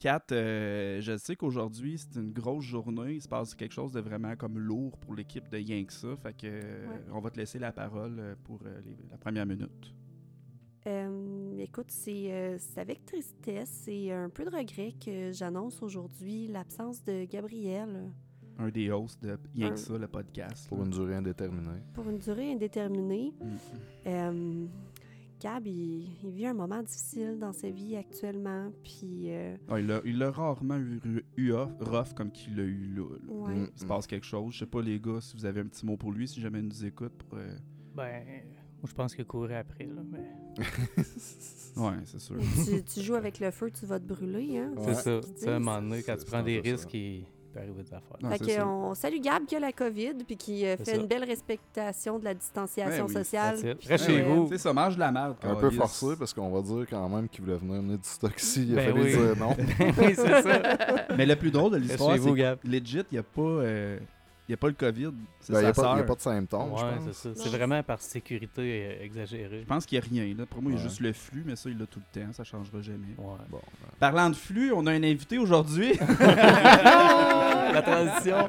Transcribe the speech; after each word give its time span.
Kat, 0.00 0.24
euh, 0.32 0.98
je 1.02 1.16
sais 1.18 1.36
qu'aujourd'hui, 1.36 1.98
c'est 1.98 2.18
une 2.18 2.32
grosse 2.32 2.64
journée. 2.64 3.12
Il 3.16 3.20
se 3.20 3.28
passe 3.28 3.54
quelque 3.54 3.74
chose 3.74 3.92
de 3.92 4.00
vraiment 4.00 4.34
comme 4.34 4.58
lourd 4.58 4.96
pour 4.96 5.14
l'équipe 5.14 5.46
de 5.50 5.58
ça. 5.90 6.16
Fait 6.16 6.34
que 6.34 6.60
on 7.12 7.20
va 7.20 7.30
te 7.30 7.36
laisser 7.38 7.58
la 7.58 7.70
parole 7.70 8.16
euh, 8.18 8.34
pour 8.44 8.60
euh, 8.64 8.80
les- 8.84 8.96
la 9.10 9.18
première 9.18 9.44
minute. 9.44 9.94
Euh, 10.86 11.58
écoute, 11.58 11.90
c'est 11.90 12.32
euh, 12.32 12.56
avec 12.76 13.04
tristesse 13.04 13.84
et 13.88 14.10
un 14.10 14.30
peu 14.30 14.44
de 14.46 14.50
regret 14.50 14.94
que 15.04 15.32
j'annonce 15.32 15.82
aujourd'hui 15.82 16.46
l'absence 16.48 17.04
de 17.04 17.26
Gabriel 17.26 18.10
Un 18.58 18.70
des 18.70 18.90
hosts 18.90 19.22
de 19.22 19.38
Rien 19.54 19.66
Un- 19.66 19.70
que 19.72 19.76
ça, 19.76 19.98
le 19.98 20.08
podcast. 20.08 20.66
Pour 20.70 20.78
là. 20.78 20.84
une 20.84 20.90
durée 20.92 21.16
indéterminée. 21.16 21.82
pour 21.92 22.08
une 22.08 22.18
durée 22.18 22.52
indéterminée. 22.52 23.34
Mm. 23.38 23.46
Euh, 24.06 24.66
Gab, 25.40 25.66
il, 25.66 26.06
il 26.22 26.30
vit 26.30 26.46
un 26.46 26.54
moment 26.54 26.82
difficile 26.82 27.38
dans 27.38 27.52
sa 27.52 27.70
vie 27.70 27.96
actuellement, 27.96 28.70
puis 28.84 29.30
euh, 29.32 29.56
Ah, 29.68 29.80
il 29.80 30.18
l'a- 30.18 30.30
rarement 30.30 30.76
eu, 30.78 31.00
eu 31.36 31.52
off- 31.52 31.72
rough 31.80 32.12
comme 32.14 32.30
qu'il 32.30 32.56
l'a 32.56 32.62
eu 32.64 32.92
là. 32.94 33.04
là. 33.26 33.32
ouais. 33.32 33.54
Mm. 33.54 33.68
Il 33.74 33.80
se 33.80 33.86
passe 33.86 34.06
quelque 34.06 34.26
chose. 34.26 34.52
Je 34.54 34.58
sais 34.60 34.66
pas, 34.66 34.82
les 34.82 35.00
gars, 35.00 35.20
si 35.20 35.34
vous 35.36 35.44
avez 35.46 35.60
un 35.60 35.66
petit 35.66 35.86
mot 35.86 35.96
pour 35.96 36.12
lui, 36.12 36.28
si 36.28 36.40
jamais 36.40 36.58
il 36.60 36.66
nous 36.66 36.84
écoute. 36.84 37.12
Pour, 37.14 37.38
euh, 37.38 37.56
Ben, 37.96 38.22
moi, 38.82 38.88
je 38.88 38.92
pense 38.94 39.14
qu'il 39.14 39.24
courait 39.24 39.56
après, 39.56 39.84
là. 39.86 40.02
Mais... 40.10 40.64
Ouais, 41.76 41.92
c'est 42.04 42.20
sûr. 42.20 42.36
tu, 42.66 42.82
tu 42.82 43.00
joues 43.00 43.14
avec 43.14 43.38
le 43.38 43.50
feu, 43.52 43.70
tu 43.70 43.86
vas 43.86 44.00
te 44.00 44.04
brûler. 44.04 44.58
Hein? 44.58 44.72
Ouais. 44.76 44.92
C'est 44.94 45.02
ça. 45.02 45.20
Tu 45.22 45.40
sais, 45.40 45.48
à 45.50 45.56
un 45.56 45.58
moment 45.60 45.80
donné, 45.80 46.02
quand 46.02 46.16
tu 46.16 46.24
prends 46.26 46.42
des 46.42 46.58
risques, 46.60 46.92
il 46.94 47.24
peut 47.52 47.58
arriver 47.60 47.82
des 47.82 47.88
affaires. 47.94 48.16
Non, 48.22 48.30
Fait 48.30 48.38
c'est 48.44 48.56
que 48.56 48.62
on 48.62 48.94
salue 48.94 49.20
Gab 49.20 49.44
qui 49.44 49.56
a 49.56 49.60
la 49.60 49.72
COVID 49.72 50.14
puis 50.26 50.36
qui 50.36 50.66
euh, 50.66 50.76
fait 50.76 50.84
ça. 50.84 50.96
une 50.96 51.06
belle 51.06 51.24
respectation 51.24 52.18
de 52.18 52.24
la 52.24 52.34
distanciation 52.34 53.04
Ben 53.04 53.08
oui, 53.08 53.12
sociale. 53.14 53.56
Reste 53.86 53.90
Ouais, 53.90 53.98
chez 53.98 54.22
vous. 54.22 54.48
C'est 54.50 54.58
ça, 54.58 54.72
mange 54.72 54.94
de 54.94 55.00
la 55.00 55.12
merde. 55.12 55.36
Un 55.42 55.54
peu 55.56 55.70
forcé 55.70 56.16
parce 56.18 56.32
qu'on 56.32 56.50
va 56.50 56.62
dire 56.62 56.86
quand 56.88 57.08
même 57.08 57.28
qu'il 57.28 57.44
voulait 57.44 57.56
venir 57.58 57.82
mener 57.82 57.96
du 57.98 58.08
stock 58.08 58.34
ici. 58.40 58.66
Il 58.68 58.78
a 58.78 58.82
Ben 58.84 58.92
fallu 58.92 59.02
oui. 59.04 59.10
dire 59.10 59.36
non. 59.36 59.56
oui, 59.98 60.12
c'est 60.14 60.42
ça. 60.42 60.62
Mais 61.16 61.26
le 61.26 61.36
plus 61.36 61.50
drôle 61.50 61.72
de 61.72 61.76
l'histoire, 61.78 62.12
chez 62.14 62.18
vous, 62.20 62.36
c'est 62.36 62.64
legit, 62.64 62.98
il 63.10 63.14
n'y 63.14 63.18
a 63.18 63.22
pas... 63.22 63.40
euh, 63.42 63.98
il 64.50 64.52
y 64.52 64.54
a 64.54 64.56
pas 64.56 64.66
le 64.66 64.74
COVID, 64.74 65.12
c'est 65.40 65.52
Ben, 65.52 65.60
Il 65.60 65.62
n'y 65.62 65.68
a, 65.68 65.72
pas- 65.72 65.82
il 65.82 65.84
y 65.84 65.88
a 65.92 65.96
sœur. 65.98 66.06
pas 66.06 66.14
de 66.16 66.20
symptômes, 66.20 66.72
Ouais, 66.72 66.80
c'est. 67.12 67.36
C'est 67.38 67.48
vraiment 67.50 67.82
par 67.84 68.00
sécurité 68.00 68.96
euh, 69.00 69.04
exagérée. 69.04 69.60
Je 69.60 69.66
pense 69.66 69.86
qu'il 69.86 69.98
n'y 70.00 70.04
a 70.20 70.24
rien. 70.24 70.34
Là. 70.36 70.44
Pour 70.46 70.60
moi, 70.60 70.72
il 70.72 70.78
y 70.78 70.80
a 70.80 70.82
juste 70.82 71.00
le 71.00 71.12
flux, 71.12 71.44
mais 71.46 71.54
ça, 71.56 71.70
il 71.70 71.78
l'a 71.78 71.86
tout 71.86 72.00
le 72.14 72.20
temps. 72.20 72.32
Ça 72.32 72.42
changera 72.42 72.80
jamais. 72.82 73.14
Ouais. 73.16 73.24
Bon, 73.48 73.60
ben, 73.80 73.88
Parlant 74.00 74.28
de 74.30 74.34
flux, 74.36 74.72
on 74.72 74.84
a 74.88 74.90
un 74.92 75.02
invité 75.04 75.38
aujourd'hui. 75.38 75.92
La 77.72 77.82
transition. 77.82 78.48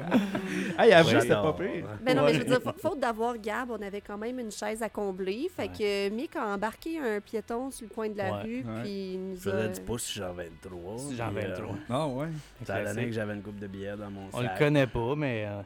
hey, 0.78 0.90
Ouais. 0.92 1.04
c'était 1.04 1.28
pas 1.28 1.52
pire. 1.52 1.86
Ben 2.04 2.16
non, 2.16 2.24
mais 2.24 2.34
je 2.34 2.38
veux 2.40 2.44
dire, 2.44 2.60
fa- 2.60 2.74
faute 2.76 2.98
d'avoir 2.98 3.38
Gab, 3.38 3.70
on 3.70 3.80
avait 3.80 4.00
quand 4.00 4.18
même 4.18 4.38
une 4.38 4.50
chaise 4.50 4.82
à 4.82 4.88
combler. 4.88 5.48
Fait 5.54 5.68
que 5.68 6.08
Mick 6.10 6.34
a 6.36 6.46
embarqué 6.54 6.98
un 6.98 7.20
piéton 7.20 7.70
sur 7.70 7.86
le 7.88 7.94
coin 7.94 8.08
de 8.08 8.18
la 8.18 8.32
Ouais. 8.32 8.42
rue, 8.42 8.64
Ouais. 8.66 8.82
puis 8.82 9.12
il 9.14 9.20
nous 9.30 9.36
Je 9.40 9.50
a... 9.50 9.68
du 9.68 9.80
pouce 9.82 10.02
si 10.04 10.18
j'en 10.18 10.32
23. 10.32 10.98
Si 10.98 11.16
j'en 11.16 11.28
puis, 11.32 11.44
23. 11.46 11.74
Ah 11.88 12.06
ouais. 12.08 12.26
Ça 12.66 12.74
a 12.74 12.78
donné 12.78 12.92
Classique. 12.92 13.08
que 13.10 13.14
j'avais 13.14 13.34
une 13.34 13.42
coupe 13.42 13.58
de 13.58 13.66
billets 13.68 13.96
dans 13.96 14.10
mon 14.10 14.28
On 14.32 14.40
le 14.40 14.46
sac. 14.48 14.58
connaît 14.58 14.86
pas, 14.86 15.14
mais 15.16 15.44
euh, 15.46 15.60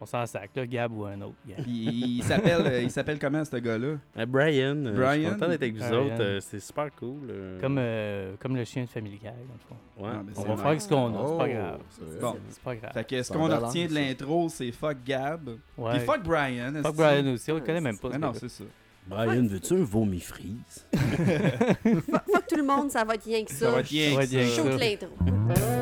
on 0.00 0.06
s'en 0.06 0.24
sac, 0.26 0.50
là, 0.54 0.66
Gab 0.66 0.92
ou 0.96 1.04
un 1.06 1.20
autre. 1.22 1.34
Gab. 1.46 1.62
Puis 1.62 1.72
il 2.18 2.22
s'appelle 2.22 2.66
euh, 2.66 2.82
il 2.82 2.90
s'appelle 2.90 3.18
comment 3.18 3.44
ce 3.44 3.56
gars-là? 3.56 3.96
Euh, 4.16 4.26
Brian, 4.26 4.76
euh, 4.76 4.92
je 4.94 5.00
Brian? 5.00 5.12
suis 5.30 5.30
content 5.38 5.48
d'être 5.48 5.62
avec 5.62 5.74
vous 5.74 5.88
Brian. 5.88 6.04
autres. 6.06 6.20
euh, 6.22 6.40
c'est 6.40 6.60
super 6.60 6.88
cool. 6.96 7.28
euh. 7.30 7.60
Comme, 7.60 7.76
euh, 7.78 8.34
comme 8.40 8.56
le 8.56 8.64
chien 8.64 8.84
de 8.84 8.88
Family 8.88 9.16
Guy, 9.16 9.24
dans 9.24 9.30
le 9.32 9.66
fond. 9.68 9.76
Ouais. 10.04 10.22
Mais 10.26 10.32
On 10.36 10.54
va 10.54 10.62
faire 10.70 10.80
ce 10.82 10.88
qu'on 10.88 11.06
a, 11.08 11.26
c'est 11.26 11.36
pas 11.36 11.44
Oh, 11.44 11.52
grave. 11.52 11.80
c'est. 11.90 12.20
Bon. 12.20 12.36
C'est 12.48 12.62
pas 12.62 12.76
grave. 12.76 12.92
Fait 12.94 13.04
que 13.04 13.16
ce 13.16 13.22
C'est 13.24 13.34
qu'on 13.34 13.48
retient 13.48 13.86
de 13.86 13.92
ça. 13.92 14.00
l'intro, 14.00 14.48
c'est 14.48 14.70
fuck 14.72 14.96
Gab. 15.04 15.48
Ouais. 15.76 15.90
Puis 15.96 16.00
fuck 16.00 16.22
Brian. 16.22 16.72
Fuck. 16.82 16.94
Brian 16.96 17.26
aussi, 17.34 17.50
on 17.52 17.56
le 17.56 17.60
connaît 17.62 17.80
même 17.80 17.98
pas. 17.98 18.08
Mais 18.10 18.18
non, 18.18 18.32
c'est 18.34 18.48
ça. 18.48 18.64
Brian, 19.06 19.46
veux-tu 19.46 19.72
un 19.72 19.84
vomi 19.84 20.20
freeze? 20.20 20.86
Fuck 20.92 22.46
tout 22.46 22.56
le 22.56 22.62
monde, 22.62 22.90
ça 22.90 23.04
va 23.04 23.14
être 23.14 23.24
rien 23.24 23.42
que 23.42 23.50
ça. 23.50 23.66
Ça 23.66 23.70
va 23.70 23.80
être 23.80 23.88
rien 23.88 24.10
Ça 24.10 24.16
va 24.16 24.26
que 24.26 24.30
ça. 24.32 24.42
ça. 24.42 24.62
Shoot 24.62 24.78
l'intro. 24.80 25.77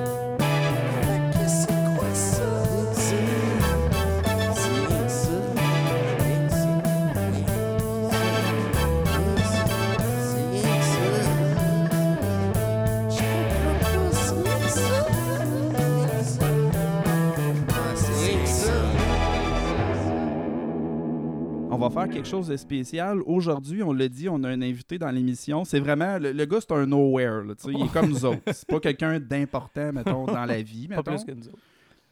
Va 21.88 22.02
faire 22.04 22.12
quelque 22.12 22.28
chose 22.28 22.48
de 22.48 22.56
spécial. 22.56 23.20
Aujourd'hui, 23.26 23.82
on 23.82 23.92
l'a 23.92 24.08
dit, 24.08 24.28
on 24.28 24.42
a 24.44 24.48
un 24.48 24.62
invité 24.62 24.98
dans 24.98 25.10
l'émission. 25.10 25.64
C'est 25.64 25.80
vraiment. 25.80 26.18
Le, 26.18 26.32
le 26.32 26.44
gars, 26.44 26.58
c'est 26.60 26.72
un 26.72 26.86
nowhere. 26.86 27.42
là, 27.44 27.54
il 27.68 27.84
est 27.84 27.92
comme 27.92 28.08
nous 28.08 28.24
autres. 28.24 28.40
C'est 28.52 28.66
pas 28.66 28.80
quelqu'un 28.80 29.20
d'important, 29.20 29.92
mettons, 29.92 30.26
dans 30.26 30.44
la 30.44 30.62
vie. 30.62 30.88
Pas 30.88 30.96
mettons. 30.96 31.10
plus 31.16 31.24
que 31.24 31.32
nous 31.32 31.48
autres. 31.48 31.58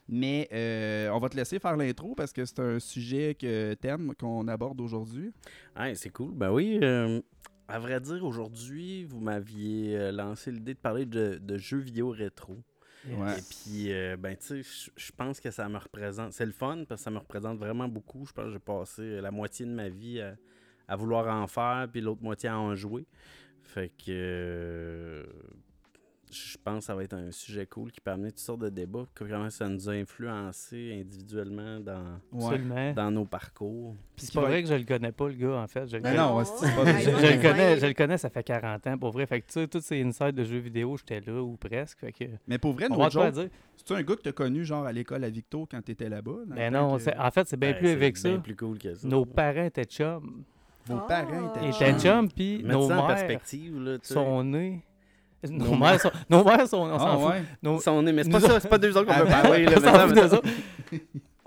Mais 0.07 0.47
euh, 0.53 1.09
on 1.09 1.19
va 1.19 1.29
te 1.29 1.35
laisser 1.35 1.57
faire 1.57 1.75
l'intro 1.75 2.13
parce 2.15 2.31
que 2.31 2.45
c'est 2.45 2.59
un 2.59 2.79
sujet 2.79 3.35
que 3.39 3.73
t'aimes, 3.73 4.13
qu'on 4.19 4.47
aborde 4.47 4.79
aujourd'hui. 4.79 5.31
Ah, 5.75 5.93
c'est 5.95 6.11
cool. 6.11 6.31
Ben 6.35 6.51
oui. 6.51 6.79
euh, 6.83 7.19
à 7.67 7.79
vrai 7.79 7.99
dire, 7.99 8.23
aujourd'hui, 8.23 9.03
vous 9.05 9.19
m'aviez 9.19 9.97
euh, 9.97 10.11
lancé 10.11 10.51
l'idée 10.51 10.75
de 10.75 10.79
parler 10.79 11.07
de, 11.07 11.39
de 11.41 11.57
jeux 11.57 11.79
vidéo 11.79 12.09
rétro. 12.09 12.55
Et 13.37 13.41
puis, 13.41 13.91
euh, 13.93 14.17
ben, 14.17 14.35
tu 14.35 14.63
sais, 14.63 14.89
je- 14.95 15.11
pense 15.11 15.39
que 15.39 15.51
ça 15.51 15.67
me 15.69 15.77
représente. 15.77 16.33
C'est 16.33 16.45
le 16.45 16.51
fun 16.51 16.83
parce 16.87 17.01
que 17.01 17.03
ça 17.05 17.11
me 17.11 17.19
représente 17.19 17.57
vraiment 17.59 17.87
beaucoup. 17.87 18.25
Je 18.25 18.33
pense 18.33 18.45
que 18.45 18.51
j'ai 18.53 18.59
passé 18.59 19.01
euh, 19.01 19.21
la 19.21 19.31
moitié 19.31 19.65
de 19.65 19.71
ma 19.71 19.89
vie 19.89 20.19
à, 20.21 20.35
à 20.87 20.95
vouloir 20.95 21.27
en 21.27 21.47
faire, 21.47 21.87
puis 21.91 22.01
l'autre 22.01 22.23
moitié 22.23 22.49
à 22.49 22.57
en 22.57 22.73
jouer. 22.75 23.05
Fait 23.61 23.89
que. 23.89 24.05
euh, 24.09 25.23
je 26.35 26.57
pense 26.63 26.79
que 26.79 26.83
ça 26.85 26.95
va 26.95 27.03
être 27.03 27.13
un 27.13 27.31
sujet 27.31 27.65
cool 27.65 27.91
qui 27.91 28.01
peut 28.01 28.11
amener 28.11 28.29
toutes 28.31 28.39
sortes 28.39 28.61
de 28.61 28.69
débats. 28.69 29.05
Comment 29.15 29.49
ça 29.49 29.67
nous 29.69 29.89
a 29.89 29.93
influencé 29.93 30.97
individuellement 31.01 31.79
dans, 31.79 32.19
Ouais. 32.31 32.93
Dans 32.93 33.11
nos 33.11 33.25
parcours. 33.25 33.95
Puis 34.15 34.25
c'est 34.27 34.33
pas 34.33 34.41
vrai 34.41 34.61
que 34.63 34.69
je 34.69 34.73
le 34.75 34.83
connais 34.83 35.11
pas, 35.11 35.27
le 35.27 35.33
gars, 35.35 35.57
en 35.61 35.67
fait. 35.67 35.87
Je 35.87 35.97
le 35.97 36.03
connais. 36.03 36.17
non, 36.17 36.43
c'est 36.43 36.75
pas 36.75 36.83
Ouais, 36.83 37.01
Je, 37.01 37.09
le 37.09 37.41
connais, 37.41 37.79
je 37.79 37.85
le 37.85 37.93
connais, 37.93 38.17
ça 38.17 38.29
fait 38.29 38.43
40 38.43 38.87
ans, 38.87 38.97
pour 38.97 39.11
vrai. 39.11 39.25
Fait 39.25 39.41
que 39.41 39.47
tu 39.47 39.53
sais, 39.53 39.67
tous 39.67 39.81
ces 39.81 40.01
insides 40.03 40.35
de 40.35 40.43
jeux 40.43 40.59
vidéo, 40.59 40.97
j'étais 40.97 41.21
là 41.21 41.41
ou 41.41 41.55
presque. 41.57 41.99
Fait 41.99 42.11
que. 42.11 42.25
Mais 42.47 42.57
pour 42.57 42.73
vrai, 42.73 42.87
On 42.89 42.95
no 42.95 42.99
va 42.99 43.07
te 43.09 43.13
faire 43.13 43.23
joke, 43.25 43.33
dire. 43.33 43.49
c'est 43.75 43.93
un 43.93 44.03
gars 44.03 44.15
que 44.15 44.21
t'as 44.21 44.31
connu 44.31 44.63
genre 44.65 44.85
à 44.85 44.91
l'école 44.91 45.23
à 45.23 45.29
Victo 45.29 45.67
quand 45.69 45.81
t'étais 45.83 46.09
là-bas? 46.09 46.37
Mais 46.47 46.55
Ben 46.69 46.73
non, 46.73 46.97
que 46.97 47.17
en 47.19 47.31
fait, 47.31 47.47
c'est 47.47 47.57
bien 47.57 47.71
Ben, 47.71 47.77
plus 47.79 47.89
avec 47.89 48.17
ça. 48.17 48.29
bien 48.29 48.39
plus 48.39 48.55
cool 48.55 48.77
que 48.77 48.93
ça. 48.95 49.07
Nos 49.07 49.25
parents 49.25 49.63
étaient 49.65 49.83
chums. 49.85 50.43
Vos 50.87 50.99
parents 51.07 51.51
Ils 51.61 51.69
étaient 51.69 51.69
étaient 51.69 51.99
chums. 51.99 51.99
chums, 51.99 52.31
puis 52.31 52.63
nos 52.63 52.87
mères 52.87 53.07
perspective, 53.07 53.79
là, 53.79 53.97
sont 54.03 54.43
nés. 54.43 54.83
Nos, 55.51 55.65
Nos 55.65 55.75
mères 55.77 55.99
sont. 56.01 56.11
Nos 56.29 56.43
mères 56.43 56.67
sont. 56.67 56.77
On 56.77 56.95
Ah 56.95 56.99
s'en 56.99 57.19
fout. 57.19 57.29
ouais. 57.31 57.43
Nos- 57.63 57.77
Ils 57.77 57.81
sont 57.81 58.01
nés, 58.01 58.13
mais 58.13 58.23
c'est 58.23 58.29
pas 58.31 58.39
Nous 58.39 58.45
ça, 58.47 58.59
c'est 58.59 58.69
pas 58.69 58.77
deux 58.77 58.95
autres 58.97 59.05
qu'on 59.07 59.25
peut 59.25 59.31
Avant, 59.31 59.41
parler. 59.43 59.65
là, 59.65 59.71
on 59.77 59.79
mais 59.81 59.87
s'en 59.87 59.93
ça, 59.93 60.07
fout 60.07 60.15
mais 60.15 60.21
de 60.21 60.27
ça- 60.27 60.35
ça. 60.35 60.97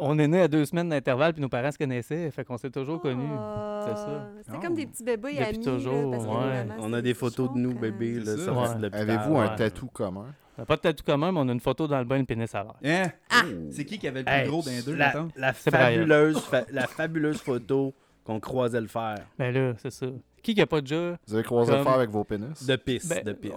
On 0.01 0.17
est 0.21 0.29
nés 0.29 0.43
à 0.43 0.49
deux 0.49 0.65
semaines 0.65 0.89
d'intervalle, 0.91 1.33
puis 1.33 1.43
nos 1.43 1.49
parents 1.49 1.73
se 1.73 1.79
connaissaient. 1.79 2.31
Fait 2.31 2.45
qu'on 2.45 2.57
s'est 2.57 2.71
toujours 2.71 3.01
connus. 3.01 3.27
Ah, 3.37 3.81
C'est 3.85 3.97
ça. 3.97 4.29
C'était 4.43 4.57
Oh. 4.57 4.61
comme 4.63 4.75
des 4.75 4.87
petits 4.87 5.03
bébés 5.03 5.33
Depuis 5.33 5.45
amis. 5.45 5.65
toujours, 5.65 6.11
là, 6.13 6.17
parce 6.19 6.25
que 6.25 6.29
ouais. 6.31 6.65
maman, 6.65 6.75
On 6.81 6.93
a 6.93 6.97
c'est- 6.99 7.03
des 7.03 7.09
je 7.11 7.15
photos 7.15 7.53
de 7.53 7.59
nous, 7.59 7.69
comprends. 7.71 7.81
bébés, 7.83 8.15
là, 8.21 8.25
C'est 8.27 8.37
ça. 8.39 8.45
sortis 8.45 8.71
Ouais. 8.71 8.77
de 8.77 8.83
l'hôpital. 8.83 9.11
Avez-vous 9.11 9.37
un 9.39 9.49
ouais. 9.49 9.57
tatou 9.57 9.87
commun? 9.89 10.27
On 10.57 10.63
n'a 10.63 10.67
pas 10.67 10.77
de 10.77 10.81
tatou 10.83 11.05
commun, 11.05 11.33
mais 11.33 11.41
on 11.41 11.49
a 11.49 11.53
une 11.53 11.61
photo 11.61 11.89
dans 11.89 11.99
le 11.99 12.05
bain 12.05 12.21
de 12.21 12.25
pénis 12.27 12.55
à 12.55 12.63
l'air. 12.65 12.75
Hein? 13.07 13.11
Ah! 13.31 13.43
C'est 13.71 13.85
qui 13.85 13.99
qui 13.99 14.07
avait 14.07 14.21
le 14.21 14.25
plus 14.25 14.35
Hey, 14.35 14.49
gros 14.49 14.63
d'un 14.63 14.81
deux, 14.85 14.95
la, 14.95 15.07
mettons? 15.09 15.29
la 15.37 15.53
C'est 15.53 15.71
Brian. 15.71 15.85
fabuleuse, 15.85 16.41
fa- 16.43 16.65
la 16.71 16.87
fabuleuse 16.87 17.41
photo 17.41 17.93
qu'on 18.25 18.39
croisait 18.39 18.81
le 18.81 18.87
fer. 18.89 19.17
Ben 19.39 19.53
là, 19.53 19.73
c'est 19.79 19.91
ça. 19.91 20.07
Qui 20.43 20.55
qui 20.55 20.61
a 20.63 20.67
pas 20.67 20.81
déjà 20.81 21.19
Vous 21.27 21.35
avez 21.35 21.43
croisé 21.45 21.73
le 21.77 21.83
fer 21.83 21.93
avec 21.93 22.11
vos 22.11 22.25
pénis? 22.25 22.65
De 22.65 22.77
pisse, 22.77 23.09
Ben, 23.09 23.23
de 23.25 23.33
pisse. 23.33 23.51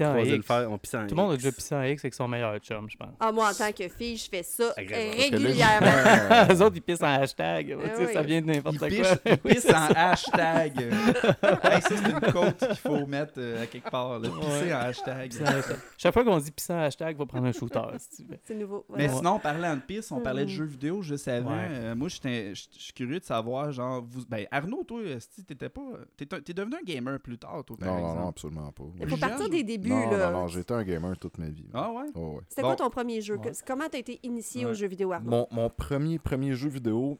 ouais, 0.00 0.06
en 0.06 0.12
Croiser 0.12 0.30
le 0.30 0.36
X. 0.36 0.46
fer, 0.46 0.70
on 0.70 0.78
pissait 0.78 0.96
en 0.98 1.06
Tout 1.06 1.14
le 1.14 1.22
monde 1.22 1.32
a 1.32 1.36
déjà 1.36 1.52
pissé 1.52 1.74
en 1.74 1.82
X 1.82 2.04
avec 2.04 2.14
son 2.14 2.28
meilleur 2.28 2.56
chum, 2.58 2.88
je 2.88 2.96
pense. 2.96 3.08
Ah, 3.20 3.32
moi, 3.32 3.50
en 3.50 3.54
tant 3.54 3.72
que 3.72 3.88
fille, 3.88 4.16
je 4.16 4.28
fais 4.28 4.42
ça 4.42 4.72
régulièrement. 4.76 6.46
Les 6.48 6.62
autres, 6.62 6.76
ils 6.76 6.82
pissent 6.82 7.02
en 7.02 7.06
hashtag. 7.20 7.76
Ah 7.82 7.88
oui. 7.98 8.06
Ça 8.12 8.22
vient 8.22 8.40
de 8.40 8.46
n'importe 8.46 8.74
Il 8.74 8.78
quoi. 8.78 8.88
piche, 8.88 9.06
il 9.26 9.38
pisse 9.38 9.68
en 9.70 9.88
hashtag. 9.94 10.80
hey, 10.80 11.82
ça, 11.82 11.88
c'est 11.88 12.10
une 12.10 12.32
côte 12.32 12.56
qu'il 12.58 12.76
faut 12.76 13.06
mettre 13.06 13.34
euh, 13.38 13.62
à 13.62 13.66
quelque 13.66 13.90
part. 13.90 14.18
Là. 14.18 14.28
Pisser 14.28 14.64
Ouais. 14.66 14.74
en 14.74 14.78
hashtag. 14.78 15.30
Pisser 15.30 15.42
en 15.42 15.46
hashtag. 15.46 15.76
Chaque 15.96 16.14
fois 16.14 16.24
qu'on 16.24 16.38
dit 16.38 16.50
pisser 16.50 16.72
en 16.72 16.80
hashtag, 16.80 17.16
va 17.16 17.26
prendre 17.26 17.46
un 17.46 17.52
shooter. 17.52 17.80
si 17.98 18.22
tu 18.22 18.28
veux. 18.28 18.38
C'est 18.44 18.54
nouveau. 18.54 18.84
Mais 18.90 19.06
voilà. 19.06 19.18
sinon, 19.18 19.38
parlant 19.38 19.74
de 19.76 19.80
pisse, 19.80 20.10
on 20.12 20.20
parlait 20.20 20.44
de 20.44 20.50
Mm. 20.50 20.54
jeux 20.54 20.64
vidéo 20.64 21.02
juste 21.02 21.28
avant. 21.28 21.50
Ouais. 21.50 21.66
Euh, 21.70 21.94
moi, 21.94 22.08
j'étais- 22.08 22.54
je 22.54 22.66
suis 22.70 22.92
curieux 22.92 23.20
de 23.20 23.24
savoir, 23.24 23.70
genre, 23.72 24.02
vous... 24.08 24.22
ben, 24.28 24.46
Arnaud, 24.50 24.84
toi, 24.84 25.00
esti, 25.02 25.44
t'étais 25.44 25.68
pas. 25.68 25.82
T'es 26.16 26.26
t'es 26.40 26.54
devenu 26.54 26.74
un 26.76 26.84
gamer 26.84 27.18
plus 27.20 27.38
tard, 27.38 27.64
toi, 27.64 27.76
par 27.76 27.88
Non, 27.88 27.94
non, 27.94 28.00
exemple. 28.00 28.20
non, 28.22 28.28
absolument 28.28 28.72
pas. 28.72 28.84
Il 29.00 29.08
faut 29.08 29.16
partir 29.16 29.48
des 29.48 29.62
débuts. 29.62 29.90
Non, 29.90 30.10
là. 30.10 30.30
non, 30.30 30.40
non, 30.40 30.46
j'ai 30.48 30.60
été 30.60 30.74
un 30.74 30.84
gamer 30.84 31.16
toute 31.18 31.38
ma 31.38 31.48
vie. 31.48 31.68
Ah 31.74 31.92
ouais? 31.92 32.06
Oh, 32.14 32.36
ouais. 32.36 32.40
C'était 32.48 32.62
Bon. 32.62 32.68
quoi 32.68 32.76
ton 32.76 32.90
premier 32.90 33.20
jeu? 33.20 33.36
Ouais. 33.36 33.52
Comment 33.66 33.88
t'as 33.90 33.98
été 33.98 34.18
initié 34.22 34.64
Ouais. 34.64 34.70
aux 34.70 34.74
jeux 34.74 34.88
vidéo, 34.88 35.12
Arnaud? 35.12 35.30
Mon, 35.30 35.46
mon 35.50 35.70
premier, 35.70 36.18
premier 36.18 36.54
jeu 36.54 36.68
vidéo, 36.68 37.18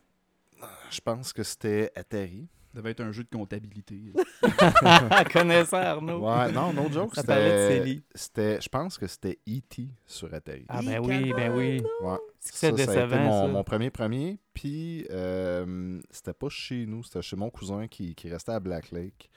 je 0.90 1.00
pense 1.00 1.32
que 1.32 1.42
c'était 1.42 1.90
Atari. 1.94 2.48
Ça 2.72 2.78
devait 2.80 2.90
être 2.90 3.00
un 3.00 3.12
jeu 3.12 3.24
de 3.24 3.28
comptabilité. 3.30 3.98
Connaissant 5.32 5.78
Arnaud. 5.78 6.18
Ouais, 6.20 6.52
non, 6.52 6.72
no 6.72 6.90
joke, 6.90 7.14
Ça 7.14 7.22
parlait 7.22 7.44
de 7.44 7.48
c'était... 7.68 7.78
Célie. 7.84 8.02
c'était- 8.14 8.60
Je 8.60 8.68
pense 8.68 8.98
que 8.98 9.06
c'était 9.06 9.38
E.T. 9.48 9.88
sur 10.06 10.32
Atari. 10.34 10.64
Ah 10.68 10.80
ben 10.84 10.98
oui, 11.04 11.32
ben 11.34 11.56
oui. 11.56 11.82
Ouais. 12.02 12.16
C'est 12.40 12.54
Ça, 12.54 12.60
ça 12.60 12.66
a 12.68 12.70
été 12.70 12.86
décevant, 12.86 13.22
mon, 13.24 13.42
ça. 13.46 13.48
mon 13.48 13.64
premier 13.64 13.90
premier. 13.90 14.38
Puis, 14.54 15.06
euh, 15.10 16.00
c'était 16.10 16.34
pas 16.34 16.48
chez 16.50 16.84
nous, 16.86 17.02
c'était 17.02 17.22
chez 17.22 17.36
mon 17.36 17.50
cousin 17.50 17.86
qui, 17.88 18.14
qui 18.14 18.28
restait 18.30 18.52
à 18.52 18.60
Black 18.60 18.90
Lake. 18.90 19.30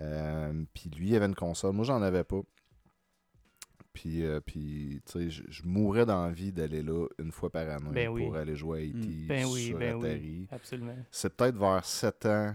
Euh, 0.00 0.52
puis 0.74 0.90
lui, 0.90 1.08
il 1.08 1.16
avait 1.16 1.26
une 1.26 1.34
console. 1.34 1.72
Moi, 1.72 1.84
j'en 1.84 2.00
avais 2.02 2.24
pas. 2.24 2.40
Puis, 3.92 4.24
euh, 4.24 4.40
puis 4.40 5.02
tu 5.04 5.30
sais, 5.30 5.30
je- 5.30 5.62
mourrais 5.64 6.06
d'envie 6.06 6.52
d'aller 6.52 6.82
là 6.82 7.06
une 7.18 7.32
fois 7.32 7.50
par 7.50 7.68
année 7.68 7.90
Ben 7.92 8.08
oui. 8.08 8.24
pour 8.24 8.36
aller 8.36 8.54
jouer 8.54 8.78
à 8.78 8.82
E.T. 8.84 9.08
Mm. 9.08 9.26
Ben 9.26 9.46
oui, 9.46 9.60
sur 9.66 9.78
ben 9.78 9.94
oui. 9.96 10.06
Atari. 10.08 10.48
Absolument. 10.52 10.96
C'est 11.10 11.36
peut-être 11.36 11.56
vers 11.56 11.84
7 11.84 12.26
ans 12.26 12.54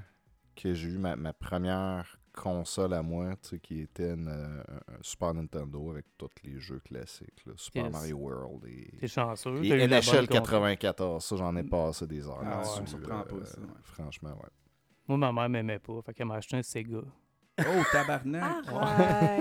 que 0.55 0.73
j'ai 0.73 0.87
eu 0.89 0.97
ma, 0.97 1.15
ma 1.17 1.33
première 1.33 2.17
console 2.31 2.93
à 2.93 3.01
moi, 3.01 3.35
tu 3.41 3.49
sais, 3.49 3.59
qui 3.59 3.81
était 3.81 4.13
une, 4.13 4.27
euh, 4.29 4.61
un 4.87 4.97
Super 5.01 5.33
Nintendo 5.33 5.91
avec 5.91 6.05
tous 6.17 6.29
les 6.43 6.59
jeux 6.59 6.79
classiques. 6.79 7.45
là, 7.45 7.53
Super 7.57 7.83
Yes. 7.85 7.91
Mario 7.93 8.17
World 8.17 8.65
et, 8.67 8.97
T'es 8.99 9.07
chanceux. 9.07 9.63
et 9.63 9.69
NHL 9.87 10.01
console. 10.03 10.27
94. 10.27 11.23
Ça, 11.23 11.35
j'en 11.35 11.55
ai 11.57 11.63
passé 11.63 12.07
des 12.07 12.25
heures. 12.27 12.39
Ah 12.41 12.43
ouais, 12.43 12.49
là-dessus, 12.55 12.75
ça 12.75 12.81
me 12.81 12.85
surprend 12.87 13.17
là, 13.19 13.23
pas, 13.25 13.45
ça, 13.45 13.59
ouais. 13.59 13.67
Franchement, 13.83 14.29
ouais. 14.35 14.49
Moi, 15.07 15.17
ma 15.17 15.31
mère 15.33 15.49
m'aimait 15.49 15.79
pas. 15.79 16.01
Fait 16.01 16.13
qu'elle 16.13 16.27
m'a 16.27 16.35
acheté 16.35 16.55
un 16.57 16.63
Sega. 16.63 17.01
Oh, 17.57 17.83
tabarnak! 17.91 18.65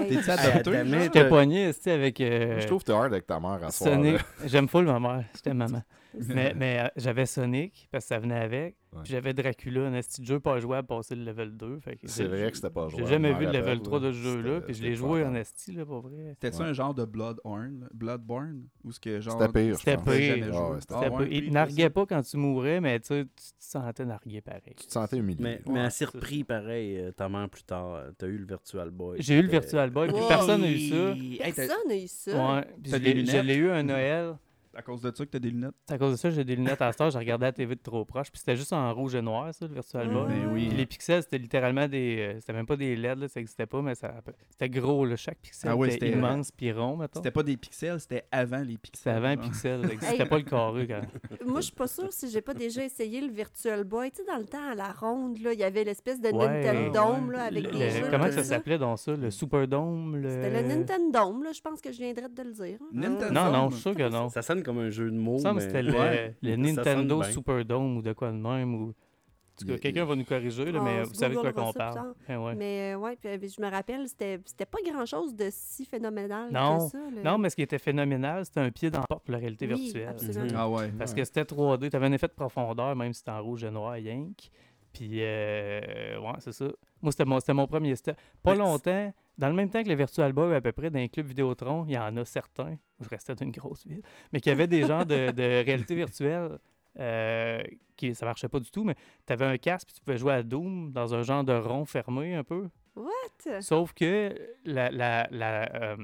T'es-tu 0.08 0.31
Hey, 0.31 0.38
adopté? 0.38 1.00
J'étais 1.02 1.28
pogné, 1.28 1.75
tu 1.75 1.81
sais, 1.82 1.90
avec 1.93 2.20
euh, 2.20 2.61
Je 2.61 2.66
trouve 2.66 2.81
que 2.82 2.87
t'es 2.87 2.93
hard 2.93 3.06
avec 3.12 3.26
ta 3.26 3.40
mère 3.40 3.58
à 3.64 3.70
soir. 3.72 3.99
J'aime 4.44 4.69
full 4.69 4.84
ma 4.84 5.00
mère. 5.00 5.25
J'étais 5.34 5.52
maman. 5.52 5.82
Mais 6.28 6.55
mais 6.55 6.81
euh, 6.81 6.88
j'avais 6.96 7.26
Sonic, 7.26 7.88
parce 7.90 8.05
que 8.05 8.08
ça 8.08 8.19
venait 8.19 8.38
avec. 8.40 8.76
Ouais. 8.93 9.00
Puis 9.02 9.11
j'avais 9.12 9.34
Dracula, 9.34 9.88
un 9.88 10.00
petit 10.00 10.25
jeu 10.25 10.38
pas 10.38 10.61
jouable, 10.61 10.87
passer 10.87 11.16
le 11.16 11.25
level 11.25 11.56
2. 11.56 11.81
Fait 11.81 11.96
que 11.96 12.06
C'est 12.06 12.26
vrai 12.28 12.49
que 12.49 12.56
c'était 12.56 12.70
pas 12.70 12.87
jouable. 12.88 13.05
J'ai 13.05 13.11
jamais 13.14 13.32
vu 13.34 13.40
le 13.46 13.50
level 13.50 13.61
rappelle, 13.64 13.82
3 13.82 13.99
de 14.00 14.12
ce 14.12 14.16
jeu-là, 14.19 14.61
puis 14.61 14.72
je 14.75 14.82
l'ai 14.84 14.94
joué 14.94 15.25
en 15.25 15.34
esti, 15.34 15.72
là, 15.72 15.84
pour 15.84 16.02
vrai. 16.02 16.37
C'était-tu 16.40 16.62
Ouais. 16.62 16.69
un 16.69 16.72
genre 16.72 16.94
de 16.94 17.05
Bloodborne? 17.05 17.88
Bloodborne? 17.93 18.69
Ou 18.84 18.93
ce 18.93 19.00
que 19.00 19.20
genre. 19.20 19.40
C'était 19.40 19.52
pire, 19.64 19.76
C'était 19.78 19.96
pire. 19.96 20.50
Ah 20.55 20.70
ouais, 20.70 20.78
Ah 20.90 21.11
pas- 21.11 21.25
il 21.28 21.43
pire, 21.43 21.52
narguait 21.52 21.90
pas 21.90 22.06
quand 22.06 22.22
tu 22.22 22.37
mourais, 22.37 22.81
mais 22.81 23.00
tu 23.00 23.08
te 23.26 23.28
sentais 23.58 24.05
narguer 24.05 24.40
pareil. 24.40 24.62
Tu 24.76 24.87
te 24.87 24.93
sentais 24.93 25.17
humilié. 25.17 25.43
Mais, 25.43 25.55
Ouais, 25.67 25.72
mais 25.72 25.81
à 25.81 25.90
c'est 25.90 26.05
surpris, 26.05 26.44
pareil, 26.44 26.96
euh, 26.99 27.10
ta 27.10 27.28
mère 27.28 27.49
plus 27.49 27.64
tard, 27.64 27.94
euh, 27.94 28.10
t'as 28.17 28.28
eu 28.28 28.38
le 28.38 28.46
Virtual 28.46 28.90
Boy. 28.90 29.17
J'ai 29.20 29.38
eu 29.40 29.43
le 29.43 29.49
Virtual 29.49 29.90
Boy, 29.90 30.06
puis 30.12 30.22
personne 30.28 30.60
n'a 30.60 30.70
eu 30.70 30.78
ça. 30.88 31.14
Personne 31.56 31.88
n'a 31.88 31.96
eu 31.96 32.06
ça. 32.06 32.55
Ouais, 32.56 32.64
je 32.84 33.40
l'ai 33.40 33.56
eu 33.56 33.70
un 33.70 33.82
Noël. 33.82 34.34
À 34.76 34.82
cause 34.82 35.00
de 35.02 35.12
ça 35.14 35.24
que 35.24 35.30
t'as 35.30 35.38
des 35.38 35.50
lunettes? 35.50 35.74
C'est 35.88 35.94
à 35.94 35.98
cause 35.98 36.12
de 36.12 36.16
ça, 36.16 36.30
j'ai 36.30 36.44
des 36.44 36.56
lunettes 36.56 36.82
à 36.82 36.92
star, 36.92 37.10
j'ai 37.10 37.18
regardé 37.18 37.46
la 37.46 37.52
TV 37.52 37.74
de 37.76 37.80
trop 37.80 38.04
proche, 38.04 38.30
puis 38.30 38.38
c'était 38.38 38.56
juste 38.56 38.72
en 38.72 38.92
rouge 38.94 39.14
et 39.14 39.22
noir, 39.22 39.52
ça, 39.54 39.66
le 39.66 39.74
Virtual 39.74 40.08
Boy. 40.08 40.26
Ben 40.28 40.52
oui. 40.52 40.68
Puis 40.68 40.76
les 40.76 40.86
pixels, 40.86 41.22
c'était 41.22 41.38
littéralement 41.38 41.86
des. 41.88 42.16
euh, 42.18 42.40
c'était 42.40 42.52
même 42.52 42.66
pas 42.66 42.76
des 42.76 42.96
LED, 42.96 43.18
là, 43.18 43.28
ça 43.28 43.40
existait 43.40 43.66
pas, 43.66 43.82
mais 43.82 43.94
ça, 43.94 44.14
c'était 44.50 44.68
gros, 44.68 45.04
là. 45.04 45.16
Chaque 45.16 45.38
pixel 45.38 45.70
Ah 45.70 45.76
ouais, 45.76 45.88
était 45.94 46.06
c'était- 46.06 46.18
immense 46.18 46.50
puis 46.50 46.72
rond, 46.72 46.96
mettons. 46.96 47.20
C'était 47.20 47.30
pas 47.30 47.42
des 47.42 47.56
pixels, 47.56 48.00
c'était 48.00 48.24
avant 48.32 48.58
les 48.62 48.78
pixels. 48.78 48.98
C'était 48.98 49.10
avant 49.10 49.28
un 49.28 49.34
genre. 49.34 49.44
pixel. 49.44 49.86
ça 49.86 49.92
existait 49.92 50.22
Hey. 50.22 50.28
pas 50.28 50.38
le 50.38 50.44
carré 50.44 50.86
quand 50.88 51.00
Moi, 51.46 51.60
je 51.60 51.66
suis 51.66 51.74
pas 51.74 51.86
sûre 51.86 52.12
si 52.12 52.30
j'ai 52.30 52.40
pas 52.42 52.54
déjà 52.54 52.84
essayé 52.84 53.20
le 53.20 53.32
Virtual 53.32 53.84
Boy. 53.84 54.10
Tu 54.10 54.18
sais, 54.22 54.24
dans 54.26 54.38
le 54.38 54.44
temps, 54.46 54.70
à 54.70 54.74
la 54.74 54.92
ronde, 54.92 55.38
là, 55.40 55.52
il 55.52 55.58
y 55.60 55.64
avait 55.64 55.84
l'espèce 55.84 56.20
de 56.20 56.28
Ouais, 56.28 56.46
Nintendo 56.62 57.26
ouais. 57.26 57.32
là, 57.32 57.42
avec 57.44 57.64
Le- 57.64 57.70
des 57.70 57.78
le- 57.78 57.90
jeux. 57.90 58.06
comment 58.10 58.30
ça 58.30 58.42
s'appelait 58.44 58.78
dans 58.78 58.96
ça 58.96 59.12
Le 59.14 59.30
Superdome 59.30 60.16
le... 60.16 60.28
C'était 60.30 60.62
le 60.62 60.68
Nintendo, 60.68 61.42
là, 61.42 61.52
je 61.52 61.60
pense 61.60 61.80
que 61.80 61.92
je 61.92 61.98
viendrais 61.98 62.28
de 62.28 62.42
le 62.42 62.52
dire. 62.52 62.78
Nintendo. 62.92 63.32
Non, 63.32 63.52
non, 63.52 63.68
je 63.70 63.74
suis 63.74 63.82
sûr 63.82 63.94
que 63.94 64.08
non. 64.08 64.28
Ça 64.30 64.42
sonne 64.42 64.62
comme 64.64 64.78
un 64.78 64.90
jeu 64.90 65.11
de 65.11 65.16
mots. 65.16 65.32
Il 65.32 65.34
me 65.34 65.38
semble 65.43 65.58
que 65.61 65.64
mais- 65.64 65.70
c'était 65.70 65.82
le, 65.82 65.93
Ouais. 65.93 66.34
le 66.43 66.50
Ça 66.50 66.56
Nintendo. 66.82 67.22
Superdome 67.22 67.99
ou 67.99 68.02
de 68.02 68.12
quoi 68.12 68.31
de 68.32 68.37
même. 68.37 68.75
Ou... 68.75 68.88
En 68.88 69.56
tout 69.61 69.66
cas, 69.69 69.75
Il- 69.75 69.78
quelqu'un 69.81 70.05
va 70.05 70.16
nous 70.16 70.25
corriger, 70.25 70.64
là, 70.72 70.81
mais 70.82 71.00
On 71.00 71.05
vous 71.05 71.14
savez 71.14 71.37
de 71.37 71.40
quoi 71.40 71.52
qu'on 71.52 71.70
ça 71.70 71.78
parle. 71.93 72.14
Eh 72.28 72.34
ouais. 72.34 72.55
Mais 72.56 72.94
euh, 72.94 72.99
ouais, 72.99 73.14
puis, 73.14 73.28
euh, 73.28 73.38
je 73.56 73.62
me 73.62 73.70
rappelle, 73.70 74.08
c'était 74.08 74.40
c'était 74.44 74.66
pas 74.66 74.78
grand-chose 74.84 75.32
de 75.37 75.46
si 75.52 75.84
phénoménal 75.84 76.50
Non. 76.50 76.78
que 76.87 76.90
ça. 76.90 76.99
là. 76.99 77.22
Non, 77.31 77.38
mais 77.38 77.50
ce 77.50 77.55
qui 77.56 77.62
était 77.62 77.78
phénoménal, 77.78 78.44
c'était 78.44 78.58
un 78.61 78.70
pied 78.72 78.90
dans 78.90 78.99
la 78.99 79.06
porte 79.06 79.22
pour 79.25 79.31
la 79.32 79.38
réalité 79.38 79.69
Oui, 79.69 79.81
virtuelle. 79.84 80.08
absolument. 80.08 80.44
Mhm. 80.46 80.52
Ah 80.56 80.69
ouais. 80.69 80.88
Parce 80.99 81.12
ouais. 81.12 81.19
que 81.19 81.25
c'était 81.25 81.44
3D, 81.44 81.88
tu 81.88 81.94
avais 81.94 82.06
un 82.06 82.12
effet 82.12 82.26
de 82.26 82.32
profondeur, 82.32 82.96
même 82.96 83.12
si 83.12 83.19
c'était 83.20 83.31
en 83.31 83.43
rouge 83.44 83.62
et 83.62 83.70
noir, 83.70 83.96
yank. 83.96 84.50
Puis, 84.93 85.19
euh, 85.20 86.19
ouais, 86.19 86.32
c'est 86.40 86.52
ça. 86.52 86.67
Moi, 87.00 87.12
c'était 87.12 87.25
mon, 87.25 87.38
c'était 87.40 87.55
mon 87.55 87.67
premier 87.69 87.94
step. 87.96 88.17
Pas 88.43 88.52
Mais 88.52 88.58
longtemps, 88.58 89.12
dans 89.38 89.48
le 89.48 89.54
même 89.54 89.70
temps 89.70 89.82
que 89.82 89.88
le 89.88 89.94
Virtual 89.94 90.32
Boy, 90.32 90.54
à 90.54 90.60
peu 90.60 90.72
près, 90.72 90.90
dans 90.90 90.98
les 90.98 91.08
clubs 91.08 91.26
Vidéotron, 91.26 91.84
il 91.86 91.94
y 91.94 91.98
en 91.98 92.16
a 92.16 92.25
certains, 92.25 92.76
je 93.00 93.08
restais 93.08 93.34
d'une 93.34 93.50
grosse 93.50 93.86
ville, 93.86 94.02
mais 94.32 94.40
qui 94.40 94.50
avaient 94.50 94.66
des 94.66 94.82
genres 94.86 95.06
de, 95.06 95.31
de 95.31 95.64
réalité 95.64 95.94
virtuelle. 95.94 96.58
Euh, 97.00 97.60
qui, 97.96 98.14
ça 98.14 98.25
marchait 98.25 98.48
pas 98.48 98.60
du 98.60 98.70
tout, 98.70 98.84
mais 98.84 98.94
tu 99.26 99.32
avais 99.32 99.46
un 99.46 99.58
casque 99.58 99.88
puis 99.88 99.96
tu 99.96 100.00
pouvais 100.00 100.16
jouer 100.16 100.32
à 100.34 100.42
Doom 100.44 100.92
dans 100.92 101.12
un 101.12 101.22
genre 101.22 101.42
de 101.42 101.52
rond 101.52 101.84
fermé 101.84 102.36
un 102.36 102.44
peu. 102.44 102.69
What? 102.94 103.60
Sauf 103.62 103.92
que 103.94 104.32
la, 104.64 104.92
la, 104.92 105.26
la, 105.32 105.75
euh, 105.75 105.96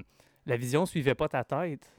la 0.47 0.57
vision 0.57 0.87
suivait 0.87 1.15
pas 1.15 1.29
ta 1.29 1.45
tête. 1.45 1.93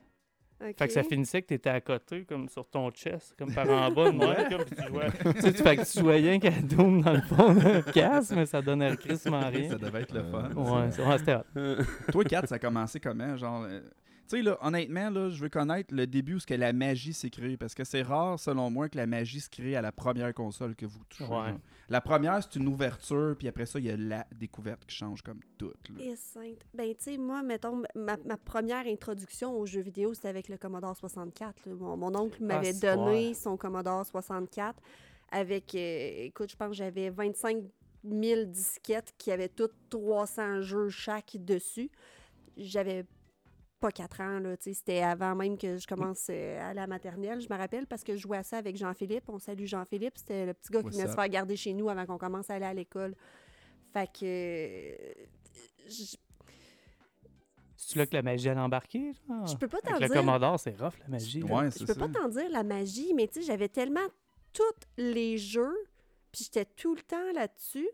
Fait 0.78 0.88
que 0.88 0.94
ça 0.94 1.04
finissait 1.04 1.42
que 1.42 1.48
tu 1.48 1.54
étais 1.56 1.70
à 1.70 1.82
côté, 1.82 2.24
comme 2.24 2.48
sur 2.50 2.66
ton 2.68 2.90
chest, 2.92 3.34
comme 3.38 3.54
par 3.54 3.68
en 3.70 3.92
bas 3.92 4.12
de 4.12 4.16
moi, 4.16 4.36
comme 4.50 4.64
tu 4.66 4.76
jouais. 4.88 5.08
tu 5.36 5.42
sais, 5.42 5.54
tu- 5.54 5.64
fait 5.64 5.78
que 5.78 5.92
tu 5.92 6.00
jouais 6.00 6.18
rien 6.18 6.40
qu'à 6.40 6.52
Doom 6.52 7.02
dans 7.02 7.14
le 7.14 7.22
fond 7.22 7.54
d'un 7.54 7.82
casque, 7.94 8.34
mais 8.36 8.46
ça 8.46 8.62
donnait 8.62 8.96
crissement 8.98 9.48
rien. 9.50 9.70
Ça 9.70 9.78
devait 9.78 10.02
être 10.02 10.14
le 10.14 10.24
fun. 10.24 10.50
Ouais, 10.56 11.18
c'était. 11.18 11.38
Toi, 12.12 12.24
Kat, 12.26 12.46
ça 12.46 12.56
a 12.56 12.60
commencé 12.60 13.00
comment? 13.00 13.36
Genre, 13.38 13.64
euh, 13.64 13.82
tu 14.32 14.38
sais, 14.38 14.44
là, 14.44 14.58
honnêtement, 14.62 15.10
là, 15.10 15.30
je 15.30 15.42
veux 15.42 15.50
connaître 15.50 15.94
le 15.94 16.08
début 16.08 16.36
où 16.36 16.40
ce 16.40 16.48
que 16.48 16.54
la 16.54 16.72
magie 16.72 17.14
s'est 17.14 17.30
créée. 17.30 17.58
Parce 17.58 17.76
que 17.76 17.84
c'est 17.84 18.02
rare, 18.02 18.40
selon 18.40 18.70
moi, 18.70 18.88
que 18.88 18.98
la 18.98 19.06
magie 19.06 19.42
se 19.42 19.50
crée 19.50 19.76
à 19.76 19.82
la 19.82 19.92
première 19.92 20.34
console 20.34 20.74
que 20.76 20.86
vous 20.86 21.04
touchez. 21.10 21.26
Ouais. 21.26 21.54
La 21.90 22.00
première, 22.00 22.42
c'est 22.42 22.58
une 22.58 22.68
ouverture, 22.70 23.36
puis 23.38 23.50
après 23.50 23.66
ça, 23.66 23.78
il 23.78 23.86
y 23.86 23.90
a 23.90 23.98
la 23.98 24.26
découverte 24.34 24.86
qui 24.86 24.96
change 24.96 25.22
comme 25.22 25.42
toute. 25.58 25.90
là. 25.90 26.04
Et 26.06 26.16
sainte. 26.16 26.66
Ben, 26.74 26.88
tu 26.96 27.04
sais, 27.04 27.18
moi, 27.18 27.44
mettons, 27.44 27.82
ma, 27.96 28.16
ma 28.26 28.38
première 28.38 28.88
introduction 28.88 29.60
aux 29.60 29.66
jeux 29.66 29.82
vidéo, 29.82 30.14
c'était 30.14 30.30
avec 30.30 30.48
le 30.48 30.58
Commodore 30.58 30.96
64. 30.96 31.66
là. 31.66 31.74
Mon, 31.76 31.98
mon 31.98 32.16
oncle 32.16 32.42
m'avait 32.42 32.70
Ah, 32.70 32.74
c'est 32.74 32.96
donné 32.96 33.34
son 33.34 33.58
Commodore 33.58 34.06
64 34.06 34.82
avec, 35.32 35.76
euh, 35.76 36.26
écoute, 36.26 36.52
je 36.52 36.56
pense 36.56 36.70
que 36.70 36.76
j'avais 36.76 37.10
25 37.10 37.58
000 38.06 38.46
disquettes 38.46 39.14
qui 39.18 39.32
avaient 39.32 39.50
toutes 39.50 39.76
300 39.90 40.62
jeux 40.62 40.90
chaque 40.90 41.36
dessus. 41.38 41.92
J'avais 42.58 43.06
pas 43.82 43.92
4 43.92 44.22
ans, 44.22 44.40
là, 44.40 44.56
tu 44.56 44.64
sais, 44.66 44.74
c'était 44.74 45.02
avant 45.02 45.36
même 45.36 45.58
que 45.58 45.78
je 45.78 45.86
commence 45.88 46.28
euh, 46.30 46.62
à 46.62 46.74
la 46.74 46.88
maternelle, 46.88 47.42
je 47.42 47.48
me 47.52 47.58
rappelle, 47.58 47.88
parce 47.88 48.04
que 48.04 48.16
je 48.16 48.22
jouais 48.22 48.38
à 48.38 48.44
ça 48.44 48.58
avec 48.58 48.78
Jean-Philippe. 48.78 49.26
On 49.28 49.40
salue 49.40 49.66
Jean-Philippe, 49.66 50.18
c'était 50.18 50.46
le 50.46 50.54
petit 50.54 50.72
gars 50.72 50.84
qui 50.84 50.90
venait 50.92 51.08
se 51.08 51.16
faire 51.16 51.28
garder 51.30 51.56
chez 51.58 51.74
nous 51.74 51.90
avant 51.90 52.06
qu'on 52.06 52.18
commence 52.18 52.50
à 52.50 52.54
aller 52.56 52.66
à 52.66 52.74
l'école. 52.74 53.16
Fait 53.92 54.08
que... 54.08 54.24
euh, 54.26 54.96
je- 55.88 56.16
C'est-tu 57.76 57.98
là 57.98 58.06
que 58.06 58.14
la 58.14 58.22
magie 58.22 58.48
allait 58.50 58.60
embarquer? 58.62 59.14
genre? 59.28 59.48
Je 59.48 59.56
peux 59.58 59.68
pas 59.68 59.80
t'en 59.82 59.90
Avec 59.96 60.02
le 60.04 60.08
dire. 60.10 60.16
Commodore, 60.18 60.60
c'est 60.60 60.80
rough, 60.80 60.94
la 61.00 61.08
magie. 61.08 61.42
Ouais, 61.44 61.66
je 61.66 61.70
c'est 61.80 61.86
peux 61.88 61.94
ça. 61.94 62.00
pas 62.00 62.08
t'en 62.10 62.28
dire 62.30 62.50
la 62.52 62.64
magie, 62.64 63.14
mais 63.16 63.28
tu 63.28 63.42
sais, 63.42 63.48
j'avais 63.48 63.68
tellement 63.70 64.08
tous 64.54 64.64
les 64.98 65.38
jeux, 65.40 65.76
puis 66.32 66.44
j'étais 66.44 66.66
tout 66.66 66.94
le 66.96 67.02
temps 67.02 67.32
là-dessus. 67.34 67.90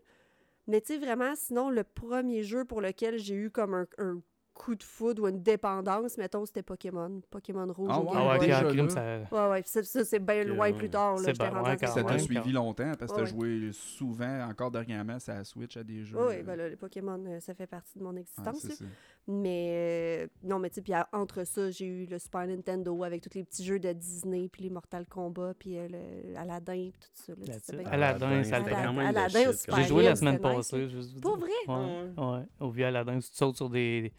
Mais 0.66 0.82
tu 0.82 0.88
sais, 0.92 0.98
vraiment, 0.98 1.34
sinon, 1.34 1.70
le 1.70 1.82
premier 1.82 2.42
jeu 2.42 2.64
pour 2.66 2.82
lequel 2.82 3.18
j'ai 3.18 3.34
eu 3.34 3.50
comme 3.50 3.72
un, 3.74 3.86
un 3.96 4.20
coup 4.58 4.74
de 4.74 4.82
foudre 4.82 5.22
ou 5.22 5.28
une 5.28 5.42
dépendance, 5.42 6.18
mettons, 6.18 6.44
c'était 6.44 6.62
Pokémon. 6.62 7.20
Pokémon 7.30 7.72
Rouge 7.72 7.88
Ah 7.90 8.00
ouais, 8.00 8.08
Ah 8.14 8.28
ouais, 8.28 8.38
déjà 8.40 8.64
crime, 8.64 8.86
là. 8.86 8.90
ça... 8.90 9.18
Ouais, 9.46 9.50
ouais, 9.52 9.62
ça, 9.64 9.82
ça, 9.82 10.04
c'est 10.04 10.18
bien 10.18 10.44
loin 10.44 10.72
plus 10.72 10.90
tard. 10.90 11.16
Là, 11.16 11.22
ouais, 11.22 11.30
à 11.70 11.76
quand 11.76 11.86
Ça 11.86 12.02
t'a 12.04 12.18
suivi 12.18 12.52
longtemps 12.52 12.92
parce 12.98 13.12
que 13.12 13.18
Ouais, 13.20 13.24
t'as 13.24 13.30
joué 13.30 13.70
souvent, 13.72 14.48
encore 14.50 14.70
dernièrement, 14.70 15.18
ça 15.18 15.42
Switch 15.44 15.76
à 15.76 15.84
des 15.84 16.04
jeux. 16.04 16.16
Oui, 16.18 16.34
euh, 16.36 16.42
ben 16.42 16.56
là, 16.56 16.68
les 16.68 16.76
Pokémon, 16.76 17.22
euh, 17.26 17.40
ça 17.40 17.54
fait 17.54 17.66
partie 17.66 17.98
de 17.98 18.04
mon 18.04 18.12
ouais, 18.12 18.20
existence. 18.20 18.60
ça. 18.66 18.84
Mais 19.26 20.24
euh, 20.24 20.26
non, 20.42 20.58
mais 20.58 20.70
tu 20.70 20.76
sais, 20.76 20.82
puis 20.82 20.92
entre 21.12 21.44
ça, 21.44 21.70
j'ai 21.70 21.86
eu 21.86 22.06
le 22.06 22.18
Super 22.18 22.46
Nintendo 22.46 23.04
avec 23.04 23.22
tous 23.22 23.36
les 23.36 23.44
petits 23.44 23.64
jeux 23.64 23.78
de 23.78 23.92
Disney, 23.92 24.48
puis 24.50 24.64
les 24.64 24.70
Mortal 24.70 25.06
Kombat, 25.06 25.54
puis 25.58 25.78
euh, 25.78 25.86
le 25.88 26.36
Aladdin, 26.36 26.90
puis 26.90 27.08
tout 27.14 27.22
ça. 27.22 27.32
Là, 27.32 27.82
bien- 27.82 27.86
Aladdin, 27.92 28.42
ça 28.42 28.56
Aladdin- 28.56 28.84
quand 28.84 28.92
même 28.92 29.28
J'ai 29.76 29.84
joué 29.84 30.04
la 30.04 30.16
semaine 30.16 30.40
passée, 30.40 30.88
Pour 31.22 31.38
vrai? 31.38 31.50
Ouais, 31.68 32.10
ouais. 32.16 32.44
Au 32.60 32.70
vieux 32.70 32.86
Aladdin, 32.86 33.18
tu 33.18 33.28
sautes 33.32 33.56
sur 33.56 33.70
des... 33.70 34.12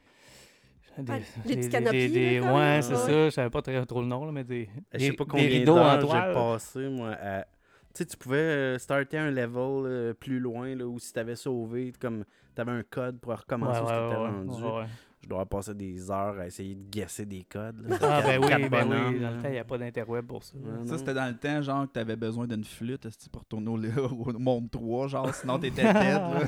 Des, 1.03 1.11
Ouais, 1.13 1.21
les 1.45 1.55
petits 1.55 1.67
des- 1.67 1.69
canopies, 1.69 2.09
des- 2.09 2.39
là, 2.39 2.53
ouais, 2.55 2.81
c'est 2.81 2.93
Ouais. 2.93 2.97
ça. 2.99 3.25
Je 3.25 3.29
savais 3.31 3.49
pas 3.49 3.61
très, 3.61 3.85
trop 3.85 4.01
le 4.01 4.07
nom, 4.07 4.25
là, 4.25 4.31
mais 4.31 4.43
des, 4.43 4.69
Je 4.93 4.97
des, 4.97 5.05
sais 5.07 5.13
pas 5.13 5.23
des 5.25 5.29
combien 5.29 5.47
rideaux 5.47 5.77
en 5.77 5.83
d'heures 5.97 6.01
j'ai 6.01 6.07
toile. 6.07 6.33
passé, 6.33 6.89
moi, 6.89 7.11
à... 7.21 7.43
Tu 7.91 8.03
sais, 8.03 8.05
tu 8.05 8.17
pouvais 8.17 8.37
euh, 8.37 8.77
starter 8.77 9.17
un 9.17 9.31
level 9.31 9.85
euh, 9.85 10.13
plus 10.13 10.39
loin, 10.39 10.75
là, 10.75 10.85
où 10.85 10.99
si 10.99 11.11
t'avais 11.11 11.35
sauvé, 11.35 11.91
comme 11.99 12.23
t'avais 12.53 12.71
un 12.71 12.83
code 12.83 13.19
pour 13.19 13.35
recommencer 13.35 13.81
ouais, 13.81 13.87
ce 13.87 13.91
que 13.93 14.09
ouais, 14.09 14.15
rendu. 14.27 14.63
ouais, 14.63 14.79
ouais. 14.81 14.85
Je 15.21 15.27
dois 15.27 15.45
passer 15.45 15.73
des 15.73 16.09
heures 16.09 16.39
à 16.39 16.45
essayer 16.47 16.75
de 16.75 16.89
guesser 16.89 17.25
des 17.25 17.43
codes. 17.43 17.81
là. 17.85 17.97
Ah, 18.01 18.21
ben 18.21 18.39
oui, 18.43 18.69
ben 18.69 18.69
bonhommes, 18.69 19.13
oui. 19.15 19.19
Dans 19.19 19.31
le 19.31 19.41
temps, 19.41 19.47
il 19.49 19.51
n'y 19.51 19.57
a 19.57 19.63
pas 19.65 19.77
d'interweb 19.77 20.25
pour 20.25 20.43
ça. 20.43 20.53
Ça, 20.85 20.97
c'était 20.97 21.13
dans 21.13 21.27
le 21.27 21.35
temps, 21.35 21.61
genre, 21.61 21.87
que 21.87 21.91
t'avais 21.91 22.15
besoin 22.15 22.47
d'une 22.47 22.63
flûte 22.63 23.05
pour 23.31 23.43
tourner 23.43 23.69
au, 23.69 23.77
au 24.33 24.39
monde 24.39 24.69
3, 24.71 25.07
genre, 25.07 25.33
sinon 25.35 25.59
t'étais 25.59 25.81
dead, 25.83 25.93
là? 25.95 26.41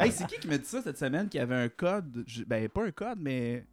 Hey, 0.00 0.10
c'est 0.12 0.26
qui 0.26 0.38
qui 0.38 0.48
m'a 0.48 0.56
dit 0.56 0.64
ça 0.64 0.80
cette 0.80 0.96
semaine, 0.98 1.28
qu'il 1.28 1.40
y 1.40 1.42
avait 1.42 1.56
un 1.56 1.68
code, 1.68 2.24
ben 2.46 2.68
pas 2.70 2.84
un 2.84 2.90
code, 2.90 3.18
mais 3.20 3.66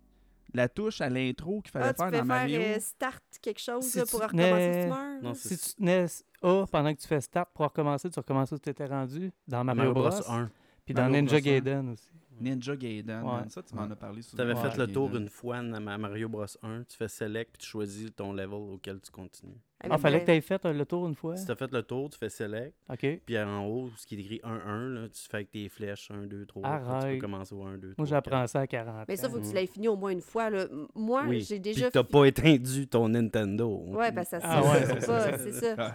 la 0.53 0.69
touche 0.69 1.01
à 1.01 1.09
l'intro 1.09 1.61
qu'il 1.61 1.71
fallait 1.71 1.85
Ah, 1.87 1.93
tu 1.93 1.97
faire 1.97 2.09
fais 2.09 2.17
dans 2.17 2.25
faire 2.25 2.25
Mario? 2.27 2.61
euh, 2.61 2.79
start 2.79 3.23
quelque 3.41 3.59
chose 3.61 3.83
Si 3.85 3.97
là, 3.97 4.03
tu 4.05 4.11
pour 4.11 4.21
recommencer 4.21 4.73
si 4.73 4.81
tu 4.83 4.89
meurs. 4.89 5.21
Non, 5.23 5.33
Si 5.33 5.57
tu 5.57 5.73
tenais 5.75 6.05
A 6.41 6.65
pendant 6.71 6.93
que 6.93 6.99
tu 7.01 7.07
fais 7.07 7.21
Start 7.21 7.49
pour 7.53 7.65
recommencer, 7.65 8.09
tu 8.09 8.19
recommences 8.19 8.51
où 8.51 8.57
tu 8.59 8.69
étais 8.69 8.85
rendu 8.85 9.31
dans 9.47 9.63
Mario, 9.63 9.93
Bros. 9.93 10.09
1. 10.29 10.49
Puis 10.85 10.93
dans 10.93 11.03
Mario 11.03 11.15
Ninja. 11.21 11.39
Gaiden 11.41 11.89
aussi. 11.89 12.09
Ninja 12.39 12.75
Gaiden, 12.75 13.23
Ouais. 13.23 13.49
ça, 13.49 13.61
tu 13.63 13.73
m'en 13.75 13.83
Ouais. 13.85 13.91
as 13.91 13.95
parlé 13.95 14.21
Tu 14.21 14.29
souvent. 14.29 14.43
avais 14.43 14.53
Ouais. 14.53 14.69
fait 14.69 14.77
le 14.77 14.87
tour 14.87 15.07
Gaiden. 15.09 15.23
une 15.23 15.29
fois 15.29 15.57
à 15.57 15.61
Ma- 15.61 15.97
Mario 15.97 16.29
Bros 16.29 16.45
1, 16.61 16.83
tu 16.83 16.97
fais 16.97 17.07
select 17.07 17.51
puis 17.53 17.61
tu 17.63 17.67
choisis 17.67 18.09
ton 18.15 18.33
level 18.33 18.53
auquel 18.53 18.99
tu 18.99 19.11
continues. 19.11 19.57
Ah, 19.89 19.97
fallait 19.97 20.21
que 20.21 20.25
tu 20.27 20.31
aies 20.31 20.39
fait 20.39 20.65
euh, 20.65 20.71
le 20.71 20.85
tour 20.85 21.05
une 21.07 21.13
fois? 21.15 21.35
Si 21.35 21.45
tu 21.45 21.51
as 21.51 21.55
fait 21.57 21.69
le 21.73 21.83
tour, 21.83 22.09
tu 22.09 22.17
fais 22.17 22.29
select, 22.29 22.73
OK. 22.89 23.19
puis 23.25 23.37
en 23.37 23.65
haut, 23.67 23.89
ce 23.97 24.07
qui 24.07 24.15
est 24.15 24.19
écrit 24.19 24.39
1-1, 24.41 24.87
là, 24.87 25.09
tu 25.09 25.19
fais 25.29 25.35
avec 25.37 25.51
tes 25.51 25.67
flèches 25.67 26.09
1, 26.09 26.25
2, 26.25 26.45
3. 26.45 26.61
Tu 26.63 26.67
Arrête. 26.69 27.15
peux 27.15 27.21
commencer 27.27 27.53
au 27.53 27.63
1, 27.63 27.73
2, 27.77 27.89
3. 27.91 27.95
Moi, 27.97 28.05
j'apprends 28.05 28.47
ça 28.47 28.61
à 28.61 28.67
40 28.67 29.05
Mais 29.09 29.17
ça, 29.17 29.27
ans. 29.27 29.31
faut 29.31 29.39
que 29.41 29.45
tu 29.45 29.53
l'aies 29.53 29.67
fini 29.67 29.89
au 29.89 29.97
moins 29.97 30.11
une 30.11 30.21
fois. 30.21 30.49
Là. 30.49 30.67
Moi, 30.95 31.23
Oui. 31.27 31.41
j'ai 31.41 31.59
déjà. 31.59 31.91
t'as 31.91 32.01
fi- 32.03 32.09
pas 32.11 32.25
étendu 32.25 32.87
ton 32.87 33.09
Nintendo. 33.09 33.83
Ouais, 33.89 34.13
ben 34.13 34.23
ça, 34.23 34.39
Ah 34.41 34.61
ça, 34.61 34.71
ouais, 34.71 34.85
c'est 34.85 35.01
ça. 35.01 35.37
c'est 35.37 35.51
ça. 35.51 35.93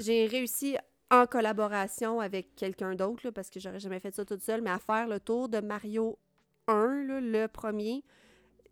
J'ai 0.00 0.26
réussi 0.26 0.76
en 1.10 1.26
collaboration 1.26 2.20
avec 2.20 2.54
quelqu'un 2.56 2.94
d'autre, 2.94 3.30
parce 3.30 3.50
que 3.50 3.60
j'aurais 3.60 3.80
jamais 3.80 4.00
fait 4.00 4.14
ça 4.14 4.24
toute 4.24 4.42
seule, 4.42 4.62
mais 4.62 4.70
à 4.70 4.78
faire 4.78 5.06
le 5.08 5.20
tour 5.20 5.48
de 5.48 5.60
Mario 5.60 6.18
1, 6.66 7.04
là, 7.06 7.20
le 7.20 7.46
premier, 7.46 8.02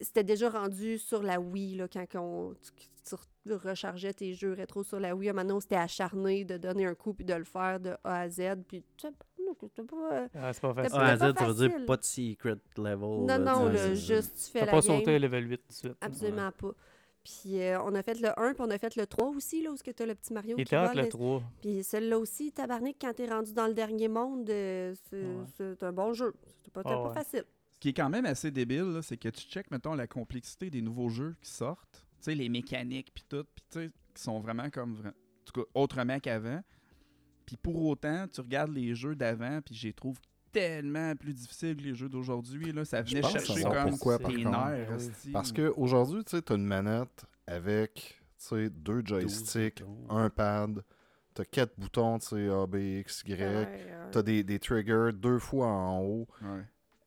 c'était 0.01 0.25
déjà 0.25 0.49
rendu 0.51 0.99
sur 0.99 1.23
la 1.23 1.39
Wii, 1.41 1.77
là, 1.77 1.87
quand 1.89 2.07
on, 2.17 2.55
tu, 2.55 2.71
tu 3.45 3.53
rechargeais 3.53 4.13
tes 4.15 4.33
jeux 4.35 4.53
rétro 4.53 4.83
sur 4.83 4.99
la 5.01 5.15
Wii. 5.15 5.33
Maintenant, 5.33 5.61
c'était 5.61 5.77
acharné 5.77 6.45
de 6.45 6.57
donner 6.57 6.87
un 6.87 6.95
coup 6.95 7.13
puis 7.13 7.25
de 7.25 7.35
le 7.35 7.45
faire 7.45 7.81
de 7.81 7.91
A 8.05 8.21
à 8.21 8.29
Z. 8.29 8.41
Puis, 8.67 8.83
tu 8.97 9.09
sais, 9.09 9.13
c'était 9.61 9.83
pas, 9.83 10.13
euh, 10.13 10.29
Ah, 10.35 10.53
c'est 10.53 10.61
pas 10.63 10.73
T'as 10.75 10.83
facile. 10.85 10.99
Ah, 11.01 11.17
pas 11.17 11.17
Z, 11.17 11.39
ça 11.39 11.47
veut 11.53 11.69
dire 11.69 11.87
pas 11.87 11.97
de 11.97 12.05
secret 12.05 12.57
level. 12.77 12.99
Non, 13.01 13.27
là, 13.27 13.39
non, 13.39 13.69
là, 13.69 13.95
juste 13.95 14.37
tu 14.47 14.53
fais 14.53 14.61
T'as 14.61 14.67
la 14.67 14.73
pas 14.73 14.81
game. 14.81 14.99
sauté 15.01 15.19
level 15.19 15.51
8 15.51 15.57
tout 15.59 15.69
de 15.69 15.73
suite. 15.73 15.97
Absolument 16.01 16.51
pas. 16.53 16.71
Puis 17.25 17.61
euh, 17.61 17.81
on 17.85 17.95
a 17.95 18.03
fait 18.03 18.21
le 18.21 18.29
1, 18.39 18.55
puis 18.55 18.63
on 18.67 18.71
a 18.71 18.79
fait 18.79 18.97
le 18.97 19.07
3 19.07 19.29
aussi, 19.29 19.63
là, 19.63 19.71
où 19.71 19.77
tu 19.77 20.03
as 20.03 20.07
le 20.07 20.15
petit 20.15 20.33
Mario 20.33 20.57
Il 20.59 20.65
qui 20.67 20.75
était 20.75 20.95
le 20.95 21.03
les- 21.03 21.09
3. 21.09 21.43
Puis 21.61 21.85
celui-là 21.85 22.19
aussi, 22.19 22.51
tabarnak, 22.53 22.97
quand 23.01 23.13
t'es 23.15 23.27
rendu 23.27 23.53
dans 23.53 23.67
le 23.69 23.75
dernier 23.75 24.09
monde, 24.09 24.49
euh, 24.51 24.95
c'est 25.09 25.25
Ouais. 25.61 25.77
un 25.83 25.93
bon 25.93 26.13
jeu. 26.15 26.35
C'est 26.65 26.73
pas, 26.73 26.83
c'est 26.83 26.89
pas 26.91 27.09
ouais. 27.09 27.15
facile. 27.15 27.45
Ce 27.75 27.79
qui 27.79 27.89
est 27.91 27.93
quand 27.95 28.11
même 28.11 28.27
assez 28.27 28.51
débile, 28.51 28.93
là, 28.93 29.03
c'est 29.03 29.17
que 29.17 29.29
tu 29.29 29.43
checkes, 29.43 29.71
mettons, 29.71 29.95
la 29.95 30.07
complexité 30.07 30.69
des 30.71 30.83
nouveaux 30.83 31.09
jeux 31.11 31.37
qui 31.43 31.51
sortent. 31.51 32.05
Tu 32.19 32.25
sais, 32.27 32.35
les 32.35 32.49
mécaniques, 32.49 33.13
puis 33.15 33.25
tout, 33.29 33.45
puis 33.55 33.65
tu 33.71 33.79
sais, 33.81 33.91
qui 34.15 34.23
sont 34.23 34.41
vraiment 34.41 34.71
comme... 34.71 34.97
En 35.07 35.45
tout 35.45 35.61
cas, 35.61 35.67
autrement 35.75 36.19
qu'avant. 36.21 36.61
Puis 37.47 37.57
pour 37.57 37.85
autant, 37.87 38.27
tu 38.29 38.41
regardes 38.41 38.71
les 38.73 38.95
jeux 38.95 39.17
d'avant, 39.17 39.61
puis 39.61 39.75
je 39.75 39.89
les 39.89 39.93
trouve 39.93 40.19
tellement 40.53 41.15
plus 41.17 41.35
difficiles 41.35 41.77
que 41.77 41.83
les 41.83 41.95
jeux 41.95 42.09
d'aujourd'hui. 42.09 42.73
Là. 42.73 42.85
Ça 42.85 43.03
venait 43.03 43.23
chercher 43.23 43.63
comme 43.63 43.91
pourquoi, 43.91 44.19
par 44.19 44.31
nerfs. 44.31 44.89
Oui. 44.99 45.33
Parce 45.33 45.53
qu'aujourd'hui, 45.53 46.25
tu 46.25 46.41
t'as 46.43 46.55
une 46.55 46.67
manette 46.67 47.25
avec, 47.47 48.21
tu 48.39 48.47
sais, 48.47 48.71
deux 48.71 49.03
12 49.03 49.07
joysticks, 49.07 49.83
un 50.09 50.31
pad, 50.31 50.83
t'as 51.35 51.45
quatre 51.45 51.73
boutons, 51.79 52.19
tu 52.19 52.27
sais, 52.29 52.49
A, 52.49 52.67
B, 52.67 52.77
X, 53.01 53.23
Y, 53.27 53.33
Ouais, 53.33 53.39
euh, 53.41 54.09
t'as 54.13 54.23
des, 54.23 54.45
des 54.45 54.59
triggers 54.59 55.11
deux 55.15 55.39
fois 55.39 55.67
en 55.67 56.01
haut. 56.01 56.29
Ouais. 56.43 56.65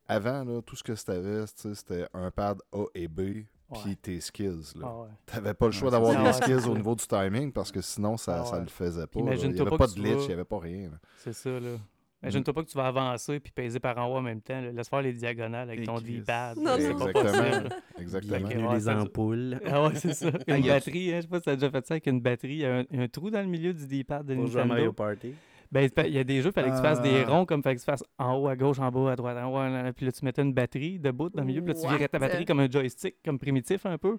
Avant, 0.08 0.44
là, 0.44 0.62
tout 0.62 0.76
ce 0.76 0.84
que 0.84 0.96
c'était, 0.96 1.22
tu 1.22 1.52
sais, 1.56 1.76
c'était 1.76 2.08
un 2.14 2.30
pad 2.32 2.60
A 2.74 2.86
et 2.94 3.08
B, 3.08 3.46
puis 3.74 3.98
tes 3.98 4.20
skills. 4.22 4.74
Là. 4.76 4.86
Ah 4.86 5.02
ouais. 5.02 5.10
T'avais 5.26 5.54
pas 5.54 5.66
le 5.66 5.72
choix 5.72 5.90
d'avoir 5.90 6.24
des 6.24 6.34
skills 6.34 6.68
au 6.70 6.76
niveau 6.76 6.96
du 6.96 7.06
timing 7.08 7.52
parce 7.52 7.72
que 7.72 7.82
sinon, 7.82 8.16
ça, 8.18 8.42
Ah 8.42 8.46
ça 8.46 8.60
le 8.60 8.68
faisait 8.68 9.08
pas. 9.08 9.20
Il 9.20 9.22
Imagine-toi 9.22 9.58
y 9.58 9.62
avait 9.62 9.70
pas 9.72 9.78
pas 9.78 9.88
de 9.88 9.94
tu 9.94 10.02
glitch, 10.02 10.24
il 10.26 10.30
y 10.30 10.34
avait 10.34 10.46
pas 10.46 10.60
rien. 10.60 10.92
C'est 11.18 11.34
ça, 11.34 11.60
là. 11.60 11.78
Imagine-toi 12.26 12.54
pas 12.54 12.64
que 12.64 12.70
tu 12.70 12.78
vas 12.78 12.88
avancer 12.88 13.40
puis 13.40 13.52
peser 13.52 13.80
par 13.80 13.98
en 13.98 14.08
haut 14.08 14.18
en 14.18 14.22
même 14.22 14.42
temps. 14.42 14.60
là. 14.60 14.72
Laisse 14.72 14.90
faire 14.90 15.02
les 15.02 15.14
diagonales 15.14 15.70
avec 15.70 15.86
ton. 15.86 16.00
D-pad. 16.00 16.58
Non, 16.58 16.72
C'est 16.78 16.94
pas 16.94 17.06
Exactement. 17.06 17.24
possible. 17.24 17.70
Exactement. 18.00 18.36
Ouais, 18.70 18.76
les 18.76 18.90
ampoules. 18.90 19.60
Ah 19.66 19.84
ouais, 19.88 19.96
c'est 19.96 20.14
ça. 20.14 20.30
Ah, 20.48 20.58
Une 20.58 20.66
y 20.66 20.70
a- 20.70 20.74
batterie, 20.74 21.14
hein, 21.14 21.18
je 21.18 21.22
sais 21.22 21.28
pas 21.28 21.38
si 21.40 21.46
t'as 21.46 21.56
déjà 21.56 21.70
fait 21.70 21.86
ça 21.86 21.94
avec 21.94 22.08
une 22.08 22.20
batterie. 22.22 22.54
Il 22.54 22.60
y 22.60 22.66
a 22.66 22.78
un, 22.80 22.84
un 23.00 23.08
trou 23.08 23.30
dans 23.30 23.42
le 23.42 23.48
milieu 23.48 23.74
du 23.74 23.88
D-pad 23.88 24.26
de 24.26 24.34
à 24.34 24.36
Mario 24.38 24.58
Nintendo. 24.66 24.94
Party. 24.94 25.34
Ben, 25.72 25.90
il 26.06 26.14
y 26.14 26.20
a 26.20 26.24
des 26.24 26.42
jeux, 26.42 26.50
il 26.50 26.54
fallait 26.54 26.70
que 26.70 26.76
tu 26.76 26.82
fasses 26.82 27.02
des 27.02 27.24
Ah. 27.26 27.30
ronds, 27.30 27.46
comme 27.46 27.60
il 27.60 27.64
fallait 27.64 27.76
que 27.76 27.82
tu 27.82 27.86
fasses 27.86 28.04
en 28.18 28.36
haut 28.36 28.48
à 28.48 28.56
gauche, 28.56 28.80
en 28.80 28.90
bas 28.92 29.12
à 29.12 29.16
droite, 29.16 29.38
en 29.38 29.48
haut, 29.52 29.92
puis 29.96 30.06
là, 30.06 30.12
tu 30.12 30.24
mettais 30.24 30.42
une 30.44 30.54
batterie 30.54 31.00
debout 31.00 31.30
dans 31.30 31.42
le 31.42 31.48
milieu, 31.48 31.62
puis 31.62 31.74
là, 31.74 31.80
tu 31.82 31.88
virais 31.88 32.08
ta 32.08 32.20
batterie 32.20 32.46
comme 32.46 32.60
un 32.60 32.70
joystick, 32.70 33.16
comme 33.26 33.40
primitif 33.40 33.86
un 33.86 33.98
peu. 33.98 34.18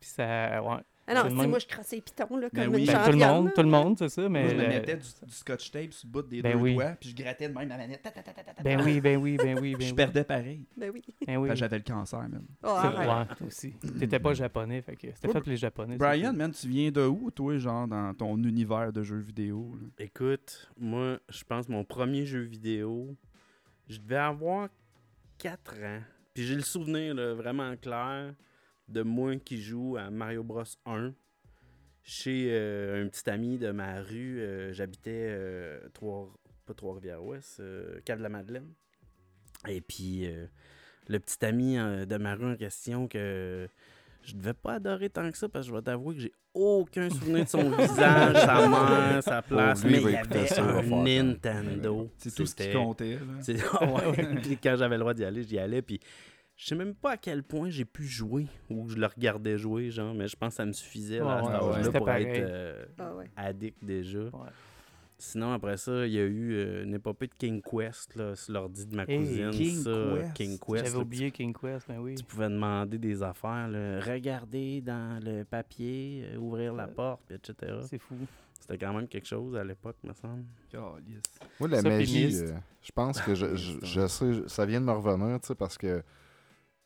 Puis 0.00 0.10
ça, 0.10 0.62
ouais. 0.62 0.76
Ah 1.10 1.24
non, 1.28 1.48
moi 1.48 1.58
je 1.58 1.66
crassais 1.66 1.96
les 1.96 2.02
pitons 2.02 2.36
là, 2.36 2.48
Ben 2.52 2.64
comme 2.66 2.74
oui. 2.74 2.80
une 2.82 2.86
Ben, 2.86 2.92
Ben, 2.92 3.04
tout 3.04 3.12
le 3.12 3.18
monde, 3.18 3.52
tout 3.54 3.62
le 3.62 3.68
monde, 3.68 3.98
c'est 3.98 4.08
ça, 4.10 4.20
Moi, 4.22 4.28
mais... 4.28 4.50
je 4.50 4.54
me 4.56 4.66
mettais 4.68 4.96
du, 4.96 5.06
du 5.26 5.32
scotch 5.34 5.70
tape 5.70 5.92
sur 5.92 6.06
le 6.06 6.12
bout 6.12 6.22
des 6.22 6.42
Ben 6.42 6.52
deux 6.52 6.58
oui. 6.58 6.74
doigts, 6.74 6.96
puis 7.00 7.08
je 7.10 7.16
grattais 7.16 7.48
de 7.48 7.54
même 7.54 7.68
ma 7.68 7.76
manette. 7.78 8.02
ta, 8.02 8.10
ta, 8.10 8.22
ta, 8.22 8.32
ta, 8.32 8.42
ta, 8.44 8.52
ta, 8.52 8.62
Ben 8.62 8.80
oui, 8.82 9.00
ben 9.00 9.16
oui, 9.16 9.36
ben 9.36 9.58
oui, 9.58 9.72
ben 9.78 9.80
je 9.82 9.90
oui. 9.90 9.94
perdais 9.96 10.24
pareil. 10.24 10.66
Ben 10.76 10.90
oui. 10.92 11.02
Ben 11.26 11.36
oui. 11.38 11.48
J'avais 11.54 11.78
le 11.78 11.84
cancer, 11.84 12.20
même. 12.20 12.46
Oh, 12.62 12.76
ouais, 12.82 13.04
toi 13.04 13.46
aussi. 13.46 13.72
T'étais 13.98 14.18
pas 14.18 14.34
japonais, 14.34 14.82
fait 14.82 14.96
que 14.96 15.08
c'était 15.14 15.28
Ouais, 15.28 15.32
fait 15.32 15.40
pour 15.40 15.48
les 15.50 15.56
japonais. 15.56 15.96
Brian, 15.96 16.32
man, 16.34 16.52
tu 16.52 16.68
viens 16.68 16.90
de 16.90 17.06
où, 17.06 17.30
toi, 17.30 17.56
genre, 17.58 17.88
dans 17.88 18.12
ton 18.14 18.36
univers 18.36 18.92
de 18.92 19.02
jeux 19.02 19.18
vidéo? 19.20 19.76
là? 19.80 19.86
Écoute, 20.04 20.70
moi, 20.78 21.18
je 21.30 21.42
pense 21.44 21.68
mon 21.68 21.84
premier 21.84 22.26
jeu 22.26 22.40
vidéo, 22.40 23.16
je 23.88 23.98
devais 23.98 24.16
avoir 24.16 24.68
4 25.38 25.74
ans. 25.84 26.00
Puis 26.34 26.44
j'ai 26.46 26.54
le 26.54 26.60
souvenir 26.62 27.14
là, 27.14 27.34
vraiment 27.34 27.74
clair 27.76 28.34
de 28.88 29.02
moi 29.02 29.36
qui 29.36 29.60
joue 29.60 29.96
à 29.98 30.10
Mario 30.10 30.42
Bros 30.42 30.62
1 30.86 31.12
chez 32.02 32.48
euh, 32.52 33.04
un 33.04 33.08
petit 33.08 33.28
ami 33.28 33.58
de 33.58 33.70
ma 33.70 34.00
rue. 34.00 34.40
euh, 34.40 34.72
J'habitais 34.72 35.10
euh, 35.30 35.78
Trois, 35.92 36.32
pas 36.66 36.74
Trois-Rivières-Ouest, 36.74 37.60
euh, 37.60 38.00
Cave-la-Madeleine. 38.04 38.68
Et 39.68 39.80
puis 39.80 40.26
euh, 40.26 40.46
le 41.08 41.18
petit 41.20 41.44
ami 41.44 41.78
euh, 41.78 42.06
de 42.06 42.16
ma 42.16 42.34
rue 42.34 42.52
en 42.52 42.56
question 42.56 43.08
que 43.08 43.68
je 44.22 44.34
devais 44.34 44.54
pas 44.54 44.74
adorer 44.74 45.10
tant 45.10 45.30
que 45.30 45.36
ça 45.36 45.48
parce 45.48 45.66
que 45.66 45.72
je 45.72 45.76
vais 45.76 45.82
t'avouer 45.82 46.14
que 46.16 46.20
j'ai 46.22 46.32
aucun 46.54 47.08
souvenir 47.10 47.44
de 47.44 47.48
son 47.48 47.70
visage, 47.76 48.36
sa 48.36 48.68
mère, 48.68 49.22
sa 49.22 49.42
place, 49.42 49.84
lui, 49.84 49.92
mais 49.92 50.02
il 50.02 50.10
y 50.10 50.16
avait 50.16 50.46
ça, 50.46 50.62
un 50.64 50.82
Nintendo. 51.04 52.10
C'est 52.18 52.34
tout 52.34 52.46
ce 52.46 52.54
qui 52.54 52.72
comptait. 52.72 53.18
là. 53.18 53.86
ouais. 54.08 54.34
Puis 54.42 54.56
quand 54.58 54.76
j'avais 54.76 54.96
le 54.96 55.00
droit 55.00 55.14
d'y 55.14 55.24
aller, 55.24 55.42
j'y 55.44 55.58
allais. 55.58 55.82
Puis 55.82 56.00
je 56.58 56.66
sais 56.66 56.74
même 56.74 56.94
pas 56.94 57.12
à 57.12 57.16
quel 57.16 57.42
point 57.44 57.70
j'ai 57.70 57.84
pu 57.86 58.04
jouer 58.04 58.46
ou 58.68 58.88
je 58.88 58.96
le 58.96 59.06
regardais 59.06 59.56
jouer, 59.56 59.90
genre, 59.90 60.12
mais 60.12 60.26
je 60.28 60.36
pense 60.36 60.50
que 60.50 60.56
ça 60.56 60.66
me 60.66 60.72
suffisait 60.72 61.18
là, 61.20 61.24
Ouais, 61.24 61.32
à 61.32 61.38
cet 61.38 61.48
ouais, 61.48 61.54
âge-là 61.76 61.86
ouais. 61.90 61.96
Pour 61.98 62.06
pareil. 62.06 62.26
être 62.26 62.46
euh, 62.50 62.84
Ah 62.98 63.14
ouais. 63.14 63.30
addict 63.36 63.84
déjà. 63.84 64.18
Ouais. 64.24 64.50
Sinon, 65.20 65.52
après 65.52 65.76
ça, 65.76 66.06
il 66.06 66.12
y 66.12 66.18
a 66.18 66.24
eu 66.24 66.52
euh, 66.54 66.84
une 66.84 66.94
épopée 66.94 67.26
de 67.26 67.34
King 67.34 67.60
Quest 67.60 68.14
là, 68.14 68.36
sur 68.36 68.52
l'ordi 68.52 68.86
de 68.86 68.94
ma 68.94 69.02
Hey, 69.04 69.18
cousine. 69.18 69.50
King 69.50 69.82
ça, 69.82 69.90
Quest. 70.20 70.32
King 70.34 70.58
Quest. 70.58 70.84
J'avais 70.84 70.96
oublié 70.98 71.30
King 71.32 71.52
Quest, 71.52 71.88
ben 71.88 71.98
oui. 71.98 72.14
Tu 72.16 72.24
pouvais 72.24 72.48
demander 72.48 72.98
des 72.98 73.22
affaires, 73.22 73.68
là, 73.68 73.98
regarder 74.00 74.80
dans 74.80 75.20
le 75.24 75.42
papier, 75.44 76.24
euh, 76.32 76.36
ouvrir 76.38 76.72
la 76.74 76.84
Euh, 76.84 76.94
porte, 76.94 77.22
puis 77.26 77.34
etc. 77.36 77.78
C'est 77.88 77.98
fou. 77.98 78.14
C'était 78.60 78.78
quand 78.78 78.92
même 78.94 79.08
quelque 79.08 79.26
chose 79.26 79.56
à 79.56 79.64
l'époque, 79.64 79.96
me 80.04 80.12
semble. 80.12 80.44
Moi, 81.58 81.68
la 81.68 81.80
Ça, 81.82 81.88
magie, 81.88 82.36
euh, 82.36 82.52
je 82.82 82.92
pense 82.92 83.20
que 83.20 83.34
je, 83.34 83.56
je, 83.56 83.78
je 83.82 84.06
sais, 84.06 84.32
je- 84.34 84.46
ça 84.48 84.66
vient 84.66 84.80
de 84.80 84.86
me 84.86 84.92
revenir, 84.92 85.40
tu 85.40 85.48
sais, 85.48 85.54
parce 85.54 85.78
que 85.78 86.02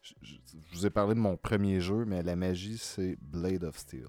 je, 0.03 0.15
je- 0.23 0.37
je 0.67 0.77
vous 0.77 0.87
ai 0.87 0.91
parlé 0.91 1.15
de 1.15 1.21
mon 1.21 1.37
premier 1.37 1.81
jeu, 1.81 2.05
mais 2.05 2.23
la 2.23 2.37
magie, 2.37 2.79
c'est 2.79 3.17
Blade 3.21 3.65
of 3.65 3.77
Steel. 3.79 4.09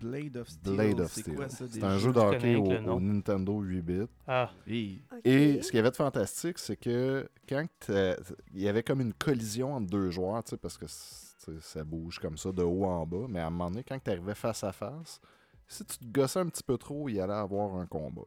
Blade 0.00 0.36
of 0.36 0.48
Steel. 0.48 0.74
Blade 0.76 1.00
of 1.00 1.12
c'est 1.12 1.20
Steel. 1.22 1.34
quoi 1.34 1.48
ça 1.48 1.64
C'est 1.68 1.82
un 1.82 1.98
jeu 1.98 2.12
de 2.12 2.18
hockey 2.20 2.54
au, 2.54 3.00
Nintendo 3.00 3.60
8 3.60 3.82
bits. 3.82 4.06
Ah, 4.28 4.50
Hey. 4.66 5.02
Ok. 5.12 5.20
Et 5.24 5.60
ce 5.60 5.68
qu'il 5.70 5.76
y 5.76 5.80
avait 5.80 5.90
de 5.90 5.96
fantastique, 5.96 6.58
c'est 6.60 6.76
que 6.76 7.28
quand 7.48 7.66
il 7.88 8.60
y 8.62 8.68
avait 8.68 8.84
comme 8.84 9.00
une 9.00 9.12
collision 9.12 9.74
entre 9.74 9.88
deux 9.90 10.10
joueurs, 10.10 10.44
tu 10.44 10.50
sais, 10.50 10.56
parce 10.56 10.78
que 10.78 10.86
ça 10.86 11.82
bouge 11.82 12.18
comme 12.20 12.36
ça 12.38 12.52
de 12.52 12.62
haut 12.62 12.84
en 12.84 13.04
bas, 13.06 13.26
mais 13.28 13.40
à 13.40 13.46
un 13.48 13.50
moment 13.50 13.70
donné, 13.70 13.82
quand 13.82 13.98
tu 14.02 14.10
arrivais 14.10 14.34
face 14.36 14.62
à 14.62 14.70
face, 14.72 15.20
si 15.66 15.84
tu 15.84 15.98
te 15.98 16.04
gossais 16.06 16.38
un 16.38 16.46
petit 16.46 16.62
peu 16.62 16.78
trop, 16.78 17.08
il 17.08 17.16
y 17.16 17.20
allait 17.20 17.32
avoir 17.32 17.74
un 17.74 17.86
combat. 17.86 18.22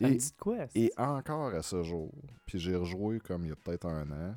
ça 0.00 0.08
me 0.08 0.12
Et, 0.14 0.16
dit 0.16 0.30
de 0.30 0.36
quoi? 0.38 0.56
et 0.74 0.90
encore 0.96 1.54
à 1.54 1.62
ce 1.62 1.82
jour, 1.82 2.10
puis 2.46 2.58
j'ai 2.58 2.74
rejoué 2.76 3.20
comme 3.20 3.44
il 3.44 3.48
y 3.48 3.52
a 3.52 3.56
peut-être 3.56 3.86
un 3.86 4.10
an, 4.12 4.34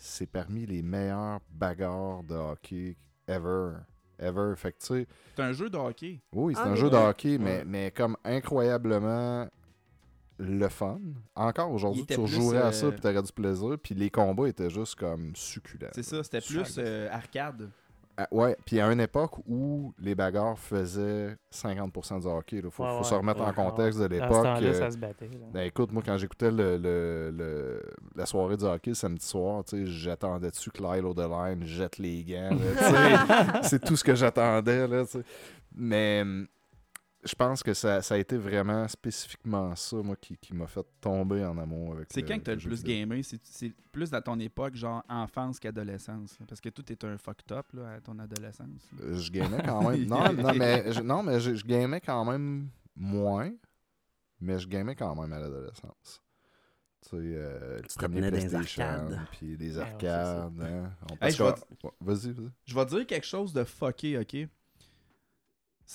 c'est 0.00 0.26
parmi 0.26 0.66
les 0.66 0.82
meilleures 0.82 1.40
bagarres 1.52 2.24
de 2.24 2.34
hockey 2.34 2.96
ever. 3.28 3.74
Ever. 4.18 4.52
Fait 4.56 4.72
que 4.72 4.78
tu 4.78 4.86
sais, 4.86 5.06
C'est 5.36 5.42
un 5.42 5.52
jeu 5.52 5.70
de 5.70 5.78
hockey. 5.78 6.20
oui, 6.32 6.54
c'est 6.54 6.60
Ah, 6.60 6.66
un 6.66 6.70
mais 6.70 6.76
jeu 6.76 6.90
de 6.90 6.96
hockey, 6.96 7.38
mais, 7.38 7.58
Ouais. 7.58 7.64
mais 7.64 7.90
comme 7.90 8.16
incroyablement 8.24 9.48
le 10.38 10.68
fun. 10.68 10.98
Encore 11.34 11.70
aujourd'hui, 11.70 12.06
tu 12.06 12.18
rejouerais 12.18 12.58
à 12.58 12.66
euh, 12.66 12.72
ça 12.72 12.90
puis 12.90 13.00
t'aurais 13.00 13.22
du 13.22 13.32
plaisir. 13.32 13.76
Puis 13.82 13.94
les 13.94 14.10
combats 14.10 14.48
étaient 14.48 14.70
juste 14.70 14.94
comme 14.94 15.34
succulents. 15.36 15.90
C'est 15.94 16.02
ça, 16.02 16.22
c'était 16.22 16.40
plus 16.40 16.76
euh, 16.78 17.08
arcade. 17.10 17.70
Ah, 18.22 18.28
ouais, 18.32 18.54
puis 18.66 18.78
à 18.80 18.86
une 18.92 19.00
époque 19.00 19.38
où 19.48 19.94
les 19.98 20.14
bagarres 20.14 20.58
faisaient 20.58 21.36
50% 21.54 22.20
du 22.20 22.26
hockey. 22.26 22.56
Il 22.62 22.70
faut, 22.70 22.82
Ouais, 22.82 22.90
faut 22.90 22.98
ouais, 22.98 23.04
se 23.04 23.14
remettre 23.14 23.40
en 23.40 23.52
contexte 23.52 23.98
de 23.98 24.04
À 24.04 24.08
l'époque. 24.08 24.46
euh, 24.62 24.72
ça 24.74 24.90
se 24.90 24.98
battait. 24.98 25.26
là. 25.28 25.46
ben 25.54 25.60
écoute, 25.62 25.90
moi 25.92 26.02
quand 26.04 26.18
j'écoutais 26.18 26.50
le, 26.50 26.76
le- 26.76 27.30
le- 27.34 27.82
la 28.14 28.26
soirée 28.26 28.56
du 28.58 28.64
hockey 28.64 28.90
le 28.90 28.94
samedi 28.94 29.24
soir, 29.24 29.62
j'attendais 29.84 30.50
dessus 30.50 30.70
que 30.70 30.82
Lyle 30.82 31.06
O'Deline 31.06 31.64
jette 31.64 31.96
les 31.98 32.22
gants. 32.24 32.50
c'est 33.62 33.82
tout 33.82 33.96
ce 33.96 34.04
que 34.04 34.14
j'attendais. 34.14 34.86
Mais 35.74 36.20
hum, 36.22 36.46
je 37.24 37.34
pense 37.34 37.62
que 37.62 37.74
ça, 37.74 38.00
ça 38.02 38.14
a 38.14 38.18
été 38.18 38.36
vraiment 38.36 38.86
spécifiquement 38.88 39.74
ça, 39.76 39.96
moi, 39.96 40.16
qui, 40.16 40.36
qui 40.38 40.54
m'a 40.54 40.66
fait 40.66 40.86
tomber 41.00 41.44
en 41.44 41.56
amour 41.58 41.94
avec 41.94 42.08
C'est 42.10 42.22
quand 42.22 42.38
que 42.38 42.44
t'as 42.44 42.52
le 42.54 42.58
plus 42.58 42.82
vidéo. 42.82 43.00
gamé? 43.00 43.22
C'est- 43.22 43.40
C'est 43.44 43.72
plus 43.92 44.10
dans 44.10 44.22
ton 44.22 44.38
époque, 44.40 44.74
genre 44.74 45.02
enfance 45.08 45.58
qu'adolescence. 45.60 46.38
Parce 46.48 46.60
que 46.60 46.68
tout 46.70 46.90
est 46.90 47.04
un 47.04 47.18
fucked 47.18 47.52
up 47.52 47.66
là, 47.72 47.92
à 47.94 48.00
ton 48.00 48.18
adolescence. 48.18 48.88
Euh, 49.02 49.16
Je 49.16 49.30
gamais 49.30 49.62
quand 49.64 49.88
même. 49.90 50.04
non, 50.08 50.32
non, 50.32 50.54
mais, 50.54 50.92
je, 50.92 51.02
non, 51.02 51.22
mais 51.22 51.40
je, 51.40 51.54
je 51.54 51.64
gamais 51.64 52.00
quand 52.00 52.24
même 52.24 52.68
moins, 52.96 53.52
mais 54.40 54.58
je 54.58 54.66
gamais 54.68 54.94
quand 54.94 55.14
même 55.14 55.32
à 55.32 55.38
l'adolescence. 55.40 56.22
Tu 57.02 57.08
sais, 57.10 57.16
euh, 57.16 57.76
le 57.78 57.82
Tu 57.82 57.96
premier 57.96 58.20
les 58.22 58.30
PlayStation, 58.30 58.82
arcades. 58.84 59.18
puis 59.32 59.56
des 59.56 59.76
Ouais, 59.78 59.82
ouais, 59.84 59.88
c'est 60.00 60.06
arcades. 60.06 60.60
hein. 60.60 60.90
Hey, 61.20 61.34
Ouais, 61.40 61.90
Vas-y, 62.00 62.32
vas-y. 62.32 62.50
Je 62.66 62.74
vais 62.74 62.86
dire 62.86 63.06
quelque 63.06 63.26
chose 63.26 63.52
de 63.52 63.64
fucké, 63.64 64.18
ok? 64.18 64.48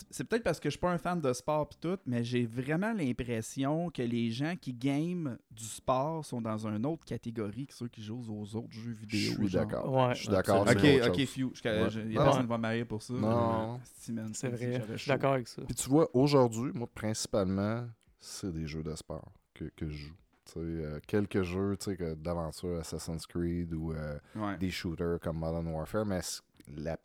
C'est 0.09 0.25
peut-être 0.25 0.43
parce 0.43 0.59
que 0.59 0.67
je 0.69 0.71
suis 0.71 0.79
pas 0.79 0.91
un 0.91 0.97
fan 0.97 1.21
de 1.21 1.31
sport 1.31 1.69
pis 1.69 1.77
tout, 1.79 1.97
mais 2.05 2.21
j'ai 2.23 2.45
vraiment 2.45 2.91
l'impression 2.93 3.89
que 3.89 4.01
les 4.01 4.29
gens 4.29 4.55
qui 4.59 4.73
game 4.73 5.37
du 5.51 5.63
sport 5.63 6.25
sont 6.25 6.41
dans 6.41 6.67
une 6.67 6.85
autre 6.85 7.05
catégorie 7.05 7.67
que 7.67 7.73
ceux 7.73 7.87
qui 7.87 8.03
jouent 8.03 8.23
aux 8.29 8.55
autres 8.57 8.71
jeux 8.71 8.93
Je 8.93 9.05
vidéo. 9.05 9.33
suis 9.35 9.47
genre. 9.47 9.65
d'accord. 9.65 9.93
Ouais. 9.93 10.13
Je 10.15 10.19
suis 10.21 10.29
d'accord. 10.29 10.61
Ok, 10.63 10.85
ok, 11.07 11.25
few. 11.25 11.51
Je, 11.53 11.69
Ouais. 11.69 11.89
je- 11.89 11.99
y 12.01 12.17
a 12.17 12.19
Non. 12.19 12.23
personne 12.25 12.41
qui 12.43 12.49
va 12.49 12.57
marier 12.57 12.83
pour 12.85 13.01
ça. 13.01 13.13
Non. 13.13 13.79
C'est 14.33 14.49
vrai. 14.49 14.83
Je 14.91 14.97
suis 14.97 15.07
d'accord 15.09 15.33
avec 15.33 15.47
ça. 15.47 15.61
Puis 15.61 15.75
tu 15.75 15.89
vois, 15.89 16.09
aujourd'hui, 16.13 16.71
moi, 16.73 16.87
principalement, 16.93 17.87
c'est 18.19 18.51
des 18.51 18.67
jeux 18.67 18.83
de 18.83 18.93
sport 18.95 19.31
que, 19.53 19.65
que 19.75 19.87
je 19.89 20.07
joue. 20.07 20.15
Tu 20.45 20.51
sais, 20.53 20.59
euh, 20.59 20.99
quelques 21.07 21.41
jeux 21.43 21.75
tu 21.79 21.85
sais, 21.85 21.95
que- 21.97 22.13
d'aventure, 22.15 22.79
Assassin's 22.79 23.25
Creed 23.25 23.73
ou 23.73 23.93
euh, 23.93 24.19
Ouais. 24.35 24.57
des 24.57 24.69
shooters 24.69 25.19
comme 25.21 25.37
Modern 25.37 25.65
Warfare, 25.67 26.05
mais 26.05 26.19
la 26.75 26.97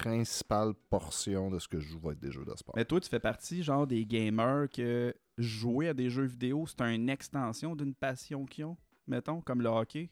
principale 0.00 0.72
portion 0.88 1.50
de 1.50 1.58
ce 1.58 1.68
que 1.68 1.78
je 1.78 1.88
joue 1.88 2.00
va 2.00 2.12
être 2.12 2.20
des 2.20 2.32
jeux 2.32 2.44
de 2.44 2.56
sport. 2.56 2.74
Mais 2.76 2.84
toi, 2.84 3.00
tu 3.00 3.08
fais 3.08 3.20
partie 3.20 3.62
genre 3.62 3.86
des 3.86 4.06
gamers 4.06 4.68
que 4.72 5.14
jouer 5.36 5.88
à 5.88 5.94
des 5.94 6.10
jeux 6.10 6.24
vidéo, 6.24 6.66
c'est 6.66 6.82
une 6.82 7.08
extension 7.08 7.76
d'une 7.76 7.94
passion 7.94 8.46
qu'ils 8.46 8.64
ont, 8.64 8.76
mettons, 9.06 9.40
comme 9.40 9.60
le 9.60 9.68
hockey. 9.68 10.10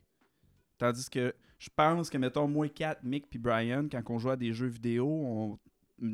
Tandis 0.77 1.09
que 1.09 1.35
je 1.59 1.69
pense 1.75 2.11
que, 2.11 2.19
mettons, 2.19 2.47
moi, 2.47 2.69
Kat, 2.69 2.99
Mick 3.03 3.29
puis 3.29 3.39
Brian, 3.39 3.89
quand 3.91 4.03
on 4.11 4.19
joue 4.19 4.31
à 4.31 4.37
des 4.37 4.53
jeux 4.53 4.69
vidéo, 4.69 5.09
on 5.09 5.59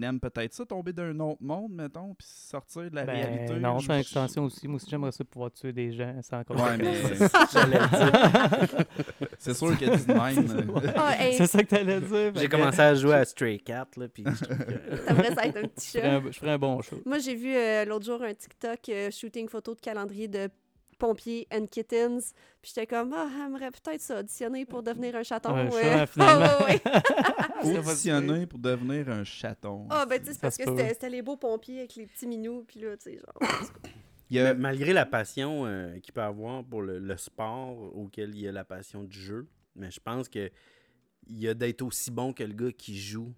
aime 0.02 0.18
peut-être 0.20 0.52
ça, 0.54 0.64
tomber 0.64 0.92
d'un 0.92 1.18
autre 1.20 1.42
monde, 1.42 1.72
mettons, 1.72 2.14
puis 2.14 2.26
sortir 2.28 2.90
de 2.90 2.94
la 2.94 3.04
Ben, 3.04 3.12
réalité. 3.14 3.54
non, 3.60 3.78
Je- 3.78 3.86
c'est 3.86 3.92
une 3.92 3.98
extension 4.00 4.44
aussi. 4.44 4.66
Moi 4.68 4.76
aussi, 4.76 4.86
j'aimerais 4.90 5.12
ça 5.12 5.24
pouvoir 5.24 5.50
tuer 5.52 5.72
des 5.72 5.92
gens 5.92 6.14
sans 6.22 6.38
Ouais, 6.38 6.44
conséquence. 6.44 6.78
mais 6.78 7.28
J'allais 7.52 7.78
le 7.78 8.76
dire. 8.76 8.86
c'est 9.38 9.54
sûr 9.54 9.78
que 9.78 9.84
tu 9.84 10.06
de 10.06 10.12
même. 10.14 10.92
Ah, 10.96 11.14
hey, 11.22 11.34
C'est 11.36 11.46
ça 11.46 11.62
que 11.62 11.68
t'allais 11.68 12.00
dire. 12.00 12.32
J'ai 12.34 12.48
commencé 12.48 12.80
à 12.80 12.94
jouer 12.94 13.14
à 13.14 13.24
Stray 13.24 13.60
Cat, 13.60 13.88
là, 13.96 14.08
puis 14.08 14.24
je 14.26 14.44
trouve 14.44 14.58
que- 14.58 15.06
t'aimerais 15.06 15.34
ça 15.34 15.46
être 15.46 15.56
un 15.58 15.68
petit 15.68 15.90
chat. 15.98 16.20
je 16.30 16.38
ferais 16.38 16.52
un 16.52 16.58
bon 16.58 16.80
show. 16.82 17.00
Moi, 17.04 17.18
j'ai 17.18 17.34
vu 17.34 17.54
euh, 17.54 17.84
l'autre 17.84 18.06
jour 18.06 18.22
un 18.22 18.34
TikTok 18.34 18.80
euh, 18.88 19.10
shooting 19.10 19.48
photo 19.48 19.74
de 19.74 19.80
calendrier 19.80 20.28
de 20.28 20.48
pompiers 20.96 21.46
and 21.52 21.66
kittens. 21.66 22.32
Puis 22.62 22.72
j'étais 22.74 22.86
comme, 22.86 23.12
ah, 23.12 23.28
j'aimerais 23.36 23.70
peut-être 23.70 24.00
ça 24.00 24.20
auditionner 24.20 24.64
pour 24.66 24.82
devenir 24.82 25.16
un 25.16 25.22
chaton. 25.22 25.50
Un 25.54 25.70
chat, 25.70 26.06
finalement. 26.12 26.64
Ouais, 26.66 26.80
ouais. 26.84 27.78
Auditionné 27.78 28.46
pour 28.46 28.58
devenir 28.58 29.08
un 29.08 29.24
chaton. 29.24 29.86
Ah, 29.90 30.06
ben, 30.06 30.18
tu 30.20 30.26
sais, 30.26 30.32
c'est 30.34 30.40
parce 30.40 30.56
que 30.56 30.64
c'était 30.64 30.88
c'était 30.94 31.10
les 31.10 31.22
beaux 31.22 31.36
pompiers 31.36 31.78
avec 31.80 31.94
les 31.96 32.06
petits 32.06 32.26
minous. 32.26 32.64
Puis 32.66 32.80
là, 32.80 32.96
tu 32.96 33.10
sais, 33.10 33.18
genre. 33.18 33.38
Il 34.30 34.36
y 34.38 34.40
a- 34.40 34.54
Mais 34.54 34.60
malgré 34.60 34.92
la 34.94 35.04
passion 35.04 35.66
euh, 35.66 35.98
qu'il 36.00 36.14
peut 36.14 36.22
avoir 36.22 36.64
pour 36.64 36.80
le, 36.82 36.98
le 36.98 37.16
sport 37.18 37.76
auquel 37.94 38.34
il 38.34 38.40
y 38.40 38.48
a 38.48 38.52
la 38.52 38.64
passion 38.64 39.04
du 39.04 39.18
jeu, 39.20 39.46
mais 39.76 39.90
je 39.90 40.00
pense 40.00 40.28
que 40.30 40.50
il 41.26 41.38
y 41.38 41.46
a 41.48 41.54
d'être 41.54 41.82
aussi 41.82 42.10
bon 42.10 42.32
que 42.32 42.42
le 42.42 42.54
gars 42.54 42.72
qui 42.72 42.98
joue. 42.98 43.32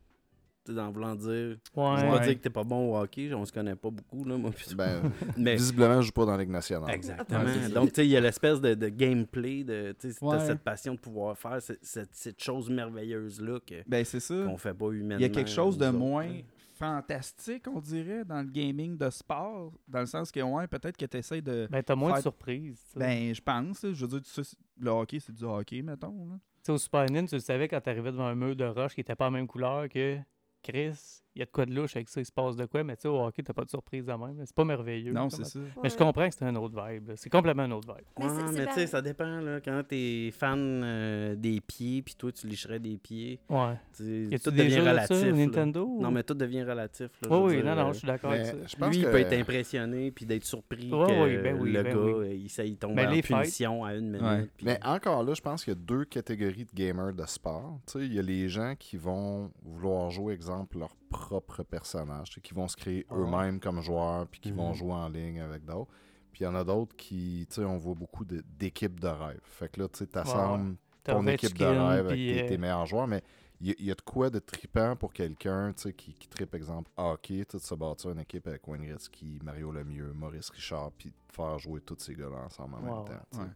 Dans 0.72 0.90
voulant 0.90 1.14
dire. 1.14 1.28
Je 1.74 1.80
Ouais. 1.80 2.08
pas 2.08 2.18
dire 2.20 2.34
que 2.34 2.40
t'es 2.42 2.50
pas 2.50 2.64
bon 2.64 2.92
au 2.92 2.96
hockey, 2.98 3.32
on 3.34 3.44
se 3.44 3.52
connaît 3.52 3.76
pas 3.76 3.90
beaucoup, 3.90 4.24
là, 4.24 4.36
moi. 4.36 4.50
puis- 4.54 4.74
Ben, 4.74 5.02
mais 5.38 5.56
visiblement, 5.56 6.00
je 6.00 6.06
joue 6.06 6.12
pas 6.12 6.24
dans 6.26 6.32
la 6.32 6.38
Ligue 6.38 6.50
nationale. 6.50 6.90
Exactement. 6.94 7.44
Ouais. 7.44 7.68
Donc, 7.70 7.88
tu 7.90 7.94
sais, 7.96 8.06
il 8.06 8.10
y 8.10 8.16
a 8.16 8.20
l'espèce 8.20 8.60
de, 8.60 8.74
de 8.74 8.88
gameplay, 8.88 9.64
de, 9.64 9.94
Ouais. 10.22 10.38
cette 10.40 10.60
passion 10.60 10.94
de 10.94 10.98
pouvoir 11.00 11.36
faire 11.38 11.60
cette, 11.62 11.84
cette, 11.84 12.14
cette 12.14 12.42
chose 12.42 12.68
merveilleuse-là 12.70 13.60
que, 13.66 13.82
Ben, 13.86 14.04
c'est 14.04 14.20
ça. 14.20 14.34
qu'on 14.46 14.56
fait 14.58 14.74
pas 14.74 14.90
humainement. 14.90 15.16
Il 15.18 15.22
y 15.22 15.24
a 15.24 15.28
quelque 15.28 15.50
chose 15.50 15.76
de 15.78 15.86
autres, 15.86 15.96
moins 15.98 16.26
là. 16.26 16.40
fantastique, 16.74 17.66
on 17.68 17.80
dirait, 17.80 18.24
dans 18.24 18.40
le 18.42 18.48
gaming 18.50 18.96
de 18.96 19.10
sport. 19.10 19.72
Dans 19.88 20.00
le 20.00 20.06
sens 20.06 20.30
que, 20.30 20.40
ouais, 20.40 20.66
peut-être 20.66 20.96
que 20.96 21.06
tu 21.06 21.16
essaies 21.16 21.42
de. 21.42 21.66
Ben, 21.70 21.82
t'as 21.82 21.94
moins 21.94 22.10
Faire- 22.10 22.18
de 22.18 22.22
surprises. 22.22 22.84
Ben, 22.94 23.34
je 23.34 23.40
pense. 23.40 23.80
Je 23.82 24.04
veux 24.06 24.08
dire, 24.08 24.22
tu 24.22 24.42
sais, 24.44 24.56
le 24.78 24.90
hockey, 24.90 25.18
c'est 25.20 25.34
du 25.34 25.44
hockey, 25.44 25.82
mettons. 25.82 26.26
là. 26.30 26.34
Tu 26.36 26.40
sais, 26.62 26.72
au 26.72 26.78
Super 26.78 27.00
Nintendo, 27.02 27.28
tu 27.28 27.34
le 27.36 27.40
savais 27.40 27.68
quand 27.68 27.80
t'arrivais 27.80 28.10
devant 28.12 28.26
un 28.26 28.34
mur 28.34 28.56
de 28.56 28.64
roche 28.64 28.94
qui 28.94 29.00
était 29.00 29.14
pas 29.14 29.26
la 29.26 29.30
même 29.30 29.46
couleur 29.46 29.88
que 29.88 30.18
Chris. 30.66 31.22
Il 31.36 31.40
y 31.40 31.42
a 31.42 31.44
de 31.44 31.50
quoi 31.50 31.66
de 31.66 31.74
louche 31.74 31.94
avec 31.96 32.08
ça, 32.08 32.18
il 32.18 32.24
se 32.24 32.32
passe 32.32 32.56
de 32.56 32.64
quoi, 32.64 32.82
mais 32.82 32.96
tu 32.96 33.02
sais, 33.02 33.08
au 33.08 33.20
hockey, 33.22 33.42
t'as 33.42 33.52
pas 33.52 33.64
de 33.64 33.68
surprise 33.68 34.06
de 34.06 34.12
même. 34.12 34.40
C'est 34.46 34.54
pas 34.56 34.64
merveilleux. 34.64 35.12
Non, 35.12 35.28
c'est 35.28 35.44
ça. 35.44 35.58
Mais 35.82 35.90
je 35.90 35.96
comprends 35.96 36.26
que 36.26 36.34
c'est 36.34 36.46
un 36.46 36.56
autre 36.56 36.74
vibe. 36.88 37.12
C'est 37.16 37.28
complètement 37.28 37.64
un 37.64 37.70
autre 37.72 37.88
vibe. 37.94 38.06
Mais 38.18 38.24
Ouais, 38.24 38.52
mais 38.54 38.66
tu 38.68 38.72
sais, 38.72 38.86
ça 38.86 39.02
dépend, 39.02 39.40
là. 39.40 39.60
Quand 39.60 39.82
t'es 39.86 40.30
fan 40.32 40.58
euh, 40.82 41.34
des 41.36 41.60
pieds, 41.60 42.00
puis 42.00 42.14
toi, 42.14 42.32
tu 42.32 42.46
licherais 42.46 42.78
des 42.78 42.96
pieds, 42.96 43.38
Ouais. 43.50 43.74
Y 44.00 44.34
a-tu 44.34 44.44
tout 44.44 44.50
des 44.50 44.64
devient 44.64 44.70
jeux 44.70 44.80
de 44.80 44.84
ça 44.84 44.90
relatif. 44.92 45.32
Nintendo? 45.34 45.84
ou- 45.86 46.00
Non, 46.00 46.10
mais 46.10 46.22
tout 46.22 46.32
devient 46.32 46.62
relatif. 46.64 47.10
Là, 47.22 47.28
Oh, 47.30 47.46
oui, 47.48 47.56
dire, 47.56 47.64
non, 47.66 47.74
non, 47.76 47.88
euh, 47.88 47.92
je 47.92 47.98
suis 47.98 48.06
d'accord 48.06 48.30
avec 48.32 48.46
ça. 48.46 48.52
je 48.66 48.76
pense 48.76 48.88
Lui, 48.88 48.96
il 48.96 49.04
que- 49.04 49.10
peut 49.10 49.18
être 49.20 49.32
impressionné 49.34 50.10
puis 50.12 50.24
d'être 50.24 50.44
surpris 50.46 50.90
Ouais, 50.90 51.06
que 51.06 51.24
oui, 51.24 51.36
ben 51.42 51.58
oui, 51.60 51.72
le 51.72 51.82
ben 51.82 51.94
gars, 51.94 52.00
oui. 52.18 52.40
il, 52.44 52.48
ça, 52.48 52.64
il 52.64 52.78
tombe 52.78 52.94
Mais 52.94 53.06
en 53.06 53.10
les 53.10 53.20
fights- 53.20 53.40
punition 53.42 53.84
à 53.84 53.94
une 53.94 54.10
minute. 54.12 54.50
Puis- 54.56 54.64
Mais 54.66 54.78
encore 54.82 55.22
là, 55.22 55.34
je 55.34 55.42
pense 55.42 55.64
qu'il 55.64 55.74
y 55.74 55.76
a 55.76 55.80
deux 55.80 56.06
catégories 56.06 56.64
de 56.64 56.72
gamers 56.74 57.12
de 57.12 57.26
sport. 57.26 57.78
Tu 57.86 57.92
sais, 58.00 58.06
il 58.06 58.14
y 58.14 58.18
a 58.18 58.22
les 58.22 58.48
gens 58.48 58.74
qui 58.78 58.96
vont 58.96 59.50
vouloir 59.62 60.10
jouer, 60.10 60.32
exemple, 60.32 60.78
leur 60.78 60.94
propre 61.08 61.62
personnage, 61.62 62.28
tu 62.30 62.34
sais, 62.36 62.40
qui 62.40 62.54
vont 62.54 62.68
se 62.68 62.76
créer 62.76 63.06
Ouais. 63.10 63.18
eux-mêmes 63.18 63.60
comme 63.60 63.80
joueurs, 63.80 64.26
puis 64.26 64.40
qui 64.40 64.52
vont 64.52 64.70
Mhm. 64.70 64.74
jouer 64.74 64.92
en 64.92 65.08
ligne 65.08 65.40
avec 65.40 65.64
d'autres. 65.64 65.90
Puis 66.32 66.42
il 66.42 66.44
y 66.44 66.46
en 66.46 66.54
a 66.54 66.64
d'autres 66.64 66.94
qui, 66.96 67.46
tu 67.48 67.56
sais, 67.56 67.64
on 67.64 67.78
voit 67.78 67.94
beaucoup 67.94 68.24
de- 68.24 68.42
d'équipes 68.58 69.00
de 69.00 69.08
rêve. 69.08 69.40
Fait 69.44 69.68
que 69.70 69.80
là, 69.80 69.88
tu 69.88 69.98
sais, 70.00 70.06
t'assembles 70.06 70.76
T'as 71.02 71.14
ton 71.14 71.26
équipe 71.28 71.56
de 71.56 71.64
rêve 71.64 72.06
avec 72.06 72.16
tes, 72.18 72.42
euh, 72.44 72.48
tes 72.48 72.58
meilleurs 72.58 72.84
joueurs, 72.86 73.06
mais 73.06 73.22
il 73.60 73.68
y, 73.68 73.70
a- 73.70 73.74
il 73.78 73.84
y 73.86 73.90
a 73.90 73.94
de 73.94 74.00
quoi 74.02 74.28
de 74.28 74.38
tripant 74.38 74.96
pour 74.96 75.12
quelqu'un 75.14 75.72
tu 75.72 75.82
sais, 75.84 75.92
qui, 75.94 76.12
qui 76.12 76.28
tripe, 76.28 76.54
exemple, 76.54 76.90
hockey, 76.96 77.44
tu 77.46 77.52
sais, 77.52 77.58
de 77.58 77.62
se 77.62 77.74
bâtir 77.74 78.10
une 78.10 78.18
équipe 78.18 78.46
avec 78.48 78.66
Wayne 78.68 78.84
Gretzky, 78.84 79.38
Mario 79.42 79.70
Lemieux, 79.72 80.12
Maurice 80.12 80.50
Richard, 80.50 80.90
puis 80.98 81.08
de 81.10 81.32
faire 81.32 81.58
jouer 81.58 81.80
tous 81.80 81.96
ces 82.00 82.14
gars-là 82.14 82.44
ensemble 82.44 82.74
en 82.74 82.80
même 82.82 83.04
temps. 83.06 83.38
ouais. 83.40 83.46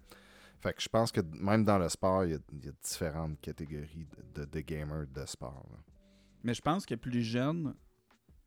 Fait 0.61 0.73
que 0.75 0.81
je 0.83 0.89
pense 0.89 1.11
que 1.11 1.21
même 1.39 1.65
dans 1.65 1.79
le 1.79 1.89
sport, 1.89 2.25
il 2.25 2.33
y 2.33 2.35
a, 2.35 2.39
il 2.53 2.65
y 2.65 2.69
a 2.69 2.73
différentes 2.83 3.41
catégories 3.41 4.07
de, 4.35 4.41
de, 4.43 4.51
de 4.51 4.61
gamers 4.61 5.07
de 5.07 5.25
sport. 5.27 5.67
là. 5.71 5.79
Mais 6.43 6.55
je 6.55 6.63
pense 6.63 6.87
que 6.87 6.95
plus 6.95 7.23
jeune, 7.23 7.75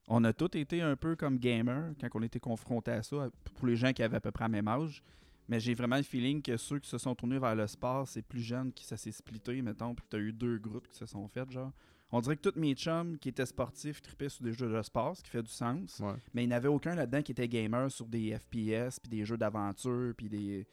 on 0.08 0.24
a 0.24 0.34
tous 0.34 0.58
été 0.58 0.82
un 0.82 0.96
peu 0.96 1.16
comme 1.16 1.38
gamers 1.38 1.94
quand 2.00 2.10
on 2.14 2.22
était 2.22 2.40
confrontés 2.40 2.92
à 2.92 3.04
ça, 3.04 3.30
pour 3.56 3.68
les 3.68 3.76
gens 3.76 3.94
qui 3.94 4.04
avaient 4.04 4.18
à 4.18 4.22
peu 4.22 4.32
près 4.32 4.46
le 4.46 4.52
même 4.52 4.68
âge. 4.68 5.04
Mais 5.48 5.60
j'ai 5.60 5.74
vraiment 5.74 5.98
le 5.98 6.04
feeling 6.04 6.42
que 6.42 6.56
ceux 6.56 6.80
qui 6.80 6.90
se 6.90 6.98
sont 6.98 7.16
tournés 7.16 7.40
vers 7.40 7.56
le 7.56 7.68
sport, 7.68 8.08
c'est 8.08 8.22
plus 8.22 8.42
jeune 8.42 8.72
qui 8.72 8.86
ça 8.86 8.96
s'est 8.96 9.12
splitté, 9.12 9.62
mettons, 9.62 9.94
puis 9.94 10.04
que 10.06 10.10
tu 10.10 10.16
as 10.16 10.20
eu 10.20 10.32
deux 10.32 10.58
groupes 10.58 10.88
qui 10.88 10.98
se 10.98 11.06
sont 11.06 11.28
faits, 11.28 11.52
genre. 11.52 11.72
On 12.12 12.22
dirait 12.22 12.38
que 12.38 12.50
tous 12.50 12.60
mes 12.60 12.76
chums 12.76 13.18
qui 13.18 13.30
étaient 13.30 13.46
sportifs 13.46 14.02
tripaient 14.02 14.30
sur 14.30 14.44
des 14.44 14.54
jeux 14.54 14.72
de 14.72 14.82
sport, 14.84 15.18
ce 15.18 15.24
qui 15.24 15.32
fait 15.32 15.42
du 15.42 15.52
sens. 15.52 16.00
Ouais. 16.00 16.14
Mais 16.34 16.44
il 16.44 16.48
n'y 16.48 16.54
avait 16.54 16.68
aucun 16.68 16.94
là-dedans 16.94 17.24
qui 17.24 17.32
était 17.32 17.48
gamer 17.48 17.92
sur 17.92 18.06
des 18.06 18.38
FPS, 18.38 19.00
puis 19.00 19.10
des 19.10 19.26
jeux 19.26 19.38
d'aventure, 19.38 20.14
puis 20.16 20.30
des, 20.30 20.68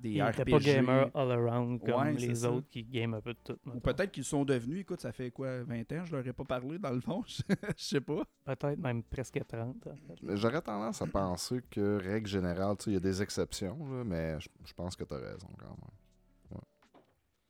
des 0.00 0.10
Il 0.12 0.22
RPG. 0.22 0.50
pas 0.50 0.58
gamer 0.58 1.10
all 1.14 1.30
around 1.32 1.80
comme 1.80 1.94
Ouais, 1.94 2.12
les 2.14 2.34
ça. 2.34 2.50
autres 2.50 2.68
qui 2.70 2.82
game 2.84 3.14
un 3.14 3.20
peu 3.20 3.32
de 3.34 3.38
tout. 3.44 3.56
Ou 3.66 3.78
peut-être 3.80 4.10
qu'ils 4.10 4.24
sont 4.24 4.44
devenus, 4.44 4.80
écoute, 4.80 5.00
ça 5.00 5.12
fait 5.12 5.30
quoi, 5.30 5.62
20 5.62 5.92
ans, 5.92 6.04
je 6.04 6.16
leur 6.16 6.26
ai 6.26 6.32
pas 6.32 6.44
parlé 6.44 6.78
dans 6.78 6.90
le 6.90 7.00
fond, 7.00 7.22
je 7.26 7.42
sais 7.76 8.00
pas. 8.00 8.22
Peut-être 8.44 8.78
même 8.78 9.02
presque 9.02 9.40
30. 9.46 9.86
en 9.86 9.90
fait. 9.94 10.14
Mais 10.22 10.36
J'aurais 10.36 10.62
tendance 10.62 11.00
à 11.02 11.06
penser 11.06 11.60
que, 11.70 11.96
règle 12.02 12.26
générale, 12.28 12.76
tu 12.78 12.84
sais, 12.84 12.90
il 12.90 12.94
y 12.94 12.96
a 12.96 13.00
des 13.00 13.22
exceptions, 13.22 13.78
là, 13.92 14.02
mais 14.04 14.40
je, 14.40 14.48
je 14.64 14.72
pense 14.72 14.96
que 14.96 15.04
tu 15.04 15.14
as 15.14 15.18
raison 15.18 15.48
quand 15.58 15.68
même. 15.68 16.60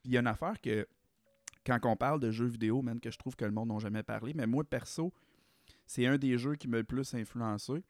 Il 0.04 0.12
y 0.12 0.16
a 0.16 0.20
une 0.20 0.26
affaire 0.26 0.60
que, 0.60 0.86
quand 1.66 1.78
on 1.84 1.94
parle 1.96 2.20
de 2.20 2.30
jeux 2.30 2.46
vidéo, 2.46 2.80
même 2.82 3.00
que 3.00 3.10
je 3.10 3.18
trouve 3.18 3.36
que 3.36 3.44
le 3.44 3.50
monde 3.50 3.68
n'a 3.68 3.78
jamais 3.78 4.02
parlé, 4.02 4.32
mais 4.34 4.46
moi, 4.46 4.64
perso, 4.64 5.12
c'est 5.86 6.06
un 6.06 6.16
des 6.16 6.38
jeux 6.38 6.54
qui 6.56 6.68
m'a 6.68 6.78
le 6.78 6.84
plus 6.84 7.12
influencé. 7.14 7.82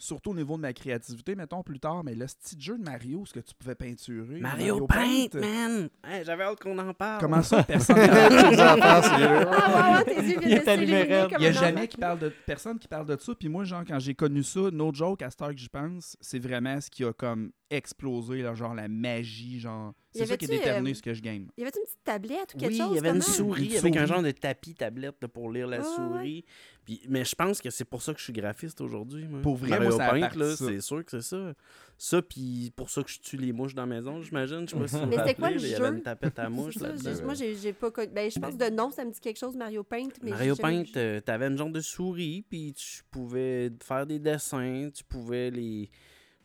Surtout 0.00 0.30
au 0.30 0.34
niveau 0.34 0.56
de 0.56 0.62
ma 0.62 0.72
créativité, 0.72 1.34
mettons 1.34 1.62
plus 1.62 1.78
tard, 1.78 2.02
mais 2.02 2.14
le 2.14 2.24
petit 2.24 2.58
jeu 2.58 2.78
de 2.78 2.82
Mario, 2.82 3.26
ce 3.26 3.34
que 3.34 3.40
tu 3.40 3.54
pouvais 3.54 3.74
peinturer. 3.74 4.40
Mario, 4.40 4.86
Paint, 4.86 5.26
man! 5.34 5.90
Hey, 6.02 6.24
J'avais 6.24 6.44
hâte 6.44 6.58
qu'on 6.58 6.78
en 6.78 6.94
parle. 6.94 7.20
Comment 7.20 7.42
ça, 7.42 7.62
personne 7.64 7.96
Ah, 7.98 9.98
ouais, 9.98 10.04
tes 10.14 10.22
yeux 10.22 10.38
Il 10.42 10.48
viennent 10.48 10.62
est 10.62 10.64
de 10.64 10.68
allumé 10.70 10.86
s'illuminer 10.86 11.14
raide. 11.20 11.30
comme 11.30 11.38
Il 11.40 11.44
y 11.44 11.48
a 11.48 11.52
jamais 11.52 11.88
qui 11.88 11.96
parle 11.98 12.18
de 12.18 12.32
personne 12.46 12.78
qui 12.78 12.88
parle 12.88 13.04
de 13.06 13.16
ça. 13.20 13.32
Puis 13.38 13.48
moi, 13.50 13.64
genre, 13.64 13.82
quand 13.86 13.98
j'ai 13.98 14.14
connu 14.14 14.42
ça, 14.42 14.60
no 14.72 14.92
joke, 14.92 15.20
à 15.22 15.30
cette 15.30 15.42
heure 15.42 15.50
que 15.50 15.58
j'y 15.58 15.68
pense, 15.68 16.16
c'est 16.20 16.38
vraiment 16.38 16.80
ce 16.80 16.88
qui 16.90 17.04
a 17.04 17.12
comme 17.12 17.50
explosé, 17.70 18.42
là, 18.42 18.54
genre 18.54 18.74
la 18.74 18.88
magie, 18.88 19.60
genre. 19.60 19.94
C'est 20.12 20.26
ça 20.26 20.36
qui 20.36 20.48
déterminé 20.48 20.90
euh, 20.90 20.94
ce 20.94 21.02
que 21.02 21.14
je 21.14 21.22
game. 21.22 21.46
Y 21.56 21.62
avait-tu 21.62 21.78
une 21.78 21.84
petite 21.84 22.02
tablette 22.02 22.54
ou 22.54 22.58
quelque 22.58 22.72
oui, 22.72 22.78
chose? 22.78 22.88
il 22.90 22.96
y 22.96 22.98
avait 22.98 23.10
une 23.16 23.22
souris 23.22 23.66
Une 23.70 23.76
avec 23.76 23.96
un 23.96 23.98
souris. 24.00 24.06
genre 24.08 24.22
de 24.24 24.30
tapis 24.32 24.74
tablette 24.74 25.14
là, 25.22 25.28
pour 25.28 25.52
lire 25.52 25.68
la 25.68 25.78
Ouais, 25.78 25.86
ouais, 25.86 25.94
souris. 25.94 26.44
Puis, 26.84 27.00
mais 27.08 27.24
je 27.24 27.34
pense 27.36 27.60
que 27.60 27.70
c'est 27.70 27.84
pour 27.84 28.02
ça 28.02 28.12
que 28.12 28.18
je 28.18 28.24
suis 28.24 28.32
graphiste 28.32 28.80
aujourd'hui. 28.80 29.28
Pour 29.40 29.54
vrai, 29.54 29.70
Mario 29.70 29.90
moi, 29.90 29.98
ça 29.98 30.18
là, 30.18 30.56
ça. 30.56 30.66
c'est 30.66 30.80
sûr 30.80 31.04
que 31.04 31.10
c'est 31.12 31.22
ça. 31.22 31.54
Ça, 31.96 32.22
puis 32.22 32.72
pour 32.74 32.90
ça 32.90 33.04
que 33.04 33.10
je 33.10 33.20
tue 33.20 33.36
les 33.36 33.52
mouches 33.52 33.74
dans 33.76 33.82
la 33.86 33.94
maison, 33.94 34.20
j'imagine. 34.20 34.66
Je 34.66 34.72
sais 34.74 34.80
pas 34.80 34.88
si 34.88 34.96
vous 34.96 35.06
Mais 35.06 35.16
c'était 35.18 35.34
quoi 35.36 35.50
le 35.50 35.60
Il 35.60 35.68
y 35.68 35.74
avait 35.76 35.86
jeu? 35.90 35.94
une 35.94 36.02
tapette 36.02 36.38
à 36.40 36.48
mouches 36.50 36.74
C'est 36.78 37.16
j'ai- 37.18 37.22
moi, 37.22 37.34
j'ai 37.34 37.54
j'ai 37.54 37.72
pas 37.72 37.92
connu. 37.92 38.08
Ben, 38.12 38.28
je 38.28 38.40
pense 38.40 38.56
de 38.56 38.68
nom, 38.68 38.90
ça 38.90 39.04
me 39.04 39.12
dit 39.12 39.20
quelque 39.20 39.38
chose, 39.38 39.54
Mario 39.56 39.84
Paint. 39.84 40.08
Mais 40.24 40.30
Mario 40.30 40.56
Paint, 40.56 40.82
euh, 40.96 41.20
t'avais 41.20 41.46
une 41.46 41.56
genre 41.56 41.70
de 41.70 41.80
souris, 41.80 42.44
puis 42.50 42.72
tu 42.72 43.02
pouvais 43.12 43.70
faire 43.80 44.06
des 44.06 44.18
dessins, 44.18 44.88
tu 44.92 45.04
pouvais 45.04 45.50
les, 45.52 45.88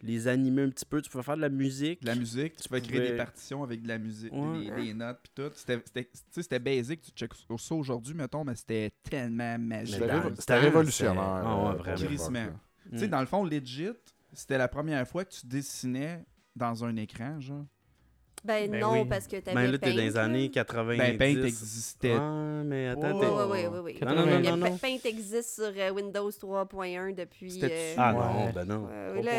les 0.06 0.28
animer 0.28 0.62
un 0.64 0.70
petit 0.70 0.86
peu, 0.86 1.02
tu 1.02 1.10
pouvais 1.10 1.24
faire 1.24 1.36
de 1.36 1.42
la 1.42 1.50
musique. 1.50 2.02
De 2.02 2.08
la 2.08 2.16
musique, 2.16 2.56
tu 2.58 2.70
peux 2.70 2.80
créer 2.80 3.00
pouvais- 3.00 3.12
des 3.12 3.18
partitions 3.18 3.64
avec 3.64 3.82
de 3.82 3.88
la 3.88 3.98
musique, 3.98 4.32
Ouais. 4.34 4.70
des, 4.76 4.86
des 4.88 4.94
notes, 4.94 5.20
puis 5.24 5.32
tout. 5.36 5.52
C'était- 5.56 5.82
C'était 5.86 6.04
tu 6.06 6.10
sais, 6.32 6.42
c'était 6.44 6.60
basic, 6.60 7.02
tu 7.02 7.12
checkes 7.12 7.34
ça 7.58 7.76
aujourd'hui, 7.76 8.14
mettons, 8.14 8.44
mais 8.44 8.56
c'était 8.56 8.92
tellement 9.04 9.58
magique. 9.60 9.96
C'était 10.40 10.60
révolutionnaire. 10.60 11.24
ouais, 11.46 11.76
pour 11.76 11.84
vraiment. 11.84 12.40
là. 12.46 12.54
Tu 12.92 13.00
sais, 13.00 13.08
Mm. 13.08 13.10
dans 13.10 13.20
le 13.20 13.26
fond, 13.26 13.44
legit, 13.44 13.90
c'était 14.34 14.58
la 14.58 14.68
première 14.68 15.08
fois 15.08 15.26
que 15.26 15.32
tu 15.34 15.48
dessinais 15.48 16.24
dans 16.56 16.86
un 16.86 16.96
écran, 16.98 17.40
genre. 17.42 17.66
Ben, 18.46 18.70
Ben 18.70 18.80
non, 18.80 19.02
oui. 19.02 19.06
parce 19.10 19.28
que 19.28 19.38
t'avais 19.38 19.56
Ben 19.56 19.72
là, 19.72 19.78
t'es 19.78 19.90
Paint, 19.90 19.96
dans 19.96 20.02
les 20.04 20.18
années 20.18 20.50
90. 20.52 20.98
Ben, 21.00 21.18
Paint 21.18 21.44
existait. 21.46 22.16
Ah, 22.20 22.62
mais 22.64 22.88
attends, 22.90 23.12
Oh. 23.16 23.20
t'es- 23.20 23.26
Oui, 23.28 23.60
oui, 23.64 23.68
oui, 23.72 23.80
oui. 23.84 24.00
Non, 24.06 24.16
non, 24.26 24.40
non, 24.40 24.58
non. 24.58 24.78
Paint 24.78 24.98
existe 25.04 25.56
sur 25.56 25.72
euh, 25.76 25.90
Windows 25.92 26.30
3.1 26.32 27.14
depuis... 27.14 27.60
Euh, 27.64 27.94
Ah 27.98 28.14
Ouais. 28.14 28.20
non, 28.46 28.52
ben 28.54 28.66
non. 28.66 28.88
euh, 28.92 29.22
là, 29.22 29.32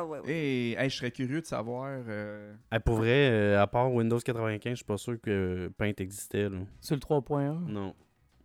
ah, 0.00 0.04
ouais, 0.04 0.18
ouais. 0.20 0.30
Et 0.32 0.72
hey, 0.72 0.90
je 0.90 0.96
serais 0.96 1.10
curieux 1.10 1.40
de 1.40 1.46
savoir. 1.46 1.88
euh, 2.08 2.52
pour 2.84 2.96
vrai, 2.96 3.30
euh, 3.30 3.62
à 3.62 3.66
part 3.66 3.92
Windows 3.92 4.18
95, 4.18 4.70
je 4.70 4.76
suis 4.76 4.84
pas 4.84 4.96
sûr 4.98 5.20
que 5.20 5.70
Paint 5.78 5.92
existait. 5.98 6.48
Là. 6.48 6.58
Sur 6.80 6.96
le 6.96 7.00
3.1. 7.00 7.60
Non. 7.68 7.94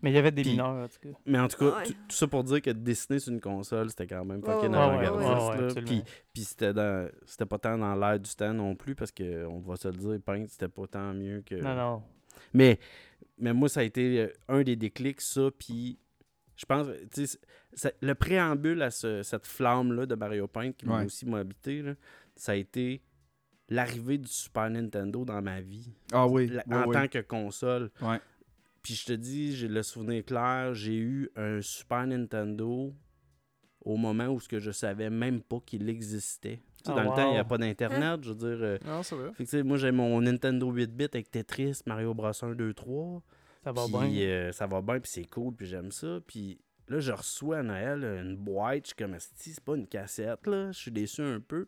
Mais 0.04 0.12
il 0.12 0.16
y 0.16 0.18
avait 0.18 0.32
des 0.32 0.42
Puis- 0.44 0.52
mineurs, 0.52 0.84
en 0.84 0.88
tout 0.88 1.00
cas. 1.02 1.18
Mais 1.26 1.40
en 1.40 1.48
tout 1.48 1.58
cas, 1.58 1.78
Ouais. 1.78 1.84
tout, 1.86 1.94
tout 1.94 2.16
ça 2.16 2.28
pour 2.28 2.44
dire 2.44 2.62
que 2.62 2.70
dessiner 2.70 3.18
sur 3.20 3.32
une 3.34 3.40
console, 3.42 3.90
c'était 3.90 4.06
quand 4.06 4.24
même 4.26 4.44
fucking 4.44 4.70
ouais, 4.72 4.78
avant-gardiste, 4.78 5.78
ouais. 5.78 5.84
Puis, 5.84 6.04
puis 6.34 6.44
c'était 6.44 6.74
dans- 6.74 7.10
c'était 7.26 7.46
pas 7.46 7.58
tant 7.58 7.78
dans 7.78 7.96
l'air 7.96 8.20
du 8.20 8.30
temps 8.36 8.54
non 8.54 8.76
plus, 8.76 8.94
parce 8.96 9.12
que 9.12 9.46
on 9.46 9.60
va 9.60 9.78
se 9.78 9.88
le 9.88 9.94
dire, 9.96 10.20
Paint, 10.24 10.46
c'était 10.48 10.68
pas 10.68 10.86
tant 10.88 11.14
mieux 11.14 11.42
que... 11.46 11.56
Non, 11.56 11.74
non. 11.76 12.04
Mais, 12.54 12.80
mais 13.40 13.54
moi, 13.54 13.70
ça 13.70 13.80
a 13.80 13.84
été 13.84 14.20
euh, 14.20 14.34
un 14.50 14.62
des 14.64 14.76
déclics, 14.76 15.22
ça, 15.22 15.50
puis 15.58 15.98
je 16.58 16.66
pense, 16.66 16.88
tu 17.14 17.26
sais, 17.26 17.96
le 18.02 18.14
préambule 18.14 18.82
à 18.82 18.92
ce- 18.92 19.24
cette 19.24 19.48
flamme-là 19.48 20.06
de 20.06 20.16
Mario 20.16 20.48
Paint 20.48 20.72
qui 20.74 20.86
m'a 20.86 21.00
Ouais. 21.00 21.06
aussi 21.06 21.26
m'a 21.26 21.40
habité, 21.40 21.82
là, 21.82 21.94
ça 22.36 22.52
a 22.52 22.56
été 22.56 23.02
l'arrivée 23.70 24.18
du 24.18 24.28
Super 24.28 24.70
Nintendo 24.70 25.24
dans 25.26 25.42
ma 25.42 25.62
vie, 25.62 25.90
Ah 26.12 26.28
oui. 26.28 26.48
la- 26.48 26.64
oui, 26.68 26.76
en 26.76 26.88
oui. 26.88 26.94
tant 26.94 27.08
que 27.08 27.20
console. 27.20 27.90
Ouais. 28.02 28.20
Puis 28.84 28.96
je 28.96 29.06
te 29.06 29.14
dis, 29.14 29.56
j'ai 29.56 29.68
le 29.70 29.82
souvenir 29.82 30.24
clair, 30.26 30.74
j'ai 30.74 30.96
eu 30.98 31.30
un 31.38 31.62
Super 31.62 32.06
Nintendo 32.06 32.94
au 33.86 33.98
moment 33.98 34.28
où 34.28 34.40
ce 34.40 34.48
que 34.50 34.60
je 34.60 34.72
savais 34.72 35.10
même 35.10 35.42
pas 35.42 35.60
qu'il 35.66 35.88
existait. 35.90 36.58
Tu 36.84 36.92
sais, 36.92 36.98
Ah, 36.98 37.04
dans 37.04 37.10
le 37.12 37.16
temps, 37.16 37.28
il 37.30 37.32
n'y 37.34 37.38
a 37.38 37.42
wow. 37.44 37.48
pas 37.48 37.58
d'Internet, 37.58 38.20
je 38.24 38.30
veux 38.30 38.36
dire... 38.36 38.58
euh, 38.62 38.78
Non, 38.86 39.02
c'est 39.04 39.16
vrai. 39.16 39.30
fait 39.34 39.46
que, 39.46 39.50
tu 39.50 39.58
sais, 39.58 39.64
moi, 39.64 39.78
j'ai 39.78 39.92
mon 39.92 40.20
Nintendo 40.22 40.72
8-bit 40.72 41.16
avec 41.16 41.32
Tetris, 41.32 41.80
Mario 41.86 42.14
Bros 42.14 42.32
1, 42.44 42.56
2, 42.56 42.74
3. 42.74 43.24
Ça 43.64 43.72
va 43.72 43.88
bien. 43.88 44.10
euh, 44.22 44.52
ça 44.52 44.68
va 44.68 44.82
bien, 44.82 45.00
puis 45.00 45.10
c'est 45.12 45.26
cool, 45.26 45.54
puis 45.56 45.66
j'aime 45.66 45.92
ça. 45.92 46.20
Puis 46.28 46.60
là, 46.88 47.00
je 47.00 47.12
reçois 47.12 47.60
à 47.60 47.64
Noël 47.64 48.04
une 48.04 48.36
boîte, 48.36 48.84
je 48.84 48.88
suis 48.88 48.96
comme, 48.96 49.16
c'est 49.20 49.60
pas 49.64 49.76
une 49.76 49.88
cassette, 49.88 50.46
là. 50.48 50.72
Je 50.72 50.78
suis 50.80 50.92
déçu 50.92 51.22
un 51.22 51.40
peu. 51.40 51.68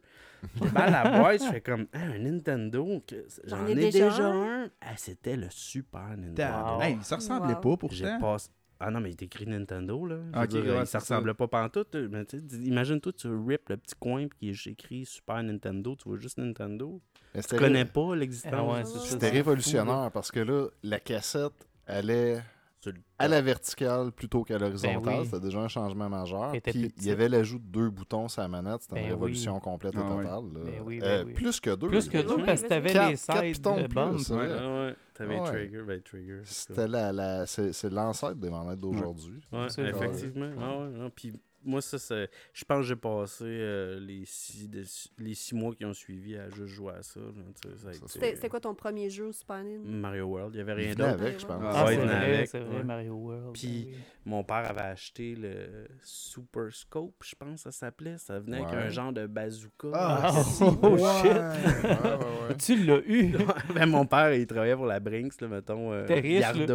Je 0.61 0.73
la 0.73 1.17
boîte, 1.19 1.43
je 1.43 1.49
fais 1.49 1.61
comme, 1.61 1.87
Ah, 1.93 1.99
un 2.03 2.19
Nintendo, 2.19 3.01
j'en 3.45 3.65
ai 3.67 3.71
ai 3.71 3.75
déjà 3.75 4.09
déjà, 4.09 4.27
un? 4.27 4.63
un. 4.65 4.69
Ah, 4.81 4.95
c'était 4.97 5.35
le 5.37 5.47
Super 5.49 6.15
Nintendo. 6.17 6.73
Wow. 6.75 6.81
Hey, 6.81 6.97
ça 7.01 7.15
ressemblait 7.15 7.55
Wow. 7.55 7.77
pas 7.77 7.87
J'ai 7.91 8.03
pourtant. 8.05 8.19
passé. 8.19 8.49
Ah 8.77 8.91
non, 8.91 8.99
mais 8.99 9.09
il 9.09 9.13
est 9.13 9.21
écrit 9.23 9.47
Nintendo, 9.47 10.05
là. 10.05 10.17
Je 10.33 10.37
veux 10.37 10.43
Ok, 10.43 10.49
dire, 10.49 10.61
ouais, 10.65 10.79
il- 10.81 10.85
c'est 10.85 10.85
ça 10.85 10.99
ça. 10.99 11.15
ressemblait 11.15 11.33
pas 11.33 11.47
pantoute. 11.47 11.95
euh, 11.95 12.09
Mais 12.11 12.25
tu 12.25 12.37
sais, 12.37 12.43
dis- 12.43 12.65
imagine-toi, 12.67 13.13
tu 13.13 13.27
rips 13.29 13.69
le 13.69 13.77
petit 13.77 13.95
coin, 13.97 14.27
puis 14.27 14.49
est 14.49 14.67
écrit 14.67 15.05
Super 15.05 15.41
Nintendo, 15.41 15.95
tu 15.95 16.09
vois 16.09 16.17
juste 16.19 16.37
Nintendo. 16.37 17.01
Mais 17.33 17.41
Tu 17.41 17.55
connais 17.55 17.83
ré- 17.83 17.89
pas 17.89 18.15
l'existence. 18.17 18.53
Ah 18.53 18.63
ouais, 18.65 18.83
ça. 18.85 18.99
C'était 18.99 19.29
révolutionnaire 19.29 20.11
parce 20.13 20.29
que 20.29 20.41
là, 20.41 20.67
la 20.83 20.99
cassette 20.99 21.53
allait 21.87 22.41
Le 22.91 23.01
à 23.19 23.27
la 23.27 23.41
verticale 23.41 24.11
plutôt 24.11 24.43
qu'à 24.43 24.57
l'horizontale. 24.57 25.01
Ben 25.03 25.19
oui. 25.19 25.25
C'était 25.25 25.39
déjà 25.39 25.59
un 25.59 25.67
changement 25.67 26.09
majeur. 26.09 26.51
Puis 26.63 26.91
il 26.97 27.05
y 27.05 27.11
avait 27.11 27.29
l'ajout 27.29 27.59
de 27.59 27.63
deux 27.63 27.89
boutons 27.89 28.27
sur 28.27 28.41
la 28.41 28.47
manette. 28.47 28.81
C'était 28.81 28.95
une 28.95 29.01
Ben 29.01 29.07
oui. 29.07 29.13
révolution 29.13 29.59
complète 29.59 29.95
et 29.95 29.99
Ah 30.01 30.09
totale. 30.23 30.43
Ben 30.53 30.81
oui, 30.85 30.99
ben 30.99 31.05
Euh, 31.07 31.23
oui. 31.25 31.33
Plus 31.33 31.59
que 31.59 31.75
deux. 31.75 31.87
Plus 31.87 32.09
que 32.09 32.17
deux, 32.17 32.35
Oui, 32.35 32.43
parce 32.45 32.61
que 32.61 32.67
t'avais 32.67 33.09
les 33.09 33.15
sides 33.15 33.61
de 33.61 34.33
Ouais, 34.33 34.37
ouais, 34.37 34.87
ouais. 34.87 34.95
T'avais 35.13 35.39
Ouais. 35.39 35.45
Trigger, 35.45 35.81
ben 35.87 36.01
Trigger. 36.01 36.41
C'était 36.43 36.87
la, 36.87 37.13
la, 37.13 37.45
c'est, 37.45 37.71
c'est 37.71 37.89
l'ancêtre 37.89 38.35
des 38.35 38.49
manettes 38.49 38.79
d'aujourd'hui. 38.81 39.41
Ouais, 39.51 39.67
effectivement. 39.67 40.51
Ah 40.59 40.77
ouais, 40.79 40.89
non, 40.89 41.09
Puis 41.15 41.33
moi, 41.65 41.81
ça, 41.81 41.97
c'est- 41.99 42.29
je 42.53 42.63
pense 42.63 42.77
que 42.79 42.83
j'ai 42.85 42.95
passé 42.95 43.43
euh, 43.45 43.99
les, 43.99 44.23
six, 44.25 44.69
de- 44.69 44.83
les 45.17 45.33
six 45.33 45.53
mois 45.55 45.73
qui 45.75 45.83
ont 45.85 45.93
suivi 45.93 46.37
à 46.37 46.49
juste 46.49 46.67
jouer 46.67 46.93
à 46.97 47.03
ça. 47.03 47.19
ça 47.63 47.69
Ça, 47.91 47.91
été- 48.19 48.35
C'était 48.35 48.49
quoi 48.49 48.59
ton 48.59 48.73
premier 48.75 49.09
jeu 49.09 49.25
au 49.27 49.31
Super 49.31 49.57
Nintendo? 49.63 49.89
Mario 49.89 50.25
World. 50.25 50.53
Il 50.53 50.57
n'y 50.57 50.61
avait 50.69 50.73
Il 50.83 50.85
rien 50.85 50.93
venait 50.93 51.11
d'autre. 51.11 51.23
avec, 51.23 51.39
je 51.39 51.45
pense. 51.45 51.61
Ah, 51.63 51.71
Ah, 51.73 51.85
Ouais, 51.85 51.87
c'est 51.89 51.93
il 51.95 51.99
venait 52.01 52.13
vrai, 52.19 52.33
avec, 52.35 52.47
c'est 52.47 52.59
vrai, 52.59 52.77
ouais. 52.77 52.83
Mario 52.83 53.13
World. 53.13 53.53
Puis- 53.53 53.85
ben 53.85 53.91
oui. 53.91 53.97
Mon 54.27 54.43
père 54.43 54.67
avait 54.69 54.81
acheté 54.81 55.35
le 55.35 55.87
Super 56.01 56.73
Scope, 56.73 57.13
je 57.23 57.35
pense 57.35 57.55
que 57.55 57.59
ça 57.61 57.71
s'appelait. 57.71 58.17
Ça 58.17 58.39
venait 58.39 58.57
avec 58.63 58.73
un 58.73 58.89
genre 58.89 59.13
de 59.13 59.27
bazooka. 59.27 59.89
Ah, 59.93 60.31
si, 60.43 60.63
oh, 60.63 60.97
shit. 60.97 61.25
Ouais, 61.25 61.31
ouais, 61.33 62.49
ouais. 62.49 62.57
Tu 62.57 62.83
l'as 62.85 63.01
eu. 63.05 63.33
ben, 63.75 63.85
mon 63.85 64.05
père, 64.07 64.33
il 64.33 64.47
travaillait 64.47 64.75
pour 64.75 64.87
la 64.87 64.99
Brinks, 64.99 65.39
là, 65.41 65.47
mettons. 65.47 65.93
Euh, 65.93 66.05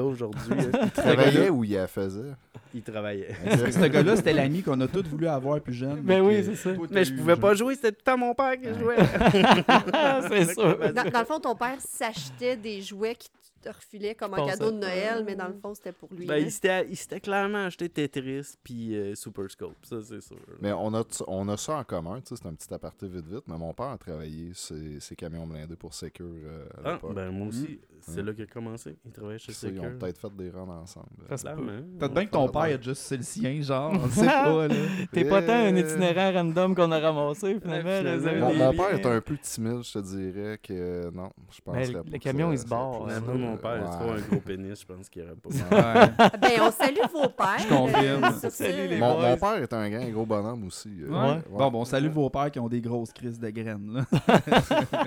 aujourd'hui. 0.05 0.55
Il 0.85 0.91
travaillait 0.93 1.51
ou 1.51 1.65
il 1.65 1.73
la 1.73 1.87
faisait? 1.89 2.33
Il 2.75 2.83
travaillait. 2.83 3.29
Ce 3.71 3.87
gars-là, 3.87 4.17
c'était 4.17 4.33
l'ami 4.33 4.63
qu'on 4.63 4.81
a 4.81 4.87
tous 4.89 5.03
voulu 5.09 5.27
avoir 5.27 5.61
plus 5.61 5.75
jeune. 5.75 6.01
Ben 6.01 6.03
mais 6.05 6.21
oui, 6.21 6.37
que 6.37 6.55
c'est 6.55 6.57
ça. 6.57 6.71
Mais 6.91 7.05
je 7.05 7.15
pouvais 7.15 7.37
pas 7.37 7.55
jouer, 7.55 7.75
c'était 7.75 7.93
tout 7.93 7.99
le 8.01 8.13
temps 8.13 8.19
mon 8.19 8.35
père 8.35 8.55
qui 8.61 8.69
jouait. 8.79 8.97
c'est 10.29 10.55
sûr. 10.55 10.79
Dans, 10.93 11.11
dans 11.11 11.21
le 11.21 11.27
fond, 11.27 11.41
ton 11.41 11.55
père 11.55 11.77
s'achetait 11.79 12.57
des 12.57 12.81
jouets 12.83 13.15
qui 13.15 13.29
te 13.61 13.69
refilaient 13.69 14.15
comme 14.15 14.35
un 14.35 14.47
cadeau 14.47 14.71
de 14.71 14.79
Noël, 14.79 15.23
mais 15.25 15.35
dans 15.37 15.49
le 15.49 15.55
fond, 15.55 15.75
c'était 15.75 15.93
pour 15.93 16.09
lui. 16.13 16.27
Ben, 16.27 16.35
hein. 16.35 16.39
il 16.45 16.51
s'était 16.51 16.87
il 16.89 16.97
s'était 16.97 17.21
clairement 17.21 17.67
acheté 17.67 17.89
Tetris 17.89 18.55
puis 18.65 18.97
euh, 18.97 19.15
Super 19.15 19.51
Scope, 19.51 19.77
ça 19.85 19.97
c'est 20.03 20.21
sûr. 20.21 20.37
Mais 20.61 20.73
on 20.73 20.93
a, 20.95 21.03
on 21.27 21.49
a 21.49 21.57
ça 21.57 21.77
en 21.77 21.85
commun, 21.85 22.21
tu 22.21 22.35
sais, 22.35 22.41
c'est 22.43 22.49
un 22.49 22.55
petit 22.55 22.73
aparté 22.73 23.07
vite 23.09 23.27
vite, 23.27 23.45
mais 23.47 23.59
mon 23.59 23.73
père 23.75 23.91
a 23.91 23.99
travaillé 23.99 24.53
ses, 24.55 25.01
ses 25.01 25.17
camions 25.17 25.47
blindés 25.47 25.77
pour 25.77 25.95
Secure 25.95 26.27
euh, 26.27 26.67
à 26.85 26.99
Ah, 27.03 27.13
ben 27.15 27.31
moi 27.31 27.49
aussi, 27.49 27.81
c'est 28.01 28.23
Mm. 28.23 28.27
là 28.27 28.33
qu'il 28.33 28.45
a 28.45 28.47
commencé. 28.47 28.97
Il 29.05 29.13
travaillait 29.13 29.39
chez 29.39 29.53
Ça, 29.53 29.69
ils 29.69 29.79
ont 29.79 29.83
Secure. 29.85 29.99
peut-être 29.99 30.19
fait 30.19 30.37
des 30.37 30.51
runs 30.51 30.69
ensemble. 30.83 31.07
Peut-être 31.29 32.15
bien 32.15 32.27
que 32.27 32.31
ton 32.31 32.49
père 32.49 32.63
a 32.63 32.81
juste 32.81 33.03
c'est 33.03 33.17
le 33.19 33.23
sien, 33.23 33.61
genre. 33.63 33.93
On 33.95 34.09
sait 34.09 34.25
pas, 34.27 34.69
là. 34.69 34.75
T'es 35.13 35.25
pas 35.25 35.43
tant 35.43 35.53
un 35.53 35.77
itinérant 35.77 36.33
random 36.33 36.75
qu'on 36.75 36.91
a 36.93 36.99
ramassé, 36.99 37.59
finalement. 37.61 38.57
Mon, 38.57 38.73
père 38.73 38.95
est 38.95 39.07
un 39.07 39.21
peu 39.21 39.37
timide, 39.39 39.83
je 39.83 39.93
te 39.93 39.99
dirais 39.99 40.59
que 40.63 41.11
non, 41.11 41.31
je 41.51 41.59
Ben, 41.67 41.73
penserais 41.73 41.87
le- 41.93 42.03
pas 42.03 42.11
le 42.11 42.19
que 42.19 42.23
camion, 42.23 42.53
il 42.53 42.59
se 42.59 42.67
barre, 42.67 43.07
mon 43.51 43.57
père, 43.57 43.71
a 43.71 43.75
Ouais. 43.79 43.91
trop 43.91 44.11
un 44.11 44.21
gros 44.21 44.41
pénis, 44.41 44.81
je 44.81 44.87
pense 44.87 45.09
qu'il 45.09 45.23
aurait 45.23 45.35
pas. 45.37 45.49
Ouais. 45.51 46.13
Ah, 46.19 46.31
Ben, 46.41 46.51
on 46.63 46.71
salue 46.71 46.99
vos 47.13 47.29
pères. 47.29 47.59
Je 47.59 47.69
confirme. 47.69 48.21
Mon, 49.01 49.37
père 49.37 49.55
est 49.63 49.73
un 49.73 49.91
grand 49.91 50.09
gros 50.11 50.27
bonhomme 50.27 50.67
aussi. 50.67 50.91
euh, 51.03 51.09
Ouais. 51.11 51.35
ouais. 51.37 51.43
Bon, 51.59 51.71
bon, 51.71 51.85
salut 51.85 52.09
vos 52.09 52.29
pères 52.31 52.51
qui 52.51 52.59
ont 52.59 52.69
des 52.69 52.81
grosses 52.81 53.13
crises 53.13 53.39
de 53.39 53.51
graines, 53.51 53.93
là. 53.93 54.05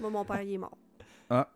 Moi, 0.00 0.10
mon 0.10 0.24
père, 0.24 0.42
il 0.42 0.54
est 0.54 0.58
mort. 0.58 0.76
Hein? 1.30 1.46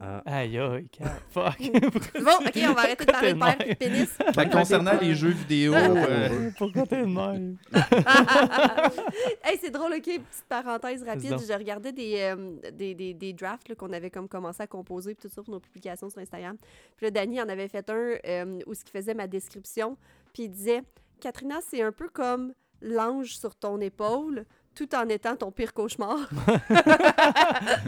Ah. 0.00 0.22
Aïe, 0.26 0.58
aïe, 0.58 0.88
fuck. 1.30 1.58
Bon, 1.58 2.46
OK, 2.46 2.56
on 2.56 2.72
va 2.72 2.80
arrêter 2.80 3.04
de 3.04 3.10
parler 3.10 3.32
de 3.34 3.38
père 3.38 3.60
et 3.66 3.70
de 3.70 3.74
pénis? 3.74 4.08
Fait 4.34 4.48
que 4.48 4.52
concernant 4.52 4.98
les 5.00 5.14
jeux 5.14 5.30
vidéo, 5.30 5.74
euh, 5.74 6.50
Pourquoi 6.56 6.86
t'es 6.86 7.02
de 7.02 7.06
même? 7.06 7.56
hey, 9.44 9.58
c'est 9.60 9.70
drôle, 9.70 9.94
OK, 9.94 10.04
petite 10.04 10.44
parenthèse 10.48 11.02
rapide. 11.02 11.36
Je 11.38 11.52
regardais 11.52 11.92
des, 11.92 12.18
euh, 12.20 12.70
des, 12.72 12.94
des, 12.94 13.14
des 13.14 13.32
drafts 13.32 13.74
qu'on 13.74 13.92
avait 13.92 14.10
comme 14.10 14.28
commencé 14.28 14.62
à 14.62 14.66
composer 14.66 15.14
puis 15.14 15.28
tout 15.28 15.34
ça 15.34 15.42
pour 15.42 15.52
nos 15.52 15.60
publications 15.60 16.08
sur 16.08 16.20
Instagram. 16.20 16.56
Puis 16.96 17.06
là, 17.06 17.10
Danny 17.10 17.40
en 17.40 17.48
avait 17.48 17.68
fait 17.68 17.88
un 17.90 18.14
euh, 18.24 18.60
où 18.66 18.74
ce 18.74 18.84
qui 18.84 18.92
faisait 18.92 19.14
ma 19.14 19.26
description. 19.26 19.96
Puis 20.32 20.44
il 20.44 20.50
disait 20.50 20.82
«Katrina, 21.20 21.56
c'est 21.60 21.82
un 21.82 21.92
peu 21.92 22.08
comme 22.08 22.52
l'ange 22.80 23.36
sur 23.36 23.56
ton 23.56 23.80
épaule, 23.80 24.44
tout 24.78 24.94
en 24.94 25.08
étant 25.08 25.34
ton 25.36 25.50
pire 25.50 25.74
cauchemar. 25.74 26.16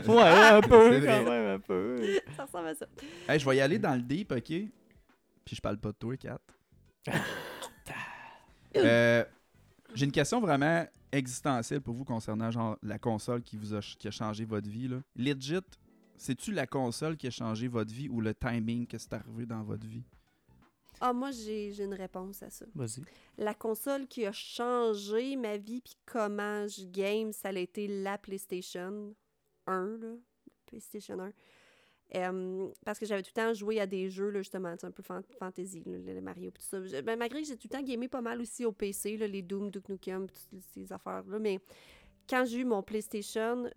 Ouais, 0.09 0.23
un 0.23 0.61
peu, 0.61 1.01
quand 1.01 1.25
même, 1.25 1.55
un 1.55 1.61
peu.» 1.61 2.03
Ça 2.37 2.45
ressemble 2.45 2.69
à 2.69 2.75
ça. 2.75 2.87
hey, 3.29 3.39
je 3.39 3.49
vais 3.49 3.57
y 3.57 3.61
aller 3.61 3.79
dans 3.79 3.95
le 3.95 4.03
deep, 4.03 4.33
ok? 4.33 4.45
Puis 5.45 5.57
je 5.57 5.61
parle 5.61 5.79
pas 5.79 5.93
de 5.93 5.97
toi, 5.97 6.17
Kat. 6.17 6.39
Euh, 8.77 9.25
J'ai 9.95 10.05
une 10.05 10.13
question 10.13 10.41
vraiment 10.41 10.85
existentielle 11.13 11.81
pour 11.81 11.95
vous 11.95 12.05
concernant 12.05 12.51
genre 12.51 12.77
la 12.83 12.99
console 12.99 13.43
qui 13.43 13.57
vous 13.57 13.75
a, 13.75 13.81
qui 13.81 14.09
a 14.09 14.11
changé 14.11 14.45
votre 14.45 14.69
vie. 14.69 14.89
Là. 14.89 14.99
Legit, 15.17 15.59
c'est-tu 16.17 16.53
la 16.53 16.67
console 16.67 17.17
qui 17.17 17.27
a 17.27 17.31
changé 17.31 17.69
votre 17.69 17.93
vie 17.93 18.09
ou 18.09 18.21
le 18.21 18.35
timing 18.35 18.87
que 18.87 18.99
c'est 18.99 19.13
arrivé 19.13 19.47
dans 19.47 19.63
votre 19.63 19.87
vie? 19.87 20.05
Ah, 21.01 21.13
moi, 21.13 21.31
j'ai 21.31 21.73
j'ai 21.73 21.85
une 21.85 21.95
réponse 21.95 22.43
à 22.43 22.51
ça. 22.51 22.67
Vas-y. 22.75 23.01
La 23.39 23.55
console 23.55 24.07
qui 24.07 24.27
a 24.27 24.33
changé 24.33 25.35
ma 25.37 25.57
vie 25.57 25.81
puis 25.81 25.97
comment 26.07 26.67
je 26.69 26.85
game, 26.85 27.33
ça 27.33 27.49
a 27.49 27.53
été 27.59 27.89
la 27.89 28.19
PlayStation 28.19 29.15
1, 29.67 29.99
là. 29.99 30.15
PlayStation 30.67 31.19
1. 31.19 31.33
Euh, 32.17 32.69
parce 32.85 32.99
que 32.99 33.07
j'avais 33.07 33.23
tout 33.23 33.31
le 33.37 33.41
temps 33.41 33.55
joué 33.55 33.79
à 33.81 33.87
des 33.87 34.11
jeux, 34.11 34.31
là, 34.31 34.41
justement, 34.41 34.75
un 34.83 34.91
peu 34.91 35.03
fan- 35.03 35.23
fantasy, 35.39 35.83
le 35.87 36.21
Mario 36.21 36.51
tout 36.51 36.61
ça. 36.63 36.83
Je- 36.85 37.01
ben, 37.03 37.17
malgré 37.17 37.41
que 37.41 37.47
j'ai 37.49 37.57
tout 37.57 37.69
le 37.71 37.77
temps 37.79 37.83
gamé 37.85 38.09
pas 38.09 38.21
mal 38.21 38.41
aussi 38.41 38.65
au 38.65 38.73
PC, 38.73 39.17
là, 39.17 39.27
les 39.29 39.43
Doom, 39.43 39.71
Duke 39.71 39.89
Nukem, 39.89 40.27
toutes 40.29 40.61
ces 40.75 40.93
affaires-là. 40.93 41.39
Mais 41.39 41.61
quand 42.29 42.45
j'ai 42.45 42.59
eu 42.59 42.65
mon 42.65 42.83
PlayStation, 42.83 43.71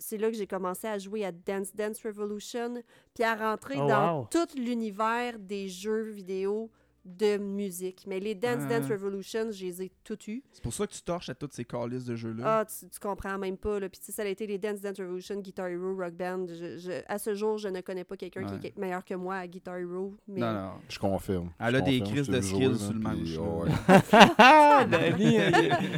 c'est 0.00 0.16
là 0.18 0.30
que 0.30 0.36
j'ai 0.36 0.46
commencé 0.46 0.88
à 0.88 0.98
jouer 0.98 1.24
à 1.24 1.30
Dance 1.30 1.74
Dance 1.74 2.02
Revolution, 2.02 2.82
puis 3.14 3.22
à 3.22 3.36
rentrer 3.36 3.76
Oh, 3.78 3.86
dans 3.86 4.20
wow. 4.20 4.28
tout 4.30 4.48
l'univers 4.56 5.38
des 5.38 5.68
jeux 5.68 6.10
vidéo 6.10 6.70
de 7.04 7.38
musique. 7.38 8.04
Mais 8.06 8.20
les 8.20 8.34
Dance 8.34 8.66
Dance 8.68 8.84
Ah. 8.88 8.92
Revolution, 8.92 9.50
je 9.50 9.64
les 9.64 9.82
ai 9.82 9.92
toutes 10.04 10.28
eues. 10.28 10.42
C'est 10.52 10.62
pour 10.62 10.72
ça 10.74 10.86
que 10.86 10.92
tu 10.92 11.02
torches 11.02 11.28
à 11.30 11.34
toutes 11.34 11.52
ces 11.54 11.64
calices 11.64 12.04
de 12.04 12.14
jeux-là. 12.14 12.42
Ah, 12.60 12.64
tu, 12.66 12.88
tu 12.88 13.00
comprends 13.00 13.38
même 13.38 13.56
pas. 13.56 13.80
Là. 13.80 13.88
Puis, 13.88 13.98
tu 14.00 14.06
sais, 14.06 14.12
ça 14.12 14.22
a 14.22 14.26
été 14.26 14.46
les 14.46 14.58
Dance 14.58 14.80
Dance 14.80 14.98
Revolution, 15.00 15.36
Guitar 15.40 15.68
Hero, 15.68 15.96
Rock 15.96 16.12
Band. 16.14 16.46
Je- 16.48 16.76
je- 16.78 17.02
à 17.08 17.18
ce 17.18 17.34
jour, 17.34 17.56
je 17.58 17.68
ne 17.68 17.80
connais 17.80 18.04
pas 18.04 18.16
quelqu'un 18.16 18.44
qui 18.44 18.52
Ouais. 18.54 18.66
est 18.68 18.78
meilleur 18.78 19.04
que 19.04 19.14
moi 19.14 19.36
à 19.36 19.46
Guitar 19.46 19.78
Hero. 19.78 20.14
Mais... 20.28 20.40
Non, 20.40 20.52
non. 20.52 20.70
Je 20.88 20.98
confirme. 20.98 21.50
Elle 21.58 21.72
Je 21.74 21.78
a 21.78 21.80
des 21.80 22.00
crises 22.00 22.28
de 22.28 22.40
skills 22.40 22.76
sur 22.78 22.92
le 22.92 23.00
manche. 23.00 23.38
oh, 23.38 23.64
ouais. 23.64 23.70
Ah, 24.38 24.84
Danny, 24.88 25.36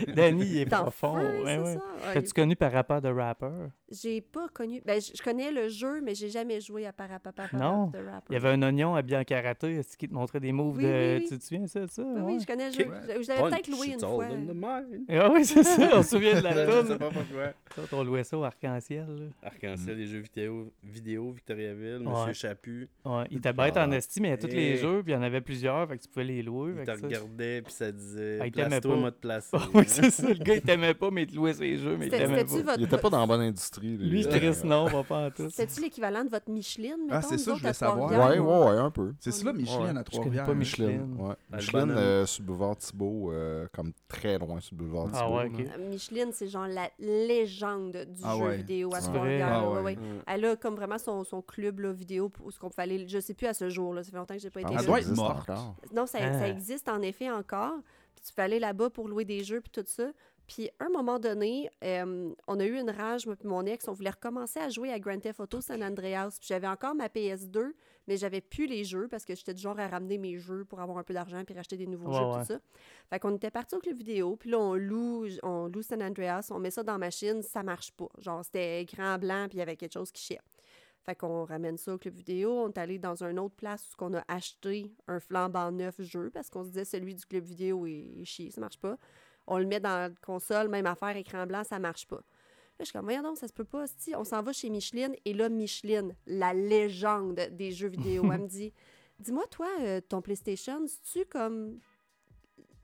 il- 0.06 0.14
Danny, 0.14 0.44
il 0.46 0.58
est 0.58 0.66
profond. 0.66 1.16
ouais, 1.16 1.42
c'est 1.44 1.58
ouais. 1.60 1.78
T'as-tu 2.14 2.32
connu 2.32 2.56
par 2.56 2.72
rapport 2.72 3.00
de 3.00 3.08
rapper? 3.08 3.50
J'ai 3.90 4.20
pas 4.20 4.48
connu. 4.48 4.80
Ben, 4.86 5.00
je 5.00 5.22
connais 5.22 5.50
le 5.52 5.68
jeu, 5.68 6.00
mais 6.00 6.14
j'ai 6.14 6.28
jamais 6.30 6.60
joué 6.60 6.86
à 6.86 6.92
Parapapa 6.92 7.44
Non. 7.52 7.88
de 7.88 7.98
rapper. 7.98 8.26
Il 8.30 8.34
y 8.34 8.36
avait 8.36 8.48
un 8.50 8.62
oignon 8.62 8.94
habillé 8.94 9.18
en 9.18 9.24
karaté 9.24 9.80
qui 9.98 10.08
te 10.08 10.14
montrait 10.14 10.40
des 10.40 10.52
moves 10.52 10.76
Oui, 10.78 10.84
de. 10.84 10.91
Oui, 10.92 11.18
oui. 11.22 11.26
Tu 11.28 11.38
te 11.38 11.44
souviens 11.44 11.66
ça, 11.66 11.80
de 11.80 11.90
ça? 11.90 12.02
Oui, 12.02 12.20
ouais? 12.20 12.32
oui, 12.34 12.38
je 12.40 12.46
connais 12.46 12.66
le 12.70 12.72
jeu. 12.72 12.86
Je, 13.18 13.22
je 13.22 13.28
l'avais 13.28 13.50
peut-être 13.50 13.68
loué 13.68 13.86
une 13.88 14.00
fois. 14.00 14.26
Ah 15.08 15.30
oui, 15.32 15.44
c'est 15.44 15.62
ça, 15.62 15.90
on 15.94 16.02
se 16.02 16.10
souvient 16.10 16.34
de 16.34 16.44
la 16.44 16.52
Je 16.66 16.70
sais 16.70 16.86
tune. 16.88 16.98
pas 16.98 17.10
pourquoi. 17.10 17.52
On 17.98 18.02
louait 18.04 18.24
ça 18.24 18.38
au 18.38 18.44
arc-en-ciel. 18.44 19.30
Arc-en-ciel, 19.42 19.96
les 19.96 20.06
jeux 20.06 20.20
vidéo, 20.20 20.72
vidéo 20.82 21.32
Victoriaville, 21.32 22.02
Ouais. 22.06 22.12
Monsieur 22.12 22.32
Chaput. 22.32 22.88
Ouais, 23.04 23.24
il 23.30 23.38
était 23.38 23.52
bête 23.52 23.74
Ah. 23.76 23.86
en 23.86 23.92
esti, 23.92 24.20
mais 24.20 24.28
il 24.28 24.30
y 24.32 24.34
a 24.34 24.38
tous 24.38 24.46
les 24.48 24.76
jeux, 24.76 25.02
puis 25.02 25.12
il 25.12 25.16
y 25.16 25.18
en 25.18 25.22
avait 25.22 25.40
plusieurs, 25.40 25.88
fait 25.88 25.96
que 25.98 26.02
tu 26.02 26.08
pouvais 26.08 26.24
les 26.24 26.42
louer. 26.42 26.72
Il 26.78 26.84
te 26.84 26.90
regardait, 26.90 27.62
puis 27.62 27.72
ça 27.72 27.90
disait 27.92 28.38
Ah, 28.40 28.46
il 28.46 28.52
t'aimait 28.52 28.68
Place-toi, 28.68 28.94
pas. 28.94 29.00
moi 29.00 29.10
te 29.10 29.20
placer. 29.20 29.56
oui, 29.74 29.84
c'est 29.86 30.10
ça. 30.10 30.28
Le 30.28 30.34
gars, 30.34 30.54
il 30.54 30.62
t'aimait 30.62 30.94
pas, 30.94 31.10
mais 31.10 31.22
il 31.22 31.26
te 31.28 31.36
louait 31.36 31.52
ses 31.54 31.76
jeux, 31.76 31.96
mais 31.96 32.06
il 32.06 32.10
t'aimait 32.10 32.44
pas. 32.44 32.74
était 32.76 32.98
pas 32.98 33.10
dans 33.10 33.20
la 33.20 33.26
bonne 33.26 33.40
industrie. 33.40 33.96
Lui, 33.96 34.26
Euh, 34.26 34.30
triste, 34.30 34.64
non, 34.64 34.86
va 34.86 35.02
pas 35.02 35.26
en 35.26 35.30
tout. 35.30 35.48
C'était-tu 35.50 35.80
l'équivalent 35.82 36.24
de 36.24 36.30
votre 36.30 36.50
Micheline? 36.50 36.92
Ah, 37.10 37.22
c'est 37.22 37.38
ça, 37.38 37.54
je 37.54 37.60
voulais 37.60 37.72
savoir. 37.72 38.10
Ouais, 38.10 38.38
ouais, 38.38 38.78
un 38.78 38.90
peu. 38.90 39.12
C'est 39.20 39.30
ça, 39.32 39.52
Micheline 39.52 39.80
à 39.80 39.86
connais 39.86 39.94
pas 40.04 40.04
Trois-Rivières. 40.04 40.44
Micheline. 40.86 41.36
Michelin. 41.52 41.88
Ouais. 41.90 41.96
euh, 41.96 42.26
sur 42.26 42.42
le 42.42 42.46
boulevard 42.46 42.76
Thibault, 42.76 43.32
euh, 43.32 43.66
comme 43.72 43.92
très 44.08 44.38
loin 44.38 44.60
sur 44.60 44.74
le 44.74 44.78
boulevard 44.84 45.08
Ah 45.12 45.18
Thibault. 45.18 45.36
ouais. 45.38 45.70
Euh, 45.78 45.88
Micheline, 45.90 46.30
c'est 46.32 46.48
genre 46.48 46.66
la 46.66 46.90
légende 46.98 47.92
du 48.08 48.20
Ah 48.24 48.36
jeu 48.36 48.44
ouais. 48.44 48.56
vidéo 48.58 48.94
à 48.94 49.00
Trois-Rivières. 49.00 49.48
vrai? 49.48 49.58
Ah 49.66 49.70
ouais, 49.70 49.76
ouais. 49.80 49.96
ouais. 49.96 49.98
Elle 50.26 50.44
a 50.44 50.56
comme 50.56 50.74
vraiment 50.76 50.98
son, 50.98 51.24
son 51.24 51.42
club 51.42 51.80
là, 51.80 51.92
vidéo 51.92 52.30
où 52.44 52.50
ce 52.50 52.58
qu'on 52.58 52.68
pouvait 52.70 52.82
aller. 52.84 53.08
Je 53.08 53.20
sais 53.20 53.34
plus 53.34 53.46
à 53.46 53.54
ce 53.54 53.68
jour, 53.68 53.94
là. 53.94 54.02
ça 54.02 54.10
fait 54.10 54.16
longtemps 54.16 54.34
que 54.34 54.40
j'ai 54.40 54.50
pas 54.50 54.60
été 54.60 54.68
pense 54.68 54.80
Elle 54.80 54.82
là. 54.82 54.88
doit 54.88 55.00
être 55.00 55.16
morte. 55.16 55.50
Non, 55.94 56.06
ça, 56.06 56.18
ça 56.18 56.40
Ah. 56.42 56.48
existe 56.48 56.88
en 56.88 57.00
effet 57.02 57.30
encore. 57.30 57.74
Puis 58.14 58.24
tu 58.28 58.34
peux 58.34 58.42
aller 58.42 58.58
là-bas 58.58 58.90
pour 58.90 59.08
louer 59.08 59.24
des 59.24 59.42
jeux 59.42 59.60
puis 59.60 59.70
tout 59.72 59.84
ça. 59.88 60.04
Puis 60.54 60.68
à 60.78 60.84
un 60.84 60.88
moment 60.90 61.18
donné, 61.18 61.70
euh, 61.82 62.30
on 62.46 62.60
a 62.60 62.64
eu 62.66 62.78
une 62.78 62.90
rage, 62.90 63.24
moi 63.24 63.36
puis 63.36 63.48
mon 63.48 63.64
ex, 63.64 63.88
on 63.88 63.92
voulait 63.92 64.10
recommencer 64.10 64.58
à 64.60 64.68
jouer 64.68 64.92
à 64.92 64.98
Grand 64.98 65.18
Theft 65.18 65.40
Auto 65.40 65.62
San 65.62 65.82
Andreas. 65.82 66.36
Puis 66.38 66.48
j'avais 66.48 66.66
encore 66.66 66.94
ma 66.94 67.06
PS2, 67.08 67.72
mais 68.06 68.18
j'avais 68.18 68.42
plus 68.42 68.66
les 68.66 68.84
jeux 68.84 69.08
parce 69.08 69.24
que 69.24 69.34
j'étais 69.34 69.54
du 69.54 69.62
genre 69.62 69.78
à 69.80 69.88
ramener 69.88 70.18
mes 70.18 70.36
jeux 70.36 70.66
pour 70.66 70.80
avoir 70.80 70.98
un 70.98 71.04
peu 71.04 71.14
d'argent 71.14 71.42
puis 71.46 71.54
racheter 71.54 71.78
des 71.78 71.86
nouveaux 71.86 72.10
Ouais, 72.10 72.18
jeux, 72.18 72.26
ouais. 72.26 72.40
tout 72.40 72.44
ça. 72.48 72.58
Fait 73.08 73.18
qu'on 73.18 73.34
était 73.34 73.50
parti 73.50 73.74
au 73.76 73.78
club 73.78 73.96
vidéo, 73.96 74.36
puis 74.36 74.50
là, 74.50 74.58
on 74.58 74.74
loue, 74.74 75.24
on 75.42 75.68
loue 75.68 75.80
San 75.80 76.02
Andreas, 76.02 76.48
on 76.50 76.58
met 76.58 76.70
ça 76.70 76.82
dans 76.82 76.92
la 76.92 76.98
machine, 76.98 77.40
ça 77.42 77.62
marche 77.62 77.90
pas. 77.92 78.08
Genre, 78.18 78.44
c'était 78.44 78.82
écran 78.82 79.16
blanc, 79.16 79.46
puis 79.48 79.56
il 79.56 79.60
y 79.60 79.62
avait 79.62 79.76
quelque 79.76 79.94
chose 79.94 80.12
qui 80.12 80.20
chiait. 80.22 80.40
Fait 81.04 81.14
qu'on 81.14 81.44
ramène 81.46 81.78
ça 81.78 81.94
au 81.94 81.98
club 81.98 82.14
vidéo. 82.14 82.52
On 82.52 82.68
est 82.68 82.78
allé 82.78 82.98
dans 82.98 83.24
une 83.24 83.38
autre 83.38 83.54
place 83.56 83.88
où 83.98 84.04
on 84.04 84.14
a 84.14 84.22
acheté 84.28 84.92
un 85.08 85.18
flambant 85.18 85.72
neuf 85.72 86.00
jeu 86.02 86.30
parce 86.30 86.50
qu'on 86.50 86.62
se 86.62 86.68
disait 86.68 86.84
celui 86.84 87.14
du 87.14 87.24
club 87.24 87.42
vidéo 87.44 87.86
est 87.86 88.22
chier, 88.24 88.50
ça 88.50 88.60
marche 88.60 88.78
pas. 88.78 88.98
On 89.46 89.58
le 89.58 89.66
met 89.66 89.80
dans 89.80 89.88
la 89.96 90.10
console, 90.24 90.68
même 90.68 90.86
affaire, 90.86 91.16
écran 91.16 91.46
blanc, 91.46 91.64
ça 91.64 91.78
marche 91.78 92.06
pas. 92.06 92.16
Là, 92.16 92.22
je 92.80 92.84
suis 92.86 92.92
comme, 92.92 93.04
voyons 93.04 93.22
donc, 93.22 93.36
ça 93.38 93.48
se 93.48 93.52
peut 93.52 93.64
pas. 93.64 93.84
Si 93.98 94.14
on 94.16 94.24
s'en 94.24 94.42
va 94.42 94.52
chez 94.52 94.70
Micheline, 94.70 95.14
et 95.24 95.34
là, 95.34 95.48
Micheline, 95.48 96.14
la 96.26 96.54
légende 96.54 97.40
des 97.52 97.70
jeux 97.72 97.88
vidéo, 97.88 98.24
elle 98.32 98.40
me 98.42 98.46
dit 98.48 98.72
Dis-moi, 99.18 99.44
toi, 99.50 99.68
euh, 99.80 100.00
ton 100.00 100.20
PlayStation, 100.22 100.80
c'est-tu 100.86 101.26
comme. 101.26 101.78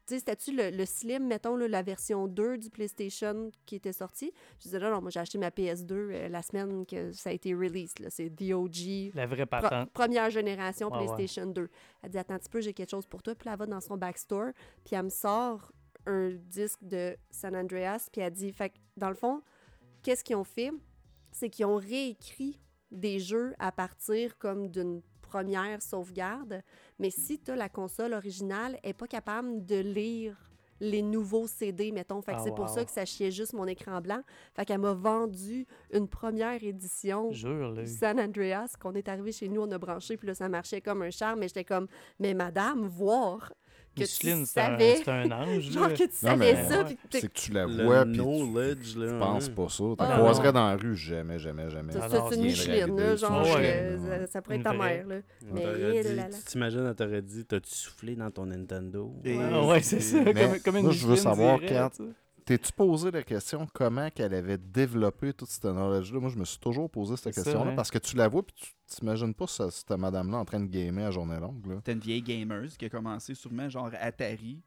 Tu 0.06 0.14
sais, 0.14 0.18
c'était-tu 0.20 0.56
le, 0.56 0.70
le 0.70 0.86
Slim, 0.86 1.26
mettons, 1.26 1.54
là, 1.56 1.68
la 1.68 1.82
version 1.82 2.26
2 2.28 2.56
du 2.56 2.70
PlayStation 2.70 3.50
qui 3.66 3.76
était 3.76 3.92
sortie? 3.92 4.32
Je 4.58 4.62
disais, 4.64 4.78
non, 4.78 4.90
non, 4.90 5.02
moi, 5.02 5.10
j'ai 5.10 5.20
acheté 5.20 5.36
ma 5.36 5.50
PS2 5.50 5.92
euh, 5.92 6.28
la 6.28 6.40
semaine 6.40 6.86
que 6.86 7.12
ça 7.12 7.28
a 7.28 7.32
été 7.34 7.52
release. 7.54 7.98
là. 7.98 8.08
C'est 8.08 8.30
The 8.30 8.52
OG, 8.52 9.14
La 9.14 9.26
vraie 9.26 9.44
patente. 9.44 9.90
première 9.92 10.30
génération 10.30 10.88
ouais. 10.90 11.04
PlayStation 11.04 11.46
2. 11.46 11.68
Elle 12.02 12.10
dit 12.10 12.16
Attends 12.18 12.34
un 12.34 12.38
petit 12.38 12.48
peu, 12.48 12.60
j'ai 12.62 12.72
quelque 12.72 12.88
chose 12.90 13.06
pour 13.06 13.22
toi. 13.22 13.34
Puis 13.34 13.46
là, 13.46 13.52
elle 13.52 13.58
va 13.58 13.66
dans 13.66 13.80
son 13.82 13.98
backstore, 13.98 14.52
puis 14.84 14.94
elle 14.96 15.02
me 15.04 15.10
sort 15.10 15.72
un 16.08 16.30
disque 16.30 16.82
de 16.82 17.16
San 17.30 17.54
Andreas, 17.54 18.08
puis 18.10 18.22
elle 18.22 18.32
dit 18.32 18.50
Fait 18.50 18.72
dans 18.96 19.10
le 19.10 19.14
fond, 19.14 19.42
qu'est-ce 20.02 20.24
qu'ils 20.24 20.36
ont 20.36 20.44
fait? 20.44 20.72
C'est 21.30 21.50
qu'ils 21.50 21.66
ont 21.66 21.76
réécrit 21.76 22.58
des 22.90 23.20
jeux 23.20 23.54
à 23.58 23.70
partir 23.70 24.38
comme 24.38 24.68
d'une 24.68 25.02
première 25.20 25.82
sauvegarde. 25.82 26.62
Mais 26.98 27.10
si 27.10 27.38
tu 27.38 27.50
as 27.50 27.56
la 27.56 27.68
console 27.68 28.14
originale, 28.14 28.78
elle 28.82 28.90
n'est 28.90 28.94
pas 28.94 29.06
capable 29.06 29.64
de 29.64 29.76
lire 29.76 30.36
les 30.80 31.02
nouveaux 31.02 31.46
CD, 31.46 31.92
mettons. 31.92 32.22
Fait 32.22 32.32
que 32.32 32.38
Ah, 32.38 32.42
c'est 32.44 32.54
pour 32.54 32.68
ça 32.68 32.84
que 32.84 32.90
ça 32.90 33.04
chiait 33.04 33.30
juste 33.30 33.52
mon 33.52 33.66
écran 33.66 34.00
blanc. 34.00 34.22
Fait 34.54 34.64
qu'elle 34.64 34.80
m'a 34.80 34.94
vendu 34.94 35.66
une 35.92 36.08
première 36.08 36.62
édition 36.62 37.30
Jure. 37.32 37.74
San 37.84 38.18
Andreas, 38.18 38.74
qu'on 38.80 38.94
est 38.94 39.08
arrivé 39.08 39.32
chez 39.32 39.48
nous, 39.48 39.60
on 39.60 39.70
a 39.70 39.78
branché, 39.78 40.16
puis 40.16 40.28
là, 40.28 40.34
ça 40.34 40.48
marchait 40.48 40.80
comme 40.80 41.02
un 41.02 41.10
charme. 41.10 41.40
Mais 41.40 41.48
j'étais 41.48 41.64
comme, 41.64 41.88
mais 42.18 42.32
madame, 42.32 42.86
voir 42.86 43.52
que 43.98 44.22
Micheline, 44.24 44.44
tu 44.44 44.50
c'est 44.50 44.60
un, 44.60 44.64
savais, 44.70 44.96
c'est 44.96 45.08
un 45.10 45.30
ange. 45.30 45.62
genre 45.70 45.82
là. 45.88 45.90
que 45.90 45.96
tu 45.96 46.02
Non, 46.02 46.08
savais 46.30 46.54
mais- 46.54 46.68
ça, 46.68 46.78
Ouais. 46.78 46.84
puis 46.84 46.96
que 46.96 47.08
t'es- 47.08 47.20
C'est 47.20 47.28
que 47.32 47.38
tu 47.38 47.52
la 47.52 47.66
Le 47.66 47.84
vois, 47.84 48.04
puis 48.04 48.12
tu 48.12 48.98
là. 48.98 49.12
tu 49.12 49.18
penses 49.18 49.48
pas 49.48 49.68
ça. 49.68 49.84
Tu 49.84 49.94
Ah, 49.98 50.16
croiserais 50.18 50.52
dans 50.52 50.66
la 50.68 50.76
rue, 50.76 50.96
jamais, 50.96 51.38
jamais, 51.38 51.70
jamais. 51.70 51.92
ça, 51.92 52.00
Ah, 52.10 52.26
c'est 52.30 52.36
une 52.36 52.42
Micheline, 52.42 53.16
genre, 53.16 53.44
euh, 53.58 54.26
ça, 54.26 54.42
pourrait 54.42 54.56
être 54.56 54.62
ta 54.64 54.72
mère, 54.72 55.06
là. 55.06 55.16
On 55.50 55.54
Mais, 55.54 56.02
tu 56.30 56.44
t'imagines, 56.46 56.86
elle 56.86 56.94
t'aurait 56.94 57.22
dit 57.22 57.44
T'as-tu 57.44 57.70
soufflé 57.74 58.16
dans 58.16 58.30
ton 58.30 58.46
Nintendo? 58.46 59.12
Ah 59.52 59.66
ouais, 59.66 59.82
c'est 59.82 60.00
ça. 60.00 60.18
Comme, 60.64 60.76
une 60.76 60.82
moi, 60.84 60.92
je 60.92 61.06
veux 61.06 61.16
savoir, 61.16 61.58
sais. 61.60 62.04
T'es-tu 62.48 62.72
posé 62.72 63.10
la 63.10 63.22
question 63.22 63.68
comment 63.74 64.08
qu'elle 64.08 64.32
avait 64.32 64.56
développé 64.56 65.34
toute 65.34 65.50
cette 65.50 65.64
knowledge-là? 65.64 66.18
Moi, 66.18 66.30
je 66.30 66.38
me 66.38 66.46
suis 66.46 66.58
toujours 66.58 66.88
posé 66.88 67.14
cette 67.18 67.34
question-là 67.34 67.72
hein. 67.72 67.76
parce 67.76 67.90
que 67.90 67.98
tu 67.98 68.16
la 68.16 68.26
vois 68.26 68.42
puis 68.42 68.54
tu 68.56 68.72
t'imagines 68.86 69.34
pas 69.34 69.46
ce- 69.46 69.68
cette 69.68 69.90
madame-là 69.90 70.38
en 70.38 70.46
train 70.46 70.60
de 70.60 70.64
gamer 70.64 71.06
à 71.06 71.10
journée 71.10 71.38
longue. 71.38 71.66
Là. 71.66 71.80
T'as 71.84 71.92
une 71.92 71.98
vieille 72.00 72.22
gamer 72.22 72.64
qui 72.78 72.86
a 72.86 72.88
commencé 72.88 73.34
sûrement 73.34 73.68
genre 73.68 73.90
Atari. 74.00 74.62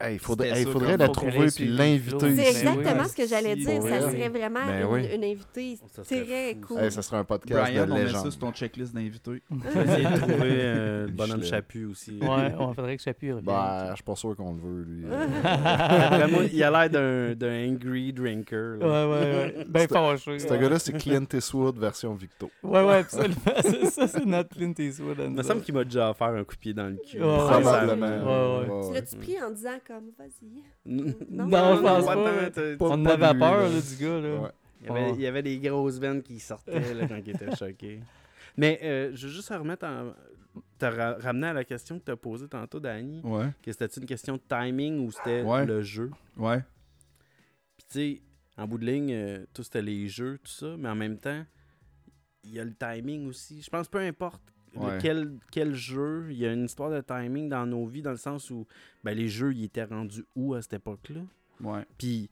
Hey, 0.00 0.14
il 0.14 0.18
faudrait, 0.18 0.48
hey, 0.50 0.66
la 0.98 1.08
trouver 1.08 1.46
puis 1.54 1.68
l'inviter 1.68 2.18
C'est 2.18 2.34
Ben 2.34 2.46
exactement 2.46 3.02
oui. 3.02 3.08
ce 3.08 3.16
que 3.16 3.26
j'allais 3.28 3.54
dire. 3.54 3.78
pour 3.78 3.88
Ça 3.88 4.00
serait 4.00 4.28
vraiment 4.28 4.66
Ben 4.66 4.80
une, 4.80 4.86
oui. 4.86 5.06
une 5.14 5.24
invitée 5.24 5.78
Ça 5.94 6.02
serait 6.02 6.24
très 6.24 6.56
cool. 6.66 6.80
Hey, 6.80 6.90
ça 6.90 7.00
serait 7.00 7.18
un 7.18 7.24
podcast 7.24 7.62
Brian, 7.62 7.86
de 7.86 7.92
on 7.92 7.94
met 7.94 8.08
ça 8.08 8.22
sur 8.22 8.38
ton 8.38 8.50
checklist 8.50 8.92
d'invités. 8.92 9.40
Je 9.50 9.78
vais 9.78 9.84
essayer 9.84 10.04
de 10.04 10.18
trouver 10.18 10.50
euh, 10.50 11.06
le 11.06 11.12
bonhomme. 11.12 11.44
Chaput 11.44 11.84
aussi. 11.84 12.18
Ouais, 12.20 12.52
on 12.58 12.74
faudrait 12.74 12.96
que 12.96 13.02
Chapuis 13.02 13.32
revienne. 13.32 13.46
Ben, 13.46 13.90
je 13.90 13.94
suis 13.94 14.04
pas 14.04 14.16
sûr 14.16 14.34
qu'on 14.36 14.54
le 14.54 14.60
veut, 14.60 14.82
lui. 14.82 15.04
Il 16.52 16.62
a 16.62 16.86
l'air 16.86 17.36
d'un, 17.36 17.70
angry 17.70 18.12
drinker. 18.12 18.78
Ouais, 18.80 18.86
là. 18.86 19.08
ouais, 19.08 19.54
ouais. 19.58 19.66
Ben 19.68 19.88
fâché. 19.88 20.38
Ce 20.40 20.46
gars-là, 20.48 20.78
c'est 20.80 20.92
Clint 20.94 21.26
Eastwood 21.32 21.78
version 21.78 22.14
Victo. 22.14 22.50
Ouais, 22.62 22.82
ouais, 22.84 22.96
absolument. 22.96 23.36
C'est 23.62 23.86
ça, 23.86 24.08
c'est 24.08 24.26
notre 24.26 24.50
Clint 24.56 24.74
Eastwood. 24.76 25.18
Il 25.20 25.30
me 25.30 25.42
semble 25.42 25.62
qu'il 25.62 25.74
m'a 25.74 25.84
déjà 25.84 26.10
offert 26.10 26.28
un 26.28 26.42
coup 26.42 26.54
de 26.54 26.60
pied 26.60 26.74
dans 26.74 26.88
le 26.88 26.96
cul. 26.96 27.20
Ouais, 27.20 27.26
ouais. 27.26 27.36
Probablement. 27.36 28.06
Ouais, 28.06 28.58
ouais. 28.58 28.82
Tu 28.82 28.88
ouais. 28.88 28.94
l'as-tu 28.94 29.16
pris 29.16 29.42
en 29.42 29.50
disant 29.50 29.78
comme, 29.86 30.10
vas-y? 30.18 30.62
Non, 30.86 31.46
Non, 31.46 31.76
je 31.76 31.82
pense 31.82 32.06
pas. 32.06 32.50
t'as- 32.50 32.76
On 32.80 33.04
avait 33.06 33.38
peur, 33.38 33.68
là. 33.68 33.80
du 33.80 34.04
gars, 34.04 34.20
là. 34.20 34.40
Ouais. 34.40 34.50
Il 34.80 34.86
y, 34.86 34.90
avait, 34.90 35.10
il 35.14 35.20
y 35.20 35.26
avait 35.26 35.42
des 35.42 35.58
grosses 35.58 35.98
veines 35.98 36.22
qui 36.22 36.38
sortaient 36.40 36.94
là, 36.94 37.06
quand 37.08 37.16
il 37.16 37.30
était 37.30 37.54
choqué. 37.56 38.00
Mais 38.56 38.78
euh, 38.82 39.10
je 39.14 39.26
veux 39.26 39.32
juste 39.32 39.48
remettre 39.48 39.86
en. 39.86 40.12
Te 40.78 40.84
ra- 40.86 41.16
ramener 41.18 41.48
à 41.48 41.52
la 41.52 41.64
question 41.64 41.98
que 41.98 42.04
tu 42.04 42.10
as 42.12 42.16
posée 42.16 42.46
tantôt, 42.48 42.78
Danny. 42.80 43.20
Ouais. 43.24 43.46
Que 43.62 43.72
c'était 43.72 43.86
une 43.86 44.06
question 44.06 44.34
de 44.36 44.42
timing 44.48 45.04
ou 45.06 45.10
c'était 45.10 45.42
Ouais. 45.42 45.64
le 45.66 45.82
jeu? 45.82 46.10
Ouais. 46.36 46.58
Puis 47.76 47.86
tu 47.88 47.98
sais, 48.16 48.22
en 48.56 48.66
bout 48.68 48.78
de 48.78 48.86
ligne, 48.86 49.12
euh, 49.12 49.46
tout 49.52 49.62
c'était 49.64 49.82
les 49.82 50.06
jeux, 50.06 50.38
tout 50.44 50.52
ça, 50.52 50.76
mais 50.78 50.88
en 50.88 50.94
même 50.94 51.18
temps, 51.18 51.44
il 52.44 52.52
y 52.52 52.60
a 52.60 52.64
le 52.64 52.74
timing 52.74 53.26
aussi. 53.26 53.62
Je 53.62 53.70
pense 53.70 53.88
peu 53.88 53.98
importe 53.98 54.42
Ouais. 54.76 54.96
lequel, 54.96 55.32
quel 55.50 55.74
jeu, 55.74 56.26
il 56.30 56.36
y 56.38 56.46
a 56.46 56.52
une 56.52 56.64
histoire 56.64 56.90
de 56.90 57.00
timing 57.00 57.48
dans 57.48 57.66
nos 57.66 57.86
vies, 57.86 58.02
dans 58.02 58.10
le 58.10 58.16
sens 58.16 58.50
où 58.50 58.66
ben, 59.02 59.16
les 59.16 59.28
jeux, 59.28 59.52
ils 59.54 59.64
étaient 59.64 59.84
rendus 59.84 60.24
où 60.34 60.54
à 60.54 60.62
cette 60.62 60.74
époque-là? 60.74 61.20
Ouais. 61.60 61.84
Puis, 61.98 62.28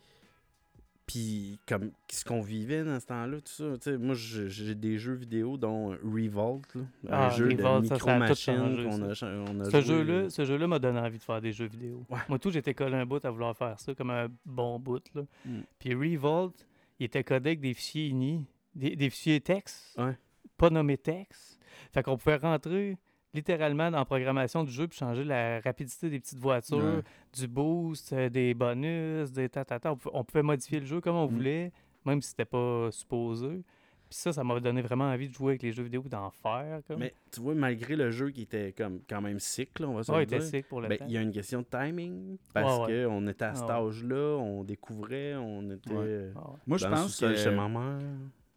puis 1.06 1.58
comme 1.66 1.90
ce 2.10 2.24
qu'on 2.24 2.40
vivait 2.40 2.84
dans 2.84 2.98
ce 2.98 3.06
temps-là, 3.06 3.38
tout 3.40 3.52
ça. 3.52 3.64
Tu 3.74 3.90
sais, 3.90 3.98
moi, 3.98 4.14
j'ai 4.14 4.74
des 4.74 4.98
jeux 4.98 5.14
vidéo, 5.14 5.56
dont 5.56 5.88
Revolt, 6.02 6.62
là, 6.74 6.82
Ah, 7.10 7.26
un 7.26 7.30
jeu 7.30 7.48
Revolt, 7.48 7.84
de 7.88 7.92
micro-machine 7.92 8.54
qu'on 8.84 9.02
a, 9.02 9.06
on 9.50 9.60
a 9.60 9.64
Ce 9.64 9.70
joué. 9.70 9.82
jeu-là, 9.82 10.30
ce 10.30 10.44
jeu-là 10.44 10.66
m'a 10.66 10.78
donné 10.78 11.00
envie 11.00 11.18
de 11.18 11.22
faire 11.22 11.40
des 11.40 11.52
jeux 11.52 11.66
vidéo. 11.66 12.04
Ouais. 12.08 12.18
Moi, 12.28 12.38
tout, 12.38 12.50
j'étais 12.50 12.72
collé 12.74 12.94
un 12.96 13.04
bout 13.04 13.22
à 13.24 13.30
vouloir 13.30 13.56
faire 13.56 13.78
ça, 13.78 13.94
comme 13.94 14.10
un 14.10 14.28
bon 14.46 14.78
bout. 14.78 15.02
Là. 15.14 15.22
Mm. 15.44 15.60
Puis 15.78 15.94
Revolt, 15.94 16.54
il 16.98 17.06
était 17.06 17.24
codé 17.24 17.50
avec 17.50 17.60
des 17.60 17.74
fichiers 17.74 18.06
INI, 18.08 18.46
des, 18.74 18.94
des 18.96 19.10
fichiers 19.10 19.40
texte, 19.40 19.98
Ouais. 19.98 20.16
pas 20.56 20.70
nommés 20.70 20.98
texte. 20.98 21.58
Fait 21.92 22.02
qu'on 22.02 22.16
pouvait 22.16 22.36
rentrer 22.36 22.96
littéralement 23.34 23.90
dans 23.90 23.98
la 23.98 24.04
programmation 24.04 24.62
du 24.64 24.70
jeu 24.72 24.86
puis 24.88 24.98
changer 24.98 25.24
la 25.24 25.60
rapidité 25.60 26.10
des 26.10 26.20
petites 26.20 26.38
voitures, 26.38 26.76
Ouais. 26.78 27.02
du 27.34 27.46
boost, 27.48 28.12
euh, 28.12 28.28
des 28.28 28.52
bonus, 28.54 29.32
des 29.32 29.48
tatata. 29.48 29.92
On, 29.92 29.96
pouvait- 29.96 30.14
on 30.16 30.24
pouvait 30.24 30.42
modifier 30.42 30.80
le 30.80 30.86
jeu 30.86 31.00
comme 31.00 31.16
on 31.16 31.26
Mm. 31.26 31.34
voulait, 31.34 31.72
même 32.04 32.20
si 32.20 32.30
c'était 32.30 32.44
pas 32.44 32.88
supposé. 32.90 33.62
Puis 34.10 34.18
ça, 34.18 34.30
ça 34.34 34.44
m'a 34.44 34.60
donné 34.60 34.82
vraiment 34.82 35.04
envie 35.10 35.28
de 35.30 35.32
jouer 35.32 35.52
avec 35.52 35.62
les 35.62 35.72
jeux 35.72 35.84
vidéo, 35.84 36.02
d'en 36.06 36.30
faire. 36.30 36.82
Comme. 36.86 36.98
Mais 37.00 37.14
tu 37.30 37.40
vois, 37.40 37.54
malgré 37.54 37.96
le 37.96 38.10
jeu 38.10 38.28
qui 38.30 38.42
était 38.42 38.72
comme 38.76 39.00
quand 39.08 39.22
même 39.22 39.38
sick, 39.38 39.78
là, 39.78 39.88
on 39.88 39.94
va 39.94 40.02
se 40.02 40.12
ouais, 40.12 40.18
il 40.18 40.22
était 40.24 40.38
dire, 40.38 40.46
sick 40.48 40.68
pour 40.68 40.82
le 40.82 40.88
ben, 40.88 40.98
temps. 40.98 41.06
il 41.08 41.12
y 41.14 41.16
a 41.16 41.22
une 41.22 41.32
question 41.32 41.60
de 41.62 41.66
timing. 41.66 42.36
Parce 42.52 42.86
Ouais, 42.86 42.94
ouais. 42.96 43.04
qu'on 43.06 43.26
était 43.28 43.44
à 43.46 43.54
cet 43.54 43.64
Ah 43.70 43.82
ouais. 43.82 43.88
âge-là, 43.88 44.36
on 44.38 44.64
découvrait, 44.64 45.34
on 45.36 45.70
était 45.70 45.90
Ouais. 45.90 45.96
euh, 46.06 46.32
Ah 46.36 46.50
ouais. 46.50 46.56
Moi, 46.66 46.76
je 46.76 46.86
pense 46.86 47.18
que. 47.18 47.34
chez 47.34 47.50
ma 47.52 47.68
mère. 47.68 47.98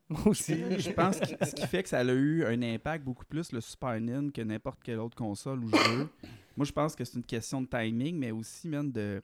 Moi 0.09 0.27
aussi. 0.27 0.55
je 0.77 0.91
pense 0.91 1.19
que 1.19 1.25
ce 1.45 1.55
qui 1.55 1.65
fait 1.67 1.83
que 1.83 1.89
ça 1.89 1.99
a 1.99 2.03
eu 2.03 2.45
un 2.45 2.61
impact 2.61 3.03
beaucoup 3.03 3.25
plus 3.25 3.51
le 3.51 3.61
Super 3.61 3.99
Nintendo 3.99 4.31
que 4.31 4.41
n'importe 4.41 4.83
quelle 4.83 4.99
autre 4.99 5.17
console 5.17 5.63
ou 5.63 5.69
jeu. 5.69 6.09
Moi, 6.57 6.65
je 6.65 6.71
pense 6.71 6.95
que 6.95 7.03
c'est 7.03 7.17
une 7.17 7.23
question 7.23 7.61
de 7.61 7.67
timing, 7.67 8.17
mais 8.17 8.31
aussi 8.31 8.67
même 8.67 8.91
de. 8.91 9.21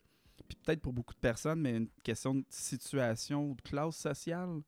Puis 0.48 0.58
peut-être 0.63 0.82
pour 0.82 0.91
beaucoup 0.91 1.13
de 1.13 1.20
personnes, 1.20 1.62
mais 1.62 1.78
une 1.78 1.88
question 2.04 2.36
de 2.36 2.44
situation 2.50 3.52
ou 3.52 3.56
de 3.56 3.62
classe 3.62 3.96
sociale. 3.96 4.62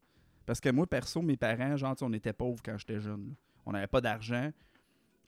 Parce 0.46 0.60
que 0.60 0.70
moi, 0.70 0.88
perso, 0.88 1.22
mes 1.22 1.36
parents, 1.36 1.76
genre, 1.78 1.96
on 2.02 2.14
était 2.14 2.34
pauvres 2.34 2.62
quand 2.64 2.78
j'étais 2.78 3.00
jeune. 3.00 3.30
là. 3.30 3.34
On 3.66 3.72
n'avait 3.72 3.88
pas 3.88 4.02
d'argent. 4.02 4.52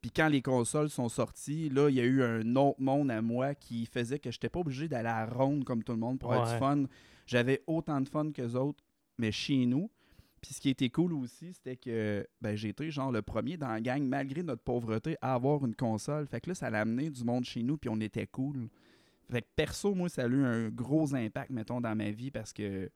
Puis 0.02 0.12
quand 0.12 0.28
les 0.28 0.42
consoles 0.42 0.90
sont 0.90 1.10
sorties, 1.10 1.70
là, 1.70 1.90
il 1.90 1.96
y 1.96 2.00
a 2.00 2.04
eu 2.04 2.22
un 2.22 2.56
autre 2.58 2.80
monde 2.80 3.10
à 3.10 3.22
moi 3.22 3.56
qui 3.56 3.86
faisait 3.86 4.20
que 4.20 4.30
j'étais 4.30 4.50
pas 4.50 4.60
obligé 4.60 4.88
d'aller 4.88 5.10
à 5.10 5.26
la 5.26 5.34
ronde 5.34 5.64
comme 5.64 5.84
tout 5.84 5.94
le 5.94 5.98
monde 5.98 6.20
pour 6.20 6.32
avoir 6.32 6.52
du 6.54 6.60
fun. 6.60 6.84
J'avais 7.26 7.64
autant 7.66 8.00
de 8.02 8.08
fun 8.08 8.32
que 8.32 8.56
autres, 8.56 8.84
mais 9.18 9.32
chez 9.32 9.66
nous. 9.66 9.90
Puis 10.46 10.54
ce 10.54 10.62
qui 10.62 10.70
était 10.70 10.90
cool 10.90 11.14
aussi, 11.14 11.54
c'était 11.54 11.76
que 11.76 12.28
ben, 12.40 12.56
j'ai 12.56 12.70
été 12.70 12.92
genre 12.92 13.12
le 13.12 13.24
premier 13.24 13.58
dans 13.58 13.68
la 13.70 13.82
gang, 13.82 14.04
malgré 14.04 14.44
notre 14.44 14.62
pauvreté, 14.62 15.18
à 15.20 15.34
avoir 15.34 15.66
une 15.66 15.74
console. 15.76 16.28
Fait 16.28 16.40
que 16.40 16.50
là, 16.52 16.54
ça 16.56 16.70
l'a 16.70 16.82
amené 16.82 17.10
du 17.10 17.24
monde 17.24 17.46
chez 17.46 17.64
nous, 17.64 17.78
puis 17.78 17.90
on 17.90 18.00
était 18.00 18.28
cool. 18.28 18.68
Fait 19.32 19.42
que 19.42 19.48
perso, 19.56 19.96
moi, 19.96 20.08
ça 20.08 20.26
a 20.26 20.28
eu 20.28 20.44
un 20.46 20.70
gros 20.70 21.16
impact, 21.16 21.50
mettons, 21.50 21.82
dans 21.82 21.96
ma 21.96 22.12
vie 22.12 22.30
parce 22.30 22.54
que 22.54 22.92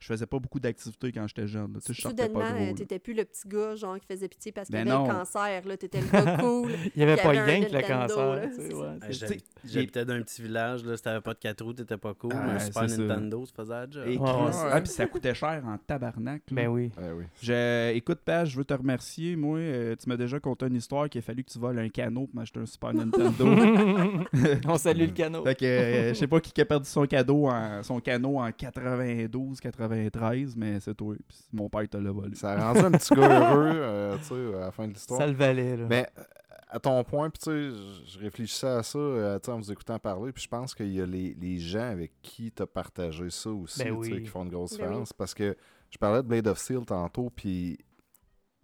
je 0.00 0.06
faisais 0.06 0.26
pas 0.26 0.40
beaucoup 0.40 0.58
d'activités 0.58 1.12
quand 1.12 1.28
j'étais 1.28 1.46
jeune. 1.46 1.74
là. 1.74 1.78
Tu 1.80 1.88
sais, 1.88 1.92
je 1.94 2.08
Soudainement, 2.08 2.40
pas 2.40 2.72
t'étais 2.74 2.98
plus 2.98 3.14
le 3.14 3.24
petit 3.24 3.46
gars 3.46 3.76
genre 3.76 4.00
qui 4.00 4.06
faisait 4.06 4.28
pitié 4.28 4.50
parce 4.50 4.66
qu'il 4.66 4.74
Ben 4.74 4.88
avait 4.88 4.98
non. 4.98 5.06
le 5.06 5.12
cancer. 5.12 5.62
là. 5.68 5.76
T'étais 5.76 6.00
le 6.00 6.08
gars 6.08 6.38
cool. 6.40 6.72
Il 6.72 6.92
n'y 6.96 7.02
avait 7.04 7.14
Il 7.14 7.18
y 7.18 7.22
pas 7.22 7.28
avait 7.28 7.38
un 7.38 7.44
rien 7.44 7.64
que 7.66 7.72
le 7.72 7.82
cancer. 7.82 8.50
c'est 8.56 8.74
ouais, 8.74 9.38
Ah, 9.62 9.68
J'habitais 9.72 10.04
d'un 10.04 10.22
petit 10.22 10.42
village, 10.42 10.84
là, 10.84 10.96
si 10.96 11.02
t'avais 11.02 11.20
pas 11.20 11.34
de 11.34 11.38
4 11.38 11.64
roues, 11.64 11.72
t'étais 11.72 11.96
pas 11.96 12.14
cool. 12.14 12.32
Ah, 12.34 12.44
mais 12.46 12.52
un 12.52 12.58
Super. 12.58 12.82
Nintendo, 12.88 13.44
ça 13.46 13.52
faisait 13.56 13.86
job. 13.90 14.04
Et 14.06 14.16
ouais. 14.18 14.28
ah, 14.28 14.80
puis 14.80 14.90
ça 14.90 15.06
coûtait 15.06 15.34
cher 15.34 15.62
en 15.66 15.76
tabarnak. 15.78 16.42
Ben 16.50 16.68
oui. 16.68 16.90
Oui. 16.98 17.24
Je, 17.42 17.92
écoute, 17.92 18.20
Page, 18.24 18.50
je 18.50 18.58
veux 18.58 18.64
te 18.64 18.74
remercier. 18.74 19.36
Moi, 19.36 19.58
euh, 19.58 19.96
tu 19.96 20.08
m'as 20.08 20.16
déjà 20.16 20.40
conté 20.40 20.66
une 20.66 20.76
histoire 20.76 21.08
qu'il 21.08 21.20
a 21.20 21.22
fallu 21.22 21.44
que 21.44 21.50
tu 21.50 21.58
voles 21.58 21.78
un 21.78 21.88
canot 21.88 22.26
pour 22.26 22.34
m'acheter 22.34 22.60
un 22.60 22.66
Super 22.66 22.94
Nintendo. 22.94 23.46
On 24.68 24.76
salue 24.78 25.06
le 25.06 25.06
canot. 25.12 25.44
fait 25.44 25.54
que 25.54 25.64
euh, 25.64 26.08
je 26.10 26.14
sais 26.14 26.26
pas 26.26 26.40
qui 26.40 26.60
a 26.60 26.64
perdu 26.64 26.88
son 26.88 27.06
cadeau 27.06 27.48
en, 27.48 27.82
son 27.82 28.00
canot 28.00 28.38
en 28.38 28.50
92, 28.52 29.60
93, 29.60 30.56
mais 30.56 30.80
c'est 30.80 30.94
toi. 30.94 31.14
Puis 31.28 31.38
mon 31.52 31.68
père 31.68 31.88
te 31.88 31.96
l'a 31.96 32.10
volé. 32.10 32.34
Ça 32.34 32.52
a 32.52 32.72
rendu 32.72 32.86
un 32.86 32.90
petit 32.92 33.14
gars 33.14 33.52
heureux, 33.52 33.72
euh, 33.74 34.16
tu 34.18 34.24
sais, 34.24 34.56
à 34.56 34.60
la 34.60 34.70
fin 34.70 34.86
de 34.86 34.92
l'histoire. 34.92 35.20
Ça 35.20 35.26
le 35.26 35.34
valait. 35.34 35.76
Là. 35.76 35.86
Mais 35.88 36.06
euh, 36.18 36.22
à 36.72 36.78
ton 36.80 37.02
point, 37.04 37.30
puis 37.30 37.38
tu 37.40 37.50
sais, 37.50 37.70
je- 38.06 38.18
réfléchissais 38.18 38.66
à 38.68 38.82
ça 38.82 38.98
euh, 38.98 39.38
en 39.48 39.56
vous 39.58 39.72
écoutant 39.72 39.98
parler, 39.98 40.32
puis 40.32 40.42
je 40.44 40.48
pense 40.48 40.74
qu'il 40.74 40.92
y 40.92 41.00
a 41.00 41.06
les, 41.06 41.34
les 41.34 41.58
gens 41.58 41.90
avec 41.90 42.12
qui 42.22 42.50
tu 42.52 42.62
as 42.62 42.66
partagé 42.66 43.28
ça 43.30 43.50
aussi, 43.50 43.78
Ben 43.82 43.96
tu 44.00 44.04
sais, 44.08 44.12
oui. 44.14 44.22
qui 44.22 44.28
font 44.28 44.44
une 44.44 44.50
grosse 44.50 44.72
Ben 44.72 44.84
oui. 44.84 44.88
différence. 44.88 45.12
Parce 45.12 45.34
que 45.34 45.56
je 45.90 45.98
parlais 45.98 46.22
de 46.22 46.28
Blade 46.28 46.46
of 46.46 46.58
Steel 46.58 46.84
tantôt, 46.86 47.30
puis 47.30 47.78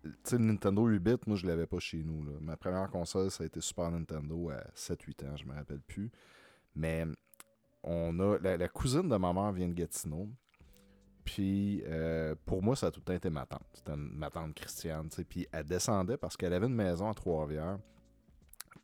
tu 0.04 0.10
sais, 0.22 0.38
le 0.38 0.44
Nintendo 0.44 0.88
8-bit, 0.88 1.26
moi, 1.26 1.36
je 1.36 1.46
l'avais 1.46 1.66
pas 1.66 1.80
chez 1.80 2.02
nous. 2.04 2.22
là. 2.24 2.32
Ma 2.40 2.56
première 2.56 2.88
console, 2.90 3.30
ça 3.30 3.42
a 3.42 3.46
été 3.46 3.60
Super 3.60 3.90
Nintendo 3.90 4.50
à 4.50 4.62
7-8 4.76 5.26
ans, 5.26 5.36
je 5.36 5.44
me 5.44 5.52
rappelle 5.54 5.80
plus. 5.80 6.10
Mais 6.76 7.04
on 7.82 8.18
a 8.20 8.38
la, 8.38 8.56
la 8.56 8.68
cousine 8.68 9.08
de 9.08 9.16
ma 9.16 9.32
mère 9.32 9.50
vient 9.52 9.68
de 9.68 9.74
Gatineau. 9.74 10.28
Puis 11.24 11.82
euh, 11.86 12.36
pour 12.44 12.62
moi, 12.62 12.76
ça 12.76 12.86
a 12.86 12.90
tout 12.92 13.00
le 13.00 13.04
temps 13.04 13.14
été 13.14 13.30
ma 13.30 13.46
tante. 13.46 13.66
C'était 13.74 13.96
ma 13.96 14.30
tante 14.30 14.54
Christiane. 14.54 15.08
tu 15.08 15.16
sais. 15.16 15.24
Puis 15.24 15.46
elle 15.50 15.64
descendait 15.64 16.16
parce 16.16 16.36
qu'elle 16.36 16.52
avait 16.52 16.66
une 16.66 16.74
maison 16.74 17.10
à 17.10 17.14
Trois-Rivières. 17.14 17.78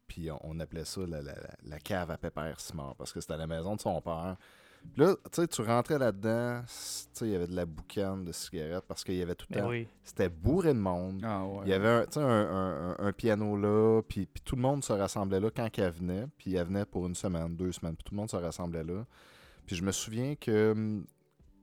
Puis 0.08 0.30
on, 0.30 0.38
on 0.42 0.60
appelait 0.60 0.84
ça 0.84 1.00
la, 1.02 1.22
la- 1.22 1.32
la- 1.34 1.56
la 1.64 1.78
cave 1.78 2.10
à 2.10 2.18
Pépère 2.18 2.60
Simard 2.60 2.94
parce 2.96 3.12
que 3.12 3.20
c'était 3.20 3.36
la 3.36 3.46
maison 3.46 3.76
de 3.76 3.80
son 3.80 4.00
père. 4.00 4.36
Puis 4.94 5.02
là, 5.04 5.14
tu 5.14 5.40
sais, 5.40 5.46
tu 5.46 5.62
rentrais 5.62 5.96
là-dedans, 5.98 6.62
c- 6.66 7.06
tu 7.12 7.18
sais, 7.20 7.26
il 7.26 7.30
y 7.30 7.36
avait 7.36 7.46
de 7.46 7.54
la 7.54 7.64
boucane 7.64 8.24
de 8.24 8.32
cigarettes 8.32 8.84
parce 8.88 9.04
qu'il 9.04 9.14
y 9.14 9.22
avait 9.22 9.36
tout 9.36 9.46
le 9.50 9.54
Ben 9.54 9.62
temps. 9.62 9.68
oui. 9.70 9.86
C'était 10.02 10.28
bourré 10.28 10.74
de 10.74 10.78
monde. 10.80 11.20
Ah 11.24 11.44
ouais. 11.46 11.60
Il 11.66 11.68
y 11.68 11.72
avait 11.72 11.88
un, 11.88 12.04
tu 12.04 12.14
sais, 12.14 12.20
un, 12.20 12.26
un- 12.26 12.90
un- 12.90 12.96
un 12.98 13.12
piano 13.12 13.56
là, 13.56 14.02
puis, 14.02 14.26
puis 14.26 14.42
tout 14.44 14.56
le 14.56 14.62
monde 14.62 14.82
se 14.82 14.92
rassemblait 14.92 15.38
là 15.38 15.50
quand 15.54 15.68
elle 15.78 15.92
venait. 15.92 16.26
Puis 16.36 16.56
elle 16.56 16.66
venait 16.66 16.84
pour 16.84 17.06
une 17.06 17.14
semaine, 17.14 17.54
deux 17.54 17.70
semaines, 17.70 17.94
puis 17.94 18.02
tout 18.04 18.12
le 18.14 18.16
monde 18.18 18.30
se 18.30 18.36
rassemblait 18.36 18.82
là. 18.82 19.06
Puis 19.66 19.76
je 19.76 19.84
me 19.84 19.92
souviens 19.92 20.34
que 20.34 20.72
hum, 20.72 21.06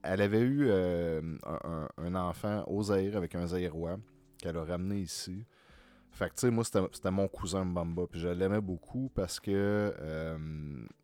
elle 0.02 0.22
avait 0.22 0.40
eu 0.40 0.68
euh, 0.70 1.22
un, 1.46 1.60
un- 1.70 1.90
un 1.98 2.16
enfant 2.16 2.64
au 2.68 2.82
Zaïre 2.84 3.18
avec 3.18 3.36
un 3.36 3.46
Zaïrois 3.48 3.98
qu'elle 4.38 4.56
a 4.56 4.64
ramené 4.64 4.96
ici. 5.02 5.44
Fait 6.20 6.30
que 6.30 6.36
tu 6.36 6.42
sais, 6.42 6.52
moi, 6.52 6.64
c'était 6.66 6.82
c'était 6.92 7.12
mon 7.12 7.28
cousin 7.28 7.64
Mbamba. 7.64 8.04
Puis 8.12 8.20
je 8.20 8.28
l'aimais 8.28 8.60
beaucoup 8.62 9.10
parce 9.16 9.40
que, 9.40 9.52
euh, 10.00 10.38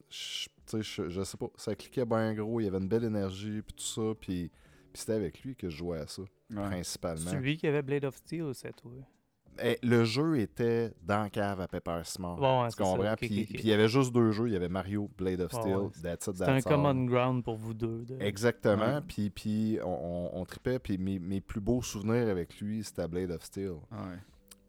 je- 0.10 0.46
tu 0.48 0.52
sais, 0.66 0.82
je, 0.82 1.10
je 1.10 1.24
sais 1.24 1.38
pas, 1.38 1.48
ça 1.56 1.74
cliquait 1.76 2.06
bien 2.06 2.34
gros, 2.34 2.60
il 2.60 2.66
y 2.66 2.68
avait 2.68 2.80
une 2.80 2.88
belle 2.90 3.06
énergie, 3.06 3.62
puis 3.62 3.74
tout 3.76 3.84
ça. 3.84 4.14
Puis, 4.20 4.52
puis 4.92 5.00
c'était 5.00 5.14
avec 5.14 5.42
lui 5.44 5.56
que 5.56 5.70
je 5.70 5.78
jouais 5.78 6.00
à 6.00 6.08
ça, 6.08 6.22
Ouais. 6.24 6.64
principalement. 6.66 7.30
C'est 7.30 7.38
lui 7.38 7.56
qui 7.58 7.66
avait 7.68 7.82
Blade 7.82 8.06
of 8.06 8.16
Steel, 8.18 8.52
c'est 8.54 8.76
toi. 8.76 8.92
Eh, 9.64 9.78
le 9.84 10.04
jeu 10.04 10.38
était 10.40 10.92
dans 11.02 11.22
la 11.24 11.30
cave 11.30 11.62
à 11.62 11.68
Pepper 11.70 12.02
Smart. 12.04 12.36
Bon, 12.36 12.64
ouais, 12.64 12.70
tu 12.72 12.76
comprends? 12.76 13.16
puis, 13.16 13.48
il 13.54 13.66
y 13.66 13.72
avait 13.72 13.88
juste 13.88 14.12
deux 14.12 14.32
jeux. 14.34 14.48
Il 14.48 14.54
y 14.54 14.56
avait 14.58 14.68
Mario, 14.68 15.10
Blade 15.18 15.40
of 15.40 15.54
Ouais, 15.54 15.62
Steel, 15.62 15.76
ouais. 15.78 15.90
That's 16.04 16.28
It, 16.28 16.34
C'était 16.34 16.50
un 16.50 16.56
All. 16.56 16.64
common 16.64 17.06
ground 17.06 17.42
pour 17.42 17.56
vous 17.56 17.74
deux. 17.74 18.04
de- 18.04 18.18
Exactement. 18.20 18.96
Ouais. 18.96 19.02
Puis, 19.08 19.30
puis 19.30 19.80
on, 19.82 20.34
on, 20.36 20.42
on 20.42 20.44
tripait. 20.46 20.78
Puis 20.78 20.98
mes, 20.98 21.20
mes 21.20 21.40
plus 21.40 21.62
beaux 21.62 21.82
souvenirs 21.82 22.28
avec 22.28 22.60
lui, 22.60 22.84
c'était 22.84 23.08
Blade 23.08 23.32
of 23.32 23.44
Steel. 23.44 23.70
Ouais. 23.92 24.18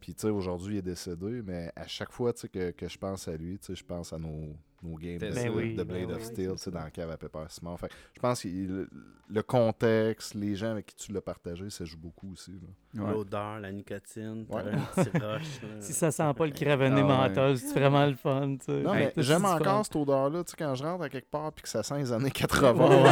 Puis 0.07 0.15
tu 0.15 0.21
sais, 0.21 0.29
aujourd'hui, 0.29 0.75
il 0.75 0.77
est 0.77 0.83
décédé. 0.83 1.41
Mais 1.41 1.69
à 1.75 1.85
chaque 1.85 2.13
fois 2.13 2.31
que, 2.31 2.71
que 2.71 2.87
je 2.87 2.97
pense 2.97 3.27
à 3.27 3.35
lui, 3.35 3.59
tu 3.59 3.65
sais, 3.65 3.75
je 3.75 3.83
pense 3.83 4.13
à 4.13 4.17
nos, 4.17 4.55
nos 4.83 4.95
games 4.95 5.17
de, 5.17 5.29
Ben 5.31 5.51
oui, 5.55 5.73
de 5.75 5.83
ben 5.83 5.87
Blade 5.87 6.05
oui. 6.09 6.13
of 6.13 6.19
Oui, 6.19 6.25
Steel 6.25 6.51
sais, 6.51 6.57
ça. 6.65 6.71
dans 6.71 6.79
la 6.83 6.91
cave 6.91 7.09
à 7.09 7.17
Pepper. 7.17 7.39
Fait 7.77 7.87
que 7.87 7.93
je 8.15 8.19
pense 8.19 8.43
que 8.43 8.47
le, 8.47 8.89
le 9.29 9.43
contexte, 9.43 10.35
les 10.35 10.55
gens 10.55 10.71
avec 10.71 10.85
qui 10.85 10.95
tu 10.95 11.11
l'as 11.11 11.21
partagé, 11.21 11.69
ça 11.69 11.83
joue 11.83 11.97
beaucoup 11.97 12.31
aussi. 12.31 12.51
Ouais. 12.93 13.11
L'odeur, 13.11 13.59
la 13.59 13.71
nicotine, 13.71 14.45
Ouais. 14.49 14.63
t'avais 14.63 14.75
un 14.77 14.79
petit 15.03 15.17
rush. 15.17 15.61
là. 15.63 15.67
Si 15.81 15.93
ça 15.93 16.11
sent 16.11 16.31
pas 16.35 16.45
le 16.45 16.51
cravené 16.51 17.01
Ah 17.01 17.07
ouais. 17.07 17.29
menthol, 17.29 17.57
c'est 17.57 17.73
vraiment 17.73 18.05
le 18.05 18.15
fun. 18.15 18.55
Non, 18.67 18.93
mais 18.93 19.13
j'aime 19.17 19.45
encore 19.45 19.83
cette 19.85 19.95
odeur-là, 19.95 20.43
tu 20.43 20.51
sais, 20.51 20.57
quand 20.57 20.75
je 20.75 20.83
rentre 20.83 21.03
à 21.03 21.09
quelque 21.09 21.29
part 21.29 21.51
puis 21.53 21.63
que 21.63 21.69
ça 21.69 21.81
sent 21.83 21.97
les 21.97 22.11
années 22.13 22.31
80. 22.31 22.73
Ouais, 22.73 23.03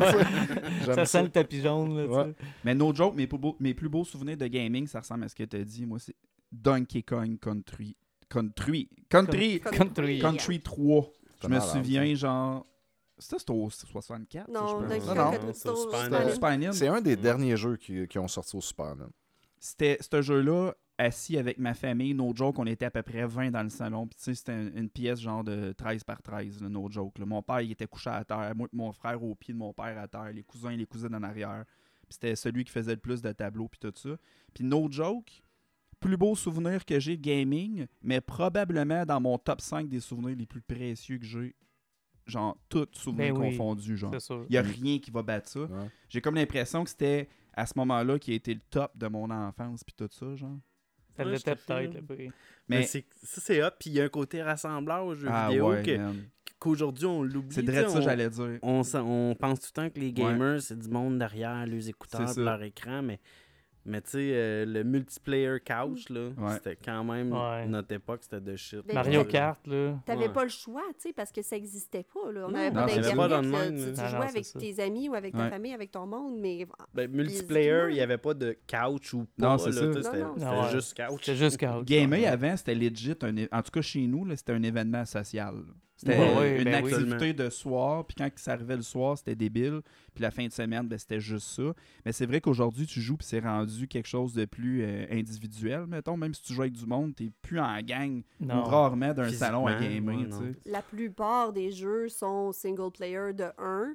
Tu 0.00 0.18
sais, 0.18 0.24
j'aime 0.86 0.94
Ça 0.96 1.04
sent 1.06 1.22
le 1.22 1.28
tapis 1.30 1.60
jaune. 1.62 1.96
Là, 1.96 2.04
tu 2.04 2.10
Ouais. 2.10 2.24
sais. 2.24 2.34
Mais 2.64 2.74
no 2.74 2.92
joke, 2.94 3.14
mes 3.14 3.26
plus, 3.26 3.38
beaux, 3.38 3.56
mes 3.60 3.74
plus 3.74 3.88
beaux 3.88 4.04
souvenirs 4.04 4.36
de 4.36 4.46
gaming, 4.48 4.86
ça 4.86 5.00
ressemble 5.00 5.24
à 5.24 5.28
ce 5.28 5.34
que 5.34 5.44
tu 5.44 5.56
as 5.56 5.64
dit. 5.64 5.86
Moi, 5.86 5.98
c'est 6.00 6.16
Donkey 6.52 7.02
Kong 7.02 7.38
Country. 7.40 7.96
Country. 8.28 8.88
Country. 9.08 9.60
Country. 9.60 10.18
Country 10.20 10.60
3. 10.60 11.12
Je 11.42 11.48
me 11.48 11.60
souviens, 11.60 12.14
genre. 12.14 12.66
C'était 13.18 13.50
au 13.50 13.70
64. 13.70 14.50
ça, 15.54 15.70
Non, 15.70 16.10
non, 16.10 16.72
c'est 16.72 16.88
un 16.88 17.00
des 17.00 17.16
derniers 17.16 17.56
jeux 17.56 17.76
qui, 17.76 18.06
qui 18.08 18.18
ont 18.18 18.28
sorti 18.28 18.56
au 18.56 18.60
Super. 18.60 18.94
C'était 19.58 19.96
ce 20.00 20.20
jeu-là, 20.20 20.74
assis 20.98 21.38
avec 21.38 21.56
ma 21.58 21.72
famille, 21.72 22.12
no 22.12 22.32
joke, 22.34 22.58
on 22.58 22.66
était 22.66 22.84
à 22.84 22.90
peu 22.90 23.02
près 23.02 23.26
20 23.26 23.50
dans 23.52 23.62
le 23.62 23.70
salon. 23.70 24.06
Puis 24.06 24.18
tu 24.18 24.24
sais, 24.24 24.34
c'était 24.34 24.52
une, 24.52 24.76
une 24.76 24.90
pièce 24.90 25.18
genre 25.18 25.42
de 25.44 25.72
13 25.72 26.04
par 26.04 26.20
13, 26.20 26.60
là, 26.62 26.68
no 26.68 26.90
joke. 26.90 27.18
là. 27.18 27.24
Mon 27.24 27.42
père, 27.42 27.62
il 27.62 27.72
était 27.72 27.86
couché 27.86 28.10
à 28.10 28.22
terre. 28.22 28.52
Moi, 28.54 28.68
mon 28.72 28.92
frère 28.92 29.22
au 29.22 29.34
pied 29.34 29.54
de 29.54 29.58
mon 29.58 29.72
père 29.72 29.98
à 29.98 30.06
terre. 30.08 30.30
Les 30.34 30.42
cousins 30.42 30.70
et 30.70 30.76
les 30.76 30.86
cousines 30.86 31.14
en 31.14 31.22
arrière. 31.22 31.64
Puis 32.02 32.18
c'était 32.20 32.36
celui 32.36 32.64
qui 32.64 32.70
faisait 32.72 32.92
le 32.94 33.00
plus 33.00 33.22
de 33.22 33.32
tableaux, 33.32 33.68
puis 33.68 33.80
tout 33.80 33.92
ça. 33.96 34.10
Puis 34.54 34.62
no 34.62 34.88
joke, 34.90 35.42
plus 36.00 36.16
beau 36.16 36.34
souvenir 36.34 36.84
que 36.84 36.98
j'ai 37.00 37.16
de 37.16 37.22
gaming, 37.22 37.86
mais 38.02 38.20
probablement 38.20 39.04
dans 39.04 39.20
mon 39.20 39.38
top 39.38 39.60
5 39.60 39.88
des 39.88 40.00
souvenirs 40.00 40.36
les 40.36 40.46
plus 40.46 40.60
précieux 40.60 41.18
que 41.18 41.24
j'ai. 41.24 41.54
Genre, 42.26 42.58
tous 42.68 42.88
souvenirs 42.92 43.34
Ben 43.34 43.40
oui. 43.40 43.50
confondus, 43.56 43.96
genre. 43.96 44.12
Il 44.48 44.50
n'y 44.50 44.56
a 44.56 44.62
rien 44.62 44.98
qui 44.98 45.12
va 45.12 45.22
battre 45.22 45.48
ça. 45.48 45.60
Ouais. 45.60 45.88
J'ai 46.08 46.20
comme 46.20 46.34
l'impression 46.34 46.82
que 46.82 46.90
c'était 46.90 47.28
à 47.54 47.66
ce 47.66 47.74
moment-là 47.76 48.18
qui 48.18 48.32
a 48.32 48.34
été 48.34 48.52
le 48.52 48.60
top 48.68 48.90
de 48.98 49.06
mon 49.06 49.30
enfance, 49.30 49.84
puis 49.84 49.94
tout 49.96 50.08
ça, 50.10 50.34
genre. 50.34 50.58
Ça 51.16 51.24
Ouais, 51.24 51.30
l'était 51.32 51.54
peut-être. 51.54 51.96
Mais 52.08 52.30
Mais. 52.68 52.82
c'est- 52.82 53.06
ça, 53.22 53.40
c'est 53.40 53.62
hot. 53.62 53.70
Puis 53.78 53.90
il 53.90 53.92
y 53.94 54.00
a 54.00 54.04
un 54.04 54.08
côté 54.08 54.42
rassembleur 54.42 55.06
aux 55.06 55.14
jeux 55.14 55.28
Ah 55.30 55.48
vidéo 55.48 55.70
ouais, 55.70 55.82
que- 55.82 55.96
man. 55.96 56.16
qu'aujourd'hui, 56.58 57.06
on 57.06 57.22
l'oublie. 57.22 57.54
C'est 57.54 57.62
vrai 57.64 57.88
ça, 57.88 58.00
j'allais 58.00 58.28
dire. 58.28 58.58
on, 58.60 58.82
pense 59.38 59.60
tout 59.60 59.68
le 59.68 59.72
temps 59.72 59.88
que 59.90 60.00
les 60.00 60.12
gamers, 60.12 60.60
c'est 60.60 60.78
du 60.78 60.88
monde 60.88 61.18
derrière 61.18 61.64
leurs 61.64 61.88
écouteurs 61.88 62.36
leur 62.38 62.60
écran, 62.64 63.02
mais, 63.02 63.20
mais 63.86 64.00
tu 64.02 64.10
sais, 64.10 64.18
euh, 64.32 64.64
le 64.66 64.84
multiplayer 64.84 65.58
couch, 65.60 66.08
là, 66.10 66.28
Ouais. 66.36 66.54
c'était 66.54 66.76
quand 66.76 67.04
même, 67.04 67.32
Ouais. 67.32 67.66
notre 67.66 67.92
époque, 67.92 68.20
c'était 68.22 68.40
de 68.40 68.56
shit. 68.56 68.92
Mario. 68.92 69.24
Kart, 69.24 69.64
là. 69.66 69.94
T'avais 70.04 70.26
Ouais. 70.26 70.32
pas 70.32 70.44
le 70.44 70.50
choix, 70.50 70.82
tu 71.00 71.08
sais, 71.08 71.12
parce 71.12 71.32
que 71.32 71.42
ça 71.42 71.56
existait 71.56 72.04
pas. 72.04 72.30
Là. 72.32 72.44
On 72.46 72.50
Non, 72.50 72.52
n'avait 72.52 72.70
non, 72.70 73.16
pas 73.16 73.28
d'internet. 73.28 73.74
Tu, 73.74 73.92
tu 73.92 73.96
jouais 73.96 74.10
non, 74.10 74.20
avec 74.20 74.44
ça. 74.44 74.58
tes 74.58 74.80
amis 74.82 75.08
ou 75.08 75.14
avec 75.14 75.32
ta 75.34 75.44
Ouais. 75.44 75.50
famille, 75.50 75.72
avec 75.74 75.90
ton 75.90 76.06
monde, 76.06 76.38
mais 76.38 76.66
Ben, 76.94 77.10
multiplayer, 77.10 77.86
il 77.90 77.94
n'y 77.94 78.00
avait 78.00 78.18
pas 78.18 78.34
de 78.34 78.56
couch 78.68 79.14
ou 79.14 79.26
pas. 79.38 79.48
Non, 79.48 79.58
c'est 79.58 79.72
ça. 79.72 79.80
tu 79.86 79.92
sais, 79.94 80.02
C'était 80.02 80.22
Ah 80.44 80.60
ouais. 80.66 80.72
juste 80.72 80.96
couch. 80.96 81.20
C'était 81.24 81.36
juste 81.36 81.58
couch. 81.58 81.84
Gamer 81.84 82.20
Ouais. 82.20 82.26
avant, 82.26 82.56
c'était 82.56 82.74
legit. 82.74 83.14
un 83.22 83.36
en 83.58 83.62
tout 83.62 83.70
cas, 83.70 83.80
chez 83.82 84.06
nous, 84.06 84.28
c'était 84.36 84.52
un 84.52 84.62
événement 84.62 85.04
social. 85.04 85.54
C'était 85.96 86.18
Ouais, 86.18 86.58
une 86.58 86.64
ben 86.64 86.84
oui. 86.84 86.92
activité 86.92 87.32
de 87.32 87.48
soir, 87.48 88.04
puis 88.06 88.14
quand 88.16 88.28
ça 88.36 88.52
arrivait 88.52 88.76
le 88.76 88.82
soir, 88.82 89.16
c'était 89.16 89.34
débile. 89.34 89.80
Puis 90.14 90.22
la 90.22 90.30
fin 90.30 90.46
de 90.46 90.52
semaine, 90.52 90.86
ben, 90.86 90.98
c'était 90.98 91.20
juste 91.20 91.48
ça. 91.48 91.72
Mais 92.04 92.12
c'est 92.12 92.26
vrai 92.26 92.40
qu'aujourd'hui, 92.42 92.84
tu 92.86 93.00
joues, 93.00 93.16
puis 93.16 93.26
c'est 93.26 93.40
rendu 93.40 93.88
quelque 93.88 94.06
chose 94.08 94.34
de 94.34 94.44
plus 94.44 94.82
euh, 94.84 95.06
individuel, 95.10 95.86
mettons. 95.86 96.16
Même 96.18 96.34
si 96.34 96.42
tu 96.42 96.52
joues 96.52 96.62
avec 96.62 96.74
du 96.74 96.84
monde, 96.86 97.14
t'es 97.14 97.30
plus 97.40 97.58
en 97.60 97.80
gang 97.80 98.22
Non. 98.40 98.60
ou 98.60 98.64
rarement 98.64 99.14
d'un 99.14 99.30
salon 99.30 99.66
à 99.66 99.74
gamer, 99.80 100.16
ouais, 100.18 100.24
tu 100.24 100.30
non. 100.30 100.40
sais. 100.40 100.54
La 100.70 100.82
plupart 100.82 101.52
des 101.54 101.70
jeux 101.70 102.08
sont 102.10 102.52
single 102.52 102.90
player 102.92 103.32
de 103.32 103.46
1 103.58 103.94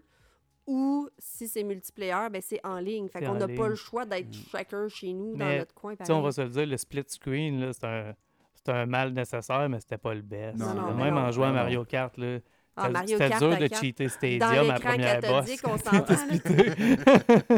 ou 0.68 1.10
si 1.18 1.48
c'est 1.48 1.64
multiplayer, 1.64 2.30
ben 2.32 2.42
c'est 2.42 2.60
en 2.64 2.80
ligne. 2.80 3.10
Fait 3.10 3.20
qu'on 3.24 3.34
n'a 3.36 3.48
pas 3.48 3.68
le 3.68 3.76
choix 3.76 4.06
d'être 4.06 4.34
chacun 4.52 4.88
chez 4.88 5.12
nous 5.14 5.36
dans 5.36 5.58
notre 5.58 5.74
coin. 5.74 5.96
Tu 5.96 6.06
sais, 6.06 6.12
on 6.12 6.16
pareil. 6.22 6.26
va 6.26 6.32
se 6.32 6.42
le 6.42 6.50
dire, 6.50 6.66
le 6.66 6.78
split 6.78 7.04
screen, 7.08 7.60
là, 7.60 7.74
c'est 7.74 7.84
un, 7.86 8.14
c'est 8.66 8.72
un 8.72 8.86
mal 8.86 9.12
nécessaire, 9.14 9.68
mais 9.70 9.80
c'était 9.80 9.98
pas 9.98 10.14
le 10.14 10.22
best. 10.22 10.58
Non, 10.58 10.68
là. 10.68 10.74
non, 10.74 10.94
Même 10.96 11.14
non. 11.16 11.22
en 11.22 11.32
jouant 11.32 11.48
à. 11.50 11.52
Mario 11.54 11.84
Kart, 11.86 12.16
là, 12.18 12.40
Ah, 12.76 12.90
c'était- 13.06 13.08
c'était 13.18 13.38
dur 13.38 13.58
de 13.58 13.76
cheater 13.76 14.08
Stadium 14.10 14.44
à 14.44 14.64
la 14.64 14.80
première 14.80 15.20
boss. 15.22 15.30
cathodique, 15.30 15.62
on 15.68 15.78
s'entend. 15.78 16.16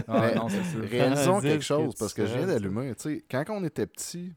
Ah, 0.08 0.32
non, 0.36 0.48
c'est. 0.50 0.80
Réalisons 0.86 1.42
quelque 1.42 1.64
chose, 1.64 1.96
parce 1.98 2.14
que 2.14 2.26
je 2.26 2.36
viens 2.38 2.48
d'allumer. 2.48 2.94
Tu 2.96 3.02
sais, 3.18 3.26
quand 3.30 3.44
on 3.50 3.64
était 3.64 3.86
petit, 3.88 4.34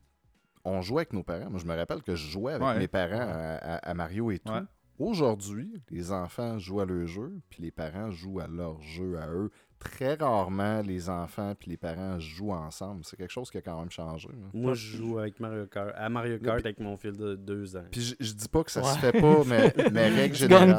on 0.64 0.80
jouait 0.82 1.00
avec 1.02 1.12
nos 1.12 1.22
parents. 1.22 1.50
Moi, 1.50 1.60
je 1.60 1.66
me 1.66 1.76
rappelle 1.76 2.02
que 2.02 2.14
je 2.14 2.26
jouais 2.28 2.54
avec 2.54 2.66
Ouais. 2.66 2.78
mes 2.78 2.88
parents 2.88 3.20
à, 3.20 3.56
à- 3.56 3.90
à 3.90 3.94
Mario 3.94 4.30
et 4.30 4.38
tout. 4.38 4.52
Ouais. 4.52 4.60
Aujourd'hui, 4.98 5.82
les 5.90 6.10
enfants 6.10 6.58
jouent 6.58 6.80
à 6.80 6.86
leur 6.86 7.06
jeu, 7.06 7.40
puis 7.50 7.62
les 7.62 7.70
parents 7.70 8.10
jouent 8.10 8.40
à 8.40 8.46
leur 8.46 8.80
jeu 8.80 9.18
à 9.18 9.28
eux. 9.28 9.50
Très 9.79 10.14
rarement, 10.14 10.81
les 10.83 11.09
enfants 11.11 11.55
puis 11.59 11.70
les 11.70 11.77
parents 11.77 12.18
jouent 12.18 12.53
ensemble. 12.53 13.03
C'est 13.05 13.16
quelque 13.16 13.31
chose 13.33 13.51
qui 13.51 13.59
a 13.59 13.61
quand 13.61 13.79
même 13.79 13.91
changé. 13.91 14.29
hein. 14.33 14.49
Moi, 14.55 14.72
je 14.74 14.97
joue 14.97 15.18
avec 15.18 15.39
Mario 15.39 15.66
Kart, 15.66 15.91
à 15.95 16.09
Mario 16.09 16.39
Kart 16.39 16.59
avec 16.64 16.81
mon 16.81 16.97
fils 16.97 17.16
de 17.16 17.35
deux 17.37 17.77
ans. 17.77 17.85
Puis 17.93 18.01
je, 18.01 18.14
je 18.18 18.33
dis 18.33 18.49
pas 18.49 18.64
que 18.64 18.70
ça 18.70 18.83
se 18.83 18.99
fait 18.99 19.12
pas, 19.12 19.43
mais, 19.47 19.74
mais 19.93 20.09
règle 20.09 20.35
générale. 20.35 20.77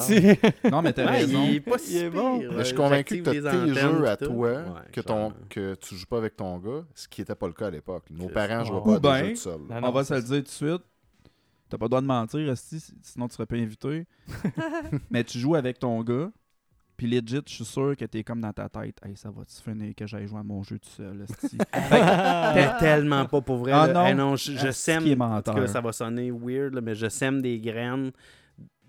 Non, 0.70 0.82
mais 0.82 0.94
t'as 0.94 1.06
Ouais, 1.06 1.12
raison. 1.20 1.44
il 1.48 1.56
est 1.56 1.60
pas 1.62 1.78
si 1.78 1.92
Il 1.96 2.04
est 2.04 2.10
bon. 2.10 2.40
Mais 2.40 2.58
je 2.60 2.64
suis 2.64 2.74
euh, 2.74 2.78
convaincu 2.78 3.22
que 3.22 3.26
j'active 3.34 3.42
tu 3.44 3.48
as 3.48 3.66
les 3.66 3.74
tes 3.74 3.80
antennes 3.84 3.98
jeux 4.00 4.08
à 4.08 4.18
toi 4.18 4.36
Ouais, 4.36 4.58
que, 4.92 5.02
ton, 5.02 5.14
clairement. 5.30 5.34
que 5.50 5.76
tu 5.76 5.96
joues 5.96 6.06
pas 6.08 6.18
avec 6.18 6.36
ton 6.36 6.58
gars, 6.58 6.84
ce 6.96 7.08
qui 7.08 7.22
était 7.22 7.36
pas 7.36 7.48
le 7.48 7.54
cas 7.54 7.68
à 7.68 7.72
l'époque. 7.72 8.06
Nos 8.10 8.28
parents 8.30 8.64
jouaient 8.64 8.78
Ou 8.80 8.82
pas 8.84 8.94
à 8.96 8.96
des 8.96 9.00
ben, 9.02 9.26
jeux 9.28 9.30
tout 9.34 9.40
seuls. 9.42 9.62
Non, 9.70 9.76
On 9.78 9.82
non, 9.82 9.92
va 9.92 10.04
se 10.04 10.14
le 10.16 10.22
dire 10.22 10.38
tout 10.38 10.42
de 10.44 10.48
suite. 10.50 10.82
T'as 11.70 11.78
pas 11.78 11.86
le 11.86 11.90
droit 11.90 12.02
de 12.02 12.08
mentir, 12.08 12.54
sinon 13.04 13.28
tu 13.28 13.36
serais 13.36 13.46
pas 13.46 13.58
invité. 13.58 14.08
mais 15.12 15.24
tu 15.24 15.38
joues 15.38 15.56
avec 15.56 15.80
ton 15.80 16.02
gars, 16.02 16.32
puis 16.98 17.08
legit, 17.08 17.42
je 17.48 17.54
suis 17.54 17.66
sûr 17.66 17.96
que 17.96 18.06
t'es 18.06 18.24
comme 18.24 18.42
dans 18.42 18.52
ta 18.52 18.68
tête. 18.68 18.98
Hey, 19.06 19.16
ça 19.16 19.30
va-tu 19.30 19.56
finir 19.62 19.94
que 19.96 20.08
j'aille 20.08 20.28
jouer 20.28 20.40
à 20.40 20.44
mon 20.44 20.64
jeu 20.64 20.80
tout 20.80 20.90
seul? 20.90 21.26
T'es 21.72 22.78
tellement 22.80 23.26
pas 23.26 23.42
pour 23.42 23.58
vrai. 23.58 23.72
Ah 23.74 23.88
non. 23.88 24.06
Hey, 24.06 24.16
non, 24.16 24.36
je, 24.36 24.54
je 24.54 24.72
sème. 24.72 25.04
qui 25.04 25.12
est 25.12 25.22
En 25.22 25.38
tout 25.42 25.52
cas, 25.52 25.54
menteur. 25.54 25.70
ça 25.70 25.80
va 25.82 25.92
sonner 25.92 26.32
weird, 26.32 26.74
là, 26.74 26.82
mais 26.82 26.96
je 26.96 27.08
sème 27.08 27.42
des 27.42 27.60
graines 27.60 28.12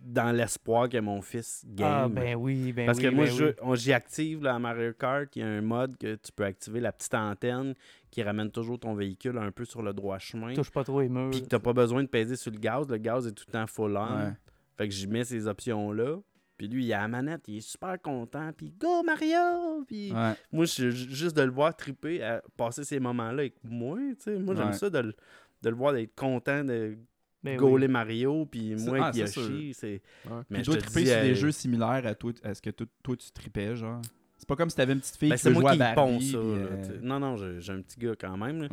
dans 0.00 0.34
l'espoir 0.34 0.88
que 0.88 0.98
mon 0.98 1.20
fils 1.20 1.64
game. 1.66 1.86
Ah, 2.04 2.08
ben 2.08 2.34
oui, 2.36 2.72
ben 2.72 2.86
Parce 2.86 2.98
oui. 2.98 3.04
que 3.04 3.08
moi, 3.10 3.26
ben 3.26 3.52
oui. 3.62 3.76
j'y 3.76 3.92
active 3.92 4.42
là, 4.42 4.54
à 4.54 4.58
Mario 4.58 4.92
Kart. 4.94 5.28
Il 5.36 5.40
y 5.40 5.42
a 5.44 5.48
un 5.48 5.60
mode 5.60 5.96
que 5.98 6.14
tu 6.14 6.32
peux 6.32 6.44
activer 6.44 6.80
la 6.80 6.92
petite 6.92 7.14
antenne 7.14 7.74
qui 8.10 8.22
ramène 8.22 8.50
toujours 8.50 8.78
ton 8.78 8.94
véhicule 8.94 9.36
un 9.36 9.50
peu 9.50 9.64
sur 9.66 9.82
le 9.82 9.92
droit 9.92 10.18
chemin. 10.18 10.54
Touche 10.54 10.70
pas 10.70 10.84
trop 10.84 11.00
les 11.02 11.08
murs. 11.10 11.30
Puis 11.30 11.42
que 11.42 11.46
t'as 11.48 11.58
pas 11.58 11.74
besoin 11.74 12.02
de 12.02 12.08
peser 12.08 12.36
sur 12.36 12.50
le 12.52 12.58
gaz. 12.58 12.88
Le 12.88 12.96
gaz 12.96 13.26
est 13.26 13.32
tout 13.32 13.44
le 13.48 13.52
temps 13.52 13.66
full 13.66 13.96
on. 13.96 14.00
Ouais. 14.26 14.32
Fait 14.78 14.88
que 14.88 14.94
j'y 14.94 15.08
mets 15.08 15.24
ces 15.24 15.46
options-là. 15.46 16.16
Puis 16.58 16.68
lui, 16.68 16.84
il 16.84 16.92
a 16.92 16.98
la 17.02 17.08
manette, 17.08 17.42
il 17.48 17.58
est 17.58 17.60
super 17.60 17.96
content. 18.02 18.50
Puis 18.54 18.70
go 18.78 19.02
Mario! 19.04 19.84
Puis 19.86 20.12
Ouais. 20.12 20.34
moi, 20.52 20.64
je, 20.66 20.90
ju- 20.90 21.08
juste 21.14 21.36
de 21.36 21.42
le 21.42 21.50
voir 21.52 21.74
triper, 21.76 22.22
à 22.22 22.42
passer 22.56 22.82
ces 22.84 22.98
moments-là 23.00 23.42
avec 23.42 23.54
moi, 23.64 23.96
tu 23.96 24.24
sais. 24.24 24.38
Moi, 24.38 24.54
j'aime 24.56 24.66
Ouais. 24.68 24.72
ça 24.72 24.90
de, 24.90 24.98
le- 24.98 25.14
de 25.62 25.70
le 25.70 25.76
voir 25.76 25.92
d'être 25.92 26.14
content 26.16 26.64
de 26.64 26.98
Ben 27.44 27.52
oui. 27.52 27.56
gauler 27.56 27.86
Mario. 27.88 28.44
Puis 28.46 28.74
C'est- 28.76 28.86
moi, 28.90 28.98
ah, 29.02 29.12
c'est 29.12 29.20
Yoshi, 29.20 29.72
c'est. 29.72 30.02
Ouais. 30.28 30.42
Mais 30.50 30.64
je 30.64 30.72
te 30.72 30.76
triper 30.78 31.00
dis, 31.04 31.10
sur 31.10 31.20
des 31.22 31.30
euh, 31.30 31.34
jeux 31.34 31.52
similaires 31.52 32.02
à, 32.04 32.14
toi, 32.16 32.32
à 32.42 32.52
ce 32.54 32.60
que 32.60 32.70
toi, 32.70 32.86
toi, 33.04 33.16
tu 33.16 33.30
tripais, 33.30 33.76
genre? 33.76 34.02
C'est 34.36 34.46
pas 34.48 34.54
comme 34.56 34.70
si 34.70 34.76
t'avais 34.76 34.92
une 34.92 35.00
petite 35.00 35.16
fille 35.16 35.30
ben, 35.30 35.34
qui 35.36 35.42
c'est 35.42 35.48
veut 35.50 35.60
moi 35.60 35.74
qui 35.74 35.82
à 35.82 35.90
y 35.92 35.94
Barbie. 35.94 36.12
ponce 36.12 36.30
ça. 36.30 36.38
puis, 36.38 36.48
là, 36.48 36.54
euh, 36.94 36.98
non, 37.02 37.18
non, 37.20 37.36
j'ai 37.36 37.72
un 37.72 37.82
petit 37.82 37.98
gars 37.98 38.14
quand 38.20 38.36
même. 38.36 38.60
ouais. 38.62 38.68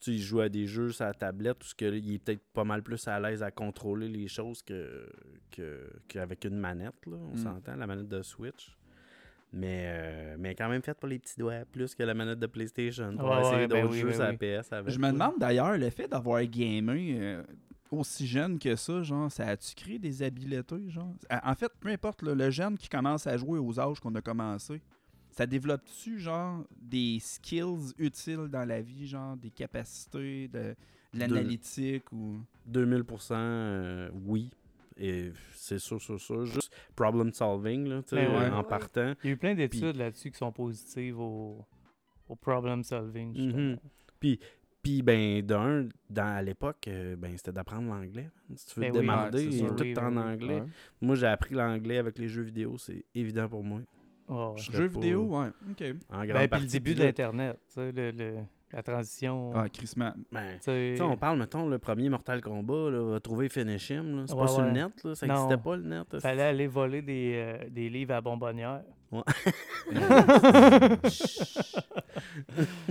Puis 0.00 0.12
tu 0.12 0.18
il 0.18 0.22
joue 0.22 0.40
à 0.40 0.48
des 0.48 0.66
jeux 0.66 0.92
sur 0.92 1.04
la 1.04 1.12
tablette, 1.12 1.58
tout 1.58 1.66
ce 1.68 1.74
que 1.74 1.84
il 1.94 2.14
est 2.14 2.18
peut-être 2.18 2.42
pas 2.54 2.64
mal 2.64 2.82
plus 2.82 3.06
à 3.06 3.20
l'aise 3.20 3.42
à 3.42 3.50
contrôler 3.50 4.08
les 4.08 4.28
choses 4.28 4.62
que 4.62 5.06
que- 5.50 5.90
qu'avec 6.08 6.44
une 6.46 6.56
manette, 6.56 6.94
là, 7.06 7.16
on 7.16 7.34
Mm. 7.34 7.36
s'entend, 7.36 7.76
la 7.76 7.86
manette 7.86 8.08
de 8.08 8.22
Switch. 8.22 8.76
Mais, 9.52 9.84
euh, 9.86 10.36
mais 10.38 10.54
quand 10.54 10.68
même 10.68 10.80
faite 10.80 10.98
pour 10.98 11.08
les 11.08 11.18
petits 11.18 11.34
doigts, 11.38 11.64
plus 11.72 11.94
que 11.96 12.04
la 12.04 12.14
manette 12.14 12.38
de 12.38 12.46
PlayStation. 12.46 13.16
Pour 13.16 13.28
Ouais, 13.30 13.40
essayer 13.40 13.56
ouais, 13.56 13.66
ben 13.68 13.82
d'autres 13.82 13.92
oui, 13.94 14.00
jeux 14.00 14.18
ben. 14.18 14.36
PS 14.38 14.72
avec. 14.72 14.94
Je 14.94 14.98
me 15.00 15.10
demande 15.10 15.34
d'ailleurs, 15.40 15.76
le 15.76 15.90
fait 15.90 16.06
d'avoir 16.06 16.42
gamé 16.44 17.16
euh, 17.20 17.42
aussi 17.90 18.28
jeune 18.28 18.58
que 18.60 18.76
ça, 18.76 19.02
genre, 19.02 19.30
ça 19.30 19.48
a-tu 19.48 19.74
créé 19.74 19.98
des 19.98 20.22
habiletés, 20.22 20.88
genre? 20.88 21.12
En 21.30 21.50
en 21.50 21.54
fait, 21.56 21.72
peu 21.80 21.88
importe, 21.88 22.22
là, 22.22 22.34
le 22.34 22.48
jeune 22.50 22.78
qui 22.78 22.88
commence 22.88 23.26
à 23.26 23.36
jouer 23.36 23.58
aux 23.58 23.78
âges 23.80 23.98
qu'on 23.98 24.14
a 24.14 24.20
commencé, 24.22 24.80
ça 25.30 25.46
développe-tu, 25.46 26.18
genre, 26.18 26.64
des 26.80 27.18
skills 27.20 27.92
utiles 27.98 28.48
dans 28.48 28.64
la 28.64 28.80
vie, 28.82 29.06
genre, 29.06 29.36
des 29.36 29.50
capacités, 29.50 30.48
de, 30.48 30.58
de 31.14 31.18
l'analytique 31.18 32.10
ou... 32.12 32.40
2000%, 32.70 33.32
euh, 33.32 34.10
oui. 34.26 34.50
Et 34.96 35.32
c'est 35.54 35.78
sûr, 35.78 36.00
sûr, 36.00 36.20
sûr. 36.20 36.44
Juste 36.44 36.72
problem 36.94 37.32
solving, 37.32 37.86
là, 37.88 38.02
tu 38.02 38.10
sais, 38.10 38.16
Ben 38.16 38.38
ouais. 38.38 38.50
en 38.50 38.62
partant. 38.64 39.14
Il 39.22 39.26
y 39.26 39.30
a 39.30 39.32
eu 39.32 39.36
plein 39.36 39.54
d'études 39.54 39.96
là-dessus 39.96 40.30
qui 40.30 40.36
sont 40.38 40.52
positives 40.52 41.18
au, 41.18 41.64
au 42.28 42.36
problem 42.36 42.82
solving. 42.84 43.34
justement. 43.34 43.58
Mhm. 43.72 43.78
Puis, 44.82 45.02
ben, 45.02 45.42
d'un, 45.42 45.88
dans, 46.08 46.36
à 46.36 46.42
l'époque, 46.42 46.88
euh, 46.88 47.14
ben, 47.16 47.36
c'était 47.36 47.52
d'apprendre 47.52 47.88
l'anglais. 47.88 48.30
Si 48.56 48.66
tu 48.66 48.80
veux 48.80 48.86
Ben 48.86 48.92
te 48.92 48.98
oui. 48.98 49.02
demander, 49.06 49.46
Ouais, 49.48 49.54
est 49.66 49.68
tout 49.76 49.82
Oui, 49.82 49.98
en 49.98 50.12
oui, 50.12 50.18
anglais. 50.18 50.60
Ouais. 50.60 50.66
Moi, 51.02 51.16
j'ai 51.16 51.26
appris 51.26 51.54
l'anglais 51.54 51.98
avec 51.98 52.18
les 52.18 52.28
jeux 52.28 52.42
vidéo, 52.42 52.76
c'est 52.78 53.04
évident 53.14 53.48
pour 53.48 53.62
moi. 53.64 53.80
Ouais, 54.30 54.36
ouais. 54.36 54.52
Je 54.56 54.72
Jeux 54.72 54.86
vidéo, 54.86 55.22
ouais, 55.24 55.48
ok. 55.70 55.84
En 56.12 56.20
Ben, 56.24 56.48
puis 56.48 56.60
le 56.60 56.66
début 56.66 56.94
de 56.94 57.00
là, 57.00 57.06
l'Internet, 57.06 57.58
tu 57.66 57.74
sais, 57.74 57.92
le, 57.92 58.10
le- 58.12 58.36
la 58.72 58.82
transition. 58.84 59.50
Ah, 59.54 59.68
Chris 59.68 59.92
Man. 59.96 60.14
ben, 60.30 60.58
on 61.00 61.16
parle, 61.16 61.38
mettons, 61.40 61.68
le 61.68 61.78
premier 61.78 62.08
Mortal 62.08 62.40
Kombat, 62.40 62.90
là, 62.90 63.02
va 63.12 63.18
trouver 63.20 63.48
Finish 63.48 63.90
Him. 63.90 64.16
là. 64.18 64.22
C'est 64.28 64.34
Ouais, 64.34 64.40
pas 64.42 64.46
sur 64.46 64.60
le 64.60 64.68
ouais. 64.68 64.72
net, 64.74 64.92
là. 65.04 65.14
ça 65.16 65.26
n'existait 65.26 65.56
pas 65.56 65.76
le 65.76 65.82
net. 65.82 66.18
fallait 66.20 66.42
aller 66.42 66.66
voler 66.68 67.02
des, 67.02 67.32
euh, 67.34 67.68
des 67.68 67.88
livres 67.88 68.14
à 68.14 68.20
bonbonnière. 68.20 68.82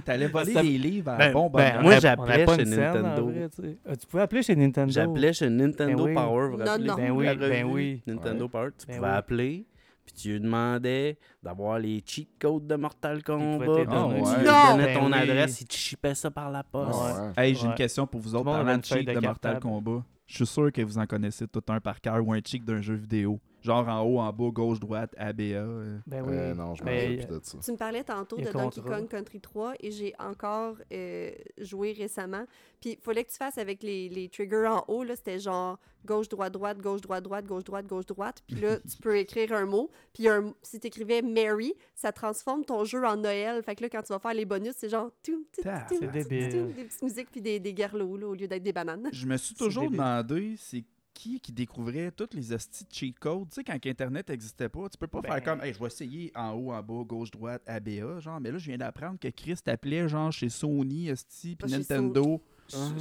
T'allais 0.05 0.27
voler 0.27 0.53
Ça- 0.53 0.61
des 0.61 0.77
livres 0.77 1.11
à 1.11 1.17
Ben, 1.17 1.33
ben, 1.33 1.49
bonheur. 1.49 1.81
moi, 1.81 1.99
j'appelais 1.99 2.45
chez 2.45 2.65
Nintendo. 2.65 3.25
vrai, 3.29 3.49
tu. 3.49 3.77
Ah, 3.87 3.93
pouvais 4.09 4.23
appeler 4.23 4.43
chez 4.43 4.55
Nintendo? 4.55 4.91
J'appelais 4.91 5.33
chez 5.33 5.49
Nintendo 5.49 5.95
Ben 6.05 6.09
oui. 6.09 6.13
Power, 6.13 6.45
vous 6.47 6.51
vous 6.51 6.57
Non, 6.57 6.65
rappelez? 6.65 6.87
non. 6.87 6.95
Ben 6.95 7.11
oui, 7.11 7.35
ben 7.37 7.63
oui. 7.65 8.01
Nintendo 8.05 8.43
Ouais. 8.45 8.49
Power, 8.51 8.69
tu 8.77 8.85
Ben 8.87 8.95
pouvais 8.97 9.07
oui. 9.09 9.15
appeler, 9.15 9.65
puis 10.12 10.22
tu 10.22 10.32
lui 10.34 10.39
demandais 10.39 11.18
d'avoir 11.43 11.80
les 11.80 12.01
cheat 12.05 12.30
codes 12.39 12.68
de 12.68 12.76
Mortal 12.76 13.24
Kombat. 13.24 13.66
tu 13.66 13.72
lui 13.72 13.78
ouais. 13.78 13.84
donnais 13.86 14.86
Ben 14.93 14.99
ton 14.99 15.07
oui. 15.07 15.14
adresse, 15.14 15.62
il 15.62 15.68
te 15.68 15.74
chipait 15.74 16.16
ça 16.16 16.32
par 16.32 16.49
la 16.49 16.64
poste. 16.64 16.99
Ouais. 16.99 17.43
Hey, 17.49 17.55
j'ai 17.55 17.68
une 17.68 17.76
question 17.76 18.07
pour 18.07 18.20
vous 18.20 18.36
autres. 18.36 18.45
Parlant 18.45 18.78
de 18.78 18.86
cheat 18.86 19.07
de 19.07 19.14
de 19.14 19.20
Mortal. 19.20 19.60
Kombat, 19.60 20.03
je 20.26 20.36
suis 20.36 20.47
sûr 20.47 20.72
que 20.72 20.82
vous 20.82 20.97
en 20.97 21.05
connaissez 21.05 21.47
tout 21.47 21.64
un 21.70 21.80
par 21.80 22.01
cœur 22.01 22.26
ou 22.26 22.34
un 22.34 22.39
cheat 22.43 22.64
d'un 22.66 22.82
jeu 22.82 22.95
vidéo. 22.95 23.39
Genre 23.62 23.88
en 23.88 24.01
haut, 24.03 24.20
en 24.20 24.32
bas, 24.32 24.49
gauche, 24.51 24.80
droite, 24.80 25.14
ABA. 25.18 25.43
euh. 25.43 25.97
Ben 26.07 26.22
oui. 26.26 26.34
Euh, 26.36 26.53
non, 26.55 26.76
je 26.76 26.84
me 26.84 26.88
Ben, 26.88 26.95
rappelle 26.95 27.28
plus 27.28 27.39
de 27.39 27.45
ça. 27.45 27.57
Tu 27.64 27.72
me 27.72 27.78
parlais 27.78 28.03
tantôt 28.03 28.38
de 28.38 28.49
Donkey. 28.51 28.82
Kong 28.82 29.07
Country 29.10 29.39
3 29.41 29.74
et 29.82 29.91
j'ai 29.91 30.14
encore 30.20 30.76
euh, 30.93 31.32
joué 31.57 31.91
récemment. 31.91 32.45
Puis 32.80 32.91
il 32.91 32.97
fallait 33.01 33.26
que 33.26 33.32
tu 33.32 33.38
fasses 33.38 33.57
avec 33.57 33.84
les, 33.84 34.07
les 34.10 34.30
triggers 34.30 34.68
en 34.68 34.86
haut. 34.88 35.03
là, 35.03 35.16
C'était 35.16 35.39
genre 35.39 35.78
gauche, 36.05 36.30
droite, 36.30 36.53
droite, 36.53 36.78
gauche, 36.80 37.01
droite, 37.01 37.24
droite, 37.24 37.45
gauche, 37.45 37.64
droite, 37.66 37.86
gauche, 37.88 38.05
droite. 38.05 38.41
Puis 38.47 38.55
là, 38.62 38.78
tu 38.80 38.97
peux 39.01 39.18
écrire 39.18 39.51
un 39.51 39.66
mot. 39.66 39.89
Puis 40.14 40.30
un- 40.30 40.53
si 40.62 40.80
tu 40.80 40.88
écrivais 40.88 41.22
Mary, 41.22 41.74
ça 41.95 42.14
transforme 42.14 42.64
ton 42.64 42.86
jeu 42.86 43.03
en 43.05 43.18
Noël. 43.18 43.62
Fait 43.64 43.76
que 43.76 43.84
là, 43.84 43.89
quand 43.89 44.01
tu 44.03 44.14
vas 44.14 44.20
faire 44.20 44.34
les 44.34 44.45
bonus, 44.45 44.76
c'est 44.78 44.88
genre. 44.89 45.12
tout, 45.22 45.45
tout, 45.53 45.62
tout, 45.89 45.99
Des 46.07 46.24
petites 46.24 47.01
musiques 47.03 47.30
puis 47.32 47.41
des, 47.41 47.60
des 47.60 47.74
guerlots 47.74 48.16
là, 48.16 48.28
au 48.28 48.34
lieu 48.36 48.47
d'être 48.47 48.64
des 48.64 48.72
bananes. 48.74 49.10
Je 49.12 49.26
me 49.26 49.36
suis 49.36 49.55
toujours 49.55 49.84
débile. 49.84 49.97
demandé, 49.97 50.55
c'est 50.57 50.86
qui 51.20 51.39
qui 51.41 51.51
découvrait 51.51 52.11
toutes 52.11 52.34
les 52.34 52.53
hosties 52.53 52.86
de 52.86 52.89
cheat 52.93 53.20
codes. 53.20 53.49
Tu 53.49 53.55
sais, 53.55 53.63
quand 53.63 53.78
Internet 53.86 54.30
n'existait 54.30 54.70
pas, 54.70 54.88
tu 54.89 54.97
peux 54.97 55.07
pas 55.07 55.22
Ben- 55.22 55.34
faire 55.34 55.43
comme, 55.43 55.61
hey, 55.63 55.74
je 55.74 55.80
vais 55.80 55.88
essayer 55.88 56.32
en 56.36 56.51
haut, 56.53 56.72
en 56.72 56.82
bas, 56.82 57.03
gauche, 57.05 57.30
droite, 57.32 57.61
ABA, 57.67 58.20
genre. 58.20 58.39
Mais 58.39 58.51
là, 58.51 58.57
je 58.57 58.65
viens 58.67 58.78
d'apprendre 58.78 59.20
que 59.20 59.28
Chris 59.28 59.55
t'appelait, 59.63 60.07
genre, 60.07 60.32
chez 60.32 60.47
Sony, 60.49 61.11
hostie, 61.11 61.55
puis 61.55 61.70
Nintendo. 61.72 62.41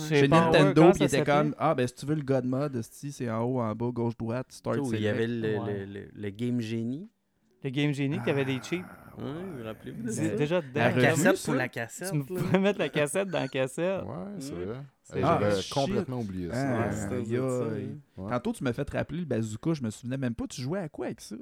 Chez 0.08 0.26
Nintendo, 0.28 0.72
comment 0.80 0.90
puis 0.92 1.00
il 1.02 1.04
était 1.04 1.24
comme, 1.24 1.54
ah, 1.58 1.74
ben, 1.74 1.86
si 1.86 1.94
tu 1.94 2.06
veux 2.06 2.14
le 2.14 2.22
God 2.22 2.44
Mode, 2.46 2.74
hostie, 2.76 3.12
c'est 3.12 3.30
en 3.30 3.42
haut, 3.42 3.60
en 3.60 3.74
bas, 3.74 3.90
gauche, 3.92 4.16
droite, 4.16 4.46
start, 4.50 4.78
il 4.92 5.00
y 5.00 5.08
avait 5.08 5.26
le, 5.26 5.58
Ouais. 5.58 5.86
le- 5.86 5.92
le- 5.92 6.08
le 6.14 6.30
Game 6.30 6.60
Genie. 6.60 7.08
Le 7.62 7.70
Game 7.70 7.92
Genie 7.92 8.18
qui 8.22 8.30
avait 8.30 8.44
des 8.44 8.60
cheats. 8.62 8.76
Hein, 9.20 9.34
vous 9.52 9.58
vous 9.58 9.64
rappelez-vous 9.64 10.10
ça? 10.10 10.28
déjà 10.36 10.60
La 10.74 10.92
cassette 10.92 11.44
pour 11.44 11.54
la 11.54 11.68
cassette. 11.68 12.12
Tu 12.12 12.24
pouvais 12.24 12.58
mettre 12.58 12.78
la 12.78 12.88
cassette 12.88 13.28
dans 13.28 13.40
la 13.40 13.48
cassette. 13.48 14.02
Ouais, 14.04 14.14
c'est 14.38 14.52
Ouais. 14.54 14.64
vrai. 14.64 14.78
Ah, 15.14 15.38
J'avais 15.40 15.60
shit. 15.62 15.72
complètement 15.72 16.20
oublié 16.20 16.50
ça. 16.50 16.82
Ah, 16.82 16.86
Ouais, 16.88 16.92
ça. 16.92 18.28
Tantôt, 18.28 18.52
tu 18.52 18.62
m'as 18.64 18.72
fait 18.72 18.88
rappeler 18.90 19.20
le 19.20 19.24
bazooka, 19.24 19.72
je 19.74 19.82
me 19.82 19.90
souvenais 19.90 20.18
même 20.18 20.34
pas. 20.34 20.46
Tu 20.46 20.60
jouais 20.60 20.80
à 20.80 20.88
quoi 20.88 21.06
avec 21.06 21.20
ça? 21.20 21.36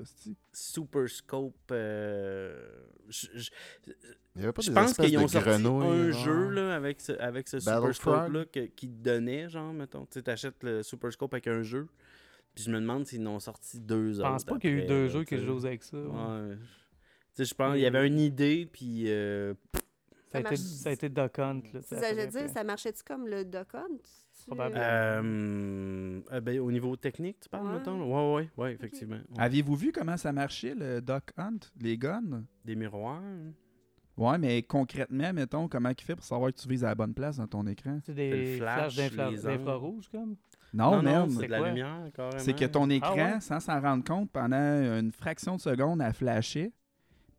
Super 0.53 1.09
Scope. 1.09 1.55
euh, 1.73 2.65
je- 3.09 3.27
je- 3.35 3.51
Il 4.37 4.43
y 4.43 4.45
avait 4.45 4.53
pas 4.53 4.63
Je 4.63 4.69
des 4.69 4.75
pense 4.75 4.93
qu'ils 4.95 5.19
ont 5.19 5.27
sorti 5.29 5.49
un 5.49 6.11
jeu 6.13 6.49
là, 6.51 6.75
avec 6.77 7.01
ce, 7.01 7.13
avec 7.13 7.49
ce 7.49 7.59
Super 7.59 7.95
Scope 7.95 8.15
Frog? 8.15 8.33
là, 8.33 8.45
que- 8.45 8.67
qui 8.67 8.89
te 8.89 9.03
donnait, 9.03 9.49
genre, 9.49 9.73
mettons. 9.73 10.03
Tu 10.05 10.15
sais, 10.15 10.23
t'achètes 10.23 10.63
le 10.63 10.83
Super 10.83 11.11
Scope 11.13 11.33
avec 11.35 11.47
un 11.47 11.63
jeu. 11.63 11.89
Puis 12.55 12.65
je 12.65 12.71
me 12.71 12.81
demande 12.81 13.07
s'ils 13.07 13.27
en 13.27 13.33
ont 13.33 13.41
sorti 13.41 13.81
deux 13.81 14.13
Je 14.13 14.21
autres. 14.21 14.29
pense 14.31 14.45
pas 14.45 14.59
qu'il 14.59 14.71
y 14.71 14.73
a 14.75 14.85
eu 14.85 14.87
deux 14.87 15.03
là, 15.05 15.09
jeux 15.09 15.25
que 15.25 15.37
je 15.39 15.45
joue 15.47 15.59
avec 15.67 15.83
ça. 15.83 15.97
ouais. 15.97 16.05
Ouais. 16.07 16.57
Tu 16.57 16.59
sais, 17.35 17.45
je 17.45 17.55
pense 17.55 17.73
qu'il 17.75 17.83
y 17.83 17.87
avait 17.87 18.07
une 18.07 18.19
idée, 18.21 18.69
puis. 18.73 19.05
euh, 19.09 19.55
Ça 20.37 20.39
a, 20.39 20.41
été, 20.41 20.51
marche- 20.51 20.61
ça 20.61 20.89
a 20.89 20.93
été 20.93 21.09
Duck 21.09 21.39
Hunt. 21.39 21.61
Là, 21.73 21.81
C'est 21.83 21.95
ça 21.97 22.01
ça, 22.01 22.11
je 22.23 22.27
dire, 22.29 22.51
ça 22.51 22.65
marchait-tu 22.65 23.03
comme 23.05 23.27
le 23.27 23.45
Duck 23.45 23.75
Hunt? 23.75 23.99
Probablement. 24.47 24.81
Euh, 24.85 26.21
euh, 26.33 26.41
ben, 26.41 26.61
au 26.61 26.71
niveau 26.71 26.95
technique, 26.97 27.41
tu 27.41 27.49
parles, 27.49 27.67
Ouais. 27.67 27.73
mettons? 27.79 28.01
Ouais, 28.03 28.35
ouais, 28.37 28.51
ouais, 28.57 28.73
effectivement. 28.75 29.17
Ouais. 29.17 29.39
Aviez-vous 29.43 29.75
vu 29.75 29.93
comment 29.93 30.17
ça 30.17 30.33
marchait, 30.33 30.75
le 30.75 31.01
Duck 31.01 31.33
Hunt, 31.37 31.59
les 31.81 31.97
guns? 31.99 32.45
Des 32.65 32.77
miroirs? 32.77 33.23
Ouais, 34.17 34.39
mais 34.39 34.63
concrètement, 34.63 35.33
mettons, 35.33 35.69
comment 35.69 35.91
il 35.91 36.01
fait 36.01 36.15
pour 36.17 36.25
savoir 36.25 36.53
que 36.53 36.59
tu 36.59 36.69
vises 36.69 36.85
à 36.85 36.89
la 36.89 36.95
bonne 36.95 37.13
place 37.13 37.37
dans 37.39 37.47
ton 37.47 37.67
écran? 37.67 37.99
C'est 38.05 38.15
des 38.15 38.57
flash, 38.59 38.95
flashs 38.95 38.97
d'infra- 39.13 39.31
les 39.31 39.47
angles. 39.47 39.59
d'infrarouge, 39.59 40.09
comme? 40.11 40.37
Non, 40.73 41.03
man. 41.03 41.29
c'est 41.31 41.47
de 41.47 41.51
la 41.51 41.59
quoi? 41.59 41.69
lumière, 41.69 42.01
carrément. 42.15 42.39
C'est 42.39 42.55
que 42.55 42.65
ton 42.67 42.89
écran, 42.91 43.15
ouais? 43.15 43.41
sans 43.41 43.61
s'en 43.61 43.81
rendre 43.81 44.05
compte, 44.05 44.31
pendant 44.31 44.57
une 44.99 45.13
fraction 45.13 45.57
de 45.57 45.61
seconde, 45.61 46.01
elle 46.03 46.13
flashait. 46.15 46.73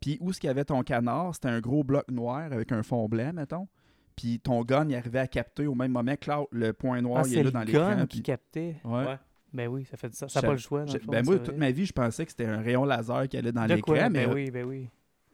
Puis 0.00 0.16
où 0.20 0.32
ce 0.32 0.40
qu'il 0.40 0.48
y 0.48 0.50
avait 0.50 0.64
ton 0.64 0.82
canard, 0.82 1.34
c'était 1.34 1.48
un 1.48 1.60
gros 1.60 1.82
bloc 1.84 2.10
noir 2.10 2.52
avec 2.52 2.70
un 2.72 2.82
fond 2.82 3.08
blanc, 3.08 3.32
mettons. 3.32 3.68
Puis 4.16 4.40
ton 4.40 4.62
gun, 4.64 4.88
il 4.88 4.94
arrivait 4.96 5.18
à 5.20 5.26
capter 5.28 5.66
au 5.66 5.74
même 5.74 5.92
moment 5.92 6.14
que 6.16 6.30
là, 6.30 6.44
le 6.50 6.72
point 6.72 7.00
noir, 7.00 7.22
Ah, 7.24 7.28
il 7.28 7.34
est 7.38 7.42
le 7.42 7.50
là 7.50 7.64
dans 7.64 7.72
gun 7.72 7.88
l'écran. 7.90 8.00
qui 8.06 8.16
puis- 8.16 8.22
captait? 8.22 8.76
Ouais. 8.84 9.04
Ouais. 9.06 9.18
Ben 9.52 9.68
oui, 9.68 9.84
ça 9.86 9.96
fait 9.96 10.12
ça. 10.14 10.28
Ça 10.28 10.40
n'a 10.42 10.48
pas 10.48 10.52
le 10.52 10.58
choix. 10.58 10.80
dans 10.84 10.88
Je- 10.92 10.98
le 10.98 11.04
fond, 11.04 11.10
ben 11.12 11.24
moi, 11.24 11.36
toute 11.38 11.46
vrai. 11.48 11.56
ma 11.56 11.70
vie, 11.70 11.86
je 11.86 11.92
pensais 11.92 12.24
que 12.26 12.30
c'était 12.32 12.44
un 12.46 12.60
rayon 12.60 12.84
laser 12.84 13.28
qui 13.28 13.36
allait 13.38 13.52
dans 13.52 13.66
De 13.66 13.74
l'écran, 13.74 13.94
quoi? 13.94 14.08
mais 14.10 14.26
Ben 14.26 14.30
euh, 14.30 14.34
oui, 14.34 14.50
ben 14.50 14.64
oui. 14.66 14.88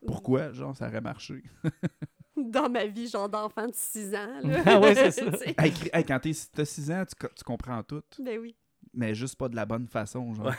pourquoi, 0.07 0.53
genre, 0.53 0.77
ça 0.77 0.87
aurait 0.89 1.01
marché? 1.01 1.43
Dans 2.37 2.69
ma 2.69 2.85
vie, 2.87 3.07
genre 3.09 3.29
d'enfant 3.29 3.67
de 3.67 3.73
6 3.75 4.13
ans. 4.15 4.41
Là. 4.43 4.63
Ah 4.67 4.81
ouais, 4.81 4.95
c'est 4.95 5.11
ça. 5.13 5.31
Tu 5.31 5.39
sais. 5.39 5.55
Hey, 5.59 5.73
hey, 5.93 6.05
quand 6.05 6.19
t'es- 6.19 6.33
t'as 6.53 6.65
6 6.65 6.91
ans, 6.91 7.05
tu, 7.07 7.15
tu 7.35 7.45
comprends 7.45 7.83
tout, 7.83 8.03
ben 8.21 8.39
oui. 8.41 8.55
mais 8.93 9.15
juste 9.15 9.37
pas 9.37 9.49
de 9.49 9.57
la 9.57 9.65
bonne 9.67 9.87
façon, 9.89 10.35
genre. 10.35 10.53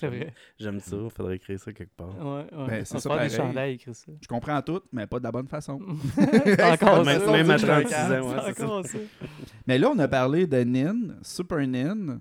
Ouais. 0.00 0.08
C'est 0.10 0.16
vrai. 0.16 0.34
J'aime 0.58 0.80
ça, 0.80 0.96
faudrait 1.14 1.36
écrire 1.36 1.58
ça 1.58 1.72
quelque 1.72 1.94
part. 1.96 2.16
Ouais, 2.18 2.46
ouais. 2.52 2.66
Ben, 2.68 2.84
c'est 2.84 2.96
On 2.96 2.98
ça 3.00 3.18
des 3.18 3.28
chandails, 3.34 3.74
écrit 3.74 3.94
ça. 3.94 4.12
Je 4.20 4.28
comprends 4.28 4.62
tout, 4.62 4.80
mais 4.92 5.06
pas 5.06 5.18
de 5.18 5.24
la 5.24 5.32
bonne 5.32 5.48
façon. 5.48 5.74
Encore 6.72 7.04
Même- 7.04 7.20
ça. 7.20 7.32
même 7.32 7.50
à 7.50 7.58
C'est 7.58 7.66
36 7.66 7.94
ans, 7.94 8.08
ouais, 8.30 8.36
c'est 8.46 8.54
ça. 8.58 8.64
encore 8.66 8.86
ça. 8.86 8.98
Mais 9.66 9.78
là, 9.78 9.90
on 9.94 9.98
a 9.98 10.08
parlé 10.08 10.46
de 10.46 10.58
NIN, 10.64 11.16
Super 11.22 11.66
NIN. 11.66 12.20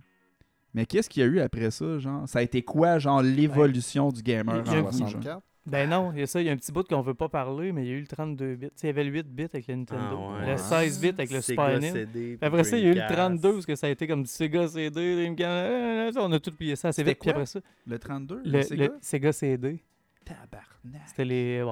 Mais 0.74 0.86
qu'est-ce 0.86 1.10
qu'il 1.10 1.22
y 1.22 1.26
a 1.26 1.30
eu 1.30 1.40
après 1.40 1.72
ça, 1.72 1.98
genre? 1.98 2.28
Ça 2.28 2.40
a 2.40 2.42
été 2.42 2.62
quoi, 2.62 3.00
genre, 3.00 3.22
l'évolution 3.22 4.12
du 4.12 4.22
gamer 4.22 4.64
Il 4.66 4.70
en 4.80 4.82
vous, 4.84 4.98
genre? 4.98 5.10
64. 5.10 5.42
Ben 5.68 5.90
non, 5.90 6.12
il 6.14 6.20
y 6.20 6.22
a 6.24 6.28
ça, 6.28 6.40
il 6.42 6.46
y 6.48 6.50
a 6.50 6.54
un 6.54 6.58
petit 6.58 6.72
bout 6.72 6.88
qu'on 6.88 7.02
veut 7.02 7.14
pas 7.14 7.28
parler, 7.28 7.74
mais 7.74 7.84
il 7.84 7.88
y 7.90 7.92
a 7.92 7.96
eu 7.96 8.00
le 8.02 8.08
32 8.08 8.56
bits. 8.56 8.70
Il 8.82 8.86
y 8.86 8.90
avait 8.90 9.04
le 9.04 9.12
8 9.12 9.28
bits 9.28 9.44
avec 9.54 9.68
le 9.68 9.76
Nintendo, 9.76 10.18
Ah 10.40 10.46
le 10.46 10.52
ouais. 10.54 10.58
16 10.58 11.02
bits 11.02 11.08
avec 11.10 11.30
le 11.30 11.42
Super 11.42 11.78
Puis 11.80 11.92
puis 12.16 12.38
après 12.42 12.64
ça, 12.64 12.78
il 12.78 12.84
y 12.84 12.88
a 12.88 12.90
eu 12.92 12.94
le 12.94 13.00
Dreamcast. 13.02 13.18
32 13.18 13.54
parce 13.54 13.66
que 13.66 13.76
ça 13.76 13.88
a 13.88 13.90
été 13.90 14.08
comme 14.08 14.24
du 14.24 14.30
Sega 14.30 14.68
CD, 14.70 15.16
Dreamcast, 15.16 16.18
on 16.20 16.32
a 16.32 16.40
tout 16.40 16.52
plié 16.54 16.76
ça 16.78 16.88
assez 16.88 17.02
C'était 17.02 17.12
vite. 17.12 17.20
Puis 17.20 17.26
quoi? 17.26 17.34
après 17.34 17.46
ça, 17.48 17.60
Le 17.86 18.00
32? 18.00 18.42
le, 18.46 18.62
Sega? 18.62 18.84
le 18.86 18.94
Sega 19.02 19.32
CD, 19.34 19.84
Tabarnak. 20.26 21.08
c'était 21.08 21.26
les. 21.26 21.62
Ouais. 21.64 21.72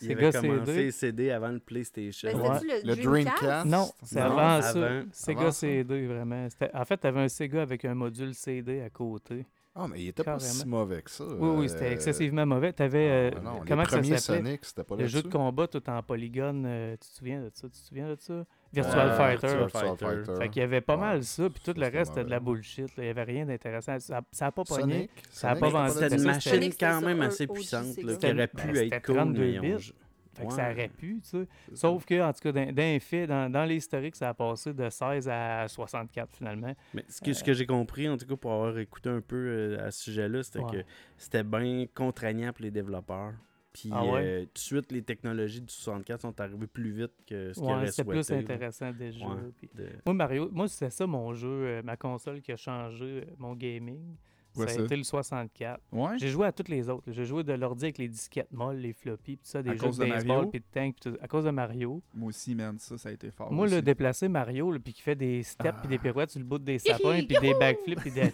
Il 0.00 0.06
Sega 0.08 0.28
avait 0.28 0.38
commencé 0.48 0.72
CD. 0.74 0.90
CD 0.92 1.30
avant 1.32 1.48
le 1.48 1.58
PlayStation. 1.58 2.28
Ben, 2.32 2.40
Ouais. 2.40 2.80
Le 2.84 2.94
Dreamcast? 2.96 3.66
Non, 3.66 3.88
c'est 4.04 4.20
Non, 4.20 4.26
avant 4.38 4.62
ça. 4.62 4.68
avant. 4.70 5.02
Sega 5.12 5.40
Avant 5.40 5.50
ça. 5.50 5.58
CD, 5.60 6.06
vraiment. 6.06 6.48
C'était- 6.50 6.70
En 6.74 6.84
fait, 6.84 6.98
tu 6.98 7.06
avais 7.08 7.20
un 7.20 7.28
Sega 7.28 7.62
avec 7.62 7.84
un 7.84 7.94
module 7.94 8.32
CD 8.34 8.80
à 8.80 8.90
côté. 8.90 9.44
Ah, 9.80 9.86
mais 9.88 10.02
il 10.02 10.08
était 10.08 10.24
pas 10.24 10.40
si 10.40 10.66
mauvais 10.66 11.02
que 11.02 11.10
ça. 11.10 11.24
Oui, 11.24 11.50
oui, 11.56 11.68
c'était 11.68 11.84
euh, 11.86 11.92
excessivement 11.92 12.44
mauvais. 12.44 12.72
Tu 12.72 12.82
avais. 12.82 13.30
ah, 13.36 13.40
non, 13.40 13.60
comment 13.66 13.82
les 13.82 13.88
ça 13.88 13.96
s'appelait? 14.18 14.18
Sonic, 14.18 14.64
c'était 14.64 14.82
pas 14.82 14.96
Le 14.96 15.06
jeu 15.06 15.22
de 15.22 15.28
combat 15.28 15.68
tout 15.68 15.88
en 15.88 16.02
polygone. 16.02 16.64
euh, 16.66 16.96
tu 17.00 17.08
te 17.08 17.16
souviens 17.16 17.40
de 17.42 17.50
ça? 17.54 17.68
Tu 17.68 17.80
te 17.80 17.86
souviens 17.86 18.08
de 18.08 18.16
ça? 18.18 18.44
Virtual 18.72 19.08
Euh, 19.08 19.16
Fighter. 19.16 19.46
Virtual 19.46 19.70
Fighter. 19.70 20.04
Fighter. 20.24 20.34
Fait 20.42 20.48
qu'il 20.48 20.60
y 20.60 20.64
avait 20.64 20.80
pas 20.80 20.94
Ouais. 20.96 21.00
mal 21.00 21.22
ça, 21.24 21.48
puis 21.48 21.62
tout 21.64 21.72
Ça, 21.80 21.86
le 21.90 21.96
reste, 21.96 22.12
c'était 22.12 22.24
de 22.24 22.30
la 22.30 22.40
bullshit. 22.40 22.96
là. 22.96 23.04
Il 23.04 23.06
y 23.06 23.10
avait 23.10 23.22
rien 23.22 23.46
d'intéressant. 23.46 23.98
Ça 24.00 24.20
n'a 24.40 24.50
pas 24.52 24.64
pogné. 24.64 24.82
Sonic? 24.94 25.10
Ça 25.30 25.50
a 25.50 25.56
Sonic, 25.56 25.60
pas 25.72 25.80
vendu. 25.86 25.92
C'était 26.00 26.16
une 26.16 26.24
machine 26.24 26.72
quand 26.80 27.00
même 27.00 27.20
assez 27.22 27.46
puissante 27.46 27.94
qui 27.94 28.04
aurait 28.04 28.16
Ben, 28.34 28.46
pu 28.48 28.74
c'était 28.74 28.96
être 28.96 29.06
cool, 29.06 29.14
32 29.14 29.40
mais 29.42 29.52
ils 29.52 29.58
ont- 29.60 29.76
bits. 29.76 29.92
Fait 30.38 30.46
que 30.46 30.52
ça 30.52 30.70
aurait 30.70 30.88
pu, 30.88 31.20
tu 31.22 31.28
sais. 31.28 31.48
Sauf 31.74 32.04
que, 32.04 32.20
en 32.22 32.32
tout 32.32 32.40
cas, 32.52 32.52
les 32.52 33.00
faits, 33.00 33.28
dans, 33.28 33.50
dans 33.50 33.64
l'historique, 33.64 34.16
ça 34.16 34.30
a 34.30 34.34
passé 34.34 34.72
de 34.72 34.88
16 34.88 35.28
à 35.28 35.66
64 35.68 36.36
finalement. 36.36 36.74
Mais 36.94 37.04
ce 37.08 37.20
que, 37.20 37.32
ce 37.32 37.42
que 37.44 37.52
j'ai 37.52 37.66
compris, 37.66 38.08
en 38.08 38.16
tout 38.16 38.26
cas, 38.26 38.36
pour 38.36 38.52
avoir 38.52 38.78
écouté 38.78 39.08
un 39.10 39.20
peu 39.20 39.36
euh, 39.36 39.86
à 39.86 39.90
ce 39.90 40.04
sujet-là, 40.04 40.42
c'était 40.42 40.58
Ouais. 40.60 40.70
que 40.82 40.84
c'était 41.16 41.42
bien 41.44 41.86
contraignant 41.94 42.52
pour 42.52 42.62
les 42.64 42.70
développeurs. 42.70 43.32
Puis 43.72 43.90
Ah 43.92 44.04
ouais? 44.04 44.20
euh, 44.24 44.40
tout 44.46 44.50
de 44.54 44.58
suite, 44.58 44.92
les 44.92 45.02
technologies 45.02 45.60
du 45.60 45.72
64 45.72 46.22
sont 46.22 46.40
arrivées 46.40 46.66
plus 46.66 46.90
vite 46.90 47.12
que 47.26 47.52
ce 47.52 47.60
Ouais, 47.60 47.72
avaient 47.74 47.86
c'était 47.92 48.02
souhaité. 48.22 48.44
plus 48.44 48.52
intéressant 48.52 48.90
déjà. 48.92 49.26
Ouais. 49.26 49.34
puis- 49.56 49.70
De- 49.74 49.88
Moi, 50.06 50.14
Mario, 50.14 50.48
moi, 50.50 50.66
c'était 50.68 50.90
ça 50.90 51.06
mon 51.06 51.32
jeu, 51.34 51.48
euh, 51.48 51.82
ma 51.82 51.96
console 51.96 52.40
qui 52.40 52.50
a 52.50 52.56
changé 52.56 53.04
euh, 53.26 53.34
mon 53.38 53.54
gaming. 53.54 54.16
Ouais, 54.56 54.66
ça 54.66 54.72
a 54.72 54.76
ça. 54.76 54.82
été 54.84 54.96
le 54.96 55.02
64. 55.04 55.80
Ouais? 55.92 56.18
J'ai 56.18 56.28
joué 56.28 56.46
à 56.46 56.52
toutes 56.52 56.68
les 56.68 56.88
autres. 56.88 57.04
J'ai 57.12 57.24
joué 57.24 57.44
de 57.44 57.52
l'ordi 57.52 57.84
avec 57.84 57.98
les 57.98 58.08
disquettes 58.08 58.50
molles, 58.52 58.78
les 58.78 58.92
floppies, 58.92 59.36
puis 59.36 59.46
ça, 59.48 59.62
des 59.62 59.70
À 59.70 59.74
jeux 59.74 59.78
cause 59.80 59.98
de 59.98 60.06
baseball, 60.06 60.50
puis 60.50 60.60
de 60.60 60.64
tank, 60.72 60.96
tout- 61.00 61.16
à 61.20 61.28
cause 61.28 61.44
de 61.44 61.50
Mario. 61.50 62.02
Moi 62.14 62.28
aussi, 62.30 62.54
man, 62.54 62.76
ça, 62.78 62.98
ça 62.98 63.10
a 63.10 63.12
été 63.12 63.30
fort. 63.30 63.52
Moi, 63.52 63.66
aussi. 63.66 63.74
le 63.76 63.82
déplacer 63.82 64.28
Mario, 64.28 64.74
puis 64.82 64.92
qui 64.92 65.02
fait 65.02 65.14
des 65.14 65.42
steps 65.42 65.78
puis 65.80 65.88
des 65.88 65.96
Ah. 65.96 66.02
pirouettes 66.02 66.30
sur 66.30 66.40
le 66.40 66.46
bout 66.46 66.58
des 66.58 66.78
sapins, 66.78 67.20
puis 67.28 67.36
des 67.40 67.54
backflips, 67.54 68.00
puis 68.00 68.10
des. 68.10 68.32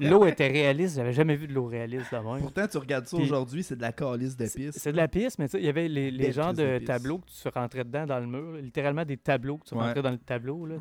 L'eau 0.00 0.26
était 0.26 0.48
réaliste. 0.48 0.96
J'avais 0.96 1.12
jamais 1.12 1.36
vu 1.36 1.46
de 1.46 1.52
l'eau 1.54 1.66
réaliste 1.66 2.12
même. 2.12 2.40
Pourtant, 2.40 2.66
tu 2.66 2.78
regardes 2.78 3.06
ça 3.06 3.16
aujourd'hui, 3.16 3.62
c'est 3.62 3.76
de 3.76 3.82
la 3.82 3.92
calice 3.92 4.36
de 4.36 4.46
C'est 4.46 4.58
piste. 4.66 4.78
c'est 4.78 4.92
de 4.92 4.96
la 4.96 5.08
piste, 5.08 5.38
mais 5.38 5.46
tu 5.46 5.52
sais, 5.52 5.58
il 5.60 5.64
y 5.66 5.68
avait 5.68 5.88
les, 5.88 6.10
les 6.10 6.32
genres 6.32 6.52
de 6.54 6.78
tableaux 6.78 7.18
que 7.18 7.26
tu 7.30 7.48
rentrais 7.48 7.84
dedans 7.84 8.06
dans 8.06 8.18
le 8.20 8.26
mur. 8.26 8.52
là. 8.52 8.60
Littéralement 8.60 9.04
des 9.04 9.16
tableaux 9.16 9.58
que 9.58 9.66
tu 9.68 9.74
Ouais. 9.74 9.82
rentrais 9.82 10.02
dans 10.02 10.10
le 10.10 10.18
tableau. 10.18 10.66
Là, 10.66 10.76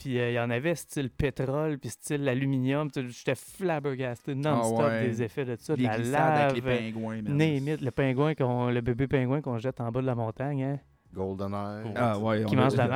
Puis 0.00 0.18
euh, 0.18 0.30
il 0.30 0.34
y 0.34 0.40
en 0.40 0.48
avait 0.50 0.74
style 0.74 1.10
pétrole, 1.10 1.78
puis 1.78 1.90
style 1.90 2.26
aluminium. 2.28 2.90
Tu 2.90 3.02
sais, 3.02 3.08
J'étais 3.10 3.34
flabbergasté 3.34 4.34
non-stop 4.34 4.78
Ah 4.80 4.88
ouais. 4.88 5.06
des 5.08 5.22
effets 5.22 5.44
de 5.44 5.56
ça. 5.56 5.74
Les 5.76 5.84
la 5.84 5.98
lave, 5.98 6.40
avec 6.50 6.64
les 6.64 6.92
pingouins, 6.92 7.16
it, 7.68 7.80
le 7.82 7.90
pingouin, 7.90 8.34
qu'on, 8.34 8.70
le 8.70 8.80
bébé 8.80 9.06
pingouin 9.06 9.40
qu'on 9.42 9.58
jette 9.58 9.80
en 9.80 9.90
bas 9.92 10.00
de 10.00 10.06
la 10.06 10.14
montagne. 10.14 10.62
Hein? 10.64 10.78
GoldenEye. 11.12 11.92
Ah 11.96 12.18
ouais, 12.18 12.44
Qui 12.44 12.54
on 12.56 12.58
a- 12.58 12.62
mange 12.62 12.72
de 12.72 12.78
la 12.78 12.86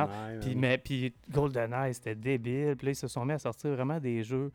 Puis, 0.41 0.55
mais, 0.55 0.77
puis 0.77 1.13
GoldenEye, 1.31 1.93
c'était 1.93 2.15
débile. 2.15 2.75
Puis 2.77 2.87
là, 2.87 2.91
ils 2.91 2.95
se 2.95 3.07
sont 3.07 3.23
mis 3.25 3.33
à 3.33 3.39
sortir 3.39 3.71
vraiment 3.71 3.99
des 3.99 4.23
jeux. 4.23 4.51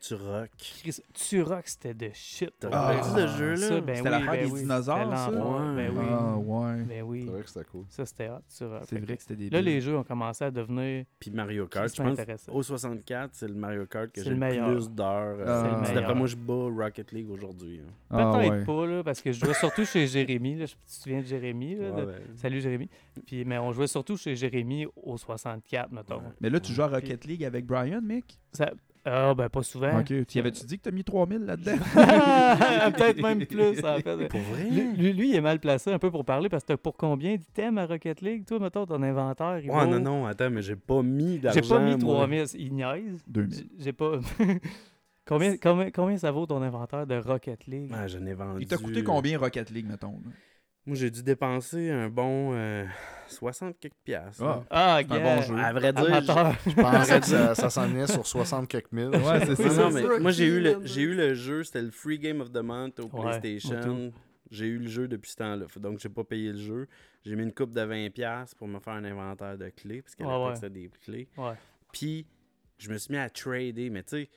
Tu 0.00 0.14
rock. 0.14 0.48
Chris, 0.56 0.98
Turok, 1.12 1.68
c'était 1.68 1.92
de 1.92 2.10
shit. 2.14 2.50
T'as 2.58 2.70
Ah, 2.72 2.88
regardé 2.90 3.20
ce 3.20 3.36
jeu-là? 3.36 3.80
Ben 3.82 3.96
C'était 3.96 4.08
oui, 4.08 4.10
l'affaire 4.10 4.32
ben 4.32 4.44
des 4.46 4.50
oui. 4.52 4.60
dinosaures, 4.60 5.16
ça? 5.18 5.30
Ouais. 5.30 5.74
Ben 5.76 5.92
oui. 5.94 6.04
Ah 6.10 6.36
ouais. 6.38 6.82
Ben 6.84 7.02
oui. 7.02 7.22
C'est 7.26 7.30
vrai 7.30 7.42
que 7.42 7.48
c'était 7.50 7.64
cool. 7.66 7.84
Ça, 7.90 8.06
c'était 8.06 8.28
hot, 8.30 8.38
Turok. 8.56 8.80
C'est 8.84 8.94
Fait 8.96 9.00
vrai 9.04 9.16
que 9.16 9.22
c'était 9.22 9.36
des 9.36 9.50
Là, 9.50 9.60
les 9.60 9.80
jeux 9.82 9.98
ont 9.98 10.02
commencé 10.02 10.42
à 10.44 10.50
devenir. 10.50 11.04
Puis 11.18 11.30
Mario 11.30 11.66
Kart. 11.66 11.94
Je 11.94 12.02
pense 12.02 12.48
au 12.48 12.62
64, 12.62 13.30
c'est 13.34 13.48
le 13.48 13.54
Mario 13.54 13.84
Kart 13.84 14.10
que 14.10 14.22
C'est 14.22 14.30
j'ai 14.30 14.34
le 14.34 14.72
plus 14.74 14.88
d'heures. 14.88 15.36
Ah, 15.46 15.50
euh, 15.50 15.82
C'est 15.84 15.92
D'après 15.94 16.14
moi, 16.14 16.26
je 16.26 16.36
bats 16.36 16.54
Rocket 16.84 17.12
League 17.12 17.30
aujourd'hui. 17.30 17.80
hein. 17.86 17.92
Ah 18.08 18.32
Peut-être 18.38 18.50
ouais. 18.52 18.64
pas, 18.64 18.86
là, 18.86 19.04
parce 19.04 19.20
que 19.20 19.32
je 19.32 19.44
jouais 19.44 19.52
surtout 19.54 19.84
chez 19.84 20.06
Jérémy. 20.06 20.56
Là, 20.56 20.66
tu 20.66 20.74
te 20.76 20.78
souviens 20.86 21.20
de 21.20 21.26
Jérémy? 21.26 21.74
Là, 21.76 21.90
Ouais, 21.90 22.00
de- 22.00 22.06
ben, 22.06 22.20
Salut 22.36 22.60
Jérémy. 22.62 22.88
Puis, 23.26 23.44
mais 23.44 23.58
on 23.58 23.70
jouait 23.72 23.86
surtout 23.86 24.16
chez 24.16 24.34
Jérémy 24.34 24.86
au 24.96 25.18
64, 25.18 25.92
mettons. 25.92 26.22
Mais 26.40 26.48
là, 26.48 26.58
tu 26.58 26.72
joues 26.72 26.82
à 26.82 26.88
Rocket 26.88 27.26
League 27.26 27.44
avec 27.44 27.66
Brian, 27.66 28.00
mec? 28.00 28.24
Ça- 28.52 28.72
Ah, 29.04 29.34
ben 29.34 29.48
pas 29.48 29.62
souvent. 29.62 29.98
Ok. 30.00 30.12
Tu 30.26 30.38
avais-tu 30.38 30.64
dit 30.66 30.78
que 30.78 30.82
t'as 30.82 30.90
mis 30.90 31.04
3000 31.04 31.38
là-dedans? 31.46 31.72
Peut-être 32.92 33.22
même 33.22 33.46
plus, 33.46 33.78
en 33.84 33.98
fait. 33.98 34.28
Pour 34.28 34.40
vrai? 34.40 34.68
Lui, 34.96 35.30
il 35.30 35.34
est 35.34 35.40
mal 35.40 35.58
placé 35.58 35.90
un 35.92 35.98
peu 35.98 36.10
pour 36.10 36.24
parler 36.24 36.48
parce 36.48 36.64
que 36.64 36.68
t'as 36.68 36.76
pour 36.76 36.96
combien 36.96 37.36
d'items 37.36 37.78
à 37.78 37.86
Rocket 37.86 38.20
League, 38.20 38.44
toi, 38.46 38.58
mettons, 38.58 38.84
ton 38.86 39.02
inventaire? 39.02 39.60
Ouais, 39.64 39.84
vaut- 39.86 39.86
non, 39.86 40.00
non, 40.00 40.26
attends, 40.26 40.50
mais 40.50 40.62
j'ai 40.62 40.76
pas 40.76 41.02
mis 41.02 41.38
d'argent. 41.38 41.60
J'ai 41.62 41.68
pas 41.68 41.80
mis 41.80 41.96
moi. 41.96 42.14
3000, 42.26 42.44
il 42.58 42.74
niaise. 42.74 43.24
2000. 43.26 43.54
J- 43.58 43.70
J'ai 43.78 43.92
pas. 43.92 44.20
combien, 45.26 45.56
combien, 45.56 45.90
combien 45.90 46.16
ça 46.18 46.30
vaut 46.30 46.46
ton 46.46 46.60
inventaire 46.62 47.06
de 47.06 47.16
Rocket 47.16 47.66
League? 47.66 47.90
Ouais, 47.92 48.08
j'en 48.08 48.24
ai 48.26 48.34
vendu. 48.34 48.62
Il 48.62 48.66
t'a 48.66 48.76
coûté 48.76 49.02
combien 49.02 49.38
Rocket 49.38 49.70
League, 49.70 49.86
mettons? 49.88 50.20
là? 50.24 50.30
Moi, 50.86 50.96
j'ai 50.96 51.10
dû 51.10 51.22
dépenser 51.22 51.90
un 51.90 52.08
bon 52.08 52.52
euh, 52.54 52.84
60 53.28 53.78
quelques 53.78 53.94
piastres. 54.02 54.42
Ah. 54.42 54.64
Ah, 54.70 54.96
un 54.96 55.02
bon 55.04 55.42
jeu. 55.42 55.56
À 55.56 55.72
vrai 55.72 55.92
dire, 55.92 56.04
Amateur. 56.06 56.52
Je 56.66 56.74
pensais 56.74 57.20
que 57.20 57.26
ça, 57.26 57.54
ça 57.54 57.70
s'en 57.70 57.86
venait 57.86 58.06
sur 58.06 58.26
60 58.26 58.66
quelques 58.66 58.90
mille. 58.92 59.08
Ouais, 59.10 59.44
c'est 59.46 59.56
ça. 59.56 59.82
non, 59.82 59.90
mais 59.90 60.18
moi, 60.18 60.30
j'ai 60.30 60.46
eu, 60.46 60.60
le, 60.60 60.80
j'ai 60.84 61.02
eu 61.02 61.14
le 61.14 61.34
jeu, 61.34 61.62
c'était 61.64 61.82
le 61.82 61.90
Free 61.90 62.18
Game 62.18 62.40
of 62.40 62.50
the 62.50 62.62
Month 62.62 62.98
au 63.00 63.04
Ouais, 63.16 63.38
PlayStation. 63.40 64.12
J'ai 64.50 64.66
eu 64.66 64.78
le 64.78 64.88
jeu 64.88 65.06
depuis 65.06 65.30
ce 65.30 65.36
temps-là. 65.36 65.66
Donc, 65.76 66.00
j'ai 66.00 66.08
pas 66.08 66.24
payé 66.24 66.50
le 66.50 66.58
jeu. 66.58 66.88
J'ai 67.24 67.36
mis 67.36 67.44
une 67.44 67.52
coupe 67.52 67.72
de 67.72 67.80
20$ 67.82 68.54
pour 68.56 68.66
me 68.66 68.80
faire 68.80 68.94
un 68.94 69.04
inventaire 69.04 69.56
de 69.56 69.68
clés, 69.68 70.02
parce 70.02 70.16
qu'à 70.16 70.24
Ouais, 70.24 70.32
l'époque, 70.32 70.48
ouais. 70.48 70.54
c'était 70.56 70.70
des 70.70 70.90
clés. 71.04 71.28
Ouais. 71.36 71.52
Puis, 71.92 72.26
je 72.78 72.90
me 72.90 72.96
suis 72.98 73.12
mis 73.12 73.18
à 73.18 73.28
trader, 73.30 73.90
mais 73.90 74.02
tu 74.02 74.16
sais, 74.16 74.28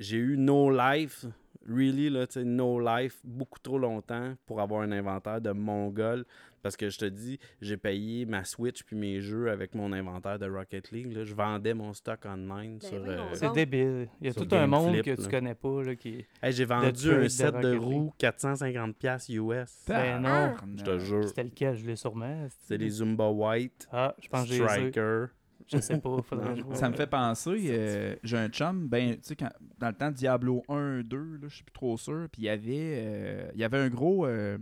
j'ai 0.00 0.16
eu 0.16 0.36
no 0.36 0.70
life, 0.70 1.24
really, 1.68 2.10
là, 2.10 2.26
tu 2.26 2.44
no 2.44 2.80
life, 2.80 3.20
beaucoup 3.22 3.60
trop 3.60 3.78
longtemps 3.78 4.34
pour 4.46 4.60
avoir 4.60 4.80
un 4.82 4.90
inventaire 4.90 5.40
de 5.40 5.50
mongol. 5.52 6.24
Parce 6.62 6.76
que 6.76 6.90
je 6.90 6.98
te 6.98 7.04
dis, 7.06 7.38
j'ai 7.62 7.78
payé 7.78 8.26
ma 8.26 8.44
Switch 8.44 8.82
puis 8.82 8.94
mes 8.94 9.20
jeux 9.22 9.50
avec 9.50 9.74
mon 9.74 9.94
inventaire 9.94 10.38
de 10.38 10.46
Rocket 10.46 10.90
League. 10.90 11.10
là. 11.10 11.24
Je 11.24 11.34
vendais 11.34 11.72
mon 11.72 11.94
stock 11.94 12.20
online 12.26 12.76
Ben 12.76 12.86
sur. 12.88 13.02
euh, 13.02 13.28
C'est 13.32 13.50
débile. 13.54 14.08
Il 14.20 14.26
y 14.26 14.30
a 14.30 14.34
tout 14.34 14.46
un 14.54 14.66
monde 14.66 14.94
que 15.00 15.14
tu 15.14 15.22
là. 15.22 15.28
connais 15.28 15.54
pas 15.54 15.82
là, 15.82 15.94
qui. 15.96 16.26
Hey, 16.42 16.52
j'ai 16.52 16.66
vendu 16.66 17.10
un 17.12 17.28
set 17.30 17.54
de 17.54 17.76
roues 17.78 18.12
450$ 18.18 18.92
piastres 18.92 19.30
US. 19.32 19.84
Ben 19.88 20.18
non. 20.20 20.28
Tabarnak. 20.28 20.58
Je 20.76 20.84
te 20.84 20.98
jure. 20.98 21.28
C'était 21.28 21.44
lequel, 21.44 21.76
je 21.76 21.86
l'ai 21.86 21.96
sûrement. 21.96 22.46
C'est 22.66 22.76
les 22.76 22.90
Zumba 22.90 23.30
White, 23.30 23.88
Ah, 23.90 24.14
je 24.20 24.28
pense. 24.28 24.46
Striker. 24.46 25.26
Je 25.72 25.78
sais 25.80 25.98
pas, 25.98 26.20
faudrait 26.22 26.56
jouer. 26.56 26.74
Ça 26.74 26.88
me 26.90 26.94
fait 26.94 27.06
penser, 27.06 27.66
euh, 27.70 28.16
j'ai 28.22 28.36
un 28.38 28.48
chum, 28.48 28.88
ben, 28.88 29.12
tu 29.14 29.18
sais, 29.22 29.36
quand- 29.36 29.52
dans 29.78 29.88
le 29.88 29.94
temps 29.94 30.10
Diablo 30.10 30.62
1, 30.68 31.02
2, 31.02 31.16
là, 31.16 31.48
je 31.48 31.54
suis 31.54 31.64
plus 31.64 31.72
trop 31.72 31.96
sûr, 31.96 32.26
puis 32.32 32.42
il 32.42 32.44
y 32.46 32.48
avait, 32.48 32.94
euh, 32.96 33.50
il 33.54 33.60
y 33.60 33.64
avait 33.64 33.78
un 33.78 33.88
gros, 33.88 34.26
euh, 34.26 34.58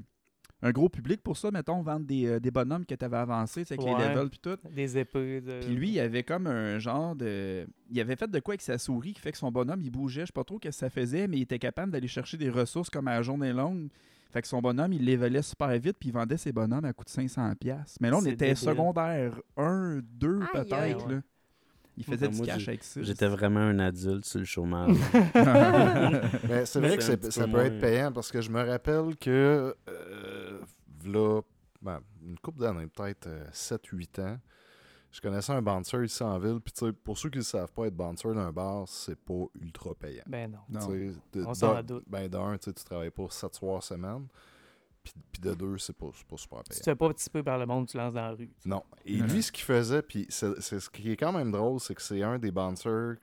un 0.60 0.70
gros 0.72 0.88
public 0.88 1.22
pour 1.22 1.36
ça, 1.36 1.50
mettons, 1.52 1.80
vendre 1.82 2.04
des, 2.04 2.26
euh, 2.26 2.40
des 2.40 2.50
bonhommes 2.50 2.84
que 2.84 2.94
tu 2.94 3.04
avais 3.04 3.16
avancés, 3.16 3.62
tu 3.64 3.68
sais, 3.68 3.74
avec 3.74 3.86
les 3.86 3.92
levels 4.08 4.28
puis 4.28 4.40
tout. 4.40 4.56
Des 4.74 4.98
épées. 4.98 5.40
De... 5.40 5.60
Puis 5.60 5.74
lui, 5.74 5.90
il 5.90 6.00
avait 6.00 6.24
comme 6.24 6.46
un 6.48 6.78
genre 6.80 7.14
de. 7.14 7.66
Il 7.90 8.00
avait 8.00 8.16
fait 8.16 8.28
de 8.28 8.40
quoi 8.40 8.52
avec 8.52 8.62
sa 8.62 8.76
souris 8.76 9.12
qui 9.14 9.20
fait 9.20 9.30
que 9.32 9.38
son 9.38 9.52
bonhomme, 9.52 9.80
il 9.82 9.90
bougeait. 9.90 10.22
Je 10.22 10.26
sais 10.26 10.32
pas 10.32 10.42
trop 10.44 10.56
ce 10.62 10.68
que 10.68 10.74
ça 10.74 10.90
faisait, 10.90 11.28
mais 11.28 11.36
il 11.38 11.42
était 11.42 11.60
capable 11.60 11.92
d'aller 11.92 12.08
chercher 12.08 12.36
des 12.36 12.50
ressources 12.50 12.90
comme 12.90 13.06
à 13.08 13.14
la 13.14 13.22
journée 13.22 13.52
longue. 13.52 13.88
Fait 14.30 14.42
que 14.42 14.48
son 14.48 14.60
bonhomme, 14.60 14.92
il 14.92 15.04
l'évalait 15.04 15.42
super 15.42 15.70
vite, 15.78 15.96
puis 15.98 16.10
il 16.10 16.12
vendait 16.12 16.36
ses 16.36 16.52
bonhommes 16.52 16.84
à 16.84 16.92
coût 16.92 17.04
de 17.04 17.10
500$. 17.10 17.96
Mais 18.00 18.10
là, 18.10 18.18
on 18.18 18.24
était 18.24 18.48
débile. 18.48 18.56
secondaire 18.56 19.40
1, 19.56 20.00
2 20.02 20.40
Aïe, 20.40 20.46
peut-être. 20.52 21.08
là. 21.08 21.20
Il 21.96 22.04
faisait 22.04 22.28
du 22.28 22.40
cash 22.42 22.68
avec 22.68 22.84
ça. 22.84 23.02
J'étais 23.02 23.26
vraiment 23.26 23.58
un 23.60 23.78
adulte 23.80 24.24
sur 24.24 24.38
le 24.38 24.44
chômage. 24.44 24.96
Mais 26.48 26.64
c'est 26.64 26.78
vrai 26.78 26.96
que 26.96 27.02
ça 27.02 27.16
peu 27.16 27.52
peut 27.52 27.64
être 27.64 27.80
payant 27.80 28.12
parce 28.12 28.30
que 28.30 28.40
je 28.40 28.50
me 28.50 28.62
rappelle 28.64 29.16
que, 29.16 29.74
euh, 29.88 30.60
v'là, 31.02 31.40
ben, 31.82 32.00
une 32.24 32.38
couple 32.38 32.60
d'années, 32.60 32.86
peut-être 32.86 33.28
7-8 33.52 34.20
ans, 34.20 34.38
je 35.10 35.20
connaissais 35.20 35.52
un 35.52 35.62
bouncer 35.62 36.04
ici 36.04 36.22
en 36.22 36.38
ville. 36.38 36.60
Puis, 36.62 36.72
tu 36.72 36.86
sais, 36.86 36.92
pour 36.92 37.16
ceux 37.16 37.30
qui 37.30 37.38
ne 37.38 37.42
savent 37.42 37.72
pas, 37.72 37.86
être 37.86 37.96
bouncer 37.96 38.32
d'un 38.34 38.52
bar, 38.52 38.86
c'est 38.88 39.18
pas 39.18 39.44
ultra 39.60 39.94
payant. 39.94 40.24
Ben 40.26 40.50
non. 40.50 40.86
De- 41.32 41.44
On 41.46 41.54
s'en 41.54 41.82
doute. 41.82 42.04
Ben, 42.06 42.28
d'un, 42.28 42.56
tu 42.58 42.72
travailles 42.74 43.10
pas 43.10 43.26
7 43.30 43.54
soirs 43.54 43.82
semaine. 43.82 44.26
Puis, 45.02 45.14
puis 45.32 45.40
de 45.40 45.54
deux, 45.54 45.78
c'est 45.78 45.96
pas, 45.96 46.08
c'est 46.14 46.26
pas 46.26 46.36
super 46.36 46.58
Si 46.58 46.68
payant. 46.70 46.78
tu 46.80 46.84
fais 46.84 46.94
pas 46.96 47.08
petit 47.14 47.30
peu 47.30 47.42
par 47.42 47.56
le 47.58 47.64
monde, 47.66 47.86
tu 47.88 47.96
lances 47.96 48.12
dans 48.12 48.20
la 48.22 48.32
rue. 48.32 48.50
Non. 48.66 48.82
Et 49.06 49.16
lui, 49.16 49.42
ce 49.42 49.50
qu'il 49.50 49.64
faisait, 49.64 50.02
puis 50.02 50.26
c'est 50.28 50.60
c'est 50.60 50.80
ce 50.80 50.90
qui 50.90 51.10
est 51.10 51.16
quand 51.16 51.32
même 51.32 51.50
drôle, 51.50 51.80
c'est 51.80 51.94
que 51.94 52.02
c'est 52.02 52.22
un 52.22 52.38
des 52.38 52.50
bouncers, 52.50 53.16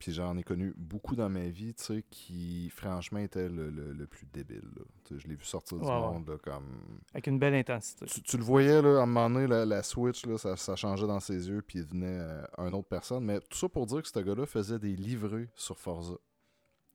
puis 0.00 0.12
j'en 0.12 0.36
ai 0.36 0.42
connu 0.42 0.72
beaucoup 0.76 1.14
dans 1.14 1.28
ma 1.28 1.46
vie, 1.48 1.74
tu 1.74 1.84
sais, 1.84 2.04
qui 2.10 2.68
franchement 2.70 3.20
était 3.20 3.48
le, 3.48 3.70
le- 3.70 3.92
le 3.92 4.06
plus 4.08 4.26
débile. 4.32 4.64
là. 4.76 4.82
Je 5.16 5.28
l'ai 5.28 5.34
vu 5.36 5.44
sortir 5.44 5.78
du 5.78 5.84
Ouais, 5.84 5.90
ouais. 5.92 6.00
monde, 6.00 6.28
là, 6.28 6.38
comme... 6.38 6.64
Avec 7.12 7.26
une 7.26 7.38
belle 7.38 7.54
intensité. 7.54 8.06
Tu, 8.06 8.22
tu 8.22 8.36
le 8.38 8.42
voyais, 8.42 8.80
là, 8.80 8.98
à 8.98 9.02
un 9.02 9.06
moment 9.06 9.28
donné, 9.30 9.46
la, 9.46 9.64
la 9.66 9.82
switch, 9.82 10.24
là, 10.26 10.38
ça, 10.38 10.56
ça 10.56 10.74
changeait 10.74 11.06
dans 11.06 11.20
ses 11.20 11.48
yeux, 11.48 11.62
puis 11.62 11.80
il 11.80 11.84
devenait 11.84 12.18
euh, 12.20 12.42
une 12.58 12.74
autre 12.74 12.88
personne. 12.88 13.24
Mais 13.24 13.38
tout 13.40 13.58
ça 13.58 13.68
pour 13.68 13.86
dire 13.86 14.02
que 14.02 14.08
ce 14.08 14.18
gars-là 14.18 14.46
faisait 14.46 14.78
des 14.78 14.96
livrets 14.96 15.48
sur 15.54 15.78
Forza. 15.78 16.14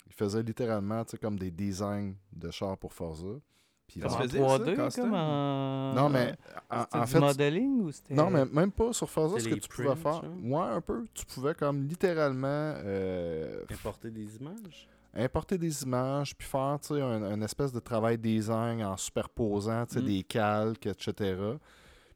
Il 0.07 0.13
faisait 0.13 0.43
littéralement, 0.43 1.03
tu 1.05 1.11
sais, 1.11 1.17
comme 1.17 1.37
des 1.37 1.51
designs 1.51 2.13
de 2.33 2.49
chars 2.51 2.77
pour 2.77 2.93
Forza. 2.93 3.39
Puis 3.87 4.03
en 4.03 4.09
se 4.09 4.17
faisait, 4.17 4.39
ça, 4.39 4.45
3D, 4.45 4.75
custom? 4.75 5.03
comme 5.05 5.13
en... 5.13 5.93
Non, 5.93 6.09
mais 6.09 6.35
en, 6.69 6.81
C'était 6.81 6.97
en 6.97 7.01
du 7.03 7.07
fait, 7.11 7.19
modeling 7.19 7.81
ou 7.81 7.91
c'était... 7.91 8.13
Non, 8.15 8.29
mais 8.29 8.45
même 8.45 8.71
pas 8.71 8.91
sur 8.93 9.09
Forza, 9.09 9.39
ce 9.39 9.47
que 9.47 9.55
tu 9.55 9.69
pouvais 9.69 9.95
faire. 9.95 10.21
Ouais, 10.43 10.59
un 10.61 10.81
peu. 10.81 11.05
Tu 11.13 11.25
pouvais 11.25 11.53
comme 11.53 11.83
littéralement 11.87 12.47
euh, 12.49 13.63
Importer 13.71 14.09
des 14.11 14.35
images? 14.37 14.87
importer 15.17 15.57
des 15.57 15.83
images, 15.83 16.35
puis 16.35 16.45
faire 16.45 16.77
tu 16.81 16.87
sais, 16.95 17.01
un, 17.01 17.23
un 17.23 17.41
espèce 17.41 17.71
de 17.71 17.79
travail 17.79 18.17
design 18.17 18.83
en 18.83 18.97
superposant 18.97 19.85
tu 19.85 19.93
sais, 19.93 20.01
Mm. 20.01 20.05
des 20.05 20.23
calques, 20.23 20.85
etc. 20.87 21.13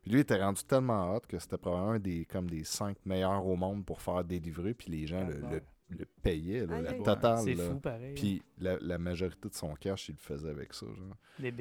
Puis 0.02 0.12
lui, 0.12 0.18
il 0.18 0.22
était 0.22 0.42
rendu 0.44 0.62
tellement 0.66 1.16
hot 1.16 1.22
que 1.26 1.40
c'était 1.40 1.58
probablement 1.58 1.92
un 1.94 2.00
des, 2.00 2.26
comme 2.26 2.50
des 2.50 2.66
cinq 2.66 2.98
meilleurs 3.06 3.46
au 3.46 3.56
monde 3.56 3.86
pour 3.86 4.02
faire 4.02 4.22
des 4.26 4.40
livrets, 4.42 4.74
puis 4.74 4.92
les 4.92 5.08
gens 5.08 5.26
le, 5.26 5.36
le- 5.50 5.62
le 5.90 6.06
payaient, 6.22 6.66
là, 6.68 6.76
Aïe, 6.76 6.84
la 6.84 6.94
totale. 6.94 7.40
C'est 7.44 7.56
fou, 7.56 7.80
pareil. 7.80 8.14
Puis 8.16 8.42
la, 8.60 8.78
la 8.80 8.98
majorité 8.98 9.50
de 9.50 9.54
son 9.56 9.74
cash, 9.76 10.10
il 10.10 10.14
le 10.14 10.18
faisait 10.20 10.50
avec 10.50 10.74
ça. 10.74 10.86
Genre. 10.86 11.16